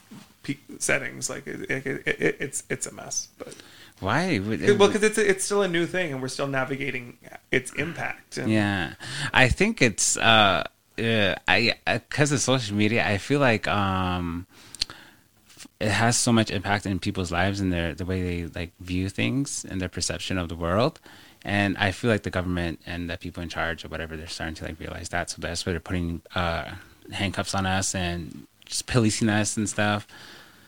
settings. 0.80 1.30
Like 1.30 1.48
it, 1.48 1.70
it, 1.70 2.08
it, 2.08 2.38
it's 2.40 2.64
it's 2.70 2.88
a 2.88 2.94
mess. 2.94 3.30
But 3.38 3.56
why? 4.00 4.40
well, 4.40 4.58
because 4.58 5.04
it's 5.04 5.18
it's 5.18 5.44
still 5.44 5.62
a 5.62 5.68
new 5.68 5.86
thing, 5.86 6.12
and 6.12 6.22
we're 6.22 6.28
still 6.28 6.48
navigating 6.48 7.18
its 7.52 7.72
impact. 7.74 8.38
And... 8.38 8.52
Yeah, 8.52 8.94
I 9.34 9.50
think 9.50 9.82
it's 9.82 10.18
uh, 10.18 10.64
uh 11.00 11.36
I 11.48 11.76
because 11.86 12.32
of 12.32 12.40
social 12.42 12.76
media. 12.76 13.08
I 13.08 13.18
feel 13.18 13.40
like 13.40 13.68
um 13.68 14.46
it 15.80 15.92
has 15.92 16.18
so 16.18 16.32
much 16.32 16.50
impact 16.52 16.86
in 16.86 17.00
people's 17.00 17.32
lives 17.32 17.60
and 17.60 17.72
their 17.72 17.94
the 17.94 18.06
way 18.06 18.22
they 18.22 18.60
like 18.60 18.72
view 18.80 19.10
things 19.10 19.66
and 19.70 19.82
their 19.82 19.90
perception 19.90 20.38
of 20.38 20.50
the 20.50 20.56
world. 20.56 21.00
And 21.44 21.78
I 21.78 21.92
feel 21.92 22.10
like 22.10 22.24
the 22.24 22.30
government 22.30 22.80
and 22.86 23.10
the 23.10 23.18
people 23.18 23.44
in 23.44 23.50
charge 23.50 23.84
or 23.84 23.90
whatever 23.90 24.16
they're 24.16 24.28
starting 24.28 24.56
to 24.56 24.66
like 24.66 24.80
realize 24.80 25.10
that. 25.10 25.30
So 25.30 25.42
that's 25.42 25.66
why 25.66 25.74
they're 25.74 25.80
putting 25.80 26.22
uh, 26.36 26.72
handcuffs 27.12 27.54
on 27.54 27.66
us 27.66 27.94
and 27.94 28.48
just 28.66 28.88
policing 28.88 29.30
us 29.30 29.58
and 29.58 29.68
stuff. 29.68 30.08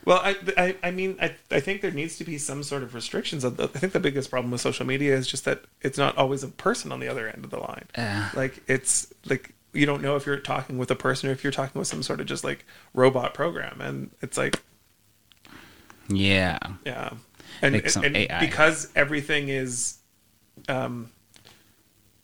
Well, 0.04 0.20
I, 0.24 0.36
I, 0.56 0.76
I 0.84 0.92
mean, 0.92 1.18
I, 1.20 1.34
I 1.50 1.60
think 1.60 1.82
there 1.82 1.92
needs 1.92 2.18
to 2.18 2.24
be 2.24 2.38
some 2.38 2.62
sort 2.62 2.84
of 2.84 2.94
restrictions. 2.94 3.44
I 3.44 3.50
think 3.50 3.92
the 3.92 4.00
biggest 4.00 4.30
problem 4.30 4.52
with 4.52 4.62
social 4.62 4.86
media 4.86 5.16
is 5.16 5.28
just 5.28 5.46
that 5.46 5.64
it's 5.82 5.98
not 5.98 6.16
always 6.16 6.44
a 6.44 6.48
person 6.48 6.92
on 6.92 7.00
the 7.00 7.08
other 7.08 7.28
end 7.28 7.44
of 7.44 7.50
the 7.50 7.60
line. 7.60 7.86
Uh, 7.98 8.30
like 8.36 8.62
it's 8.68 9.12
like 9.26 9.56
you 9.74 9.86
don't 9.86 10.02
know 10.02 10.16
if 10.16 10.26
you're 10.26 10.38
talking 10.38 10.78
with 10.78 10.92
a 10.92 10.96
person 10.96 11.30
or 11.30 11.34
if 11.34 11.44
you're 11.44 11.52
talking 11.52 11.78
with 11.78 11.88
some 11.88 12.04
sort 12.04 12.20
of 12.20 12.28
just 12.28 12.44
like 12.44 12.66
robot 12.94 13.34
program, 13.34 13.82
and 13.82 14.12
it's 14.22 14.38
like, 14.38 14.62
yeah, 16.08 16.60
yeah, 16.86 17.14
and, 17.64 17.74
like 17.74 17.96
and 17.96 18.40
because 18.40 18.92
everything 18.96 19.50
is, 19.50 19.98
um, 20.68 21.12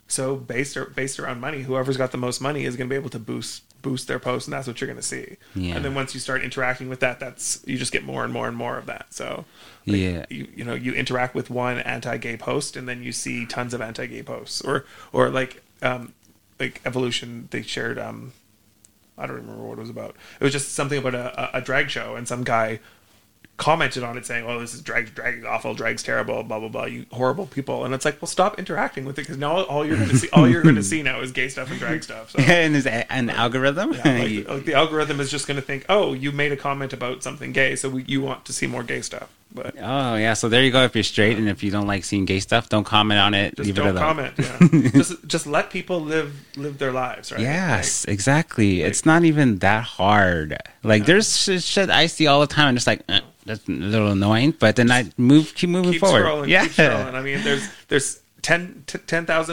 so 0.08 0.36
based 0.36 0.76
or, 0.78 0.86
based 0.86 1.20
around 1.20 1.40
money, 1.40 1.62
whoever's 1.62 1.98
got 1.98 2.12
the 2.12 2.18
most 2.18 2.42
money 2.42 2.66
is 2.66 2.76
going 2.76 2.90
to 2.90 2.94
be 2.94 3.00
able 3.00 3.10
to 3.10 3.20
boost 3.20 3.64
boost 3.82 4.08
their 4.08 4.20
post 4.20 4.46
and 4.46 4.54
that's 4.54 4.68
what 4.68 4.80
you're 4.80 4.88
going 4.88 4.96
to 4.96 5.02
see 5.02 5.38
yeah. 5.56 5.76
and 5.76 5.84
then 5.84 5.96
once 5.96 6.14
you 6.14 6.20
start 6.20 6.44
interacting 6.44 6.88
with 6.88 7.00
that 7.00 7.20
that's 7.20 7.64
you 7.66 7.80
just 7.80 7.92
get 7.92 8.04
more 8.04 8.24
and 8.24 8.32
more 8.32 8.48
and 8.48 8.56
more 8.56 8.78
of 8.78 8.86
that 8.86 9.08
so 9.10 9.44
like, 9.88 9.98
yeah 9.98 10.24
you, 10.30 10.48
you 10.56 10.64
know 10.64 10.76
you 10.76 10.94
interact 10.94 11.34
with 11.34 11.50
one 11.50 11.80
anti-gay 11.80 12.38
post 12.38 12.76
and 12.76 12.88
then 12.88 13.02
you 13.02 13.12
see 13.12 13.44
tons 13.44 13.74
of 13.74 13.82
anti-gay 13.82 14.22
posts 14.22 14.62
or 14.62 14.86
or 15.12 15.32
like 15.32 15.64
um 15.82 16.14
like 16.60 16.80
evolution 16.86 17.48
they 17.50 17.64
shared 17.64 17.98
um 17.98 18.34
I 19.18 19.28
don't 19.28 19.36
remember 19.36 19.64
what 19.64 19.78
it 19.78 19.82
was 19.82 19.90
about. 19.90 20.16
It 20.40 20.44
was 20.44 20.54
just 20.54 20.74
something 20.74 20.98
about 20.98 21.14
a, 21.14 21.58
a 21.58 21.62
drag 21.62 21.90
show, 21.90 22.16
and 22.16 22.28
some 22.28 22.44
guy 22.44 22.80
commented 23.62 24.03
on 24.03 24.18
it 24.18 24.26
saying, 24.26 24.43
"Oh, 24.47 24.59
this 24.59 24.74
is 24.74 24.82
drag, 24.82 25.14
drag 25.14 25.45
awful, 25.45 25.76
drag's 25.76 26.01
terrible, 26.01 26.41
blah 26.41 26.59
blah 26.59 26.68
blah, 26.68 26.86
you 26.86 27.05
horrible 27.12 27.45
people." 27.45 27.86
And 27.86 27.93
it's 27.93 28.03
like, 28.03 28.20
well, 28.20 28.28
stop 28.28 28.57
interacting 28.57 29.05
with 29.05 29.20
it 29.20 29.22
because 29.22 29.38
now 29.38 29.64
all 29.66 29.86
you're 29.86 29.97
going 29.97 30.09
to 30.09 30.18
see, 30.18 30.30
all 30.34 30.49
you're 30.49 30.64
going 30.64 30.76
to 30.76 30.84
see 30.84 31.03
now 31.03 31.22
is 31.22 31.32
gay 31.32 31.47
stuff 31.47 31.70
and 31.70 31.80
drag 31.80 32.03
stuff. 32.03 32.32
So, 32.32 32.39
and 32.41 32.76
is 32.76 32.88
an 32.88 33.28
like, 33.28 33.38
algorithm? 33.38 33.93
Yeah, 33.93 34.18
like, 34.18 34.49
like 34.49 34.66
the 34.66 34.74
algorithm 34.74 35.20
is 35.20 35.30
just 35.30 35.47
going 35.47 35.57
to 35.57 35.62
think, 35.62 35.86
"Oh, 35.88 36.14
you 36.14 36.32
made 36.32 36.51
a 36.51 36.57
comment 36.57 36.91
about 36.91 37.22
something 37.22 37.51
gay, 37.51 37.76
so 37.76 37.89
we, 37.89 38.03
you 38.07 38.20
want 38.20 38.45
to 38.45 38.53
see 38.53 38.66
more 38.66 38.84
gay 38.84 39.01
stuff." 39.01 39.30
But 39.54 39.76
oh 39.80 40.16
yeah, 40.16 40.34
so 40.34 40.49
there 40.49 40.64
you 40.64 40.72
go. 40.72 40.84
If 40.84 40.95
you're 40.95 41.04
straight 41.04 41.38
and 41.38 41.49
if 41.49 41.64
you 41.64 41.72
don't 41.72 41.88
like 41.88 42.06
seeing 42.06 42.26
gay 42.26 42.39
stuff, 42.39 42.70
don't 42.70 42.84
comment 42.84 43.20
on 43.20 43.34
it. 43.34 43.56
Just 43.58 43.74
don't 43.74 43.97
comment. 43.97 44.34
Yeah. 44.38 44.89
just 44.93 45.28
just 45.28 45.47
let 45.47 45.70
people 45.70 45.99
live 45.99 46.34
live 46.56 46.78
their 46.78 46.91
lives. 46.91 47.32
Right. 47.32 47.41
Yes, 47.41 48.08
like, 48.08 48.14
exactly. 48.14 48.82
Like, 48.82 48.89
it's 48.89 49.06
not 49.06 49.24
even 49.24 49.58
that 49.60 49.84
hard. 49.84 50.58
Like 50.84 51.02
yeah. 51.02 51.06
there's 51.06 51.66
shit 51.66 51.89
I 51.89 52.08
see 52.08 52.28
all 52.28 52.41
the 52.41 52.47
time. 52.47 52.70
and 52.70 52.78
just 52.78 52.88
like. 52.88 53.02
Eh, 53.10 53.22
that's 53.43 53.68
a 53.68 53.72
little 53.72 54.12
annoying, 54.12 54.52
but 54.52 54.76
then 54.76 54.91
I 54.91 55.10
move, 55.18 55.56
keep 55.56 55.72
moving 55.72 55.93
keep 55.93 56.02
forward. 56.02 56.24
Scrolling, 56.24 56.47
yeah, 56.47 56.62
keep 56.62 56.74
scrolling. 56.74 57.16
I 57.16 57.24
mean, 57.24 57.43
there's 57.43 57.68
there's 57.88 58.22
10 58.41 58.86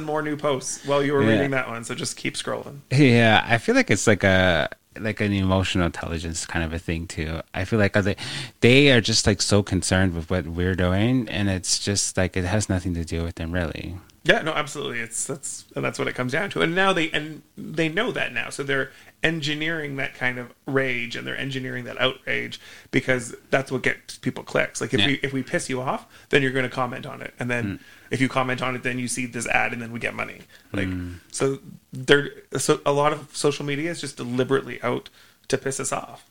more 0.03 0.23
new 0.23 0.37
posts 0.37 0.85
while 0.87 1.03
you 1.03 1.13
were 1.13 1.23
yeah. 1.23 1.31
reading 1.31 1.51
that 1.53 1.69
one, 1.69 1.85
so 1.85 1.95
just 1.95 2.17
keep 2.17 2.35
scrolling. 2.35 2.81
Yeah, 2.91 3.45
I 3.47 3.59
feel 3.59 3.75
like 3.75 3.91
it's 3.91 4.07
like 4.07 4.25
a 4.25 4.69
like 5.01 5.21
an 5.21 5.33
emotional 5.33 5.87
intelligence 5.87 6.47
kind 6.47 6.65
of 6.65 6.73
a 6.73 6.79
thing 6.79 7.07
too. 7.07 7.41
I 7.55 7.65
feel 7.65 7.79
like 7.79 7.93
they 7.93 8.17
they 8.61 8.93
are 8.93 9.01
just 9.01 9.27
like 9.27 9.43
so 9.43 9.63
concerned 9.63 10.15
with 10.15 10.31
what 10.31 10.47
we're 10.47 10.75
doing, 10.75 11.29
and 11.29 11.49
it's 11.49 11.79
just 11.79 12.17
like 12.17 12.37
it 12.37 12.45
has 12.45 12.69
nothing 12.69 12.95
to 12.95 13.05
do 13.05 13.23
with 13.23 13.37
them 13.37 13.53
really. 13.53 13.97
Yeah, 14.25 14.43
no, 14.43 14.53
absolutely. 14.53 15.01
It's 15.01 15.25
that's 15.25 15.65
and 15.75 15.85
that's 15.85 15.99
what 15.99 16.07
it 16.07 16.15
comes 16.15 16.33
down 16.33 16.51
to. 16.51 16.61
And 16.61 16.75
now 16.75 16.93
they 16.93 17.11
and 17.11 17.43
they 17.57 17.89
know 17.89 18.13
that 18.13 18.33
now, 18.33 18.51
so 18.51 18.63
they're 18.63 18.91
engineering 19.23 19.97
that 19.97 20.15
kind 20.15 20.39
of 20.39 20.53
rage 20.67 21.17
and 21.17 21.27
they're 21.27 21.37
engineering 21.37 21.85
that 21.85 22.01
outrage 22.01 22.61
because 22.91 23.35
that's 23.51 23.73
what 23.73 23.83
gets 23.83 24.19
people 24.19 24.45
clicks. 24.45 24.81
Like 24.81 24.93
if 24.93 25.01
yeah. 25.01 25.07
we 25.07 25.21
if 25.23 25.33
we 25.33 25.43
piss 25.43 25.71
you 25.71 25.81
off, 25.81 26.07
then 26.29 26.43
you're 26.43 26.53
going 26.53 26.69
to 26.69 26.75
comment 26.75 27.07
on 27.07 27.23
it, 27.23 27.33
and 27.39 27.51
then 27.51 27.65
mm. 27.65 27.81
If 28.11 28.21
you 28.21 28.29
comment 28.29 28.63
on 28.63 28.75
it, 28.75 28.83
then 28.83 28.99
you 28.99 29.09
see 29.09 29.27
this 29.27 29.47
ad, 29.47 29.73
and 29.73 29.81
then 29.83 29.93
we 29.93 29.99
get 29.99 30.15
money. 30.15 30.41
Like 30.73 30.89
mm. 30.89 31.17
so, 31.31 31.59
they're 31.93 32.31
so 32.57 32.81
a 32.85 32.93
lot 32.93 33.13
of 33.13 33.35
social 33.37 33.65
media 33.65 33.91
is 33.91 34.01
just 34.01 34.17
deliberately 34.17 34.81
out 34.83 35.09
to 35.49 35.59
piss 35.59 35.81
us 35.81 35.93
off. 35.93 36.25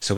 So 0.00 0.14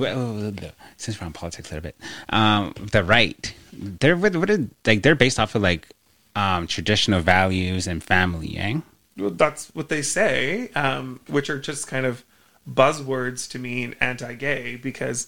since 0.97 1.21
we're 1.21 1.27
on 1.27 1.33
politics 1.33 1.71
a 1.71 1.75
little 1.75 1.89
bit, 1.89 1.97
um, 2.29 2.75
the 2.93 3.03
right, 3.03 3.55
they're 3.73 4.17
what, 4.17 4.37
what 4.37 4.51
are, 4.51 4.69
like 4.87 5.03
they're 5.03 5.15
based 5.15 5.41
off 5.41 5.55
of 5.55 5.63
like 5.63 5.89
um, 6.37 6.67
traditional 6.67 7.21
values 7.21 7.87
and 7.87 8.03
family, 8.03 8.57
eh? 8.59 8.81
Well, 9.17 9.31
that's 9.31 9.75
what 9.75 9.89
they 9.89 10.03
say, 10.03 10.69
um, 10.75 11.21
which 11.27 11.51
are 11.51 11.59
just 11.59 11.89
kind 11.89 12.07
of 12.07 12.25
buzzwords 12.71 13.51
to 13.51 13.59
mean 13.59 13.97
anti-gay 14.01 14.77
because 14.77 15.27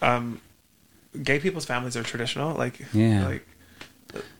um, 0.00 0.40
gay 1.22 1.38
people's 1.38 1.66
families 1.66 1.96
are 1.96 2.02
traditional. 2.02 2.54
Like, 2.54 2.80
yeah. 2.94 3.26
like, 3.26 3.46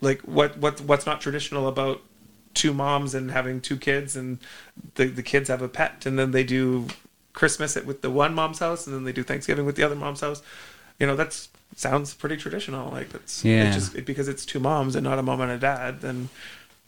like 0.00 0.20
what 0.22 0.56
what 0.58 0.80
what's 0.82 1.06
not 1.06 1.20
traditional 1.20 1.68
about 1.68 2.00
two 2.54 2.72
moms 2.72 3.14
and 3.14 3.30
having 3.30 3.60
two 3.60 3.76
kids 3.76 4.16
and 4.16 4.38
the 4.94 5.06
the 5.06 5.22
kids 5.22 5.48
have 5.48 5.62
a 5.62 5.68
pet 5.68 6.06
and 6.06 6.18
then 6.18 6.30
they 6.30 6.44
do 6.44 6.86
Christmas 7.32 7.76
at, 7.76 7.84
with 7.84 8.00
the 8.02 8.10
one 8.10 8.34
mom's 8.34 8.60
house 8.60 8.86
and 8.86 8.94
then 8.94 9.04
they 9.04 9.12
do 9.12 9.22
Thanksgiving 9.22 9.66
with 9.66 9.76
the 9.76 9.82
other 9.82 9.96
mom's 9.96 10.20
house. 10.20 10.42
You 10.98 11.06
know, 11.06 11.16
that's 11.16 11.48
sounds 11.76 12.14
pretty 12.14 12.36
traditional. 12.36 12.90
Like 12.90 13.10
that's 13.10 13.44
yeah. 13.44 13.66
It's 13.66 13.76
just 13.76 14.06
because 14.06 14.28
it's 14.28 14.46
two 14.46 14.60
moms 14.60 14.94
and 14.94 15.04
not 15.04 15.18
a 15.18 15.22
mom 15.22 15.40
and 15.40 15.50
a 15.50 15.58
dad, 15.58 16.00
then 16.00 16.28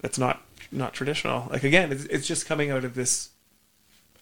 that's 0.01 0.18
not 0.18 0.43
not 0.70 0.95
traditional. 0.95 1.49
Like 1.51 1.64
again, 1.64 1.91
it's, 1.93 2.05
it's 2.05 2.26
just 2.26 2.47
coming 2.47 2.70
out 2.70 2.84
of 2.84 2.95
this 2.95 3.30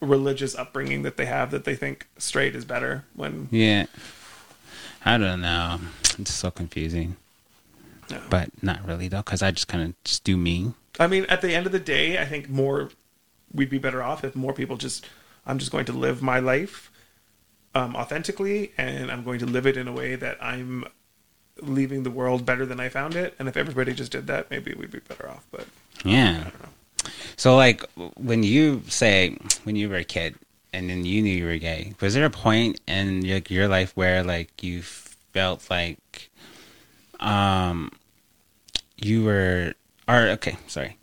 religious 0.01 0.55
upbringing 0.55 1.03
that 1.03 1.17
they 1.17 1.27
have 1.27 1.51
that 1.51 1.65
they 1.65 1.75
think 1.75 2.07
straight 2.19 2.55
is 2.55 2.65
better 2.65 3.05
when 3.15 3.49
yeah 3.51 3.87
i 5.05 5.17
don't 5.17 5.41
know 5.41 5.79
it's 6.19 6.33
so 6.33 6.51
confusing 6.51 7.17
no. 8.11 8.21
but 8.31 8.51
not 8.63 8.85
really 8.87 9.09
though 9.09 9.19
because 9.19 9.43
i 9.43 9.51
just 9.51 9.69
kind 9.69 9.83
of 9.85 10.05
just 10.05 10.25
do 10.25 10.37
me 10.37 10.73
i 10.99 11.07
mean 11.07 11.25
at 11.27 11.41
the 11.41 11.55
end 11.55 11.67
of 11.67 11.73
the 11.73 11.81
day 11.81 12.19
i 12.19 12.25
think 12.25 12.49
more 12.49 12.91
we'd 13.53 13.71
be 13.71 13.79
better 13.79 14.03
off 14.03 14.25
if 14.25 14.35
more 14.35 14.53
people 14.53 14.77
just 14.77 15.07
i'm 15.47 15.59
just 15.59 15.71
going 15.71 15.85
to 15.85 15.93
live 15.93 16.23
my 16.23 16.39
life 16.39 16.91
um, 17.75 17.97
authentically 17.97 18.73
and 18.79 19.11
i'm 19.11 19.25
going 19.25 19.39
to 19.39 19.47
live 19.47 19.67
it 19.67 19.77
in 19.77 19.89
a 19.89 19.93
way 19.93 20.15
that 20.15 20.37
i'm 20.43 20.85
leaving 21.61 22.03
the 22.03 22.11
world 22.11 22.45
better 22.45 22.67
than 22.67 22.81
i 22.81 22.89
found 22.89 23.15
it 23.15 23.35
and 23.39 23.49
if 23.49 23.57
everybody 23.57 23.93
just 23.93 24.13
did 24.13 24.27
that 24.27 24.51
maybe 24.51 24.75
we'd 24.75 24.91
be 24.91 24.99
better 25.01 25.29
off 25.29 25.47
but 25.51 25.67
yeah. 26.05 26.51
So 27.37 27.57
like 27.57 27.85
when 28.17 28.43
you 28.43 28.83
say 28.89 29.37
when 29.65 29.77
you 29.77 29.89
were 29.89 29.97
a 29.97 30.05
kid 30.05 30.37
and 30.73 30.89
then 30.91 31.05
you 31.05 31.23
knew 31.23 31.35
you 31.35 31.47
were 31.47 31.59
gay, 31.59 31.95
was 32.01 32.15
there 32.15 32.25
a 32.25 32.31
point 32.31 32.81
in 32.87 33.23
your, 33.23 33.41
your 33.49 33.69
life 33.69 33.93
where 33.97 34.23
like 34.23 34.63
you 34.63 34.83
felt 34.83 35.69
like 35.71 36.31
um 37.25 37.91
you 38.97 39.25
were 39.25 39.75
or 40.07 40.29
okay, 40.29 40.57
sorry. 40.67 40.99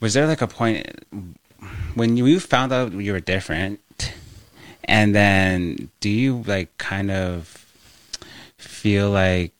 Was 0.00 0.14
there 0.14 0.26
like 0.26 0.42
a 0.42 0.48
point 0.48 0.86
when 1.94 2.16
you 2.16 2.38
found 2.40 2.72
out 2.72 2.92
you 2.92 3.12
were 3.12 3.20
different 3.20 3.80
and 4.84 5.14
then 5.14 5.90
do 6.00 6.10
you 6.10 6.42
like 6.46 6.76
kind 6.78 7.10
of 7.10 7.64
feel 8.58 9.10
like 9.10 9.52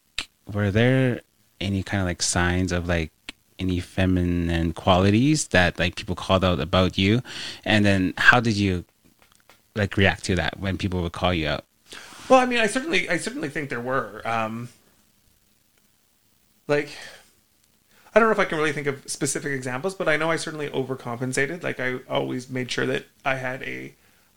were 0.53 0.71
there 0.71 1.21
any 1.61 1.83
kind 1.83 2.01
of 2.01 2.07
like 2.07 2.23
signs 2.23 2.73
of 2.73 2.87
like 2.87 3.11
any 3.59 3.81
feminine 3.81 4.73
qualities 4.73 5.49
that 5.49 5.79
like 5.79 5.97
people 5.97 6.15
called 6.15 6.45
out 6.45 6.61
about 6.61 6.99
you 6.99 7.23
and 7.65 7.85
then 7.85 8.13
how 8.19 8.39
did 8.39 8.57
you 8.57 8.85
like 9.75 9.97
react 9.97 10.25
to 10.25 10.37
that 10.37 10.59
when 10.61 10.77
people 10.77 11.03
would 11.03 11.13
call 11.13 11.33
you 11.33 11.49
out 11.49 11.65
well 12.29 12.39
i 12.39 12.47
mean 12.47 12.59
i 12.59 12.67
certainly 12.67 13.09
i 13.09 13.17
certainly 13.17 13.49
think 13.49 13.71
there 13.71 13.81
were 13.81 14.21
um 14.27 14.69
like 16.69 16.91
i 18.15 18.19
don't 18.19 18.29
know 18.29 18.33
if 18.33 18.39
i 18.39 18.45
can 18.45 18.59
really 18.59 18.73
think 18.73 18.87
of 18.87 19.03
specific 19.09 19.53
examples 19.53 19.95
but 19.95 20.09
i 20.09 20.17
know 20.17 20.31
i 20.31 20.37
certainly 20.37 20.69
overcompensated 20.71 21.63
like 21.63 21.81
i 21.81 21.97
always 22.09 22.49
made 22.49 22.71
sure 22.71 22.87
that 22.87 23.05
i 23.25 23.37
had 23.37 23.63
a 23.63 23.95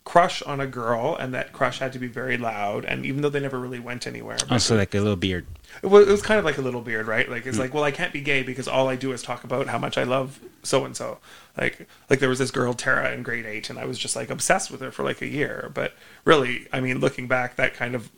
crush 0.09 0.41
on 0.41 0.59
a 0.59 0.65
girl, 0.65 1.15
and 1.15 1.35
that 1.35 1.53
crush 1.53 1.77
had 1.77 1.93
to 1.93 1.99
be 1.99 2.07
very 2.07 2.35
loud. 2.35 2.83
And 2.83 3.05
even 3.05 3.21
though 3.21 3.29
they 3.29 3.39
never 3.39 3.59
really 3.59 3.79
went 3.79 4.07
anywhere, 4.07 4.37
also 4.49 4.75
like 4.75 4.95
a 4.95 4.99
little 4.99 5.15
beard. 5.15 5.45
It 5.83 5.87
was, 5.87 6.07
it 6.07 6.11
was 6.11 6.23
kind 6.23 6.39
of 6.39 6.45
like 6.45 6.57
a 6.57 6.61
little 6.61 6.81
beard, 6.81 7.05
right? 7.05 7.29
Like 7.29 7.45
it's 7.45 7.57
mm. 7.57 7.61
like, 7.61 7.75
well, 7.75 7.83
I 7.83 7.91
can't 7.91 8.11
be 8.11 8.21
gay 8.21 8.41
because 8.41 8.67
all 8.67 8.87
I 8.87 8.95
do 8.95 9.11
is 9.11 9.21
talk 9.21 9.43
about 9.43 9.67
how 9.67 9.77
much 9.77 9.99
I 9.99 10.03
love 10.03 10.39
so 10.63 10.83
and 10.83 10.97
so. 10.97 11.19
Like, 11.55 11.87
like 12.09 12.19
there 12.19 12.29
was 12.29 12.39
this 12.39 12.49
girl 12.49 12.73
Tara 12.73 13.11
in 13.11 13.21
grade 13.21 13.45
eight, 13.45 13.69
and 13.69 13.77
I 13.77 13.85
was 13.85 13.99
just 13.99 14.15
like 14.15 14.31
obsessed 14.31 14.71
with 14.71 14.81
her 14.81 14.91
for 14.91 15.03
like 15.03 15.21
a 15.21 15.27
year. 15.27 15.69
But 15.75 15.93
really, 16.25 16.67
I 16.73 16.79
mean, 16.79 16.99
looking 16.99 17.27
back, 17.27 17.55
that 17.57 17.75
kind 17.75 17.93
of 17.93 18.09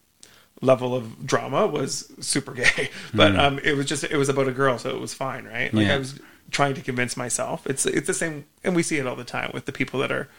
level 0.62 0.96
of 0.96 1.26
drama 1.26 1.68
was 1.68 2.12
super 2.20 2.54
gay. 2.54 2.90
But 3.14 3.34
mm. 3.34 3.40
um, 3.40 3.60
it 3.64 3.74
was 3.76 3.86
just 3.86 4.04
it 4.04 4.16
was 4.16 4.30
about 4.30 4.48
a 4.48 4.52
girl, 4.52 4.78
so 4.78 4.90
it 4.90 5.00
was 5.00 5.14
fine, 5.14 5.46
right? 5.46 5.74
Like 5.74 5.88
yeah. 5.88 5.96
I 5.96 5.98
was 5.98 6.20
trying 6.50 6.76
to 6.76 6.82
convince 6.82 7.18
myself. 7.18 7.68
It's 7.68 7.86
it's 7.86 8.08
the 8.08 8.14
same, 8.14 8.46
and 8.64 8.76
we 8.76 8.84
see 8.84 8.98
it 8.98 9.08
all 9.08 9.16
the 9.16 9.24
time 9.24 9.52
with 9.54 9.66
the 9.66 9.72
people 9.72 10.00
that 10.00 10.12
are. 10.12 10.30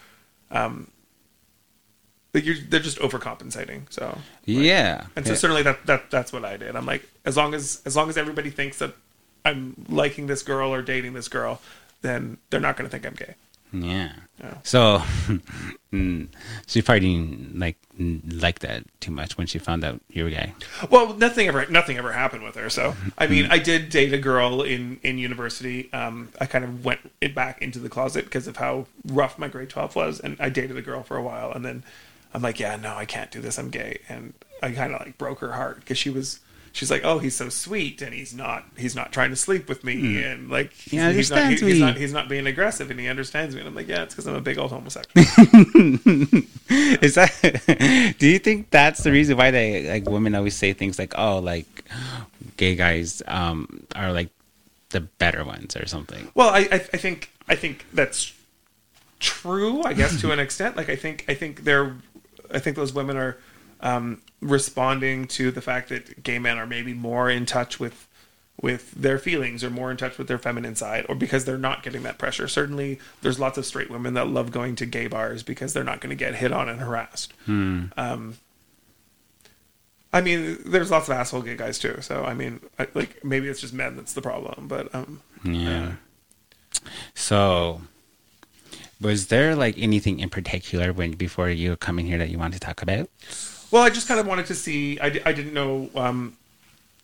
Um, 0.50 0.90
you're, 2.34 2.56
they're 2.56 2.80
just 2.80 2.98
overcompensating. 2.98 3.92
So 3.92 4.06
like, 4.06 4.18
yeah, 4.46 5.06
and 5.16 5.26
so 5.26 5.32
yeah. 5.32 5.38
certainly 5.38 5.62
that 5.64 5.84
that 5.86 6.10
that's 6.10 6.32
what 6.32 6.46
I 6.46 6.56
did. 6.56 6.76
I'm 6.76 6.86
like, 6.86 7.06
as 7.26 7.36
long 7.36 7.52
as 7.52 7.82
as 7.84 7.94
long 7.94 8.08
as 8.08 8.16
everybody 8.16 8.48
thinks 8.48 8.78
that 8.78 8.94
I'm 9.44 9.84
liking 9.88 10.28
this 10.28 10.42
girl 10.42 10.72
or 10.72 10.80
dating 10.80 11.12
this 11.12 11.28
girl, 11.28 11.60
then 12.00 12.38
they're 12.48 12.60
not 12.60 12.76
going 12.76 12.88
to 12.88 12.90
think 12.90 13.06
I'm 13.06 13.14
gay. 13.14 13.34
Yeah. 13.72 14.12
yeah. 14.42 14.54
So 14.62 14.98
mm, 15.92 16.28
she 16.66 16.82
probably 16.82 17.00
didn't 17.00 17.58
like 17.58 17.76
like 17.98 18.60
that 18.60 18.84
too 19.00 19.10
much 19.12 19.38
when 19.38 19.46
she 19.46 19.58
found 19.58 19.84
out 19.84 20.00
you 20.10 20.24
were 20.24 20.30
gay. 20.30 20.54
Well, 20.90 21.14
nothing 21.14 21.48
ever 21.48 21.66
nothing 21.66 21.96
ever 21.96 22.12
happened 22.12 22.42
with 22.42 22.54
her. 22.56 22.68
So 22.70 22.94
I 23.18 23.26
mean, 23.26 23.46
I 23.50 23.58
did 23.58 23.88
date 23.90 24.12
a 24.12 24.18
girl 24.18 24.62
in 24.62 24.98
in 25.02 25.18
university. 25.18 25.92
Um, 25.92 26.30
I 26.40 26.46
kind 26.46 26.64
of 26.64 26.84
went 26.84 27.00
it 27.20 27.34
back 27.34 27.62
into 27.62 27.78
the 27.78 27.88
closet 27.88 28.24
because 28.24 28.46
of 28.46 28.56
how 28.56 28.86
rough 29.06 29.38
my 29.38 29.48
grade 29.48 29.70
twelve 29.70 29.94
was, 29.96 30.20
and 30.20 30.36
I 30.40 30.48
dated 30.48 30.76
a 30.76 30.82
girl 30.82 31.02
for 31.02 31.16
a 31.16 31.22
while, 31.22 31.52
and 31.52 31.64
then 31.64 31.84
I'm 32.34 32.42
like, 32.42 32.58
yeah, 32.58 32.76
no, 32.76 32.94
I 32.94 33.04
can't 33.04 33.30
do 33.30 33.40
this. 33.40 33.58
I'm 33.58 33.70
gay, 33.70 34.00
and 34.08 34.34
I 34.62 34.72
kind 34.72 34.92
of 34.94 35.00
like 35.00 35.18
broke 35.18 35.40
her 35.40 35.52
heart 35.52 35.80
because 35.80 35.98
she 35.98 36.10
was 36.10 36.40
she's 36.72 36.90
like, 36.90 37.02
"Oh, 37.04 37.18
he's 37.18 37.36
so 37.36 37.48
sweet, 37.48 38.02
and 38.02 38.12
he's 38.12 38.34
not 38.34 38.64
he's 38.76 38.96
not 38.96 39.12
trying 39.12 39.30
to 39.30 39.36
sleep 39.36 39.68
with 39.68 39.84
me, 39.84 40.02
mm. 40.02 40.32
and 40.32 40.50
like 40.50 40.72
he 40.72 40.98
he's, 40.98 41.30
not, 41.30 41.52
he, 41.52 41.56
he's 41.56 41.80
not 41.80 41.96
he's 41.96 42.12
not 42.12 42.28
being 42.28 42.46
aggressive, 42.46 42.90
and 42.90 42.98
he 42.98 43.08
understands 43.08 43.54
me." 43.54 43.60
And 43.60 43.68
I'm 43.68 43.74
like, 43.74 43.88
"Yeah, 43.88 44.02
it's 44.02 44.14
because 44.14 44.26
I'm 44.26 44.34
a 44.34 44.40
big 44.40 44.58
old 44.58 44.70
homosexual." 44.70 45.12
Is 46.68 47.14
that? 47.14 48.14
do 48.18 48.26
you 48.26 48.38
think 48.38 48.70
that's 48.70 49.02
the 49.02 49.12
reason 49.12 49.36
why 49.36 49.50
they 49.50 49.88
like 49.88 50.08
women 50.08 50.34
always 50.34 50.56
say 50.56 50.72
things 50.72 50.98
like, 50.98 51.12
"Oh, 51.16 51.38
like 51.38 51.84
gay 52.56 52.74
guys 52.74 53.22
um, 53.28 53.86
are 53.94 54.12
like 54.12 54.30
the 54.90 55.00
better 55.00 55.44
ones" 55.44 55.76
or 55.76 55.86
something? 55.86 56.30
Well, 56.34 56.48
I 56.48 56.60
I, 56.60 56.74
I 56.74 56.98
think 56.98 57.30
I 57.48 57.54
think 57.54 57.86
that's 57.92 58.32
true. 59.20 59.82
I 59.82 59.92
guess 59.92 60.20
to 60.20 60.32
an 60.32 60.38
extent. 60.46 60.76
Like 60.76 60.88
I 60.88 60.96
think 60.96 61.24
I 61.28 61.34
think 61.34 61.64
they're 61.64 61.96
I 62.50 62.58
think 62.58 62.76
those 62.76 62.92
women 62.92 63.16
are 63.16 63.38
um, 63.82 64.22
responding 64.40 65.26
to 65.26 65.50
the 65.50 65.60
fact 65.60 65.88
that 65.90 66.22
gay 66.22 66.38
men 66.38 66.58
are 66.58 66.66
maybe 66.66 66.94
more 66.94 67.28
in 67.28 67.46
touch 67.46 67.78
with 67.78 68.08
with 68.60 68.92
their 68.92 69.18
feelings 69.18 69.64
or 69.64 69.70
more 69.70 69.90
in 69.90 69.96
touch 69.96 70.18
with 70.18 70.28
their 70.28 70.38
feminine 70.38 70.76
side 70.76 71.04
or 71.08 71.14
because 71.14 71.44
they're 71.44 71.58
not 71.58 71.82
getting 71.82 72.02
that 72.04 72.18
pressure. 72.18 72.46
Certainly 72.46 73.00
there's 73.22 73.40
lots 73.40 73.58
of 73.58 73.66
straight 73.66 73.90
women 73.90 74.14
that 74.14 74.28
love 74.28 74.52
going 74.52 74.76
to 74.76 74.86
gay 74.86 75.08
bars 75.08 75.42
because 75.42 75.72
they're 75.72 75.82
not 75.82 76.00
going 76.00 76.10
to 76.10 76.16
get 76.16 76.36
hit 76.36 76.52
on 76.52 76.68
and 76.68 76.78
harassed. 76.78 77.32
Hmm. 77.46 77.86
Um, 77.96 78.36
I 80.12 80.20
mean, 80.20 80.58
there's 80.66 80.90
lots 80.90 81.08
of 81.08 81.14
asshole 81.14 81.42
gay 81.42 81.56
guys 81.56 81.78
too. 81.78 81.98
So 82.02 82.24
I 82.24 82.34
mean, 82.34 82.60
I, 82.78 82.86
like 82.94 83.24
maybe 83.24 83.48
it's 83.48 83.60
just 83.60 83.72
men 83.72 83.96
that's 83.96 84.12
the 84.12 84.22
problem, 84.22 84.68
but 84.68 84.94
um, 84.94 85.22
yeah. 85.42 85.94
Uh, 86.74 86.88
so 87.14 87.80
was 89.00 89.28
there 89.28 89.56
like 89.56 89.76
anything 89.78 90.20
in 90.20 90.30
particular 90.30 90.92
when 90.92 91.12
before 91.12 91.48
you 91.48 91.76
coming 91.76 92.06
here 92.06 92.18
that 92.18 92.28
you 92.28 92.38
wanted 92.38 92.54
to 92.54 92.60
talk 92.60 92.82
about? 92.82 93.08
Well, 93.72 93.82
I 93.82 93.90
just 93.90 94.06
kind 94.06 94.20
of 94.20 94.26
wanted 94.26 94.46
to 94.46 94.54
see. 94.54 95.00
I, 95.00 95.06
I 95.24 95.32
didn't 95.32 95.54
know 95.54 95.90
um, 95.96 96.36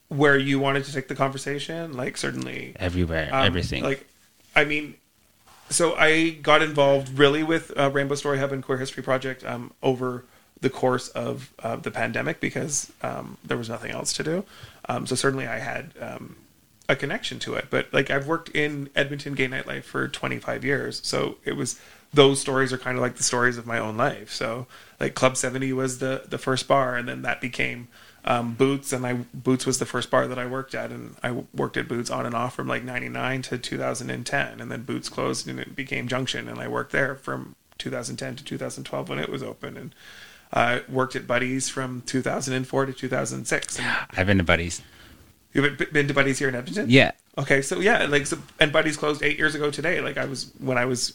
where 0.08 0.36
you 0.36 0.60
wanted 0.60 0.84
to 0.84 0.92
take 0.92 1.08
the 1.08 1.14
conversation. 1.14 1.94
Like 1.94 2.16
certainly 2.16 2.74
everywhere, 2.76 3.30
um, 3.32 3.46
everything. 3.46 3.82
Like, 3.82 4.06
I 4.54 4.64
mean, 4.64 4.94
so 5.70 5.94
I 5.96 6.30
got 6.30 6.62
involved 6.62 7.18
really 7.18 7.42
with 7.42 7.72
uh, 7.76 7.90
Rainbow 7.90 8.14
Story 8.14 8.38
Hub 8.38 8.52
and 8.52 8.62
Queer 8.62 8.78
History 8.78 9.02
Project 9.02 9.44
um, 9.44 9.72
over 9.82 10.24
the 10.60 10.68
course 10.68 11.08
of 11.08 11.52
uh, 11.62 11.76
the 11.76 11.90
pandemic 11.90 12.38
because 12.38 12.92
um, 13.02 13.38
there 13.42 13.56
was 13.56 13.70
nothing 13.70 13.90
else 13.90 14.12
to 14.12 14.22
do. 14.22 14.44
Um, 14.88 15.06
so 15.06 15.14
certainly 15.14 15.46
I 15.46 15.58
had 15.58 15.92
um, 16.00 16.36
a 16.88 16.96
connection 16.96 17.38
to 17.40 17.54
it. 17.54 17.68
But 17.70 17.92
like 17.94 18.10
I've 18.10 18.26
worked 18.26 18.50
in 18.50 18.90
Edmonton 18.94 19.34
gay 19.34 19.46
nightlife 19.46 19.84
for 19.84 20.06
25 20.06 20.64
years, 20.64 21.00
so 21.02 21.36
it 21.46 21.56
was 21.56 21.80
those 22.12 22.40
stories 22.40 22.72
are 22.72 22.78
kind 22.78 22.96
of 22.96 23.02
like 23.02 23.16
the 23.16 23.22
stories 23.22 23.58
of 23.58 23.66
my 23.66 23.78
own 23.78 23.96
life. 23.96 24.32
So 24.32 24.66
like 25.00 25.14
Club 25.14 25.36
70 25.36 25.72
was 25.72 25.98
the 25.98 26.24
the 26.28 26.38
first 26.38 26.68
bar, 26.68 26.96
and 26.96 27.08
then 27.08 27.22
that 27.22 27.40
became 27.40 27.88
um, 28.24 28.54
Boots, 28.54 28.92
and 28.92 29.06
I 29.06 29.14
Boots 29.32 29.64
was 29.64 29.78
the 29.78 29.86
first 29.86 30.10
bar 30.10 30.26
that 30.26 30.38
I 30.38 30.46
worked 30.46 30.74
at, 30.74 30.90
and 30.90 31.16
I 31.22 31.44
worked 31.54 31.76
at 31.76 31.88
Boots 31.88 32.10
on 32.10 32.26
and 32.26 32.34
off 32.34 32.54
from 32.54 32.68
like 32.68 32.84
'99 32.84 33.42
to 33.42 33.58
2010, 33.58 34.60
and 34.60 34.70
then 34.70 34.82
Boots 34.82 35.08
closed 35.08 35.48
and 35.48 35.60
it 35.60 35.76
became 35.76 36.08
Junction, 36.08 36.48
and 36.48 36.58
I 36.58 36.68
worked 36.68 36.92
there 36.92 37.14
from 37.14 37.54
2010 37.78 38.36
to 38.36 38.44
2012 38.44 39.08
when 39.08 39.18
it 39.18 39.28
was 39.28 39.42
open, 39.42 39.76
and 39.76 39.94
I 40.52 40.76
uh, 40.76 40.80
worked 40.88 41.14
at 41.14 41.26
Buddies 41.26 41.68
from 41.68 42.02
2004 42.02 42.86
to 42.86 42.92
2006. 42.92 43.78
And 43.78 43.96
I've 44.16 44.26
been 44.26 44.38
to 44.38 44.44
Buddies. 44.44 44.82
You've 45.52 45.78
been 45.92 46.08
to 46.08 46.14
Buddies 46.14 46.38
here 46.38 46.48
in 46.48 46.54
Edmonton? 46.54 46.86
Yeah. 46.88 47.12
Okay, 47.36 47.62
so 47.62 47.80
yeah, 47.80 48.06
like 48.06 48.26
so, 48.26 48.38
and 48.58 48.72
Buddies 48.72 48.96
closed 48.96 49.22
eight 49.22 49.38
years 49.38 49.54
ago 49.54 49.70
today. 49.70 50.00
Like 50.00 50.18
I 50.18 50.24
was 50.24 50.52
when 50.58 50.76
I 50.76 50.86
was 50.86 51.14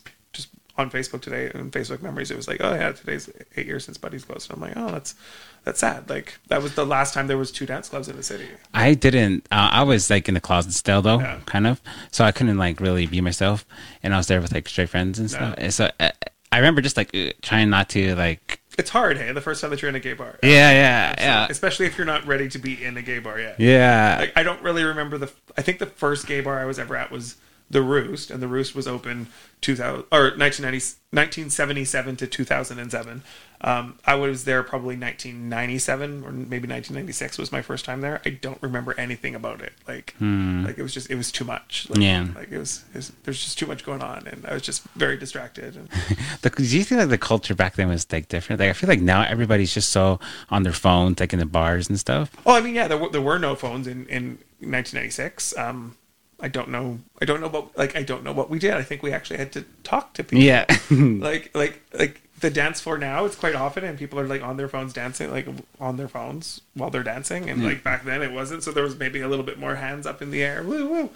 on 0.77 0.89
Facebook 0.89 1.21
today 1.21 1.51
and 1.53 1.71
Facebook 1.71 2.01
memories, 2.01 2.31
it 2.31 2.37
was 2.37 2.47
like, 2.47 2.57
oh 2.61 2.73
yeah, 2.73 2.91
today's 2.91 3.29
eight 3.55 3.67
years 3.67 3.85
since 3.85 3.97
Buddy's 3.97 4.25
closed. 4.25 4.49
And 4.49 4.57
I'm 4.57 4.69
like, 4.69 4.77
oh, 4.77 4.91
that's 4.91 5.15
that's 5.63 5.79
sad. 5.79 6.09
Like 6.09 6.37
that 6.47 6.61
was 6.61 6.75
the 6.75 6.85
last 6.85 7.13
time 7.13 7.27
there 7.27 7.37
was 7.37 7.51
two 7.51 7.65
dance 7.65 7.89
clubs 7.89 8.09
in 8.09 8.15
the 8.15 8.23
city. 8.23 8.47
I 8.73 8.93
didn't. 8.95 9.47
Uh, 9.51 9.69
I 9.71 9.83
was 9.83 10.09
like 10.09 10.27
in 10.27 10.33
the 10.33 10.41
closet 10.41 10.73
still 10.73 11.01
though, 11.01 11.19
yeah. 11.19 11.39
kind 11.45 11.67
of. 11.67 11.81
So 12.11 12.25
I 12.25 12.31
couldn't 12.31 12.57
like 12.57 12.79
really 12.79 13.05
be 13.05 13.21
myself, 13.21 13.65
and 14.01 14.13
I 14.13 14.17
was 14.17 14.27
there 14.27 14.41
with 14.41 14.51
like 14.51 14.67
straight 14.67 14.89
friends 14.89 15.19
and 15.19 15.29
stuff. 15.29 15.55
Yeah. 15.57 15.63
And 15.63 15.73
so 15.73 15.91
uh, 15.99 16.11
I 16.51 16.57
remember 16.57 16.81
just 16.81 16.97
like 16.97 17.15
trying 17.41 17.69
not 17.69 17.89
to 17.89 18.15
like. 18.15 18.59
It's 18.75 18.89
hard, 18.89 19.17
hey, 19.17 19.31
the 19.31 19.41
first 19.41 19.61
time 19.61 19.69
that 19.69 19.83
you're 19.83 19.89
in 19.89 19.95
a 19.95 19.99
gay 19.99 20.13
bar. 20.13 20.39
Yeah, 20.41 20.71
yeah, 20.71 21.15
yeah. 21.19 21.47
Especially 21.47 21.85
if 21.85 21.95
you're 21.95 22.07
not 22.07 22.25
ready 22.25 22.49
to 22.49 22.57
be 22.57 22.83
in 22.83 22.97
a 22.97 23.03
gay 23.03 23.19
bar 23.19 23.39
yet. 23.39 23.59
Yeah. 23.59 24.17
Like, 24.19 24.33
I 24.35 24.41
don't 24.41 24.63
really 24.63 24.83
remember 24.83 25.19
the. 25.19 25.31
I 25.55 25.61
think 25.61 25.77
the 25.77 25.85
first 25.85 26.25
gay 26.25 26.41
bar 26.41 26.59
I 26.59 26.65
was 26.65 26.79
ever 26.79 26.95
at 26.95 27.11
was 27.11 27.35
the 27.73 27.81
Roost, 27.81 28.31
and 28.31 28.41
the 28.41 28.47
Roost 28.47 28.75
was 28.75 28.87
open 28.87 29.27
2000 29.61 30.05
or 30.11 30.37
1990, 30.37 30.95
1977 31.11 32.15
to 32.17 32.27
2007. 32.27 33.23
Um, 33.61 33.97
I 34.05 34.15
was 34.15 34.43
there 34.43 34.61
probably 34.61 34.97
1997 34.97 36.23
or 36.23 36.31
maybe 36.31 36.67
1996 36.67 37.37
was 37.37 37.51
my 37.51 37.61
first 37.61 37.85
time 37.85 38.01
there. 38.01 38.21
I 38.25 38.29
don't 38.29 38.61
remember 38.61 38.93
anything 38.97 39.35
about 39.35 39.61
it. 39.61 39.73
Like, 39.87 40.13
hmm. 40.19 40.65
like 40.65 40.77
it 40.77 40.83
was 40.83 40.93
just 40.93 41.09
it 41.09 41.15
was 41.15 41.31
too 41.31 41.45
much. 41.45 41.87
Like, 41.89 41.99
yeah, 41.99 42.27
like 42.35 42.51
it 42.51 42.57
was, 42.57 42.83
it 42.93 42.97
was, 42.97 43.11
There's 43.23 43.43
just 43.43 43.57
too 43.57 43.65
much 43.65 43.83
going 43.83 44.03
on, 44.03 44.27
and 44.27 44.45
I 44.45 44.53
was 44.53 44.61
just 44.61 44.83
very 44.95 45.17
distracted. 45.17 45.75
And... 45.75 45.89
the, 46.41 46.49
do 46.49 46.77
you 46.77 46.83
think 46.83 46.99
like 46.99 47.09
the 47.09 47.17
culture 47.17 47.55
back 47.55 47.75
then 47.75 47.87
was 47.87 48.05
like 48.11 48.27
different? 48.27 48.59
Like 48.59 48.69
I 48.69 48.73
feel 48.73 48.89
like 48.89 49.01
now 49.01 49.23
everybody's 49.23 49.73
just 49.73 49.89
so 49.89 50.19
on 50.49 50.63
their 50.63 50.73
phones, 50.73 51.19
like 51.19 51.33
in 51.33 51.39
the 51.39 51.45
bars 51.45 51.89
and 51.89 51.99
stuff. 51.99 52.29
Oh, 52.45 52.55
I 52.55 52.61
mean, 52.61 52.75
yeah, 52.75 52.87
there, 52.87 52.97
were, 52.97 53.09
there 53.09 53.21
were 53.21 53.39
no 53.39 53.55
phones 53.55 53.87
in 53.87 54.05
in 54.07 54.37
1996. 54.59 55.57
Um, 55.57 55.97
I 56.43 56.49
don't 56.49 56.67
know. 56.67 56.99
I 57.21 57.25
don't 57.25 57.39
know 57.39 57.47
what 57.47 57.77
like 57.77 57.95
I 57.95 58.03
don't 58.03 58.21
know 58.25 58.33
what 58.33 58.49
we 58.49 58.59
did. 58.59 58.73
I 58.73 58.83
think 58.83 59.01
we 59.01 59.13
actually 59.13 59.37
had 59.37 59.53
to 59.53 59.63
talk 59.83 60.13
to 60.15 60.25
people. 60.25 60.43
Yeah. 60.43 60.65
like 60.91 61.49
like 61.55 61.81
like 61.93 62.21
the 62.41 62.49
dance 62.49 62.81
floor 62.81 62.97
now. 62.97 63.23
It's 63.23 63.37
quite 63.37 63.55
often, 63.55 63.85
and 63.85 63.97
people 63.97 64.19
are 64.19 64.27
like 64.27 64.43
on 64.43 64.57
their 64.57 64.67
phones 64.67 64.91
dancing, 64.91 65.31
like 65.31 65.47
on 65.79 65.95
their 65.95 66.09
phones 66.09 66.59
while 66.73 66.89
they're 66.89 67.01
dancing. 67.01 67.49
And 67.49 67.63
like 67.63 67.81
back 67.81 68.03
then, 68.03 68.21
it 68.21 68.33
wasn't. 68.33 68.61
So 68.61 68.73
there 68.73 68.83
was 68.83 68.99
maybe 68.99 69.21
a 69.21 69.29
little 69.29 69.45
bit 69.45 69.57
more 69.57 69.75
hands 69.75 70.05
up 70.05 70.21
in 70.21 70.31
the 70.31 70.43
air. 70.43 70.63
Woo 70.63 70.89
woo. 70.89 71.09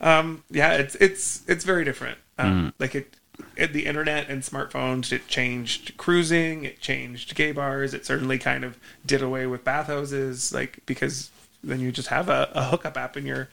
Um, 0.00 0.44
yeah, 0.50 0.72
it's 0.72 0.94
it's 0.94 1.42
it's 1.46 1.64
very 1.64 1.84
different. 1.84 2.16
Um, 2.38 2.68
mm. 2.68 2.72
Like 2.78 2.94
it, 2.94 3.14
it, 3.56 3.74
the 3.74 3.84
internet 3.84 4.30
and 4.30 4.42
smartphones. 4.42 5.12
It 5.12 5.28
changed 5.28 5.98
cruising. 5.98 6.64
It 6.64 6.80
changed 6.80 7.34
gay 7.34 7.52
bars. 7.52 7.92
It 7.92 8.06
certainly 8.06 8.38
kind 8.38 8.64
of 8.64 8.78
did 9.04 9.20
away 9.20 9.46
with 9.46 9.62
bathhouses. 9.62 10.54
Like 10.54 10.80
because 10.86 11.30
then 11.62 11.80
you 11.80 11.92
just 11.92 12.08
have 12.08 12.30
a, 12.30 12.50
a 12.54 12.64
hookup 12.64 12.96
app 12.96 13.18
in 13.18 13.26
your 13.26 13.50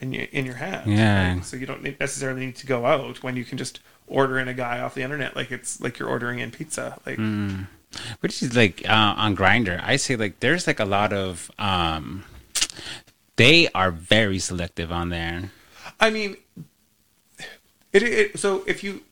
in 0.00 0.12
your 0.12 0.24
in 0.32 0.46
your 0.46 0.56
hand. 0.56 0.90
Yeah. 0.90 1.34
Right? 1.34 1.44
So 1.44 1.56
you 1.56 1.66
don't 1.66 1.82
necessarily 2.00 2.46
need 2.46 2.56
to 2.56 2.66
go 2.66 2.86
out 2.86 3.22
when 3.22 3.36
you 3.36 3.44
can 3.44 3.58
just 3.58 3.80
order 4.06 4.38
in 4.38 4.48
a 4.48 4.54
guy 4.54 4.80
off 4.80 4.94
the 4.94 5.02
internet, 5.02 5.36
like 5.36 5.50
it's 5.50 5.80
like 5.80 5.98
you're 5.98 6.08
ordering 6.08 6.38
in 6.38 6.50
pizza. 6.50 6.98
Like, 7.04 7.18
mm. 7.18 7.66
which 8.20 8.42
is 8.42 8.54
like 8.54 8.88
uh, 8.88 9.14
on 9.16 9.36
Grindr, 9.36 9.82
I 9.82 9.96
say 9.96 10.16
like 10.16 10.40
there's 10.40 10.66
like 10.66 10.80
a 10.80 10.84
lot 10.84 11.12
of 11.12 11.50
um, 11.58 12.24
they 13.36 13.68
are 13.74 13.90
very 13.90 14.38
selective 14.38 14.92
on 14.92 15.08
there. 15.08 15.50
I 15.98 16.10
mean, 16.10 16.36
it, 17.92 18.02
it 18.02 18.38
so 18.38 18.62
if 18.66 18.84
you 18.84 19.02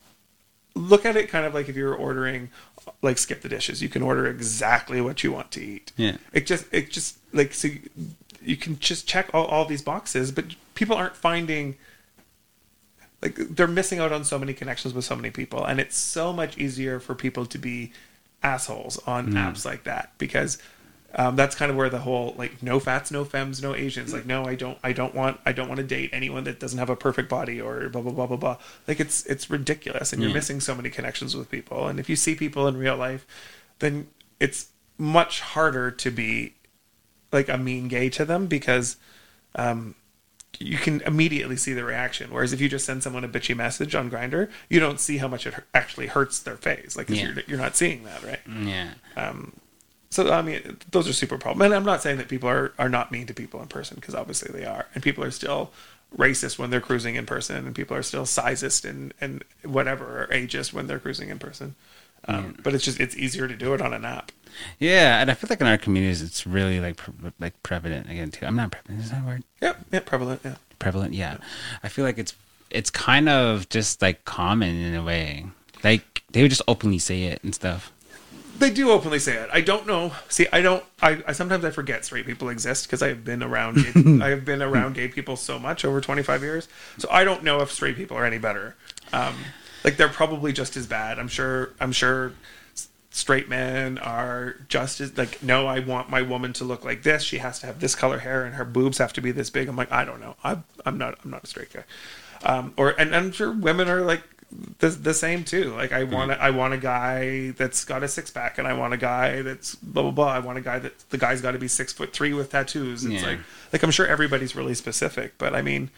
look 0.74 1.05
at 1.05 1.16
it 1.16 1.28
kind 1.28 1.47
of 1.47 1.55
like 1.55 1.68
if 1.68 1.76
you're 1.76 1.95
ordering 1.95 2.51
like 3.01 3.16
skip 3.16 3.41
the 3.43 3.49
dishes 3.49 3.80
you 3.80 3.89
can 3.89 4.03
order 4.03 4.26
exactly 4.26 5.01
what 5.01 5.22
you 5.22 5.30
want 5.30 5.51
to 5.53 5.62
eat 5.62 5.93
yeah 5.97 6.16
it 6.32 6.47
just 6.47 6.66
it 6.72 6.91
just 6.91 7.16
like 7.32 7.55
so 7.55 7.68
you 8.45 8.57
can 8.57 8.78
just 8.78 9.07
check 9.07 9.30
all, 9.34 9.47
all 9.47 9.64
these 9.64 9.82
boxes, 9.82 10.32
but 10.32 10.44
people 10.74 10.97
aren't 10.97 11.16
finding 11.16 11.77
like 13.23 13.36
they're 13.36 13.66
missing 13.66 13.98
out 13.98 14.12
on 14.12 14.23
so 14.23 14.39
many 14.39 14.52
connections 14.52 14.93
with 14.93 15.05
so 15.05 15.16
many 15.16 15.31
people, 15.31 15.64
and 15.64 15.81
it's 15.81 15.97
so 15.97 16.32
much 16.32 16.59
easier 16.59 17.01
for 17.01 17.14
people 17.14 17.47
to 17.47 17.59
be 17.59 17.93
assholes 18.43 18.98
on 19.06 19.32
mm. 19.32 19.35
apps 19.35 19.64
like 19.64 19.85
that 19.85 20.12
because 20.18 20.59
um, 21.16 21.36
that's 21.36 21.55
kind 21.55 21.70
of 21.70 21.77
where 21.77 21.89
the 21.89 22.01
whole 22.01 22.35
like 22.36 22.62
no 22.62 22.78
fats, 22.78 23.10
no 23.10 23.24
femmes, 23.24 23.62
no 23.62 23.74
Asians. 23.74 24.12
Like 24.12 24.27
no, 24.27 24.44
I 24.44 24.56
don't, 24.56 24.77
I 24.82 24.93
don't 24.93 25.14
want, 25.14 25.40
I 25.47 25.52
don't 25.52 25.68
want 25.68 25.78
to 25.78 25.86
date 25.86 26.10
anyone 26.12 26.44
that 26.44 26.60
doesn't 26.60 26.78
have 26.78 26.90
a 26.90 26.97
perfect 26.97 27.28
body 27.31 27.60
or 27.60 27.89
blah 27.89 28.02
blah 28.02 28.12
blah 28.12 28.27
blah 28.27 28.36
blah. 28.36 28.59
Like 28.86 29.01
it's 29.01 29.24
it's 29.27 29.48
ridiculous, 29.48 30.12
and 30.12 30.23
you're 30.23 30.35
missing 30.35 30.60
so 30.60 30.74
many 30.74 30.90
connections 30.90 31.36
with 31.36 31.51
people. 31.51 31.86
And 31.86 31.98
if 31.98 32.10
you 32.10 32.16
see 32.16 32.35
people 32.35 32.68
in 32.68 32.77
real 32.77 32.97
life, 32.97 33.27
then 33.78 34.09
it's 34.39 34.68
much 34.98 35.40
harder 35.40 35.90
to 35.90 36.10
be 36.10 36.55
like 37.35 37.48
a 37.48 37.59
mean 37.59 37.89
gay 37.89 38.09
to 38.11 38.24
them 38.24 38.47
because 38.47 38.97
um, 39.56 39.94
you 40.59 40.78
can 40.78 41.01
immediately 41.02 41.56
see 41.56 41.73
the 41.73 41.85
reaction. 41.85 42.32
Whereas 42.32 42.52
if 42.52 42.61
you 42.61 42.69
just 42.69 42.86
send 42.86 43.02
someone 43.02 43.24
a 43.24 43.28
bitchy 43.28 43.56
message 43.56 43.94
on 43.94 44.11
Grindr, 44.11 44.51
you 44.69 44.81
don't 44.81 45.01
see 45.01 45.19
how 45.19 45.28
much 45.28 45.47
it 45.47 45.55
actually 45.74 46.06
hurts 46.06 46.39
their 46.39 46.56
face. 46.56 46.97
Like 46.97 47.11
yeah. 47.11 47.24
you're 47.24 47.43
you're 47.47 47.59
not 47.59 47.77
seeing 47.77 48.05
that, 48.05 48.23
right? 48.23 48.40
Yeah. 48.47 48.90
Um, 49.16 49.52
so 50.11 50.32
I 50.32 50.43
mean, 50.43 50.78
those 50.90 51.09
are 51.09 51.12
super 51.12 51.39
problems. 51.39 51.66
And 51.66 51.74
I'm 51.74 51.85
not 51.85 52.02
saying 52.02 52.19
that 52.19 52.28
people 52.28 52.48
are 52.48 52.73
are 52.78 52.89
not 52.89 53.11
mean 53.11 53.27
to 53.27 53.35
people 53.35 53.61
in 53.61 53.69
person 53.69 53.97
because 53.97 54.15
obviously 54.15 54.59
they 54.59 54.65
are, 54.65 54.86
and 54.94 55.02
people 55.02 55.24
are 55.24 55.31
still 55.31 55.73
racist 56.16 56.59
when 56.59 56.70
they're 56.70 56.81
cruising 56.81 57.16
in 57.16 57.27
person, 57.27 57.66
and 57.66 57.74
people 57.74 57.97
are 57.97 58.02
still 58.02 58.24
sizist 58.24 58.89
and 58.89 59.12
and 59.20 59.44
whatever 59.65 60.23
or 60.23 60.27
ageist 60.28 60.73
when 60.73 60.86
they're 60.86 61.01
cruising 61.01 61.31
in 61.31 61.39
person. 61.39 61.74
Um, 62.27 62.56
But 62.62 62.74
it's 62.74 62.85
just 62.85 63.01
it's 63.01 63.16
easier 63.16 63.48
to 63.48 63.56
do 63.56 63.74
it 63.74 63.82
on 63.82 63.93
an 63.93 64.05
app. 64.05 64.32
Yeah, 64.78 65.20
and 65.20 65.31
I 65.31 65.35
feel 65.35 65.48
like 65.51 65.60
in 65.60 65.66
our 65.66 65.78
communities, 65.78 66.22
it's 66.22 66.47
really 66.47 66.81
like 66.81 66.97
pre- 66.97 67.32
like 67.40 67.62
prevalent 67.62 68.10
again 68.10 68.31
too. 68.31 68.47
I'm 68.47 68.56
not 68.56 68.70
prevalent. 68.70 69.05
Is 69.05 69.10
that 69.10 69.22
a 69.22 69.26
word? 69.26 69.44
Yeah, 69.60 69.74
yeah, 69.93 70.01
prevalent. 70.01 70.40
Yeah, 70.44 70.56
prevalent. 70.78 71.14
Yeah. 71.14 71.35
yeah. 71.35 71.47
I 71.82 71.89
feel 71.89 72.05
like 72.05 72.18
it's 72.18 72.35
it's 72.70 72.90
kind 72.90 73.28
of 73.28 73.68
just 73.68 74.02
like 74.02 74.24
common 74.24 74.76
in 74.76 74.94
a 74.94 75.02
way. 75.02 75.47
Like 75.82 76.22
they 76.31 76.43
would 76.43 76.51
just 76.51 76.62
openly 76.68 76.98
say 76.98 77.24
it 77.24 77.43
and 77.43 77.55
stuff. 77.55 77.93
They 78.59 78.70
do 78.70 78.90
openly 78.90 79.18
say 79.18 79.35
it. 79.35 79.51
I 79.52 79.60
don't 79.60 79.86
know. 79.86 80.12
See, 80.28 80.47
I 80.52 80.62
don't. 80.62 80.85
I, 81.02 81.22
I 81.26 81.32
sometimes 81.32 81.64
I 81.64 81.70
forget 81.70 82.05
straight 82.05 82.26
people 82.26 82.48
exist 82.48 82.86
because 82.86 83.02
I 83.02 83.09
have 83.09 83.24
been 83.24 83.43
around. 83.43 83.76
Gay, 83.76 84.20
I 84.24 84.28
have 84.28 84.44
been 84.44 84.62
around 84.62 84.94
gay 84.94 85.09
people 85.09 85.36
so 85.36 85.59
much 85.59 85.85
over 85.85 86.01
25 86.01 86.43
years. 86.43 86.68
So 86.98 87.09
I 87.10 87.24
don't 87.24 87.43
know 87.43 87.60
if 87.60 87.72
straight 87.72 87.97
people 87.97 88.16
are 88.16 88.24
any 88.24 88.39
better. 88.39 88.76
Um, 89.12 89.35
like 89.82 89.97
they're 89.97 90.09
probably 90.09 90.52
just 90.52 90.76
as 90.76 90.86
bad. 90.86 91.18
I'm 91.18 91.28
sure. 91.28 91.70
I'm 91.81 91.93
sure 91.93 92.32
straight 93.15 93.49
men 93.49 93.97
are 93.99 94.57
just 94.69 95.01
as 95.01 95.16
like 95.16 95.41
no 95.41 95.69
i 95.69 95.78
want 95.78 96.11
my 96.11 96.20
woman 96.20 96.53
to 96.53 96.65
look 96.65 96.85
like 96.85 97.05
this. 97.05 97.23
She 97.23 97.39
has 97.39 97.61
to 97.61 97.66
have 97.66 97.78
this 97.78 97.95
color 97.95 98.19
hair 98.19 98.45
and 98.45 98.57
her 98.57 98.65
boobs 98.65 98.99
have 98.99 99.12
to 99.12 99.20
be 99.20 99.31
this 99.31 99.51
big. 99.51 99.69
I'm 99.69 99.77
like 99.77 99.93
i 99.93 100.05
don't 100.05 100.20
know. 100.20 100.35
I'm, 100.43 100.65
I'm 100.85 100.99
not 100.99 101.16
i'm 101.24 101.31
not 101.31 101.45
a 101.45 101.47
straight 101.47 101.73
guy. 101.73 101.85
Um, 102.43 102.74
or 102.77 102.91
and 102.91 103.15
i'm 103.15 103.31
sure 103.31 103.53
women 103.53 103.89
are 103.89 104.01
like 104.01 104.23
the, 104.81 104.89
the 104.89 105.15
same 105.15 105.45
too. 105.45 105.73
Like 105.74 105.93
i 105.93 106.03
want 106.03 106.32
a, 106.32 106.43
i 106.43 106.51
want 106.51 106.74
a 106.74 106.77
guy 106.77 107.51
that's 107.51 107.85
got 107.85 108.03
a 108.03 108.09
six-pack 108.09 108.59
and 108.59 108.66
i 108.66 108.73
want 108.73 108.93
a 108.95 108.97
guy 108.97 109.43
that's 109.43 109.77
blah 109.77 110.03
blah 110.03 110.11
blah. 110.11 110.32
I 110.32 110.41
want 110.41 110.59
a 110.59 110.62
guy 110.62 110.81
that 110.81 111.09
the 111.11 111.19
guy's 111.19 111.41
got 111.41 111.53
to 111.53 111.59
be 111.59 111.69
six 111.69 111.93
foot 111.93 112.12
three 112.12 112.32
with 112.32 112.51
tattoos. 112.51 113.05
It's 113.05 113.23
yeah. 113.23 113.28
like 113.28 113.39
like 113.73 113.82
i'm 113.85 113.93
sure 113.93 114.09
everybody's 114.09 114.57
really 114.57 114.74
specific 114.74 115.39
but 115.39 115.55
i 115.55 115.62
mean 115.62 115.91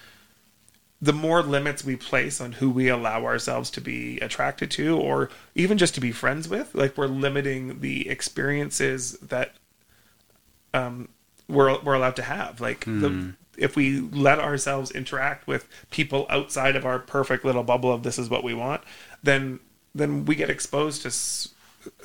the 1.01 1.13
more 1.13 1.43
limits 1.43 1.85
we 1.85 1.97
place 1.97 2.41
on 2.41 2.53
who 2.53 2.71
we 2.71 2.89
allow 2.89 3.25
ourselves 3.25 3.71
to 3.71 3.81
be 3.81 4.19
attracted 4.21 4.71
to 4.71 4.97
or 4.97 5.31
even 5.55 5.77
just 5.77 5.95
to 5.95 6.01
be 6.01 6.13
friends 6.13 6.49
with 6.49 6.75
like 6.75 6.97
we're 6.97 7.07
limiting 7.07 7.81
the 7.81 8.09
experiences 8.09 9.13
that 9.19 9.55
um 10.73 11.09
we're 11.49 11.79
we're 11.83 11.95
allowed 11.95 12.17
to 12.17 12.23
have 12.23 12.61
like 12.61 12.85
mm. 12.87 13.01
the 13.01 13.09
hmm. 13.09 13.31
if 13.59 13.77
we 13.77 14.01
let 14.01 14.39
ourselves 14.39 14.91
interact 14.91 15.47
with 15.47 15.69
people 15.91 16.27
outside 16.31 16.77
of 16.77 16.87
our 16.87 16.99
perfect 16.99 17.45
little 17.45 17.63
bubble 17.63 17.93
of 17.93 18.03
this 18.03 18.19
is 18.19 18.31
what 18.31 18.43
we 18.43 18.55
want 18.55 18.83
then 19.23 19.61
then 19.95 20.25
we 20.25 20.35
get 20.35 20.51
exposed 20.51 21.03
to 21.03 21.11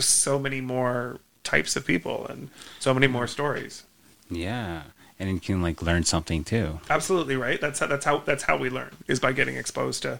so 0.01 0.37
many 0.37 0.61
more 0.61 1.19
types 1.43 1.75
of 1.75 1.85
people 1.85 2.27
and 2.27 2.49
so 2.79 2.93
many 2.93 3.07
more 3.07 3.25
stories 3.25 3.83
yeah 4.29 4.83
and 5.21 5.31
you 5.31 5.39
can 5.39 5.61
like 5.61 5.81
learn 5.81 6.03
something 6.03 6.43
too. 6.43 6.79
Absolutely 6.89 7.35
right. 7.35 7.61
That's 7.61 7.79
how, 7.79 7.87
that's 7.87 8.05
how 8.05 8.17
that's 8.19 8.43
how 8.43 8.57
we 8.57 8.69
learn 8.69 8.91
is 9.07 9.19
by 9.19 9.31
getting 9.31 9.55
exposed 9.55 10.01
to 10.01 10.19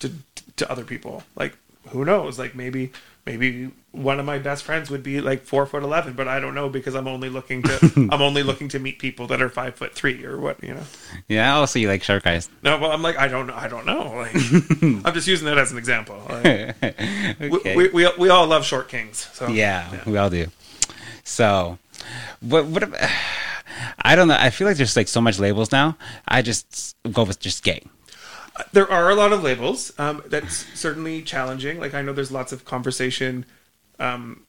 to 0.00 0.12
to 0.56 0.70
other 0.70 0.84
people. 0.84 1.22
Like 1.36 1.56
who 1.90 2.04
knows? 2.04 2.38
Like 2.38 2.54
maybe 2.54 2.90
maybe 3.24 3.70
one 3.92 4.18
of 4.18 4.26
my 4.26 4.38
best 4.38 4.64
friends 4.64 4.90
would 4.90 5.04
be 5.04 5.20
like 5.20 5.44
four 5.44 5.66
foot 5.66 5.84
eleven, 5.84 6.14
but 6.14 6.26
I 6.26 6.40
don't 6.40 6.54
know 6.56 6.68
because 6.68 6.96
I'm 6.96 7.06
only 7.06 7.28
looking 7.28 7.62
to 7.62 8.08
I'm 8.12 8.20
only 8.20 8.42
looking 8.42 8.68
to 8.70 8.80
meet 8.80 8.98
people 8.98 9.28
that 9.28 9.40
are 9.40 9.48
five 9.48 9.76
foot 9.76 9.94
three 9.94 10.24
or 10.24 10.36
what 10.38 10.62
you 10.64 10.74
know. 10.74 10.82
Yeah, 11.28 11.54
I 11.54 11.58
also 11.58 11.78
you 11.78 11.86
like 11.86 12.02
shark 12.02 12.26
eyes. 12.26 12.50
No, 12.64 12.76
well 12.76 12.90
I'm 12.90 13.02
like 13.02 13.18
I 13.18 13.28
don't 13.28 13.50
I 13.50 13.68
don't 13.68 13.86
know. 13.86 14.14
Like 14.16 14.34
I'm 15.06 15.14
just 15.14 15.28
using 15.28 15.46
that 15.46 15.58
as 15.58 15.70
an 15.70 15.78
example. 15.78 16.20
Like, 16.28 16.44
okay. 16.82 17.76
we, 17.76 17.76
we, 17.76 17.88
we 17.90 18.12
we 18.18 18.28
all 18.30 18.48
love 18.48 18.64
short 18.64 18.88
kings. 18.88 19.28
So 19.32 19.46
yeah, 19.46 19.88
yeah. 19.92 20.02
we 20.10 20.16
all 20.16 20.30
do. 20.30 20.48
So 21.22 21.78
what 22.40 22.66
what. 22.66 22.92
I 24.02 24.16
don't 24.16 24.28
know. 24.28 24.36
I 24.38 24.50
feel 24.50 24.66
like 24.66 24.76
there's 24.76 24.96
like 24.96 25.08
so 25.08 25.20
much 25.20 25.38
labels 25.38 25.72
now. 25.72 25.96
I 26.26 26.42
just 26.42 26.96
go 27.12 27.24
with 27.24 27.40
just 27.40 27.62
gay. 27.62 27.82
There 28.72 28.90
are 28.90 29.10
a 29.10 29.14
lot 29.14 29.32
of 29.32 29.42
labels. 29.42 29.92
Um, 29.98 30.22
that's 30.26 30.66
certainly 30.78 31.22
challenging. 31.22 31.78
Like 31.78 31.94
I 31.94 32.02
know 32.02 32.12
there's 32.12 32.32
lots 32.32 32.52
of 32.52 32.64
conversation 32.64 33.44
um, 33.98 34.44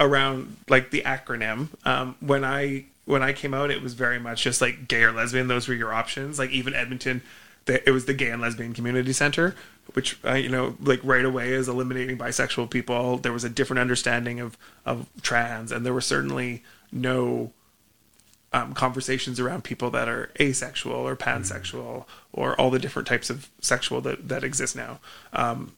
around 0.00 0.56
like 0.68 0.90
the 0.90 1.02
acronym. 1.02 1.68
Um, 1.86 2.16
when 2.20 2.44
I 2.44 2.86
when 3.04 3.22
I 3.22 3.32
came 3.32 3.54
out, 3.54 3.70
it 3.70 3.82
was 3.82 3.94
very 3.94 4.18
much 4.18 4.42
just 4.42 4.60
like 4.60 4.88
gay 4.88 5.02
or 5.02 5.12
lesbian. 5.12 5.48
Those 5.48 5.68
were 5.68 5.74
your 5.74 5.92
options. 5.92 6.38
Like 6.38 6.50
even 6.50 6.74
Edmonton, 6.74 7.22
the, 7.66 7.86
it 7.88 7.92
was 7.92 8.06
the 8.06 8.14
Gay 8.14 8.30
and 8.30 8.40
Lesbian 8.40 8.72
Community 8.72 9.12
Center, 9.12 9.54
which 9.92 10.18
uh, 10.24 10.34
you 10.34 10.48
know, 10.48 10.76
like 10.80 11.00
right 11.02 11.24
away 11.24 11.52
is 11.52 11.68
eliminating 11.68 12.18
bisexual 12.18 12.70
people. 12.70 13.18
There 13.18 13.32
was 13.32 13.44
a 13.44 13.48
different 13.48 13.80
understanding 13.80 14.40
of 14.40 14.56
of 14.84 15.06
trans, 15.22 15.72
and 15.72 15.84
there 15.84 15.94
was 15.94 16.06
certainly 16.06 16.62
no 16.92 17.52
um, 18.54 18.72
conversations 18.72 19.40
around 19.40 19.64
people 19.64 19.90
that 19.90 20.08
are 20.08 20.30
asexual 20.40 20.94
or 20.94 21.16
pansexual 21.16 21.82
mm. 21.82 22.04
or 22.32 22.58
all 22.58 22.70
the 22.70 22.78
different 22.78 23.08
types 23.08 23.28
of 23.28 23.50
sexual 23.60 24.00
that, 24.00 24.28
that 24.28 24.44
exist 24.44 24.76
now. 24.76 25.00
Um, 25.32 25.72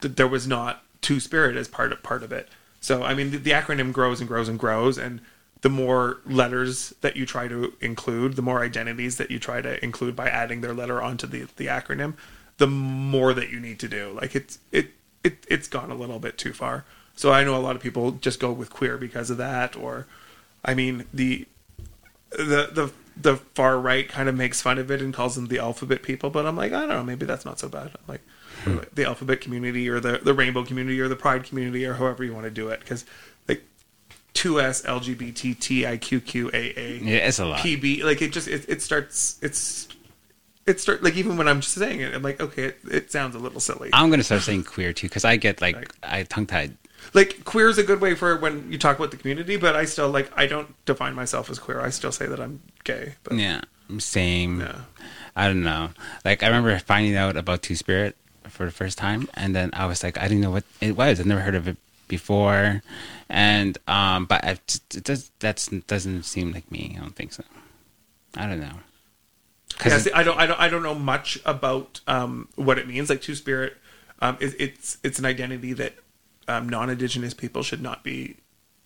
th- 0.00 0.14
there 0.14 0.28
was 0.28 0.46
not 0.46 0.84
two 1.00 1.18
spirit 1.18 1.56
as 1.56 1.66
part 1.66 1.90
of 1.92 2.02
part 2.04 2.22
of 2.22 2.30
it. 2.30 2.48
So 2.80 3.02
I 3.02 3.14
mean, 3.14 3.32
the, 3.32 3.38
the, 3.38 3.50
acronym 3.50 3.92
grows 3.92 4.20
and 4.20 4.28
grows 4.28 4.48
and 4.48 4.58
grows, 4.58 4.96
and 4.96 5.20
the 5.62 5.68
more 5.68 6.20
letters 6.24 6.94
that 7.00 7.16
you 7.16 7.26
try 7.26 7.48
to 7.48 7.74
include, 7.80 8.36
the 8.36 8.42
more 8.42 8.62
identities 8.62 9.16
that 9.16 9.32
you 9.32 9.40
try 9.40 9.60
to 9.60 9.84
include 9.84 10.14
by 10.14 10.28
adding 10.28 10.60
their 10.60 10.72
letter 10.72 11.02
onto 11.02 11.26
the 11.26 11.48
the 11.56 11.66
acronym, 11.66 12.14
the 12.58 12.68
more 12.68 13.34
that 13.34 13.50
you 13.50 13.58
need 13.58 13.80
to 13.80 13.88
do. 13.88 14.12
Like 14.12 14.36
it's 14.36 14.60
it 14.70 14.92
it 15.24 15.44
it's 15.48 15.66
gone 15.66 15.90
a 15.90 15.96
little 15.96 16.20
bit 16.20 16.38
too 16.38 16.52
far. 16.52 16.84
So 17.16 17.32
I 17.32 17.42
know 17.42 17.56
a 17.56 17.58
lot 17.58 17.74
of 17.74 17.82
people 17.82 18.12
just 18.12 18.38
go 18.38 18.52
with 18.52 18.70
queer 18.70 18.96
because 18.96 19.30
of 19.30 19.36
that, 19.38 19.76
or 19.76 20.06
I 20.64 20.74
mean 20.74 21.06
the 21.12 21.48
the 22.30 22.70
the 22.72 22.92
the 23.16 23.36
far 23.36 23.78
right 23.78 24.08
kind 24.08 24.28
of 24.28 24.34
makes 24.34 24.62
fun 24.62 24.78
of 24.78 24.90
it 24.90 25.02
and 25.02 25.12
calls 25.12 25.34
them 25.34 25.48
the 25.48 25.58
alphabet 25.58 26.02
people, 26.02 26.30
but 26.30 26.46
I'm 26.46 26.56
like, 26.56 26.72
I 26.72 26.80
don't 26.80 26.88
know, 26.88 27.04
maybe 27.04 27.26
that's 27.26 27.44
not 27.44 27.58
so 27.58 27.68
bad. 27.68 27.88
I'm 27.88 28.04
like 28.06 28.22
hmm. 28.64 28.78
the 28.94 29.04
alphabet 29.04 29.40
community 29.40 29.88
or 29.88 30.00
the 30.00 30.18
the 30.22 30.34
rainbow 30.34 30.64
community 30.64 31.00
or 31.00 31.08
the 31.08 31.16
pride 31.16 31.44
community 31.44 31.84
or 31.84 31.94
however 31.94 32.24
you 32.24 32.32
want 32.32 32.44
to 32.44 32.50
do 32.50 32.68
it, 32.68 32.80
because 32.80 33.04
like 33.48 33.62
two 34.32 34.60
S 34.60 34.82
LGBT 34.82 35.58
T 35.58 35.86
I 35.86 35.96
Q 35.96 36.20
Q 36.20 36.50
A 36.52 36.78
A 36.78 36.98
yeah, 36.98 37.16
it's 37.18 37.38
a 37.38 37.46
lot 37.46 37.60
PB 37.60 38.04
like 38.04 38.22
it 38.22 38.32
just 38.32 38.48
it, 38.48 38.68
it 38.68 38.82
starts 38.82 39.38
it's 39.42 39.88
it 40.66 40.80
start 40.80 41.02
like 41.02 41.16
even 41.16 41.36
when 41.36 41.48
I'm 41.48 41.60
just 41.60 41.74
saying 41.74 42.00
it, 42.00 42.14
I'm 42.14 42.22
like, 42.22 42.40
okay, 42.40 42.64
it, 42.64 42.78
it 42.90 43.12
sounds 43.12 43.34
a 43.34 43.38
little 43.38 43.60
silly. 43.60 43.90
I'm 43.92 44.10
gonna 44.10 44.22
start 44.22 44.42
saying 44.42 44.64
queer 44.64 44.92
too 44.92 45.08
because 45.08 45.24
I 45.24 45.36
get 45.36 45.60
like 45.60 45.76
right. 45.76 45.92
I 46.02 46.22
tongue 46.24 46.46
tied 46.46 46.76
like 47.14 47.44
queer 47.44 47.68
is 47.68 47.78
a 47.78 47.82
good 47.82 48.00
way 48.00 48.14
for 48.14 48.36
when 48.36 48.70
you 48.70 48.78
talk 48.78 48.96
about 48.96 49.10
the 49.10 49.16
community, 49.16 49.56
but 49.56 49.76
I 49.76 49.84
still 49.84 50.08
like 50.08 50.30
I 50.36 50.46
don't 50.46 50.74
define 50.84 51.14
myself 51.14 51.50
as 51.50 51.58
queer. 51.58 51.80
I 51.80 51.90
still 51.90 52.12
say 52.12 52.26
that 52.26 52.40
I'm 52.40 52.62
gay. 52.84 53.14
But, 53.24 53.34
yeah, 53.34 53.62
I'm 53.88 54.00
same. 54.00 54.60
Yeah. 54.60 54.80
I 55.36 55.46
don't 55.46 55.62
know. 55.62 55.90
Like 56.24 56.42
I 56.42 56.46
remember 56.46 56.78
finding 56.78 57.16
out 57.16 57.36
about 57.36 57.62
Two 57.62 57.76
Spirit 57.76 58.16
for 58.48 58.64
the 58.64 58.72
first 58.72 58.98
time, 58.98 59.28
and 59.34 59.54
then 59.54 59.70
I 59.72 59.86
was 59.86 60.02
like, 60.02 60.18
I 60.18 60.22
didn't 60.22 60.40
know 60.40 60.50
what 60.50 60.64
it 60.80 60.96
was. 60.96 61.20
I'd 61.20 61.26
never 61.26 61.40
heard 61.40 61.54
of 61.54 61.68
it 61.68 61.76
before, 62.08 62.82
and 63.28 63.78
um, 63.86 64.26
but 64.26 64.44
I 64.44 64.50
it 64.50 65.04
does 65.04 65.30
that's 65.38 65.68
doesn't 65.68 66.24
seem 66.24 66.52
like 66.52 66.70
me. 66.70 66.96
I 66.96 67.00
don't 67.00 67.16
think 67.16 67.32
so. 67.32 67.44
I 68.36 68.46
don't 68.46 68.60
know. 68.60 68.80
Yeah, 69.84 69.98
see, 69.98 70.12
I 70.12 70.22
don't, 70.22 70.38
I 70.38 70.46
don't, 70.46 70.60
I 70.60 70.68
don't 70.68 70.82
know 70.82 70.94
much 70.94 71.38
about 71.44 72.00
um, 72.06 72.48
what 72.56 72.78
it 72.78 72.86
means. 72.86 73.08
Like 73.08 73.22
Two 73.22 73.34
Spirit, 73.34 73.76
um, 74.20 74.36
it, 74.40 74.54
it's 74.58 74.98
it's 75.02 75.18
an 75.18 75.24
identity 75.24 75.72
that 75.74 75.94
um, 76.48 76.68
non-indigenous 76.68 77.34
people 77.34 77.62
should 77.62 77.82
not 77.82 78.02
be 78.02 78.36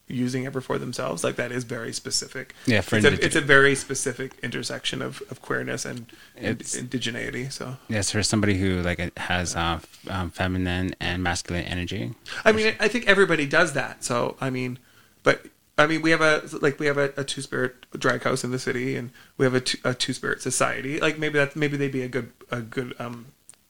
using 0.06 0.44
ever 0.44 0.60
for 0.60 0.78
themselves 0.78 1.24
like 1.24 1.36
that 1.36 1.51
is 1.51 1.64
very 1.64 1.93
specific 1.93 2.55
yeah 2.66 2.82
for 2.82 2.97
it's, 2.97 3.06
a, 3.06 3.24
it's 3.24 3.36
a 3.36 3.40
very 3.40 3.74
specific 3.74 4.32
intersection 4.43 5.01
of, 5.01 5.22
of 5.31 5.40
queerness 5.40 5.86
and, 5.86 6.06
and 6.36 6.59
indigeneity 6.59 7.51
so 7.51 7.76
yes 7.89 8.10
for 8.10 8.22
somebody 8.22 8.59
who 8.59 8.82
like 8.82 9.16
has 9.18 9.56
uh, 9.56 9.81
um, 10.10 10.31
feminine 10.31 10.94
and 11.01 11.22
masculine 11.22 11.64
energy 11.64 12.12
i 12.44 12.52
mean 12.52 12.74
i 12.81 12.86
think 12.86 13.09
everybody 13.09 13.47
does 13.47 13.72
that 13.72 14.05
so 14.05 14.36
i 14.40 14.51
mean 14.51 14.78
but 15.22 15.47
I 15.76 15.89
mean, 15.89 16.02
we 16.02 16.12
have 16.12 16.20
a 16.20 16.43
like 16.62 16.78
we 16.78 16.86
have 16.86 16.98
a, 16.98 17.12
a 17.16 17.24
two 17.24 17.43
spirit 17.43 17.86
drag 17.98 18.22
house 18.22 18.44
in 18.44 18.52
the 18.52 18.60
city, 18.60 18.94
and 18.94 19.10
we 19.36 19.44
have 19.44 19.55
a 19.55 19.60
two, 19.60 19.78
a 19.82 19.93
two 19.93 20.12
spirit 20.12 20.40
society. 20.40 21.01
Like 21.01 21.18
maybe 21.18 21.36
that 21.39 21.56
maybe 21.56 21.76
they'd 21.76 21.90
be 21.90 22.02
a 22.02 22.09
good 22.09 22.31
a 22.48 22.60
good 22.60 22.94
um 23.01 23.26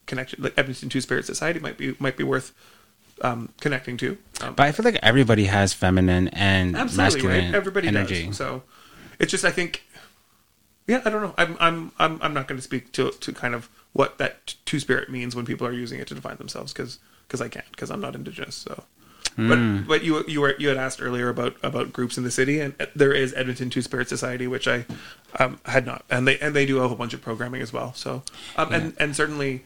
connection. 0.06 0.42
Like 0.42 0.52
Edmonton 0.56 0.90
Two 0.90 1.00
Spirit 1.00 1.24
Society 1.24 1.60
might 1.60 1.78
be 1.78 1.96
might 1.98 2.16
be 2.16 2.24
worth 2.24 2.52
um, 3.20 3.50
connecting 3.60 3.96
to. 3.98 4.18
Um, 4.40 4.54
but 4.54 4.66
I 4.66 4.72
feel 4.72 4.84
like 4.84 4.98
everybody 5.02 5.46
has 5.46 5.72
feminine 5.72 6.28
and 6.28 6.72
masculine 6.72 7.46
right? 7.46 7.54
everybody 7.54 7.88
energy. 7.88 8.26
Does. 8.26 8.36
So 8.36 8.62
it's 9.18 9.30
just 9.30 9.44
I 9.44 9.50
think, 9.50 9.84
yeah, 10.86 11.02
I 11.04 11.10
don't 11.10 11.22
know. 11.22 11.34
I'm 11.38 11.56
I'm 11.60 11.92
I'm, 11.98 12.18
I'm 12.22 12.34
not 12.34 12.48
going 12.48 12.58
to 12.58 12.62
speak 12.62 12.92
to 12.92 13.10
to 13.10 13.32
kind 13.32 13.54
of 13.54 13.68
what 13.92 14.18
that 14.18 14.54
two 14.64 14.80
spirit 14.80 15.08
means 15.08 15.36
when 15.36 15.46
people 15.46 15.66
are 15.66 15.72
using 15.72 16.00
it 16.00 16.08
to 16.08 16.14
define 16.14 16.36
themselves 16.36 16.72
because 16.72 16.98
because 17.26 17.40
I 17.40 17.48
can't 17.48 17.70
because 17.70 17.90
I'm 17.90 18.00
not 18.00 18.14
indigenous. 18.14 18.54
So. 18.56 18.84
Mm. 19.36 19.48
But 19.48 19.58
hmm. 19.58 19.88
but 19.88 20.04
you 20.04 20.24
you 20.28 20.40
were 20.40 20.54
you 20.58 20.68
had 20.68 20.76
asked 20.76 21.02
earlier 21.02 21.28
about 21.28 21.56
about 21.60 21.92
groups 21.92 22.16
in 22.16 22.22
the 22.22 22.30
city 22.30 22.60
and 22.60 22.74
there 22.94 23.12
is 23.12 23.34
Edmonton 23.34 23.68
Two 23.68 23.82
Spirit 23.82 24.08
Society 24.08 24.46
which 24.46 24.68
I 24.68 24.84
um, 25.40 25.58
had 25.64 25.86
not 25.86 26.04
and 26.08 26.28
they 26.28 26.38
and 26.38 26.54
they 26.54 26.64
do 26.66 26.78
a 26.78 26.86
whole 26.86 26.96
bunch 26.96 27.14
of 27.14 27.22
programming 27.22 27.60
as 27.60 27.72
well 27.72 27.94
so 27.94 28.22
um, 28.56 28.70
yeah. 28.70 28.76
and 28.76 28.94
and 29.00 29.16
certainly 29.16 29.64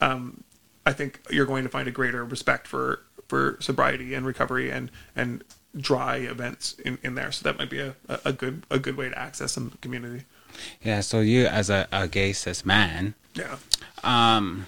um, 0.00 0.42
I 0.86 0.92
think 0.92 1.20
you're 1.30 1.46
going 1.46 1.64
to 1.64 1.70
find 1.70 1.88
a 1.88 1.92
greater 1.92 2.24
respect 2.24 2.66
for 2.66 3.00
for 3.28 3.56
sobriety 3.60 4.14
and 4.14 4.26
recovery 4.26 4.70
and 4.70 4.90
and 5.16 5.42
dry 5.76 6.16
events 6.16 6.74
in, 6.84 6.98
in 7.02 7.14
there. 7.14 7.32
So 7.32 7.42
that 7.44 7.58
might 7.58 7.70
be 7.70 7.80
a, 7.80 7.94
a 8.24 8.32
good 8.32 8.64
a 8.70 8.78
good 8.78 8.96
way 8.96 9.08
to 9.08 9.18
access 9.18 9.52
some 9.52 9.72
community. 9.80 10.24
Yeah. 10.82 11.00
So 11.00 11.20
you, 11.20 11.46
as 11.46 11.70
a, 11.70 11.88
a 11.90 12.06
gay 12.06 12.32
cis 12.32 12.64
man, 12.64 13.14
yeah. 13.34 13.56
Um, 14.02 14.66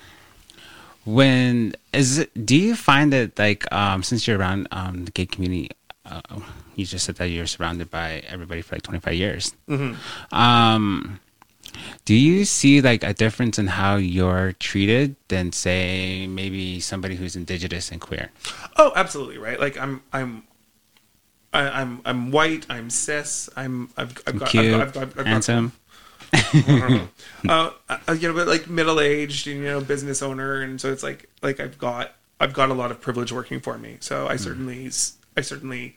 when 1.05 1.75
is 1.93 2.19
it? 2.19 2.47
Do 2.47 2.57
you 2.57 2.75
find 2.75 3.13
that 3.13 3.39
like 3.39 3.71
um, 3.73 4.03
since 4.03 4.27
you're 4.27 4.39
around 4.39 4.69
um, 4.73 5.05
the 5.05 5.11
gay 5.13 5.27
community, 5.27 5.71
uh, 6.05 6.21
you 6.75 6.85
just 6.85 7.05
said 7.05 7.17
that 7.17 7.29
you're 7.29 7.47
surrounded 7.47 7.91
by 7.91 8.25
everybody 8.29 8.63
for 8.63 8.75
like 8.75 8.83
25 8.83 9.15
years. 9.15 9.55
Mm-hmm. 9.69 10.35
Um, 10.35 11.21
do 12.05 12.15
you 12.15 12.45
see 12.45 12.81
like 12.81 13.03
a 13.03 13.13
difference 13.13 13.59
in 13.59 13.67
how 13.67 13.97
you're 13.97 14.53
treated 14.53 15.17
than 15.29 15.53
say 15.53 16.27
maybe 16.27 16.81
somebody 16.81 17.17
who's 17.17 17.37
indigenous 17.37 17.91
and 17.91 18.01
queer? 18.01 18.31
Oh, 18.77 18.93
absolutely 18.97 19.39
right. 19.39 19.59
Like 19.59 19.79
I'm, 19.79 20.03
I'm, 20.13 20.45
I, 21.53 21.63
am 21.63 21.73
i 21.75 21.81
am 21.81 22.01
i 22.05 22.11
am 22.11 22.31
white. 22.31 22.67
I'm 22.69 22.91
cis. 22.91 23.49
I'm, 23.57 23.91
I've, 23.97 24.17
I've 24.27 24.39
got, 24.39 24.49
cute, 24.49 24.75
I've 24.75 24.93
got, 24.93 25.03
I've, 25.03 25.19
I've, 25.19 25.27
handsome. 25.27 25.73
uh, 27.49 27.71
you 28.19 28.29
know, 28.29 28.35
but 28.35 28.47
like 28.47 28.69
middle 28.69 29.01
aged, 29.01 29.47
you 29.47 29.63
know, 29.63 29.81
business 29.81 30.23
owner, 30.23 30.61
and 30.61 30.81
so 30.81 30.93
it's 30.93 31.03
like 31.03 31.29
like 31.41 31.61
I've 31.61 31.79
got 31.79 32.15
I've 32.41 32.53
got 32.53 32.71
a 32.71 32.75
lot 32.75 32.91
of 32.91 33.01
privilege 33.01 33.33
working 33.33 33.61
for 33.61 33.79
me. 33.79 33.97
So 34.01 34.27
I 34.27 34.35
mm. 34.35 34.41
certainly 34.41 34.91
I 35.37 35.41
certainly 35.41 35.97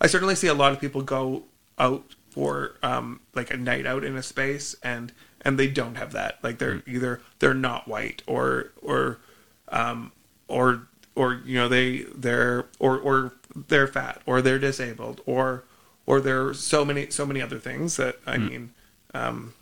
I 0.00 0.06
certainly 0.06 0.34
see 0.34 0.48
a 0.48 0.54
lot 0.54 0.72
of 0.72 0.80
people 0.80 1.02
go 1.02 1.44
out 1.78 2.04
for 2.36 2.74
um, 2.82 3.18
like 3.34 3.50
a 3.50 3.56
night 3.56 3.86
out 3.86 4.04
in 4.04 4.14
a 4.14 4.22
space 4.22 4.76
and 4.82 5.10
and 5.40 5.58
they 5.58 5.68
don't 5.68 5.94
have 5.94 6.12
that. 6.12 6.38
Like 6.42 6.58
they're 6.58 6.76
mm. 6.76 6.88
either 6.88 7.22
they're 7.38 7.54
not 7.54 7.88
white 7.88 8.22
or 8.26 8.72
or 8.82 9.20
um, 9.68 10.12
or 10.46 10.86
or 11.14 11.40
you 11.46 11.54
know 11.54 11.66
they 11.66 12.04
they're 12.14 12.66
or 12.78 12.98
or 12.98 13.32
they're 13.54 13.88
fat 13.88 14.20
or 14.26 14.42
they're 14.42 14.58
disabled 14.58 15.22
or 15.24 15.64
or 16.04 16.20
there 16.20 16.46
are 16.46 16.52
so 16.52 16.84
many 16.84 17.08
so 17.08 17.24
many 17.24 17.40
other 17.40 17.58
things 17.58 17.96
that 17.96 18.18
I 18.26 18.36
mm. 18.36 18.50
mean, 18.50 18.74
um, 19.14 19.54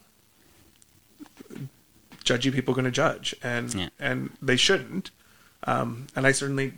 judgy 2.24 2.52
people 2.52 2.74
going 2.74 2.86
to 2.86 2.90
judge, 2.90 3.36
and 3.40 3.72
yeah. 3.72 3.88
and 4.00 4.30
they 4.42 4.56
shouldn't. 4.56 5.12
Um, 5.62 6.08
and 6.16 6.26
I 6.26 6.32
certainly, 6.32 6.72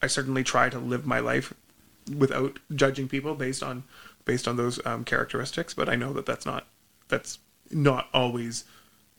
I 0.00 0.06
certainly 0.06 0.44
try 0.44 0.70
to 0.70 0.78
live 0.78 1.04
my 1.04 1.20
life 1.20 1.52
without 2.16 2.58
judging 2.74 3.06
people 3.06 3.34
based 3.34 3.62
on 3.62 3.84
based 4.30 4.46
on 4.46 4.56
those 4.56 4.78
um, 4.86 5.02
characteristics. 5.04 5.74
But 5.74 5.88
I 5.88 5.96
know 5.96 6.12
that 6.12 6.24
that's 6.24 6.46
not 6.46 6.68
that's 7.08 7.40
not 7.72 8.08
always 8.14 8.64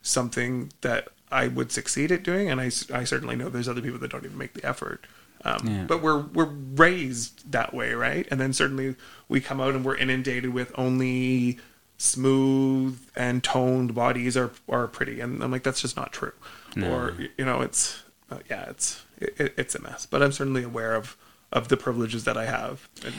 something 0.02 0.72
that 0.80 1.10
I 1.30 1.50
would 1.50 1.70
succeed 1.70 2.14
at 2.14 2.24
doing, 2.24 2.50
and 2.50 2.62
I, 2.62 2.68
I 2.94 3.04
certainly 3.04 3.36
know 3.36 3.50
there's 3.50 3.68
other 3.68 3.82
people 3.82 4.00
that 4.00 4.12
don't 4.12 4.24
even 4.24 4.38
make 4.38 4.54
the 4.54 4.66
effort. 4.66 5.06
Um, 5.44 5.68
yeah. 5.68 5.84
But 5.86 6.02
we're 6.02 6.22
we're 6.22 6.46
raised 6.86 7.52
that 7.52 7.74
way, 7.74 7.94
right? 7.94 8.26
And 8.32 8.40
then 8.40 8.54
certainly 8.54 8.96
we 9.28 9.42
come 9.42 9.60
out 9.60 9.76
and 9.76 9.84
we're 9.84 9.98
inundated 9.98 10.54
with 10.54 10.72
only 10.78 11.60
smooth 11.98 12.98
and 13.14 13.44
toned 13.44 13.94
bodies 13.94 14.38
are 14.38 14.52
are 14.70 14.88
pretty, 14.88 15.20
and 15.20 15.44
I'm 15.44 15.52
like, 15.52 15.64
that's 15.64 15.82
just 15.82 15.98
not 15.98 16.14
true. 16.14 16.34
No. 16.74 16.90
Or 16.90 17.18
you 17.38 17.44
know, 17.44 17.60
it's 17.60 18.02
uh, 18.32 18.40
yeah, 18.50 18.70
it's 18.70 19.04
it, 19.18 19.54
it's 19.58 19.76
a 19.76 19.82
mess. 19.82 20.06
But 20.06 20.24
I'm 20.24 20.32
certainly 20.32 20.64
aware 20.64 20.96
of 20.96 21.18
of 21.52 21.68
the 21.68 21.76
privileges 21.76 22.24
that 22.24 22.38
I 22.38 22.46
have. 22.46 22.88
And, 23.04 23.14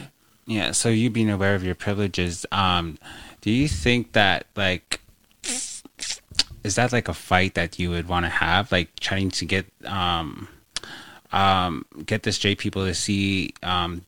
yeah. 0.46 0.72
So 0.72 0.88
you 0.88 1.10
being 1.10 1.30
aware 1.30 1.54
of 1.54 1.64
your 1.64 1.74
privileges, 1.74 2.46
um, 2.52 2.98
do 3.40 3.50
you 3.50 3.68
think 3.68 4.12
that 4.12 4.46
like 4.56 5.00
is 6.64 6.76
that 6.76 6.92
like 6.92 7.08
a 7.08 7.14
fight 7.14 7.54
that 7.54 7.78
you 7.78 7.90
would 7.90 8.08
want 8.08 8.24
to 8.24 8.30
have, 8.30 8.70
like 8.70 8.98
trying 9.00 9.30
to 9.30 9.44
get 9.44 9.66
um 9.84 10.48
um, 11.32 11.86
get 12.04 12.22
the 12.22 12.32
straight 12.32 12.58
people 12.58 12.84
to 12.84 12.94
see 12.94 13.54
um, 13.62 14.04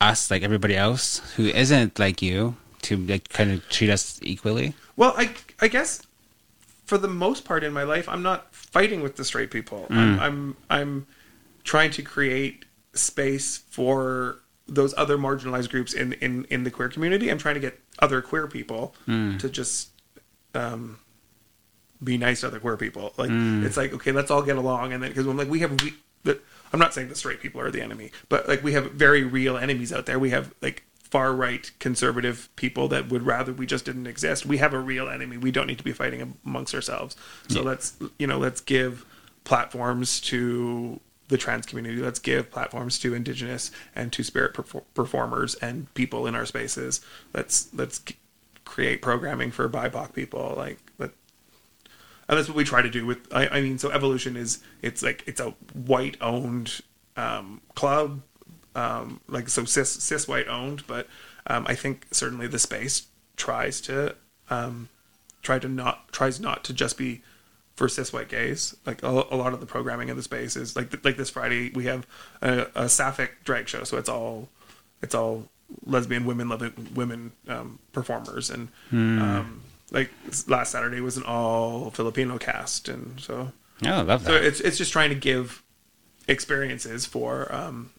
us 0.00 0.30
like 0.30 0.42
everybody 0.42 0.76
else 0.76 1.18
who 1.36 1.46
isn't 1.46 1.98
like 1.98 2.20
you 2.22 2.56
to 2.82 2.96
like 2.96 3.28
kind 3.30 3.50
of 3.50 3.66
treat 3.68 3.90
us 3.90 4.20
equally? 4.22 4.74
Well, 4.96 5.14
I 5.16 5.30
I 5.60 5.68
guess 5.68 6.02
for 6.84 6.98
the 6.98 7.08
most 7.08 7.44
part 7.44 7.64
in 7.64 7.72
my 7.72 7.82
life, 7.82 8.08
I'm 8.08 8.22
not 8.22 8.54
fighting 8.54 9.02
with 9.02 9.16
the 9.16 9.24
straight 9.24 9.50
people. 9.50 9.86
Mm. 9.90 9.96
I'm, 9.96 10.20
I'm 10.20 10.56
I'm 10.70 11.06
trying 11.64 11.90
to 11.92 12.02
create 12.02 12.64
space 12.92 13.58
for 13.70 14.40
those 14.68 14.94
other 14.96 15.16
marginalized 15.16 15.70
groups 15.70 15.92
in 15.92 16.14
in 16.14 16.44
in 16.50 16.64
the 16.64 16.70
queer 16.70 16.88
community. 16.88 17.30
I'm 17.30 17.38
trying 17.38 17.54
to 17.54 17.60
get 17.60 17.78
other 17.98 18.20
queer 18.22 18.46
people 18.46 18.94
mm. 19.06 19.38
to 19.38 19.48
just 19.48 19.90
um, 20.54 20.98
be 22.02 22.18
nice 22.18 22.40
to 22.40 22.48
other 22.48 22.60
queer 22.60 22.76
people. 22.76 23.12
Like 23.16 23.30
mm. 23.30 23.64
it's 23.64 23.76
like 23.76 23.92
okay, 23.94 24.12
let's 24.12 24.30
all 24.30 24.42
get 24.42 24.56
along, 24.56 24.92
and 24.92 25.02
then 25.02 25.10
because 25.10 25.26
I'm 25.26 25.36
like 25.36 25.48
we 25.48 25.60
have 25.60 25.80
we, 25.82 25.94
the, 26.24 26.40
I'm 26.72 26.80
not 26.80 26.94
saying 26.94 27.08
the 27.08 27.14
straight 27.14 27.40
people 27.40 27.60
are 27.60 27.70
the 27.70 27.82
enemy, 27.82 28.10
but 28.28 28.48
like 28.48 28.62
we 28.62 28.72
have 28.72 28.92
very 28.92 29.22
real 29.22 29.56
enemies 29.56 29.92
out 29.92 30.06
there. 30.06 30.18
We 30.18 30.30
have 30.30 30.52
like 30.60 30.84
far 30.98 31.32
right 31.32 31.70
conservative 31.78 32.48
people 32.56 32.88
that 32.88 33.08
would 33.08 33.22
rather 33.22 33.52
we 33.52 33.66
just 33.66 33.84
didn't 33.84 34.08
exist. 34.08 34.44
We 34.44 34.58
have 34.58 34.74
a 34.74 34.80
real 34.80 35.08
enemy. 35.08 35.36
We 35.36 35.52
don't 35.52 35.68
need 35.68 35.78
to 35.78 35.84
be 35.84 35.92
fighting 35.92 36.36
amongst 36.44 36.74
ourselves. 36.74 37.16
So 37.48 37.60
yeah. 37.60 37.66
let's 37.66 37.96
you 38.18 38.26
know 38.26 38.38
let's 38.38 38.60
give 38.60 39.06
platforms 39.44 40.20
to 40.22 41.00
the 41.28 41.36
trans 41.36 41.66
community. 41.66 42.00
Let's 42.00 42.18
give 42.18 42.50
platforms 42.50 42.98
to 43.00 43.14
indigenous 43.14 43.70
and 43.94 44.12
two 44.12 44.22
spirit 44.22 44.54
performers 44.94 45.54
and 45.56 45.92
people 45.94 46.26
in 46.26 46.34
our 46.34 46.46
spaces. 46.46 47.00
Let's 47.34 47.68
let's 47.74 48.02
create 48.64 49.02
programming 49.02 49.50
for 49.50 49.68
BIPOC 49.68 50.12
people. 50.12 50.54
Like 50.56 50.78
let 50.98 51.10
and 52.28 52.38
that's 52.38 52.48
what 52.48 52.56
we 52.56 52.64
try 52.64 52.82
to 52.82 52.90
do 52.90 53.06
with 53.06 53.18
I, 53.32 53.48
I 53.48 53.60
mean 53.60 53.78
so 53.78 53.90
evolution 53.90 54.36
is 54.36 54.62
it's 54.82 55.02
like 55.02 55.22
it's 55.26 55.40
a 55.40 55.50
white 55.72 56.16
owned 56.20 56.80
um, 57.16 57.60
club 57.74 58.22
um, 58.74 59.20
like 59.28 59.48
so 59.48 59.64
cis 59.64 59.90
cis 59.90 60.28
white 60.28 60.48
owned 60.48 60.86
but 60.86 61.08
um, 61.46 61.64
I 61.68 61.74
think 61.74 62.06
certainly 62.10 62.46
the 62.46 62.58
space 62.58 63.06
tries 63.36 63.80
to 63.82 64.16
um, 64.50 64.88
try 65.42 65.58
to 65.58 65.68
not 65.68 66.12
tries 66.12 66.40
not 66.40 66.64
to 66.64 66.72
just 66.72 66.98
be 66.98 67.22
for 67.76 67.88
cis 67.88 68.12
white 68.12 68.28
gays 68.28 68.74
like 68.86 69.02
a, 69.02 69.08
a, 69.08 69.36
lot 69.36 69.52
of 69.52 69.60
the 69.60 69.66
programming 69.66 70.08
in 70.08 70.16
the 70.16 70.22
space 70.22 70.56
is 70.56 70.74
like 70.74 71.04
like 71.04 71.16
this 71.16 71.30
Friday 71.30 71.70
we 71.74 71.84
have 71.84 72.06
a, 72.42 72.66
a 72.74 72.88
sapphic 72.88 73.44
drag 73.44 73.68
show 73.68 73.84
so 73.84 73.98
it's 73.98 74.08
all 74.08 74.48
it's 75.02 75.14
all 75.14 75.48
lesbian 75.84 76.24
women 76.24 76.48
loving 76.48 76.72
women 76.94 77.32
um, 77.48 77.78
performers 77.92 78.50
and 78.50 78.68
mm 78.90 79.46
like 79.90 80.10
last 80.46 80.72
Saturday 80.72 81.00
was 81.00 81.16
an 81.16 81.22
all 81.24 81.90
Filipino 81.90 82.38
cast, 82.38 82.88
and 82.88 83.20
so 83.20 83.52
oh, 83.84 84.02
love 84.02 84.06
that. 84.06 84.22
So 84.22 84.34
it's 84.34 84.60
it's 84.60 84.78
just 84.78 84.92
trying 84.92 85.10
to 85.10 85.14
give 85.14 85.62
experiences 86.28 87.06
for 87.06 87.52
um 87.54 87.90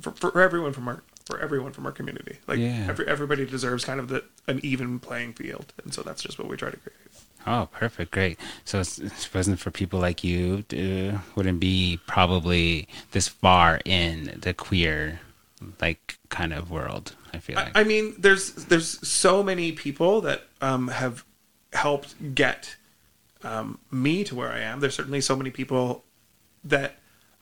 for, 0.00 0.12
for 0.12 0.40
everyone 0.40 0.72
from 0.72 0.88
our 0.88 1.02
for 1.26 1.38
everyone 1.38 1.72
from 1.72 1.86
our 1.86 1.92
community. 1.92 2.38
Like 2.46 2.58
yeah. 2.58 2.86
every 2.88 3.06
everybody 3.06 3.44
deserves 3.44 3.84
kind 3.84 4.00
of 4.00 4.08
the 4.08 4.24
an 4.46 4.60
even 4.62 4.98
playing 4.98 5.34
field, 5.34 5.72
and 5.82 5.92
so 5.92 6.02
that's 6.02 6.22
just 6.22 6.38
what 6.38 6.48
we 6.48 6.56
try 6.56 6.70
to 6.70 6.76
create. 6.76 6.96
Oh, 7.46 7.68
perfect, 7.72 8.10
great. 8.10 8.38
So 8.64 8.80
it 8.80 9.28
wasn't 9.32 9.58
for 9.58 9.70
people 9.70 10.00
like 10.00 10.22
you, 10.22 10.64
uh, 10.72 11.18
wouldn't 11.34 11.60
be 11.60 11.98
probably 12.06 12.88
this 13.12 13.28
far 13.28 13.80
in 13.84 14.38
the 14.42 14.52
queer 14.52 15.20
like 15.80 16.18
kind 16.28 16.52
of 16.52 16.70
world. 16.70 17.14
I 17.32 17.38
feel 17.38 17.56
like. 17.56 17.76
I, 17.76 17.80
I 17.80 17.84
mean, 17.84 18.14
there's 18.18 18.52
there's 18.52 19.06
so 19.06 19.42
many 19.42 19.72
people 19.72 20.20
that 20.22 20.44
um, 20.60 20.88
have 20.88 21.24
helped 21.72 22.34
get 22.34 22.76
um, 23.42 23.78
me 23.90 24.24
to 24.24 24.34
where 24.34 24.50
I 24.50 24.60
am. 24.60 24.80
There's 24.80 24.94
certainly 24.94 25.20
so 25.20 25.36
many 25.36 25.50
people 25.50 26.04
that 26.64 26.96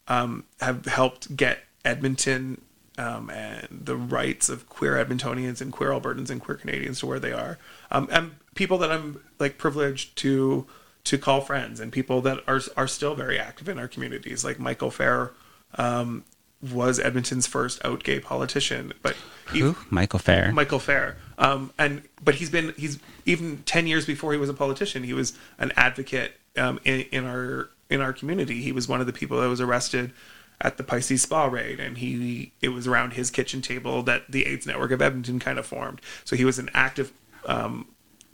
um, 0.08 0.44
have 0.60 0.84
helped 0.86 1.36
get 1.36 1.60
Edmonton 1.84 2.60
um, 2.98 3.30
and 3.30 3.66
the 3.70 3.96
rights 3.96 4.48
of 4.48 4.68
queer 4.68 4.94
Edmontonians 5.04 5.60
and 5.60 5.72
queer 5.72 5.90
Albertans 5.90 6.30
and 6.30 6.40
queer 6.40 6.56
Canadians 6.56 7.00
to 7.00 7.06
where 7.06 7.20
they 7.20 7.32
are, 7.32 7.58
um, 7.90 8.08
and 8.10 8.32
people 8.56 8.78
that 8.78 8.90
I'm 8.90 9.22
like 9.38 9.58
privileged 9.58 10.16
to 10.18 10.66
to 11.04 11.18
call 11.18 11.40
friends 11.40 11.78
and 11.78 11.92
people 11.92 12.20
that 12.22 12.38
are 12.48 12.60
are 12.76 12.88
still 12.88 13.14
very 13.14 13.38
active 13.38 13.68
in 13.68 13.78
our 13.78 13.86
communities, 13.86 14.44
like 14.44 14.58
Michael 14.58 14.90
Phair 14.90 15.30
um, 15.76 16.24
was 16.60 16.98
Edmonton's 16.98 17.46
first 17.46 17.84
out 17.84 18.02
gay 18.02 18.18
politician. 18.18 18.92
But 19.02 19.16
he, 19.52 19.60
who? 19.60 19.76
Michael 19.90 20.18
Phair. 20.18 20.52
Michael 20.52 20.80
Phair. 20.80 21.14
Um, 21.38 21.72
and 21.78 22.02
but 22.22 22.36
he's 22.36 22.50
been 22.50 22.74
he's 22.76 22.98
even 23.24 23.62
ten 23.64 23.86
years 23.86 24.04
before 24.04 24.32
he 24.32 24.38
was 24.38 24.48
a 24.48 24.54
politician. 24.54 25.04
He 25.04 25.12
was 25.12 25.38
an 25.58 25.72
advocate 25.76 26.32
um, 26.56 26.80
in, 26.84 27.02
in 27.12 27.24
our 27.24 27.70
in 27.88 28.00
our 28.00 28.12
community. 28.12 28.62
He 28.62 28.72
was 28.72 28.88
one 28.88 29.00
of 29.00 29.06
the 29.06 29.12
people 29.12 29.40
that 29.40 29.48
was 29.48 29.60
arrested 29.60 30.12
at 30.60 30.78
the 30.78 30.82
Pisces 30.82 31.22
Spa 31.22 31.46
raid, 31.46 31.78
and 31.78 31.98
he 31.98 32.52
it 32.60 32.70
was 32.70 32.86
around 32.86 33.12
his 33.12 33.30
kitchen 33.30 33.62
table 33.62 34.02
that 34.04 34.30
the 34.30 34.46
AIDS 34.46 34.66
Network 34.66 34.90
of 34.90 35.02
Edmonton 35.02 35.38
kind 35.38 35.58
of 35.58 35.66
formed. 35.66 36.00
So 36.24 36.34
he 36.34 36.44
was 36.44 36.58
an 36.58 36.70
active 36.74 37.12
um, 37.44 37.86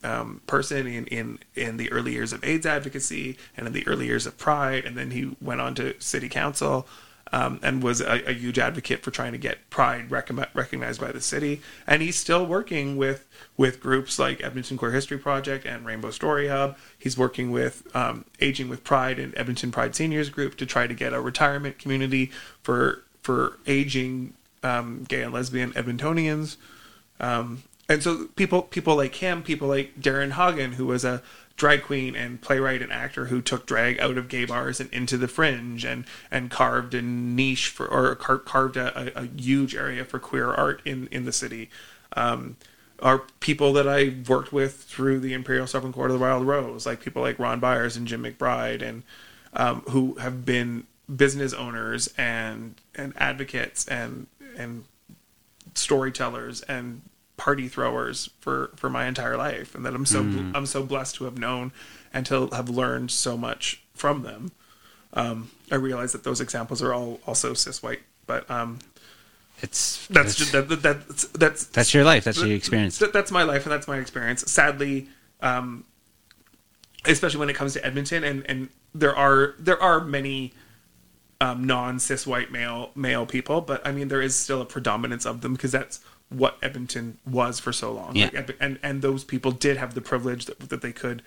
um, 0.02 0.40
person 0.46 0.86
in, 0.86 1.06
in 1.06 1.38
in 1.54 1.76
the 1.76 1.90
early 1.92 2.12
years 2.12 2.32
of 2.32 2.44
AIDS 2.44 2.66
advocacy 2.66 3.38
and 3.56 3.66
in 3.66 3.72
the 3.72 3.86
early 3.86 4.06
years 4.06 4.26
of 4.26 4.38
Pride, 4.38 4.84
and 4.84 4.96
then 4.96 5.10
he 5.10 5.36
went 5.40 5.60
on 5.60 5.74
to 5.76 6.00
city 6.00 6.28
council 6.28 6.86
um, 7.32 7.58
and 7.62 7.82
was 7.82 8.00
a, 8.00 8.28
a, 8.28 8.32
huge 8.32 8.58
advocate 8.58 9.02
for 9.02 9.10
trying 9.10 9.32
to 9.32 9.38
get 9.38 9.70
Pride 9.70 10.10
rec- 10.10 10.30
recognized 10.54 11.00
by 11.00 11.10
the 11.12 11.20
city. 11.20 11.62
And 11.86 12.02
he's 12.02 12.16
still 12.16 12.44
working 12.44 12.96
with 12.96 13.26
with 13.56 13.80
groups 13.80 14.18
like 14.18 14.42
Edmonton 14.42 14.76
Queer 14.76 14.92
History 14.92 15.18
Project 15.18 15.64
and 15.64 15.86
Rainbow 15.86 16.10
Story 16.10 16.48
Hub. 16.48 16.76
He's 16.98 17.16
working 17.16 17.50
with 17.50 17.84
um, 17.96 18.26
Aging 18.40 18.68
with 18.68 18.84
Pride 18.84 19.18
and 19.18 19.36
Edmonton 19.36 19.72
Pride 19.72 19.94
Seniors 19.94 20.28
Group 20.28 20.56
to 20.58 20.66
try 20.66 20.86
to 20.86 20.94
get 20.94 21.14
a 21.14 21.20
retirement 21.20 21.78
community 21.78 22.30
for 22.62 23.02
for 23.22 23.58
aging 23.66 24.34
um, 24.62 25.04
gay 25.08 25.22
and 25.22 25.32
lesbian 25.32 25.72
Edmontonians. 25.72 26.56
Um, 27.18 27.62
and 27.88 28.02
so 28.02 28.26
people 28.36 28.62
people 28.62 28.96
like 28.96 29.16
him, 29.16 29.42
people 29.42 29.68
like 29.68 30.00
Darrin 30.00 30.32
Hagen, 30.32 30.72
who 30.72 30.86
was 30.86 31.04
a 31.04 31.22
drag 31.56 31.82
queen 31.82 32.16
and 32.16 32.40
playwright 32.40 32.82
and 32.82 32.92
actor 32.92 33.26
who 33.26 33.40
took 33.40 33.66
drag 33.66 34.00
out 34.00 34.16
of 34.16 34.28
gay 34.28 34.44
bars 34.44 34.80
and 34.80 34.92
into 34.92 35.16
the 35.16 35.28
fringe 35.28 35.84
and 35.84 36.04
and 36.30 36.50
carved 36.50 36.94
a 36.94 37.02
niche 37.02 37.68
for 37.68 37.86
or 37.86 38.14
car- 38.14 38.38
carved 38.38 38.76
a, 38.76 39.18
a, 39.18 39.24
a, 39.24 39.28
huge 39.36 39.74
area 39.74 40.04
for 40.04 40.18
queer 40.18 40.52
art 40.52 40.80
in 40.84 41.08
in 41.08 41.24
the 41.24 41.32
city. 41.32 41.70
Um, 42.16 42.56
are 43.00 43.22
people 43.40 43.72
that 43.72 43.88
I 43.88 44.14
worked 44.28 44.52
with 44.52 44.76
through 44.84 45.20
the 45.20 45.32
Imperial 45.32 45.66
Sovereign 45.66 45.92
Court 45.92 46.10
of 46.10 46.18
the 46.18 46.22
Wild 46.22 46.46
Rose, 46.46 46.86
like 46.86 47.00
people 47.00 47.20
like 47.20 47.38
Ron 47.38 47.58
Byers 47.58 47.96
and 47.96 48.06
Jim 48.06 48.22
McBride, 48.22 48.80
and 48.80 49.02
um, 49.54 49.82
who 49.90 50.14
have 50.14 50.44
been 50.44 50.86
business 51.14 51.52
owners 51.52 52.12
and 52.16 52.76
and 52.94 53.12
advocates 53.16 53.86
and 53.88 54.28
and 54.56 54.84
storytellers 55.74 56.60
and 56.62 57.02
party 57.36 57.68
throwers 57.68 58.30
for 58.40 58.70
for 58.76 58.90
my 58.90 59.06
entire 59.06 59.36
life 59.36 59.74
and 59.74 59.84
that 59.84 59.94
I'm 59.94 60.06
so 60.06 60.22
mm. 60.22 60.52
I'm 60.54 60.66
so 60.66 60.82
blessed 60.82 61.16
to 61.16 61.24
have 61.24 61.38
known 61.38 61.72
and 62.12 62.26
to 62.26 62.48
have 62.48 62.68
learned 62.68 63.10
so 63.10 63.36
much 63.36 63.82
from 63.94 64.22
them. 64.22 64.52
Um, 65.14 65.50
I 65.70 65.76
realize 65.76 66.12
that 66.12 66.24
those 66.24 66.40
examples 66.40 66.82
are 66.82 66.92
all 66.92 67.20
also 67.26 67.54
cis 67.54 67.82
white, 67.82 68.00
but 68.26 68.50
um, 68.50 68.78
it's 69.60 70.06
that's 70.08 70.34
just, 70.34 70.52
that, 70.52 70.68
that, 70.68 70.82
that's 70.82 71.24
that's 71.28 71.66
that's 71.66 71.94
your 71.94 72.04
life. 72.04 72.24
That's 72.24 72.40
that, 72.40 72.46
your 72.46 72.56
experience. 72.56 72.98
That, 72.98 73.12
that's 73.12 73.30
my 73.30 73.42
life 73.42 73.64
and 73.64 73.72
that's 73.72 73.86
my 73.86 73.98
experience. 73.98 74.50
Sadly, 74.50 75.08
um, 75.40 75.84
especially 77.04 77.40
when 77.40 77.50
it 77.50 77.56
comes 77.56 77.74
to 77.74 77.84
Edmonton, 77.84 78.24
and 78.24 78.44
and 78.48 78.68
there 78.94 79.14
are 79.14 79.54
there 79.58 79.80
are 79.82 80.00
many 80.00 80.52
um, 81.40 81.64
non 81.64 81.98
cis 81.98 82.26
white 82.26 82.50
male 82.50 82.90
male 82.94 83.26
people, 83.26 83.60
but 83.60 83.86
I 83.86 83.92
mean 83.92 84.08
there 84.08 84.22
is 84.22 84.34
still 84.34 84.60
a 84.60 84.66
predominance 84.66 85.26
of 85.26 85.40
them 85.42 85.52
because 85.52 85.72
that's 85.72 86.00
what 86.32 86.58
Edmonton 86.62 87.18
was 87.26 87.60
for 87.60 87.72
so 87.72 87.92
long. 87.92 88.16
Yeah. 88.16 88.30
Like, 88.32 88.56
and 88.60 88.78
and 88.82 89.02
those 89.02 89.24
people 89.24 89.52
did 89.52 89.76
have 89.76 89.94
the 89.94 90.00
privilege 90.00 90.46
that, 90.46 90.58
that 90.68 90.82
they 90.82 90.92
could. 90.92 91.22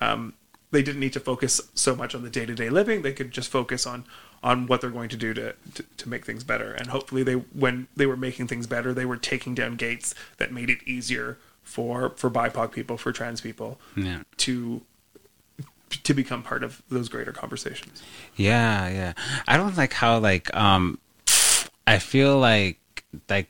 Um, 0.00 0.34
they 0.70 0.82
didn't 0.82 1.00
need 1.00 1.12
to 1.12 1.20
focus 1.20 1.60
so 1.74 1.94
much 1.94 2.16
on 2.16 2.22
the 2.22 2.30
day 2.30 2.44
to 2.46 2.54
day 2.54 2.68
living. 2.68 3.02
They 3.02 3.12
could 3.12 3.30
just 3.30 3.50
focus 3.50 3.86
on 3.86 4.04
on 4.42 4.66
what 4.66 4.80
they're 4.82 4.90
going 4.90 5.08
to 5.08 5.16
do 5.16 5.32
to, 5.32 5.54
to, 5.74 5.82
to 5.96 6.08
make 6.08 6.26
things 6.26 6.44
better. 6.44 6.72
And 6.72 6.88
hopefully, 6.88 7.22
they 7.22 7.34
when 7.34 7.88
they 7.96 8.06
were 8.06 8.16
making 8.16 8.48
things 8.48 8.66
better, 8.66 8.92
they 8.92 9.06
were 9.06 9.16
taking 9.16 9.54
down 9.54 9.76
gates 9.76 10.14
that 10.38 10.52
made 10.52 10.68
it 10.68 10.78
easier 10.86 11.38
for 11.62 12.10
for 12.10 12.30
BIPOC 12.30 12.72
people, 12.72 12.96
for 12.98 13.12
trans 13.12 13.40
people, 13.40 13.80
yeah. 13.96 14.22
to 14.38 14.82
to 16.02 16.12
become 16.12 16.42
part 16.42 16.64
of 16.64 16.82
those 16.90 17.08
greater 17.08 17.32
conversations. 17.32 18.02
Yeah, 18.36 18.88
yeah. 18.88 19.12
I 19.46 19.56
don't 19.56 19.76
like 19.76 19.92
how 19.92 20.18
like 20.18 20.54
um 20.54 20.98
I 21.86 21.98
feel 21.98 22.38
like 22.38 22.78
like 23.28 23.48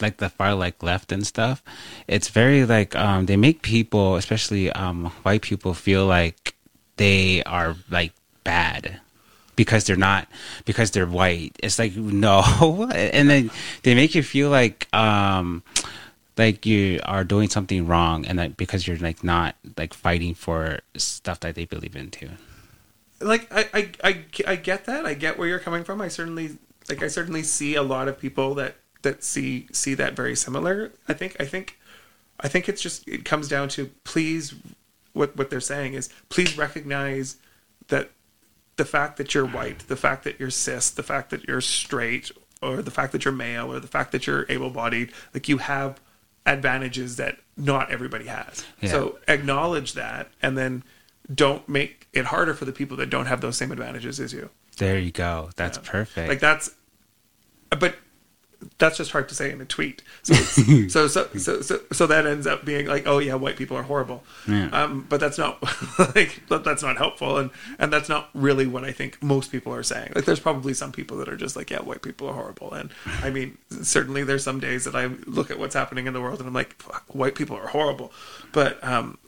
like 0.00 0.18
the 0.18 0.28
far 0.28 0.54
like 0.54 0.82
left 0.82 1.12
and 1.12 1.26
stuff 1.26 1.62
it's 2.06 2.28
very 2.28 2.64
like 2.64 2.94
um 2.96 3.26
they 3.26 3.36
make 3.36 3.62
people 3.62 4.16
especially 4.16 4.70
um 4.72 5.06
white 5.22 5.42
people 5.42 5.74
feel 5.74 6.06
like 6.06 6.54
they 6.98 7.42
are 7.44 7.76
like 7.90 8.12
bad 8.44 9.00
because 9.58 9.84
they're 9.84 9.96
not 9.96 10.28
because 10.64 10.92
they're 10.92 11.06
white. 11.06 11.56
It's 11.60 11.80
like 11.80 11.96
no. 11.96 12.88
And 12.94 13.28
then 13.28 13.50
they 13.82 13.94
make 13.94 14.14
you 14.14 14.22
feel 14.22 14.50
like 14.50 14.86
um 14.94 15.62
like 16.36 16.64
you 16.64 17.00
are 17.04 17.24
doing 17.24 17.48
something 17.48 17.86
wrong 17.86 18.24
and 18.24 18.38
that 18.38 18.56
because 18.56 18.86
you're 18.86 18.98
like 18.98 19.24
not 19.24 19.56
like 19.76 19.92
fighting 19.92 20.34
for 20.34 20.78
stuff 20.96 21.40
that 21.40 21.56
they 21.56 21.64
believe 21.64 21.96
into 21.96 22.30
like 23.20 23.52
I, 23.52 23.66
I 23.74 23.90
i 24.04 24.24
i 24.46 24.56
get 24.56 24.84
that. 24.84 25.04
I 25.04 25.14
get 25.14 25.38
where 25.38 25.48
you're 25.48 25.58
coming 25.58 25.82
from. 25.82 26.00
I 26.00 26.06
certainly 26.06 26.56
like 26.88 27.02
i 27.02 27.08
certainly 27.08 27.42
see 27.42 27.74
a 27.74 27.82
lot 27.82 28.08
of 28.08 28.18
people 28.18 28.54
that 28.54 28.76
that 29.02 29.22
see 29.22 29.68
see 29.72 29.94
that 29.94 30.14
very 30.14 30.36
similar. 30.36 30.92
I 31.08 31.12
think 31.12 31.36
I 31.40 31.44
think 31.44 31.78
I 32.40 32.48
think 32.48 32.68
it's 32.68 32.82
just 32.82 33.06
it 33.08 33.24
comes 33.24 33.48
down 33.48 33.68
to 33.70 33.90
please 34.04 34.54
what 35.12 35.36
what 35.36 35.50
they're 35.50 35.60
saying 35.60 35.94
is 35.94 36.08
please 36.28 36.56
recognize 36.58 37.36
that 37.88 38.10
the 38.76 38.84
fact 38.84 39.16
that 39.16 39.34
you're 39.34 39.46
white, 39.46 39.80
the 39.88 39.96
fact 39.96 40.24
that 40.24 40.38
you're 40.38 40.50
cis, 40.50 40.90
the 40.90 41.02
fact 41.02 41.30
that 41.30 41.44
you're 41.48 41.60
straight, 41.60 42.30
or 42.62 42.80
the 42.80 42.90
fact 42.90 43.12
that 43.12 43.24
you're 43.24 43.34
male, 43.34 43.72
or 43.72 43.80
the 43.80 43.88
fact 43.88 44.12
that 44.12 44.26
you're 44.26 44.46
able-bodied, 44.48 45.12
like 45.34 45.48
you 45.48 45.58
have 45.58 46.00
advantages 46.46 47.16
that 47.16 47.38
not 47.56 47.90
everybody 47.90 48.26
has. 48.26 48.64
Yeah. 48.80 48.90
So 48.90 49.18
acknowledge 49.26 49.94
that, 49.94 50.28
and 50.40 50.56
then 50.56 50.84
don't 51.34 51.68
make 51.68 52.06
it 52.12 52.26
harder 52.26 52.54
for 52.54 52.64
the 52.64 52.72
people 52.72 52.96
that 52.98 53.10
don't 53.10 53.26
have 53.26 53.40
those 53.40 53.56
same 53.56 53.72
advantages 53.72 54.20
as 54.20 54.32
you. 54.32 54.48
There 54.78 54.98
you 54.98 55.10
go. 55.10 55.50
That's 55.56 55.76
yeah. 55.78 55.90
perfect. 55.90 56.28
Like 56.28 56.40
that's, 56.40 56.70
but 57.70 57.96
that's 58.78 58.96
just 58.96 59.12
hard 59.12 59.28
to 59.28 59.34
say 59.34 59.50
in 59.50 59.60
a 59.60 59.64
tweet. 59.64 60.02
So, 60.22 60.34
so, 60.88 61.08
so, 61.08 61.28
so, 61.36 61.62
so, 61.62 61.80
so, 61.92 62.06
that 62.06 62.26
ends 62.26 62.46
up 62.46 62.64
being 62.64 62.86
like, 62.86 63.06
oh 63.06 63.18
yeah, 63.18 63.34
white 63.34 63.56
people 63.56 63.76
are 63.76 63.82
horrible. 63.82 64.24
Yeah. 64.46 64.68
Um, 64.70 65.06
but 65.08 65.20
that's 65.20 65.38
not 65.38 65.62
like 66.14 66.42
that's 66.48 66.82
not 66.82 66.96
helpful, 66.96 67.38
and 67.38 67.50
and 67.78 67.92
that's 67.92 68.08
not 68.08 68.30
really 68.34 68.66
what 68.66 68.84
I 68.84 68.92
think 68.92 69.22
most 69.22 69.52
people 69.52 69.74
are 69.74 69.82
saying. 69.82 70.12
Like, 70.14 70.24
there's 70.24 70.40
probably 70.40 70.74
some 70.74 70.92
people 70.92 71.16
that 71.18 71.28
are 71.28 71.36
just 71.36 71.56
like, 71.56 71.70
yeah, 71.70 71.80
white 71.80 72.02
people 72.02 72.28
are 72.28 72.34
horrible, 72.34 72.72
and 72.72 72.90
I 73.22 73.30
mean, 73.30 73.58
certainly 73.82 74.24
there's 74.24 74.44
some 74.44 74.60
days 74.60 74.84
that 74.84 74.94
I 74.94 75.06
look 75.26 75.50
at 75.50 75.58
what's 75.58 75.74
happening 75.74 76.06
in 76.06 76.12
the 76.12 76.20
world 76.20 76.40
and 76.40 76.48
I'm 76.48 76.54
like, 76.54 76.80
white 77.08 77.34
people 77.34 77.56
are 77.56 77.68
horrible, 77.68 78.12
but 78.52 78.82
um, 78.84 79.18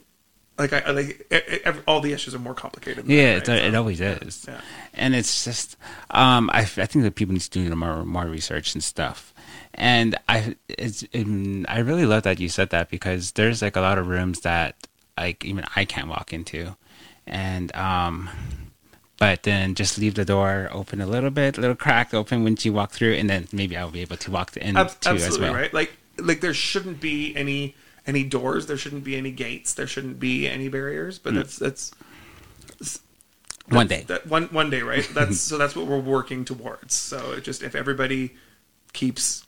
like 0.60 0.72
I, 0.74 0.90
like 0.90 1.26
it, 1.30 1.62
it, 1.66 1.76
all 1.88 2.00
the 2.00 2.12
issues 2.12 2.34
are 2.34 2.38
more 2.38 2.54
complicated. 2.54 3.08
yeah, 3.08 3.38
that, 3.38 3.48
right? 3.48 3.64
it, 3.64 3.72
so, 3.72 3.78
always 3.78 4.00
is. 4.00 4.44
Yeah. 4.46 4.60
And 4.92 5.14
it's 5.14 5.44
just, 5.44 5.76
um, 6.10 6.50
I, 6.52 6.60
I 6.60 6.64
think 6.64 7.02
that 7.04 7.14
people 7.14 7.32
need 7.32 7.40
to 7.40 7.50
do 7.50 7.74
more 7.74 8.04
more 8.04 8.26
research 8.26 8.74
and 8.74 8.84
stuff. 8.84 9.32
And 9.72 10.18
I, 10.28 10.56
it's, 10.68 11.02
it, 11.12 11.66
I 11.68 11.78
really 11.78 12.04
love 12.04 12.24
that 12.24 12.40
you 12.40 12.48
said 12.48 12.70
that 12.70 12.90
because 12.90 13.32
there's 13.32 13.62
like 13.62 13.76
a 13.76 13.80
lot 13.80 13.98
of 13.98 14.08
rooms 14.08 14.40
that 14.40 14.76
like 15.16 15.44
even 15.44 15.64
I 15.76 15.86
can't 15.86 16.08
walk 16.08 16.32
into, 16.32 16.76
and 17.26 17.74
um, 17.74 18.28
but 19.18 19.44
then 19.44 19.74
just 19.74 19.96
leave 19.96 20.14
the 20.14 20.26
door 20.26 20.68
open 20.72 21.00
a 21.00 21.06
little 21.06 21.30
bit, 21.30 21.56
a 21.56 21.60
little 21.60 21.76
crack 21.76 22.12
open 22.12 22.44
when 22.44 22.56
you 22.60 22.74
walk 22.74 22.92
through, 22.92 23.14
and 23.14 23.30
then 23.30 23.48
maybe 23.52 23.76
I'll 23.78 23.90
be 23.90 24.02
able 24.02 24.18
to 24.18 24.30
walk 24.30 24.56
in 24.58 24.76
Ab- 24.76 25.00
too 25.00 25.10
as 25.10 25.38
well. 25.38 25.54
Right, 25.54 25.72
like 25.72 25.92
like 26.18 26.42
there 26.42 26.52
shouldn't 26.52 27.00
be 27.00 27.34
any 27.34 27.74
any 28.10 28.24
doors. 28.24 28.66
There 28.66 28.76
shouldn't 28.76 29.04
be 29.04 29.16
any 29.16 29.30
gates. 29.30 29.72
There 29.72 29.86
shouldn't 29.86 30.20
be 30.20 30.46
any 30.46 30.68
barriers. 30.68 31.18
But 31.18 31.32
mm. 31.32 31.36
that's, 31.36 31.58
that's, 31.58 31.92
that's 32.78 33.00
one 33.68 33.86
day. 33.86 34.04
That 34.08 34.26
one 34.26 34.44
one 34.46 34.68
day, 34.68 34.82
right? 34.82 35.08
That's 35.14 35.40
so 35.40 35.56
that's 35.56 35.76
what 35.76 35.86
we're 35.86 36.00
working 36.00 36.44
towards. 36.44 36.92
So 36.94 37.32
it 37.32 37.44
just 37.44 37.62
if 37.62 37.76
everybody 37.76 38.34
keeps 38.92 39.46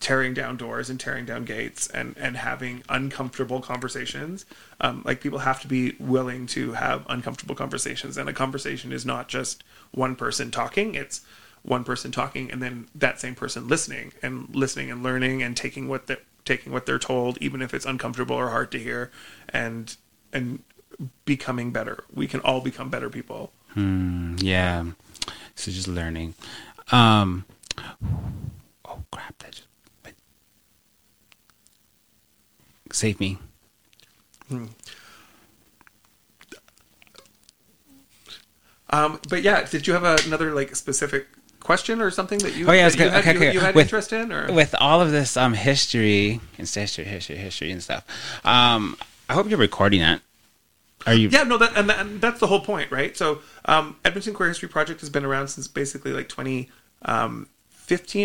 tearing 0.00 0.34
down 0.34 0.56
doors 0.56 0.90
and 0.90 0.98
tearing 0.98 1.24
down 1.24 1.44
gates 1.44 1.86
and 1.88 2.16
and 2.18 2.36
having 2.36 2.82
uncomfortable 2.88 3.60
conversations 3.60 4.44
um, 4.80 5.00
like 5.04 5.20
people 5.20 5.38
have 5.38 5.60
to 5.60 5.68
be 5.68 5.94
willing 6.00 6.44
to 6.44 6.72
have 6.72 7.06
uncomfortable 7.08 7.54
conversations 7.54 8.16
and 8.16 8.28
a 8.28 8.32
conversation 8.32 8.92
is 8.92 9.06
not 9.06 9.28
just 9.28 9.62
one 9.92 10.16
person 10.16 10.50
talking 10.50 10.96
it's 10.96 11.20
one 11.62 11.84
person 11.84 12.10
talking 12.10 12.50
and 12.50 12.60
then 12.60 12.88
that 12.96 13.20
same 13.20 13.36
person 13.36 13.68
listening 13.68 14.12
and 14.22 14.52
listening 14.56 14.90
and 14.90 15.04
learning 15.04 15.40
and 15.40 15.56
taking 15.56 15.86
what 15.86 16.08
the 16.08 16.18
taking 16.44 16.72
what 16.72 16.86
they're 16.86 16.98
told, 16.98 17.38
even 17.38 17.62
if 17.62 17.74
it's 17.74 17.86
uncomfortable 17.86 18.36
or 18.36 18.50
hard 18.50 18.70
to 18.72 18.78
hear, 18.78 19.10
and 19.48 19.96
and 20.32 20.62
becoming 21.24 21.72
better. 21.72 22.04
We 22.12 22.26
can 22.26 22.40
all 22.40 22.60
become 22.60 22.90
better 22.90 23.10
people. 23.10 23.52
Hmm, 23.74 24.36
yeah. 24.38 24.84
So 25.54 25.70
just 25.70 25.88
learning. 25.88 26.34
Um, 26.90 27.44
oh 28.84 29.02
crap! 29.10 29.38
That 29.38 29.52
just 29.52 29.68
save 32.92 33.20
me. 33.20 33.38
Hmm. 34.48 34.66
Um, 38.90 39.20
but 39.30 39.42
yeah, 39.42 39.64
did 39.64 39.86
you 39.86 39.94
have 39.94 40.04
a, 40.04 40.18
another 40.26 40.52
like 40.52 40.76
specific 40.76 41.26
question 41.62 42.00
or 42.00 42.10
something 42.10 42.38
that 42.40 42.54
you? 42.54 42.66
Oh 42.68 42.72
yeah, 42.72 42.88
you, 42.88 42.98
had, 42.98 43.14
okay, 43.20 43.32
you, 43.32 43.38
okay. 43.38 43.52
you 43.52 43.60
had 43.60 43.74
with, 43.74 43.86
interest 43.86 44.12
in, 44.12 44.32
or 44.32 44.52
with 44.52 44.74
all 44.78 45.00
of 45.00 45.10
this 45.10 45.36
um 45.36 45.54
history, 45.54 46.40
it's 46.58 46.74
history, 46.74 47.04
history, 47.04 47.36
history, 47.36 47.70
and 47.70 47.82
stuff. 47.82 48.04
Um, 48.44 48.96
I 49.28 49.34
hope 49.34 49.48
you're 49.48 49.58
recording 49.58 50.00
that. 50.00 50.20
Are 51.06 51.14
you? 51.14 51.28
Yeah, 51.28 51.42
no, 51.44 51.58
that 51.58 51.72
and, 51.76 51.88
that, 51.90 51.98
and 52.00 52.20
that's 52.20 52.40
the 52.40 52.46
whole 52.46 52.60
point, 52.60 52.90
right? 52.90 53.16
So, 53.16 53.40
um, 53.64 53.96
Edmonton 54.04 54.34
Queer 54.34 54.50
History 54.50 54.68
Project 54.68 55.00
has 55.00 55.10
been 55.10 55.24
around 55.24 55.48
since 55.48 55.66
basically 55.66 56.12
like 56.12 56.28
2015 56.28 56.68
um, 57.04 57.46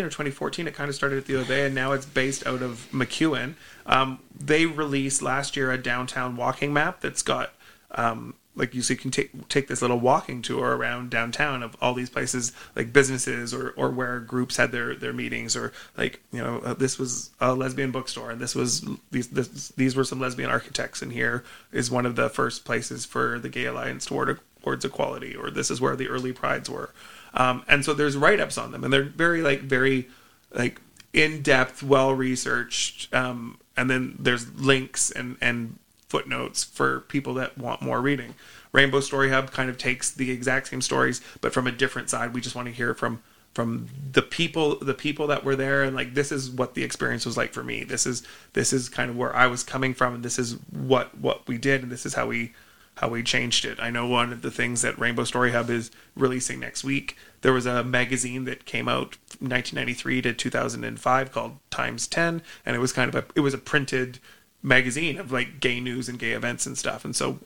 or 0.05 0.09
2014. 0.09 0.67
It 0.67 0.73
kind 0.73 0.89
of 0.89 0.95
started 0.95 1.17
at 1.17 1.25
the 1.25 1.43
day, 1.43 1.65
and 1.65 1.73
now 1.73 1.93
it's 1.93 2.05
based 2.05 2.45
out 2.45 2.61
of 2.61 2.87
MacEwan. 2.91 3.55
Um, 3.85 4.19
they 4.37 4.65
released 4.65 5.21
last 5.21 5.55
year 5.55 5.71
a 5.71 5.77
downtown 5.77 6.35
walking 6.35 6.73
map 6.73 7.01
that's 7.01 7.21
got 7.21 7.53
um, 7.91 8.35
like 8.57 8.73
you, 8.73 8.81
you 8.85 8.95
can 8.95 9.11
take 9.11 9.47
take 9.47 9.67
this 9.67 9.81
little 9.81 9.99
walking 9.99 10.41
tour 10.41 10.75
around 10.75 11.09
downtown 11.09 11.63
of 11.63 11.75
all 11.81 11.93
these 11.93 12.09
places 12.09 12.51
like 12.75 12.91
businesses 12.91 13.53
or 13.53 13.71
or 13.77 13.89
where 13.89 14.19
groups 14.19 14.57
had 14.57 14.71
their 14.71 14.95
their 14.95 15.13
meetings 15.13 15.55
or 15.55 15.71
like 15.97 16.21
you 16.31 16.43
know 16.43 16.59
uh, 16.65 16.73
this 16.73 16.99
was 16.99 17.29
a 17.39 17.53
lesbian 17.53 17.91
bookstore 17.91 18.31
and 18.31 18.41
this 18.41 18.55
was 18.55 18.85
these 19.11 19.27
this, 19.29 19.69
these 19.69 19.95
were 19.95 20.03
some 20.03 20.19
lesbian 20.19 20.49
architects 20.49 21.01
and 21.01 21.13
here 21.13 21.43
is 21.71 21.89
one 21.89 22.05
of 22.05 22.15
the 22.15 22.29
first 22.29 22.65
places 22.65 23.05
for 23.05 23.39
the 23.39 23.49
gay 23.49 23.65
alliance 23.65 24.05
toward 24.05 24.39
towards 24.61 24.83
equality 24.83 25.35
or 25.35 25.49
this 25.49 25.71
is 25.71 25.79
where 25.79 25.95
the 25.95 26.09
early 26.09 26.33
prides 26.33 26.69
were. 26.69 26.91
Um, 27.33 27.63
and 27.67 27.85
so 27.85 27.93
there's 27.93 28.17
write-ups 28.17 28.57
on 28.57 28.71
them 28.71 28.83
and 28.83 28.91
they're 28.91 29.03
very 29.03 29.41
like 29.41 29.61
very 29.61 30.07
like 30.53 30.81
in 31.13 31.41
depth, 31.41 31.81
well 31.81 32.13
researched, 32.13 33.13
um, 33.13 33.57
and 33.75 33.89
then 33.89 34.15
there's 34.19 34.53
links 34.53 35.11
and 35.11 35.37
and 35.41 35.79
footnotes 36.07 36.63
for 36.63 37.01
people 37.01 37.33
that 37.35 37.57
want 37.57 37.81
more 37.81 38.01
reading. 38.01 38.35
Rainbow 38.71 38.99
Story 38.99 39.29
Hub 39.29 39.51
kind 39.51 39.69
of 39.69 39.77
takes 39.77 40.11
the 40.11 40.31
exact 40.31 40.67
same 40.67 40.81
stories, 40.81 41.21
but 41.41 41.53
from 41.53 41.67
a 41.67 41.71
different 41.71 42.09
side. 42.09 42.33
We 42.33 42.41
just 42.41 42.55
want 42.55 42.67
to 42.67 42.73
hear 42.73 42.93
from 42.93 43.21
from 43.57 43.87
the 44.11 44.21
people 44.21 44.77
the 44.77 44.93
people 44.93 45.25
that 45.25 45.43
were 45.43 45.55
there 45.55 45.81
and 45.81 45.95
like 45.95 46.13
this 46.13 46.31
is 46.31 46.51
what 46.51 46.75
the 46.75 46.83
experience 46.83 47.25
was 47.25 47.35
like 47.35 47.53
for 47.53 47.63
me 47.63 47.83
this 47.83 48.05
is 48.05 48.21
this 48.53 48.71
is 48.71 48.87
kind 48.87 49.09
of 49.09 49.17
where 49.17 49.35
i 49.35 49.47
was 49.47 49.63
coming 49.63 49.95
from 49.95 50.13
and 50.13 50.23
this 50.23 50.37
is 50.37 50.57
what 50.69 51.17
what 51.17 51.47
we 51.47 51.57
did 51.57 51.81
and 51.81 51.91
this 51.91 52.05
is 52.05 52.13
how 52.13 52.27
we 52.27 52.53
how 52.97 53.09
we 53.09 53.23
changed 53.23 53.65
it 53.65 53.79
i 53.79 53.89
know 53.89 54.05
one 54.05 54.31
of 54.31 54.43
the 54.43 54.51
things 54.51 54.83
that 54.83 54.99
rainbow 54.99 55.23
story 55.23 55.53
hub 55.53 55.71
is 55.71 55.89
releasing 56.15 56.59
next 56.59 56.83
week 56.83 57.17
there 57.41 57.51
was 57.51 57.65
a 57.65 57.83
magazine 57.83 58.45
that 58.45 58.65
came 58.65 58.87
out 58.87 59.17
1993 59.39 60.21
to 60.21 60.33
2005 60.33 61.31
called 61.31 61.57
times 61.71 62.05
10 62.05 62.43
and 62.63 62.75
it 62.75 62.79
was 62.79 62.93
kind 62.93 63.09
of 63.09 63.15
a 63.15 63.25
it 63.33 63.41
was 63.41 63.55
a 63.55 63.57
printed 63.57 64.19
magazine 64.67 65.17
of 65.17 65.31
like 65.31 65.59
gay 65.59 65.79
news 65.79 66.09
and 66.09 66.19
gay 66.19 66.31
events 66.31 66.65
and 66.65 66.77
stuff 66.77 67.05
and 67.05 67.15
so 67.15 67.39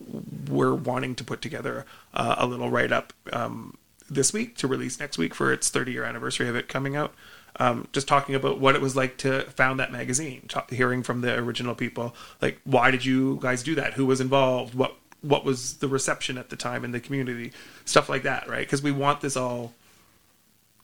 we're 0.49 0.73
wanting 0.73 1.15
to 1.15 1.23
put 1.23 1.41
together 1.41 1.85
uh, 2.13 2.35
a 2.37 2.45
little 2.45 2.69
write 2.69 2.91
up 2.91 3.13
um, 3.31 3.77
this 4.11 4.33
week 4.33 4.57
to 4.57 4.67
release 4.67 4.99
next 4.99 5.17
week 5.17 5.33
for 5.33 5.51
its 5.53 5.69
30 5.69 5.93
year 5.93 6.03
anniversary 6.03 6.49
of 6.49 6.55
it 6.55 6.67
coming 6.67 6.95
out. 6.95 7.13
Um, 7.57 7.87
just 7.91 8.07
talking 8.07 8.35
about 8.35 8.59
what 8.59 8.75
it 8.75 8.81
was 8.81 8.95
like 8.95 9.17
to 9.19 9.41
found 9.43 9.79
that 9.79 9.91
magazine, 9.91 10.45
talk, 10.47 10.69
hearing 10.71 11.03
from 11.03 11.21
the 11.21 11.37
original 11.37 11.75
people, 11.75 12.15
like 12.41 12.59
why 12.63 12.91
did 12.91 13.03
you 13.05 13.39
guys 13.41 13.63
do 13.63 13.75
that? 13.75 13.93
Who 13.93 14.05
was 14.05 14.21
involved? 14.21 14.73
What 14.73 14.95
what 15.21 15.45
was 15.45 15.77
the 15.77 15.87
reception 15.87 16.37
at 16.37 16.49
the 16.49 16.55
time 16.55 16.83
in 16.83 16.91
the 16.91 16.99
community? 16.99 17.51
Stuff 17.85 18.09
like 18.09 18.23
that, 18.23 18.47
right? 18.47 18.65
Because 18.65 18.81
we 18.81 18.91
want 18.91 19.21
this 19.21 19.35
all 19.35 19.73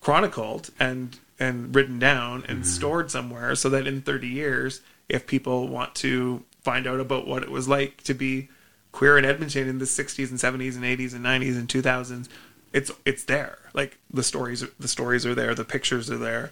chronicled 0.02 0.70
and 0.80 1.18
and 1.40 1.74
written 1.74 2.00
down 2.00 2.44
and 2.48 2.60
mm-hmm. 2.60 2.64
stored 2.64 3.12
somewhere, 3.12 3.56
so 3.56 3.70
that 3.70 3.88
in 3.88 4.02
30 4.02 4.28
years, 4.28 4.82
if 5.10 5.28
people 5.28 5.68
want 5.68 5.96
to 5.96 6.44
find 6.62 6.86
out 6.88 7.00
about 7.00 7.28
what 7.28 7.44
it 7.44 7.52
was 7.52 7.68
like 7.68 8.04
to 8.04 8.14
be 8.14 8.50
queer 8.92 9.18
in 9.18 9.26
Edmonton 9.26 9.68
in 9.68 9.80
the 9.80 9.86
60s 9.86 10.30
and 10.30 10.40
70s 10.40 10.76
and 10.76 10.84
80s 10.84 11.14
and 11.14 11.24
90s 11.24 11.58
and 11.58 11.68
2000s 11.68 12.28
it's 12.74 12.92
it's 13.06 13.24
there. 13.24 13.58
Like 13.74 13.98
the 14.12 14.24
stories 14.24 14.64
the 14.80 14.88
stories 14.88 15.26
are 15.26 15.36
there, 15.36 15.56
the 15.56 15.66
pictures 15.66 16.10
are 16.10 16.18
there. 16.18 16.52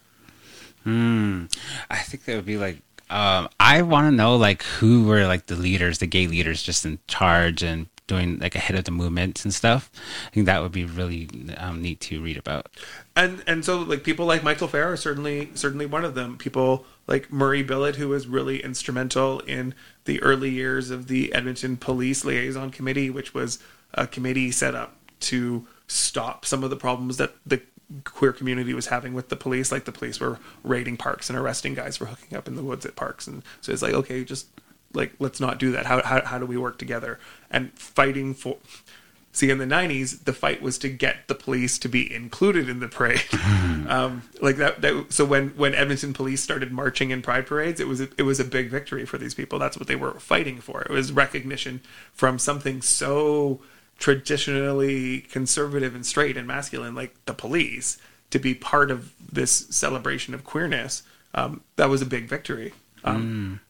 Hmm. 0.83 1.45
I 1.89 1.97
think 1.97 2.25
that 2.25 2.35
would 2.35 2.45
be 2.45 2.57
like 2.57 2.77
um, 3.09 3.49
I 3.59 3.83
want 3.83 4.11
to 4.11 4.15
know 4.15 4.35
like 4.35 4.63
who 4.63 5.05
were 5.05 5.27
like 5.27 5.45
the 5.45 5.55
leaders, 5.55 5.99
the 5.99 6.07
gay 6.07 6.27
leaders, 6.27 6.63
just 6.63 6.85
in 6.85 6.99
charge 7.07 7.61
and 7.61 7.87
doing 8.07 8.39
like 8.39 8.55
ahead 8.55 8.77
of 8.77 8.85
the 8.85 8.91
movements 8.91 9.43
and 9.43 9.53
stuff. 9.53 9.91
I 10.27 10.29
think 10.31 10.45
that 10.47 10.61
would 10.61 10.71
be 10.71 10.85
really 10.85 11.29
um, 11.57 11.81
neat 11.81 11.99
to 12.01 12.21
read 12.21 12.37
about. 12.37 12.67
And 13.15 13.43
and 13.45 13.63
so 13.63 13.79
like 13.79 14.03
people 14.03 14.25
like 14.25 14.43
Michael 14.43 14.67
Phair 14.67 14.85
are 14.85 14.97
certainly 14.97 15.51
certainly 15.53 15.85
one 15.85 16.05
of 16.05 16.15
them. 16.15 16.37
People 16.37 16.85
like 17.07 17.31
Murray 17.31 17.63
Billett, 17.63 17.95
who 17.95 18.09
was 18.09 18.27
really 18.27 18.63
instrumental 18.63 19.39
in 19.41 19.73
the 20.05 20.21
early 20.21 20.49
years 20.49 20.89
of 20.89 21.07
the 21.07 21.33
Edmonton 21.33 21.77
Police 21.77 22.25
Liaison 22.25 22.71
Committee, 22.71 23.09
which 23.09 23.33
was 23.33 23.59
a 23.93 24.07
committee 24.07 24.51
set 24.51 24.75
up 24.75 24.95
to 25.21 25.67
stop 25.87 26.45
some 26.45 26.63
of 26.63 26.69
the 26.69 26.75
problems 26.75 27.17
that 27.17 27.35
the 27.45 27.61
queer 28.03 28.33
community 28.33 28.73
was 28.73 28.87
having 28.87 29.13
with 29.13 29.29
the 29.29 29.35
police. 29.35 29.71
Like 29.71 29.85
the 29.85 29.91
police 29.91 30.19
were 30.19 30.39
raiding 30.63 30.97
parks 30.97 31.29
and 31.29 31.37
arresting 31.37 31.75
guys 31.75 31.97
for 31.97 32.05
hooking 32.05 32.37
up 32.37 32.47
in 32.47 32.55
the 32.55 32.63
woods 32.63 32.85
at 32.85 32.95
parks, 32.95 33.27
and 33.27 33.43
so 33.61 33.71
it's 33.71 33.81
like, 33.81 33.93
okay, 33.93 34.23
just 34.23 34.47
like 34.93 35.13
let's 35.19 35.39
not 35.39 35.59
do 35.59 35.71
that. 35.71 35.85
How 35.85 36.01
how 36.01 36.23
how 36.25 36.39
do 36.39 36.45
we 36.45 36.57
work 36.57 36.77
together 36.77 37.19
and 37.51 37.71
fighting 37.77 38.33
for? 38.33 38.57
See, 39.35 39.49
in 39.49 39.57
the 39.57 39.65
'90s, 39.65 40.23
the 40.23 40.31
fight 40.31 40.61
was 40.61 40.77
to 40.77 40.87
get 40.87 41.27
the 41.27 41.35
police 41.35 41.77
to 41.79 41.89
be 41.89 42.13
included 42.13 42.69
in 42.69 42.79
the 42.79 42.87
parade. 42.87 43.21
um, 43.89 44.23
like 44.41 44.55
that, 44.55 44.79
that. 44.79 45.07
So 45.09 45.25
when 45.25 45.49
when 45.49 45.75
Edmonton 45.75 46.13
police 46.13 46.41
started 46.41 46.71
marching 46.71 47.11
in 47.11 47.21
pride 47.21 47.45
parades, 47.45 47.81
it 47.81 47.87
was 47.89 47.99
a, 47.99 48.07
it 48.17 48.21
was 48.21 48.39
a 48.39 48.45
big 48.45 48.69
victory 48.69 49.05
for 49.05 49.17
these 49.17 49.33
people. 49.33 49.59
That's 49.59 49.77
what 49.77 49.89
they 49.89 49.97
were 49.97 50.13
fighting 50.21 50.61
for. 50.61 50.83
It 50.83 50.89
was 50.89 51.11
recognition 51.11 51.81
from 52.13 52.39
something 52.39 52.81
so 52.81 53.59
traditionally 53.99 55.19
conservative 55.19 55.93
and 55.95 56.05
straight 56.05 56.37
and 56.37 56.47
masculine 56.47 56.95
like 56.95 57.13
the 57.25 57.33
police 57.33 57.97
to 58.29 58.39
be 58.39 58.53
part 58.53 58.89
of 58.89 59.13
this 59.31 59.67
celebration 59.69 60.33
of 60.33 60.45
queerness 60.45 61.03
um, 61.33 61.61
that 61.75 61.89
was 61.89 62.01
a 62.01 62.05
big 62.05 62.27
victory 62.27 62.73
um, 63.05 63.61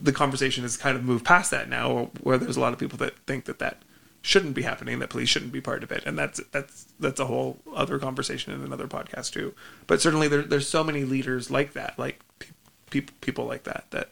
mm. 0.00 0.04
the 0.04 0.12
conversation 0.12 0.62
has 0.62 0.76
kind 0.76 0.96
of 0.96 1.04
moved 1.04 1.24
past 1.24 1.50
that 1.52 1.68
now 1.68 2.10
where 2.22 2.38
there's 2.38 2.56
a 2.56 2.60
lot 2.60 2.72
of 2.72 2.78
people 2.78 2.98
that 2.98 3.16
think 3.18 3.44
that 3.44 3.60
that 3.60 3.82
shouldn't 4.20 4.54
be 4.54 4.62
happening 4.62 4.98
that 4.98 5.10
police 5.10 5.28
shouldn't 5.28 5.52
be 5.52 5.60
part 5.60 5.82
of 5.82 5.92
it 5.92 6.02
and 6.04 6.18
that's 6.18 6.40
that's 6.50 6.86
that's 6.98 7.20
a 7.20 7.26
whole 7.26 7.58
other 7.74 7.98
conversation 7.98 8.52
in 8.52 8.62
another 8.62 8.86
podcast 8.86 9.32
too 9.32 9.54
but 9.86 10.00
certainly 10.00 10.28
there, 10.28 10.42
there's 10.42 10.68
so 10.68 10.82
many 10.82 11.04
leaders 11.04 11.50
like 11.50 11.72
that 11.72 11.98
like 11.98 12.20
pe- 12.38 12.48
pe- 12.90 13.12
people 13.20 13.44
like 13.44 13.64
that 13.64 13.84
that 13.90 14.10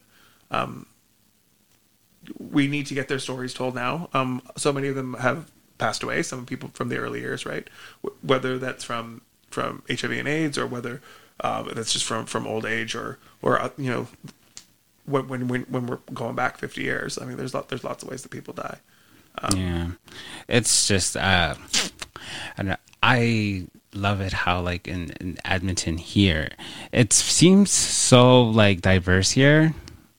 um, 0.50 0.86
we 2.38 2.66
need 2.66 2.86
to 2.86 2.94
get 2.94 3.08
their 3.08 3.18
stories 3.18 3.54
told 3.54 3.74
now. 3.74 4.08
Um, 4.12 4.42
so 4.56 4.72
many 4.72 4.88
of 4.88 4.94
them 4.94 5.14
have 5.14 5.50
passed 5.78 6.02
away. 6.02 6.22
Some 6.22 6.46
people 6.46 6.70
from 6.72 6.88
the 6.88 6.98
early 6.98 7.20
years, 7.20 7.46
right? 7.46 7.68
W- 8.02 8.18
whether 8.22 8.58
that's 8.58 8.84
from 8.84 9.22
from 9.50 9.82
HIV 9.88 10.10
and 10.10 10.28
AIDS 10.28 10.58
or 10.58 10.66
whether 10.66 11.00
uh, 11.40 11.62
that's 11.74 11.92
just 11.92 12.04
from 12.04 12.26
from 12.26 12.46
old 12.46 12.64
age 12.64 12.94
or 12.94 13.18
or 13.42 13.60
uh, 13.60 13.70
you 13.76 13.90
know 13.90 14.08
when 15.04 15.28
when 15.28 15.48
when 15.48 15.86
we're 15.86 15.98
going 16.12 16.34
back 16.34 16.58
50 16.58 16.82
years. 16.82 17.18
I 17.18 17.24
mean, 17.24 17.36
there's 17.36 17.54
lot, 17.54 17.68
there's 17.68 17.84
lots 17.84 18.02
of 18.02 18.10
ways 18.10 18.22
that 18.22 18.30
people 18.30 18.54
die. 18.54 18.78
Um, 19.38 19.58
yeah, 19.58 19.88
it's 20.48 20.88
just 20.88 21.16
uh, 21.16 21.54
and 22.56 22.76
I 23.02 23.66
love 23.94 24.20
it 24.20 24.32
how 24.32 24.60
like 24.60 24.88
in, 24.88 25.10
in 25.20 25.38
Edmonton 25.44 25.98
here, 25.98 26.50
it 26.92 27.12
seems 27.12 27.70
so 27.70 28.42
like 28.42 28.80
diverse 28.80 29.30
here 29.30 29.74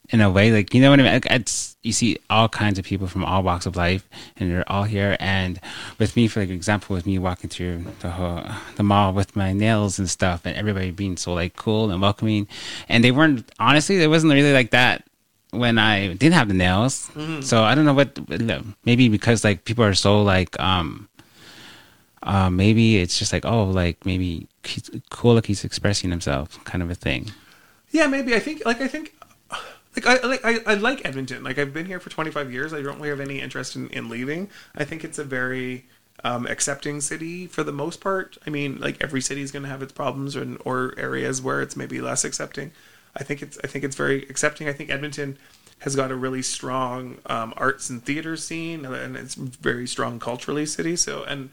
in 0.10 0.22
a 0.22 0.30
way 0.30 0.52
like 0.52 0.74
you 0.74 0.82
know 0.82 0.90
what 0.90 1.00
i 1.00 1.04
mean? 1.04 1.22
It's 1.30 1.76
you 1.84 1.92
see 1.92 2.18
all 2.30 2.48
kinds 2.48 2.80
of 2.80 2.86
people 2.86 3.08
from 3.08 3.26
all 3.26 3.44
walks 3.44 3.66
of 3.66 3.76
life 3.76 4.08
and 4.38 4.50
they're 4.52 4.70
all 4.72 4.84
here. 4.84 5.18
And 5.20 5.60
with 6.00 6.16
me 6.16 6.28
for 6.28 6.42
like 6.42 6.50
example 6.50 6.96
with 6.96 7.06
me 7.06 7.20
walking 7.20 7.50
through 7.50 7.86
the 8.00 8.12
whole 8.12 8.44
the 8.76 8.84
mall 8.84 9.14
with 9.14 9.36
my 9.36 9.54
nails 9.54 10.00
and 10.00 10.10
stuff 10.10 10.46
and 10.46 10.56
everybody 10.56 10.92
being 10.92 11.18
so 11.18 11.34
like 11.34 11.56
cool 11.56 11.92
and 11.92 12.02
welcoming. 12.02 12.48
And 12.88 13.04
they 13.04 13.12
weren't 13.12 13.52
honestly 13.60 14.02
it 14.02 14.08
wasn't 14.08 14.34
really 14.34 14.54
like 14.54 14.72
that 14.72 15.06
when 15.58 15.78
i 15.78 16.08
didn't 16.14 16.34
have 16.34 16.48
the 16.48 16.54
nails 16.54 17.10
mm-hmm. 17.14 17.42
so 17.42 17.64
i 17.64 17.76
don't 17.76 17.86
know 17.86 17.94
what 17.94 18.18
maybe 18.86 19.10
because 19.10 19.44
like 19.44 19.66
people 19.66 19.84
are 19.84 19.94
so 19.94 20.22
like 20.22 20.60
um 20.60 21.08
uh, 22.24 22.50
maybe 22.50 22.98
it's 22.98 23.18
just 23.18 23.32
like 23.32 23.46
oh 23.46 23.66
like 23.66 24.06
maybe 24.06 24.48
he's 24.64 24.90
cool 25.10 25.36
like 25.36 25.46
he's 25.46 25.64
expressing 25.64 26.10
himself 26.10 26.62
kind 26.66 26.84
of 26.84 26.90
a 26.90 26.96
thing 26.96 27.32
yeah 27.92 28.08
maybe 28.08 28.36
i 28.36 28.40
think 28.40 28.66
like 28.66 28.82
i 28.82 28.88
think 28.88 29.14
like 30.06 30.24
I 30.24 30.28
like 30.28 30.46
I, 30.46 30.72
I 30.72 30.74
like 30.76 31.06
Edmonton. 31.06 31.44
Like 31.44 31.58
I've 31.58 31.74
been 31.74 31.86
here 31.86 32.00
for 32.00 32.10
25 32.10 32.52
years. 32.52 32.74
I 32.74 32.82
don't 32.82 32.98
really 32.98 33.10
have 33.10 33.20
any 33.20 33.40
interest 33.40 33.76
in, 33.76 33.90
in 33.90 34.10
leaving. 34.10 34.50
I 34.76 34.84
think 34.84 35.04
it's 35.04 35.18
a 35.18 35.24
very 35.24 35.86
um, 36.24 36.46
accepting 36.46 37.02
city 37.02 37.48
for 37.48 37.64
the 37.64 37.72
most 37.72 38.02
part. 38.02 38.38
I 38.46 38.50
mean, 38.50 38.80
like 38.80 39.04
every 39.04 39.22
city 39.22 39.42
is 39.42 39.52
going 39.52 39.64
to 39.64 39.70
have 39.70 39.82
its 39.82 39.94
problems 39.94 40.36
or 40.36 40.58
or 40.66 40.94
areas 40.98 41.42
where 41.42 41.62
it's 41.62 41.76
maybe 41.76 42.00
less 42.02 42.24
accepting. 42.24 42.72
I 43.18 43.24
think 43.24 43.42
it's 43.42 43.58
I 43.64 43.68
think 43.68 43.84
it's 43.84 43.96
very 43.96 44.24
accepting. 44.30 44.68
I 44.68 44.74
think 44.74 44.90
Edmonton 44.90 45.38
has 45.80 45.96
got 45.96 46.12
a 46.12 46.16
really 46.16 46.42
strong 46.42 47.18
um, 47.28 47.54
arts 47.58 47.90
and 47.90 48.04
theater 48.04 48.36
scene, 48.36 48.86
and 48.86 49.16
it's 49.16 49.36
very 49.36 49.88
strong 49.88 50.20
culturally 50.20 50.66
city. 50.66 50.96
So 50.96 51.24
and 51.24 51.50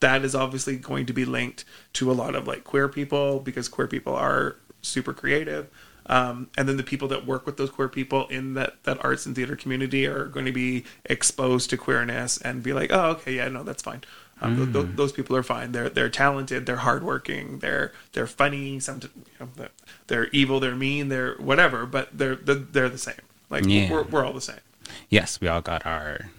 that 0.00 0.24
is 0.24 0.34
obviously 0.34 0.76
going 0.76 1.06
to 1.06 1.12
be 1.12 1.24
linked 1.24 1.64
to 1.94 2.10
a 2.10 2.14
lot 2.14 2.34
of 2.34 2.46
like 2.46 2.64
queer 2.64 2.88
people 2.88 3.38
because 3.38 3.68
queer 3.68 3.86
people 3.86 4.14
are 4.14 4.56
super 4.82 5.12
creative. 5.12 5.68
Um, 6.06 6.48
and 6.58 6.68
then 6.68 6.76
the 6.76 6.82
people 6.82 7.06
that 7.08 7.26
work 7.26 7.46
with 7.46 7.56
those 7.56 7.70
queer 7.70 7.88
people 7.88 8.26
in 8.26 8.54
that, 8.54 8.82
that 8.82 9.02
arts 9.04 9.24
and 9.24 9.36
theater 9.36 9.54
community 9.54 10.04
are 10.06 10.26
going 10.26 10.46
to 10.46 10.52
be 10.52 10.84
exposed 11.04 11.70
to 11.70 11.76
queerness 11.76 12.38
and 12.38 12.62
be 12.62 12.72
like, 12.72 12.90
oh, 12.92 13.10
okay, 13.12 13.36
yeah, 13.36 13.48
no, 13.48 13.62
that's 13.62 13.82
fine. 13.82 14.02
Um, 14.42 14.56
mm. 14.56 14.72
th- 14.72 14.84
th- 14.84 14.96
those 14.96 15.12
people 15.12 15.36
are 15.36 15.42
fine. 15.42 15.72
They're 15.72 15.88
they're 15.88 16.10
talented. 16.10 16.66
They're 16.66 16.76
hardworking. 16.76 17.60
They're 17.60 17.92
they're 18.12 18.26
funny. 18.26 18.80
Some 18.80 19.00
you 19.02 19.48
know, 19.56 19.68
they're 20.08 20.26
evil. 20.28 20.60
They're 20.60 20.74
mean. 20.74 21.08
They're 21.08 21.34
whatever. 21.36 21.86
But 21.86 22.16
they're 22.16 22.36
they're, 22.36 22.56
they're 22.56 22.88
the 22.88 22.98
same. 22.98 23.14
Like 23.48 23.64
yeah. 23.66 23.90
we're 23.90 24.02
we're 24.02 24.24
all 24.24 24.32
the 24.32 24.40
same. 24.40 24.60
Yes, 25.08 25.40
we 25.40 25.48
all 25.48 25.60
got 25.62 25.86
our 25.86 26.30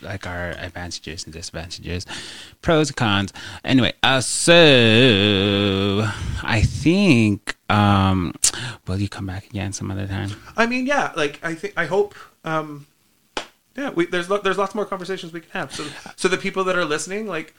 like 0.00 0.26
our 0.26 0.50
advantages 0.50 1.24
and 1.24 1.32
disadvantages, 1.32 2.06
pros 2.62 2.88
and 2.90 2.96
cons. 2.96 3.32
Anyway, 3.64 3.92
uh, 4.02 4.20
so 4.20 6.08
I 6.42 6.62
think 6.62 7.56
um, 7.68 8.34
will 8.86 9.00
you 9.00 9.08
come 9.08 9.26
back 9.26 9.46
again 9.46 9.72
some 9.72 9.90
other 9.90 10.06
time? 10.06 10.30
I 10.56 10.66
mean, 10.66 10.86
yeah, 10.86 11.12
like 11.16 11.40
I 11.42 11.54
think 11.54 11.74
I 11.76 11.86
hope. 11.86 12.14
Um, 12.44 12.86
yeah, 13.78 13.90
we, 13.90 14.06
there's 14.06 14.26
there's 14.26 14.58
lots 14.58 14.74
more 14.74 14.84
conversations 14.84 15.32
we 15.32 15.40
can 15.40 15.50
have. 15.52 15.72
So 15.72 15.86
so 16.16 16.26
the 16.26 16.36
people 16.36 16.64
that 16.64 16.76
are 16.76 16.84
listening, 16.84 17.28
like 17.28 17.54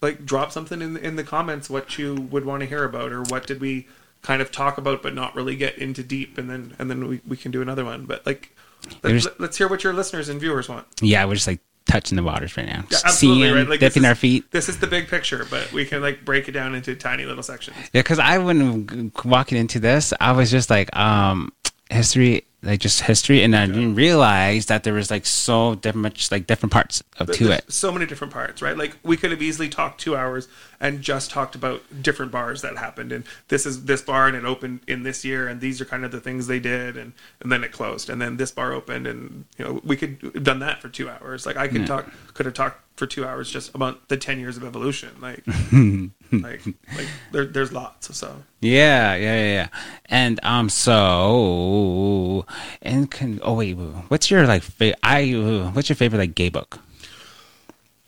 like 0.00 0.24
drop 0.24 0.52
something 0.52 0.80
in 0.80 0.96
in 0.96 1.16
the 1.16 1.24
comments 1.24 1.68
what 1.68 1.98
you 1.98 2.14
would 2.14 2.44
want 2.44 2.60
to 2.60 2.66
hear 2.66 2.84
about 2.84 3.12
or 3.12 3.22
what 3.22 3.46
did 3.46 3.60
we 3.60 3.88
kind 4.22 4.40
of 4.40 4.52
talk 4.52 4.78
about 4.78 5.02
but 5.02 5.14
not 5.14 5.34
really 5.34 5.56
get 5.56 5.76
into 5.78 6.02
deep 6.02 6.38
and 6.38 6.50
then 6.50 6.74
and 6.78 6.90
then 6.90 7.06
we, 7.06 7.20
we 7.26 7.36
can 7.36 7.50
do 7.50 7.62
another 7.62 7.84
one 7.84 8.04
but 8.04 8.24
like 8.26 8.54
let's, 9.02 9.26
let's 9.38 9.56
hear 9.56 9.68
what 9.68 9.84
your 9.84 9.92
listeners 9.92 10.28
and 10.28 10.40
viewers 10.40 10.68
want 10.68 10.86
yeah 11.00 11.24
we're 11.24 11.34
just 11.34 11.46
like 11.46 11.60
touching 11.86 12.16
the 12.16 12.22
waters 12.22 12.56
right 12.56 12.66
now. 12.66 12.84
Yeah, 12.90 12.98
absolutely 13.04 13.44
Seeing, 13.44 13.54
right. 13.54 13.68
Like, 13.68 13.78
dipping 13.78 14.02
is, 14.02 14.08
our 14.08 14.16
feet. 14.16 14.50
This 14.50 14.68
is 14.68 14.80
the 14.80 14.88
big 14.88 15.06
picture, 15.06 15.46
but 15.48 15.72
we 15.72 15.84
can 15.84 16.02
like 16.02 16.24
break 16.24 16.48
it 16.48 16.52
down 16.52 16.74
into 16.74 16.96
tiny 16.96 17.24
little 17.24 17.44
sections. 17.44 17.76
Yeah, 17.92 18.00
because 18.00 18.18
I 18.18 18.38
when 18.38 19.12
walking 19.24 19.56
into 19.56 19.78
this, 19.78 20.12
I 20.20 20.32
was 20.32 20.50
just 20.50 20.68
like, 20.68 20.94
um, 20.96 21.52
history 21.88 22.44
like 22.66 22.80
just 22.80 23.02
history 23.02 23.42
and 23.42 23.54
i 23.56 23.66
didn't 23.66 23.94
realize 23.94 24.66
that 24.66 24.84
there 24.84 24.94
was 24.94 25.10
like 25.10 25.24
so 25.24 25.74
different 25.76 26.02
much 26.02 26.30
like 26.30 26.46
different 26.46 26.72
parts 26.72 27.02
of 27.18 27.26
There's 27.26 27.38
to 27.38 27.52
it. 27.52 27.72
so 27.72 27.90
many 27.90 28.06
different 28.06 28.32
parts 28.32 28.62
right? 28.62 28.76
Like 28.76 28.96
we 29.02 29.16
could 29.16 29.30
have 29.30 29.42
easily 29.42 29.68
talked 29.68 30.00
two 30.00 30.16
hours 30.16 30.48
and 30.80 31.00
just 31.00 31.30
talked 31.30 31.54
about 31.54 31.82
different 32.02 32.32
bars 32.32 32.62
that 32.62 32.76
happened 32.76 33.12
and 33.12 33.24
this 33.48 33.66
is 33.66 33.84
this 33.84 34.02
bar 34.02 34.26
and 34.28 34.36
it 34.36 34.44
opened 34.44 34.80
in 34.86 35.02
this 35.02 35.24
year 35.24 35.48
and 35.48 35.60
these 35.60 35.80
are 35.80 35.84
kind 35.84 36.04
of 36.04 36.10
the 36.10 36.20
things 36.20 36.46
they 36.46 36.60
did 36.60 36.96
and 36.96 37.12
and 37.40 37.50
then 37.50 37.64
it 37.64 37.72
closed 37.72 38.10
and 38.10 38.20
then 38.20 38.36
this 38.36 38.50
bar 38.50 38.72
opened 38.72 39.06
and 39.06 39.44
you 39.58 39.64
know 39.64 39.80
we 39.84 39.96
could 39.96 40.18
have 40.34 40.44
done 40.44 40.58
that 40.60 40.80
for 40.80 40.88
two 40.88 41.08
hours. 41.08 41.46
Like 41.46 41.56
i 41.56 41.68
could 41.68 41.82
yeah. 41.82 41.86
talk 41.86 42.12
could 42.34 42.46
have 42.46 42.54
talked 42.54 42.82
for 42.96 43.06
two 43.06 43.26
hours 43.26 43.50
just 43.50 43.74
about 43.74 44.08
the 44.08 44.16
10 44.16 44.38
years 44.38 44.56
of 44.56 44.64
evolution 44.64 45.10
like 45.20 45.44
like 46.32 46.64
like 46.96 47.06
there, 47.32 47.44
there's 47.46 47.72
lots 47.72 48.08
of 48.08 48.16
so. 48.16 48.42
Yeah 48.60 49.14
yeah 49.14 49.44
yeah 49.44 49.68
and 50.06 50.40
um 50.42 50.68
so 50.68 52.46
and 52.82 53.10
can 53.10 53.40
oh 53.42 53.54
wait 53.54 53.74
what's 53.74 54.30
your 54.30 54.46
like 54.46 54.62
fa- 54.62 54.96
i 55.02 55.30
what's 55.72 55.88
your 55.88 55.96
favorite 55.96 56.18
like 56.18 56.34
gay 56.34 56.48
book? 56.48 56.80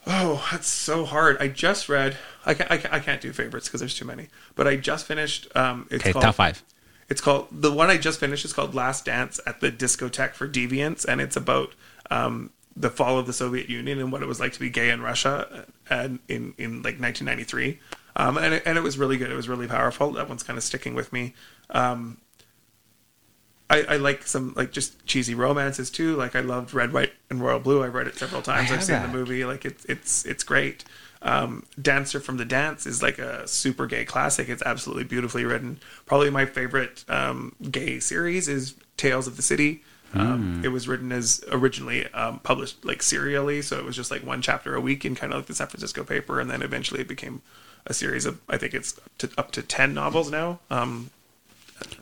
Oh 0.07 0.47
that's 0.51 0.69
so 0.69 1.05
hard. 1.05 1.36
I 1.39 1.49
just 1.49 1.89
read 1.89 2.16
i 2.47 2.55
can't 2.55 2.70
i 2.70 2.77
can't, 2.78 2.95
I 2.95 2.99
can't 2.99 3.20
do 3.20 3.32
favorites 3.32 3.69
because 3.69 3.81
there's 3.81 3.95
too 3.95 4.07
many 4.07 4.28
but 4.55 4.66
i 4.66 4.77
just 4.77 5.07
finished 5.07 5.49
um 5.57 5.86
it's 5.90 6.03
okay, 6.03 6.12
called, 6.12 6.23
top 6.24 6.35
five. 6.35 6.62
It's 7.09 7.20
called 7.20 7.49
the 7.51 7.73
one 7.73 7.90
i 7.90 7.97
just 7.99 8.20
finished 8.20 8.45
is 8.45 8.53
called 8.53 8.74
last 8.74 9.05
dance 9.05 9.40
at 9.47 9.61
the 9.61 9.70
discotheque 9.70 10.35
for 10.35 10.49
deviants 10.49 11.05
and 11.05 11.20
it's 11.20 11.36
about 11.36 11.74
um 12.11 12.51
the 12.78 12.90
fall 12.90 13.19
of 13.19 13.27
the 13.27 13.32
Soviet 13.32 13.69
Union 13.69 13.99
and 13.99 14.12
what 14.12 14.23
it 14.23 14.27
was 14.27 14.39
like 14.39 14.53
to 14.53 14.61
be 14.61 14.70
gay 14.70 14.90
in 14.90 15.03
Russia 15.03 15.66
and 15.90 16.20
in 16.28 16.55
in 16.59 16.77
like 16.82 17.01
1993. 17.01 17.81
Um, 18.19 18.36
and 18.36 18.55
it, 18.55 18.65
and 18.66 18.77
it 18.77 18.82
was 18.82 18.99
really 18.99 19.16
good. 19.16 19.31
It 19.31 19.36
was 19.36 19.49
really 19.49 19.69
powerful. 19.69 20.11
That 20.12 20.28
one's 20.28 20.43
kind 20.43 20.57
of 20.57 20.65
sticking 20.65 20.95
with 20.95 21.12
me. 21.12 21.35
Um, 21.70 22.19
I, 23.70 23.82
I, 23.82 23.97
like 23.97 24.27
some 24.27 24.55
like 24.57 24.73
just 24.73 25.07
cheesy 25.07 25.35
romances 25.35 25.90
too. 25.90 26.16
Like 26.16 26.35
I 26.35 26.40
loved 26.40 26.74
Red, 26.74 26.93
White, 26.93 27.12
and 27.31 27.40
Royal 27.40 27.61
Blue. 27.61 27.85
I've 27.85 27.95
read 27.95 28.09
it 28.09 28.16
several 28.16 28.43
times. 28.43 28.73
I've 28.73 28.82
seen 28.82 28.97
that. 28.97 29.11
the 29.11 29.16
movie. 29.16 29.45
Like 29.45 29.65
it's 29.65 29.85
it's 29.85 30.24
it's 30.27 30.43
great. 30.43 30.85
Um, 31.20 31.66
Dancer 31.81 32.20
from 32.20 32.39
the 32.39 32.45
Dance 32.45 32.86
is 32.86 33.03
like 33.03 33.19
a 33.19 33.47
super 33.47 33.86
gay 33.86 34.05
classic. 34.05 34.49
It's 34.49 34.62
absolutely 34.62 35.05
beautifully 35.05 35.45
written. 35.45 35.78
Probably 36.07 36.31
my 36.31 36.47
favorite 36.47 37.05
um, 37.09 37.55
gay 37.70 38.01
series 38.01 38.49
is 38.49 38.74
Tales 38.97 39.27
of 39.27 39.36
the 39.36 39.43
City. 39.43 39.82
Um, 40.15 40.61
mm. 40.61 40.65
It 40.65 40.69
was 40.69 40.89
written 40.89 41.12
as 41.12 41.45
originally 41.51 42.07
um, 42.12 42.39
published 42.40 42.85
like 42.85 43.03
serially, 43.03 43.61
so 43.62 43.78
it 43.78 43.85
was 43.85 43.95
just 43.95 44.11
like 44.11 44.24
one 44.24 44.40
chapter 44.40 44.74
a 44.74 44.81
week 44.81 45.05
in 45.05 45.15
kind 45.15 45.32
of 45.32 45.40
like 45.40 45.47
the 45.47 45.55
San 45.55 45.66
Francisco 45.66 46.03
paper, 46.05 46.40
and 46.40 46.51
then 46.51 46.62
eventually 46.62 47.01
it 47.01 47.09
became 47.09 47.43
a 47.89 47.94
series 47.94 48.27
of 48.27 48.40
I 48.48 48.56
think 48.56 48.74
it's 48.74 48.98
to, 49.19 49.31
up 49.36 49.51
to 49.52 49.62
ten 49.62 49.94
novels 49.94 50.31
now. 50.31 50.60
Um, 50.70 51.10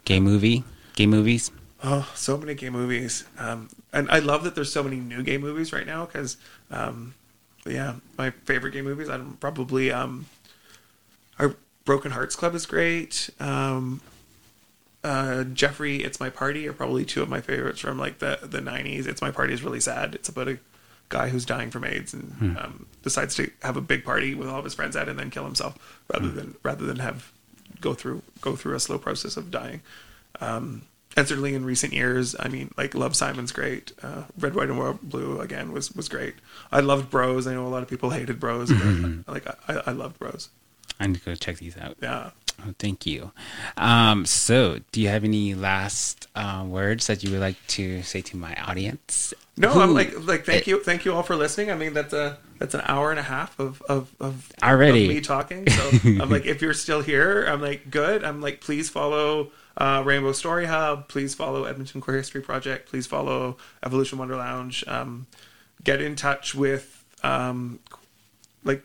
gay 0.05 0.21
movie, 0.21 0.65
gay 0.95 1.07
movies. 1.07 1.51
Oh, 1.83 2.11
so 2.15 2.37
many 2.37 2.55
gay 2.55 2.71
movies, 2.71 3.25
um, 3.39 3.69
and 3.93 4.11
I 4.11 4.19
love 4.19 4.45
that 4.45 4.55
there's 4.55 4.73
so 4.73 4.83
many 4.83 4.97
new 4.97 5.23
gay 5.23 5.39
movies 5.39 5.73
right 5.73 5.87
now 5.87 6.07
because, 6.07 6.37
um, 6.71 7.15
yeah, 7.67 7.97
my 8.19 8.31
favorite 8.31 8.73
gay 8.73 8.83
movies. 8.83 9.09
I'm 9.09 9.37
probably 9.39 9.93
um, 9.93 10.27
our 11.39 11.55
Broken 11.85 12.13
Hearts 12.13 12.35
Club 12.35 12.55
is 12.55 12.67
great. 12.67 13.31
Um, 13.39 14.01
uh, 15.05 15.45
Jeffrey, 15.45 16.03
It's 16.03 16.19
My 16.19 16.31
Party 16.31 16.67
are 16.67 16.73
probably 16.73 17.05
two 17.05 17.23
of 17.23 17.29
my 17.29 17.41
favorites 17.41 17.81
from 17.81 17.99
like 17.99 18.19
the 18.19 18.41
the 18.43 18.59
'90s. 18.59 19.07
It's 19.07 19.23
My 19.23 19.31
Party 19.31 19.53
is 19.55 19.63
really 19.63 19.81
sad. 19.81 20.15
It's 20.15 20.29
about 20.29 20.49
a 20.49 20.59
guy 21.09 21.29
who's 21.29 21.45
dying 21.45 21.71
from 21.71 21.85
AIDS 21.85 22.15
and 22.15 22.33
hmm. 22.33 22.57
um, 22.57 22.87
decides 23.03 23.35
to 23.37 23.51
have 23.63 23.77
a 23.77 23.81
big 23.81 24.05
party 24.05 24.35
with 24.35 24.49
all 24.49 24.59
of 24.59 24.65
his 24.65 24.75
friends 24.75 24.97
at 24.97 25.09
and 25.09 25.19
then 25.19 25.31
kill 25.31 25.45
himself 25.45 25.77
rather 26.13 26.29
hmm. 26.29 26.37
than 26.37 26.55
rather 26.63 26.85
than 26.85 26.99
have 26.99 27.33
go 27.81 27.95
through 27.95 28.23
go 28.41 28.57
through 28.57 28.75
a 28.75 28.81
slow 28.81 28.99
process 28.99 29.37
of 29.37 29.51
dying. 29.51 29.81
Um, 30.41 30.83
and 31.17 31.27
certainly 31.27 31.55
in 31.55 31.65
recent 31.65 31.95
years, 31.95 32.37
I 32.39 32.49
mean, 32.49 32.73
like 32.77 32.95
Love 32.95 33.17
Simon's 33.17 33.51
great. 33.51 33.93
Uh, 34.03 34.25
Red, 34.39 34.55
White, 34.55 34.69
and 34.69 34.79
Royal 34.79 34.99
Blue 35.03 35.41
again 35.41 35.73
was 35.73 35.93
was 35.95 36.09
great. 36.09 36.35
I 36.71 36.81
loved 36.81 37.11
Bros. 37.11 37.47
I 37.47 37.55
know 37.55 37.67
a 37.67 37.69
lot 37.69 37.83
of 37.83 37.89
people 37.89 38.11
hated 38.11 38.39
Bros, 38.39 38.71
but 38.71 39.27
like 39.33 39.47
I, 39.69 39.83
I 39.87 39.93
loved 39.93 40.19
Bros. 40.19 40.51
I 41.01 41.07
need 41.07 41.17
to 41.17 41.25
go 41.25 41.35
check 41.35 41.57
these 41.57 41.77
out. 41.79 41.97
Yeah. 42.03 42.31
Oh, 42.63 42.75
thank 42.79 43.07
you. 43.07 43.33
Um, 43.77 44.25
so, 44.25 44.81
do 44.93 45.01
you 45.01 45.09
have 45.09 45.25
any 45.25 45.55
last 45.55 46.29
uh, 46.35 46.65
words 46.67 47.07
that 47.07 47.23
you 47.23 47.31
would 47.33 47.41
like 47.41 47.57
to 47.69 48.03
say 48.03 48.23
to 48.23 48.37
my 48.37 48.55
audience? 48.63 49.35
No, 49.57 49.71
Who, 49.71 49.81
I'm 49.81 49.95
like, 49.95 50.27
like, 50.27 50.45
thank 50.45 50.63
it, 50.63 50.67
you, 50.67 50.83
thank 50.83 51.05
you 51.05 51.15
all 51.15 51.23
for 51.23 51.37
listening. 51.37 51.71
I 51.71 51.75
mean, 51.75 51.95
that's 51.95 52.13
a 52.13 52.39
that's 52.59 52.75
an 52.75 52.83
hour 52.85 53.11
and 53.11 53.21
a 53.21 53.23
half 53.23 53.59
of 53.59 53.83
of, 53.83 54.15
of 54.21 54.51
already 54.63 55.05
of 55.05 55.09
me 55.09 55.21
talking. 55.21 55.69
So, 55.69 55.91
I'm 56.05 56.31
like, 56.31 56.47
if 56.47 56.63
you're 56.63 56.75
still 56.75 57.03
here, 57.03 57.45
I'm 57.45 57.61
like, 57.61 57.91
good. 57.91 58.25
I'm 58.25 58.41
like, 58.41 58.61
please 58.61 58.89
follow 58.89 59.51
uh, 59.77 60.03
Rainbow 60.05 60.33
Story 60.33 60.67
Hub. 60.67 61.09
Please 61.09 61.35
follow 61.35 61.65
Edmonton 61.65 62.01
Queer 62.01 62.19
History 62.19 62.41
Project. 62.41 62.89
Please 62.89 63.07
follow 63.07 63.57
Evolution 63.85 64.19
Wonderlounge. 64.19 64.87
Um, 64.89 65.27
get 65.85 66.01
in 66.01 66.17
touch 66.17 66.55
with 66.55 67.05
um, 67.23 67.81
like 68.65 68.83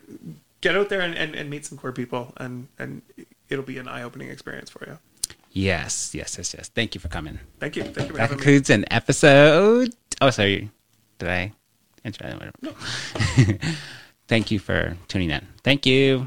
get 0.60 0.76
out 0.76 0.88
there 0.88 1.00
and, 1.00 1.14
and, 1.14 1.34
and 1.34 1.50
meet 1.50 1.66
some 1.66 1.78
queer 1.78 1.92
people 1.92 2.32
and 2.36 2.68
and 2.78 3.02
it'll 3.52 3.64
be 3.64 3.78
an 3.78 3.88
eye-opening 3.88 4.28
experience 4.28 4.70
for 4.70 4.84
you. 4.86 4.98
Yes, 5.52 6.14
yes, 6.14 6.36
yes, 6.38 6.54
yes. 6.54 6.68
Thank 6.68 6.94
you 6.94 7.00
for 7.00 7.08
coming. 7.08 7.38
Thank 7.60 7.76
you. 7.76 7.84
Thank 7.84 8.10
you. 8.10 8.16
that 8.16 8.30
concludes 8.30 8.70
me. 8.70 8.76
an 8.76 8.84
episode. 8.90 9.94
Oh, 10.20 10.30
sorry. 10.30 10.70
Did 11.18 11.28
I? 11.28 11.52
No. 12.62 12.72
Thank 14.28 14.50
you 14.50 14.58
for 14.58 14.96
tuning 15.08 15.30
in. 15.30 15.46
Thank 15.62 15.84
you. 15.86 16.26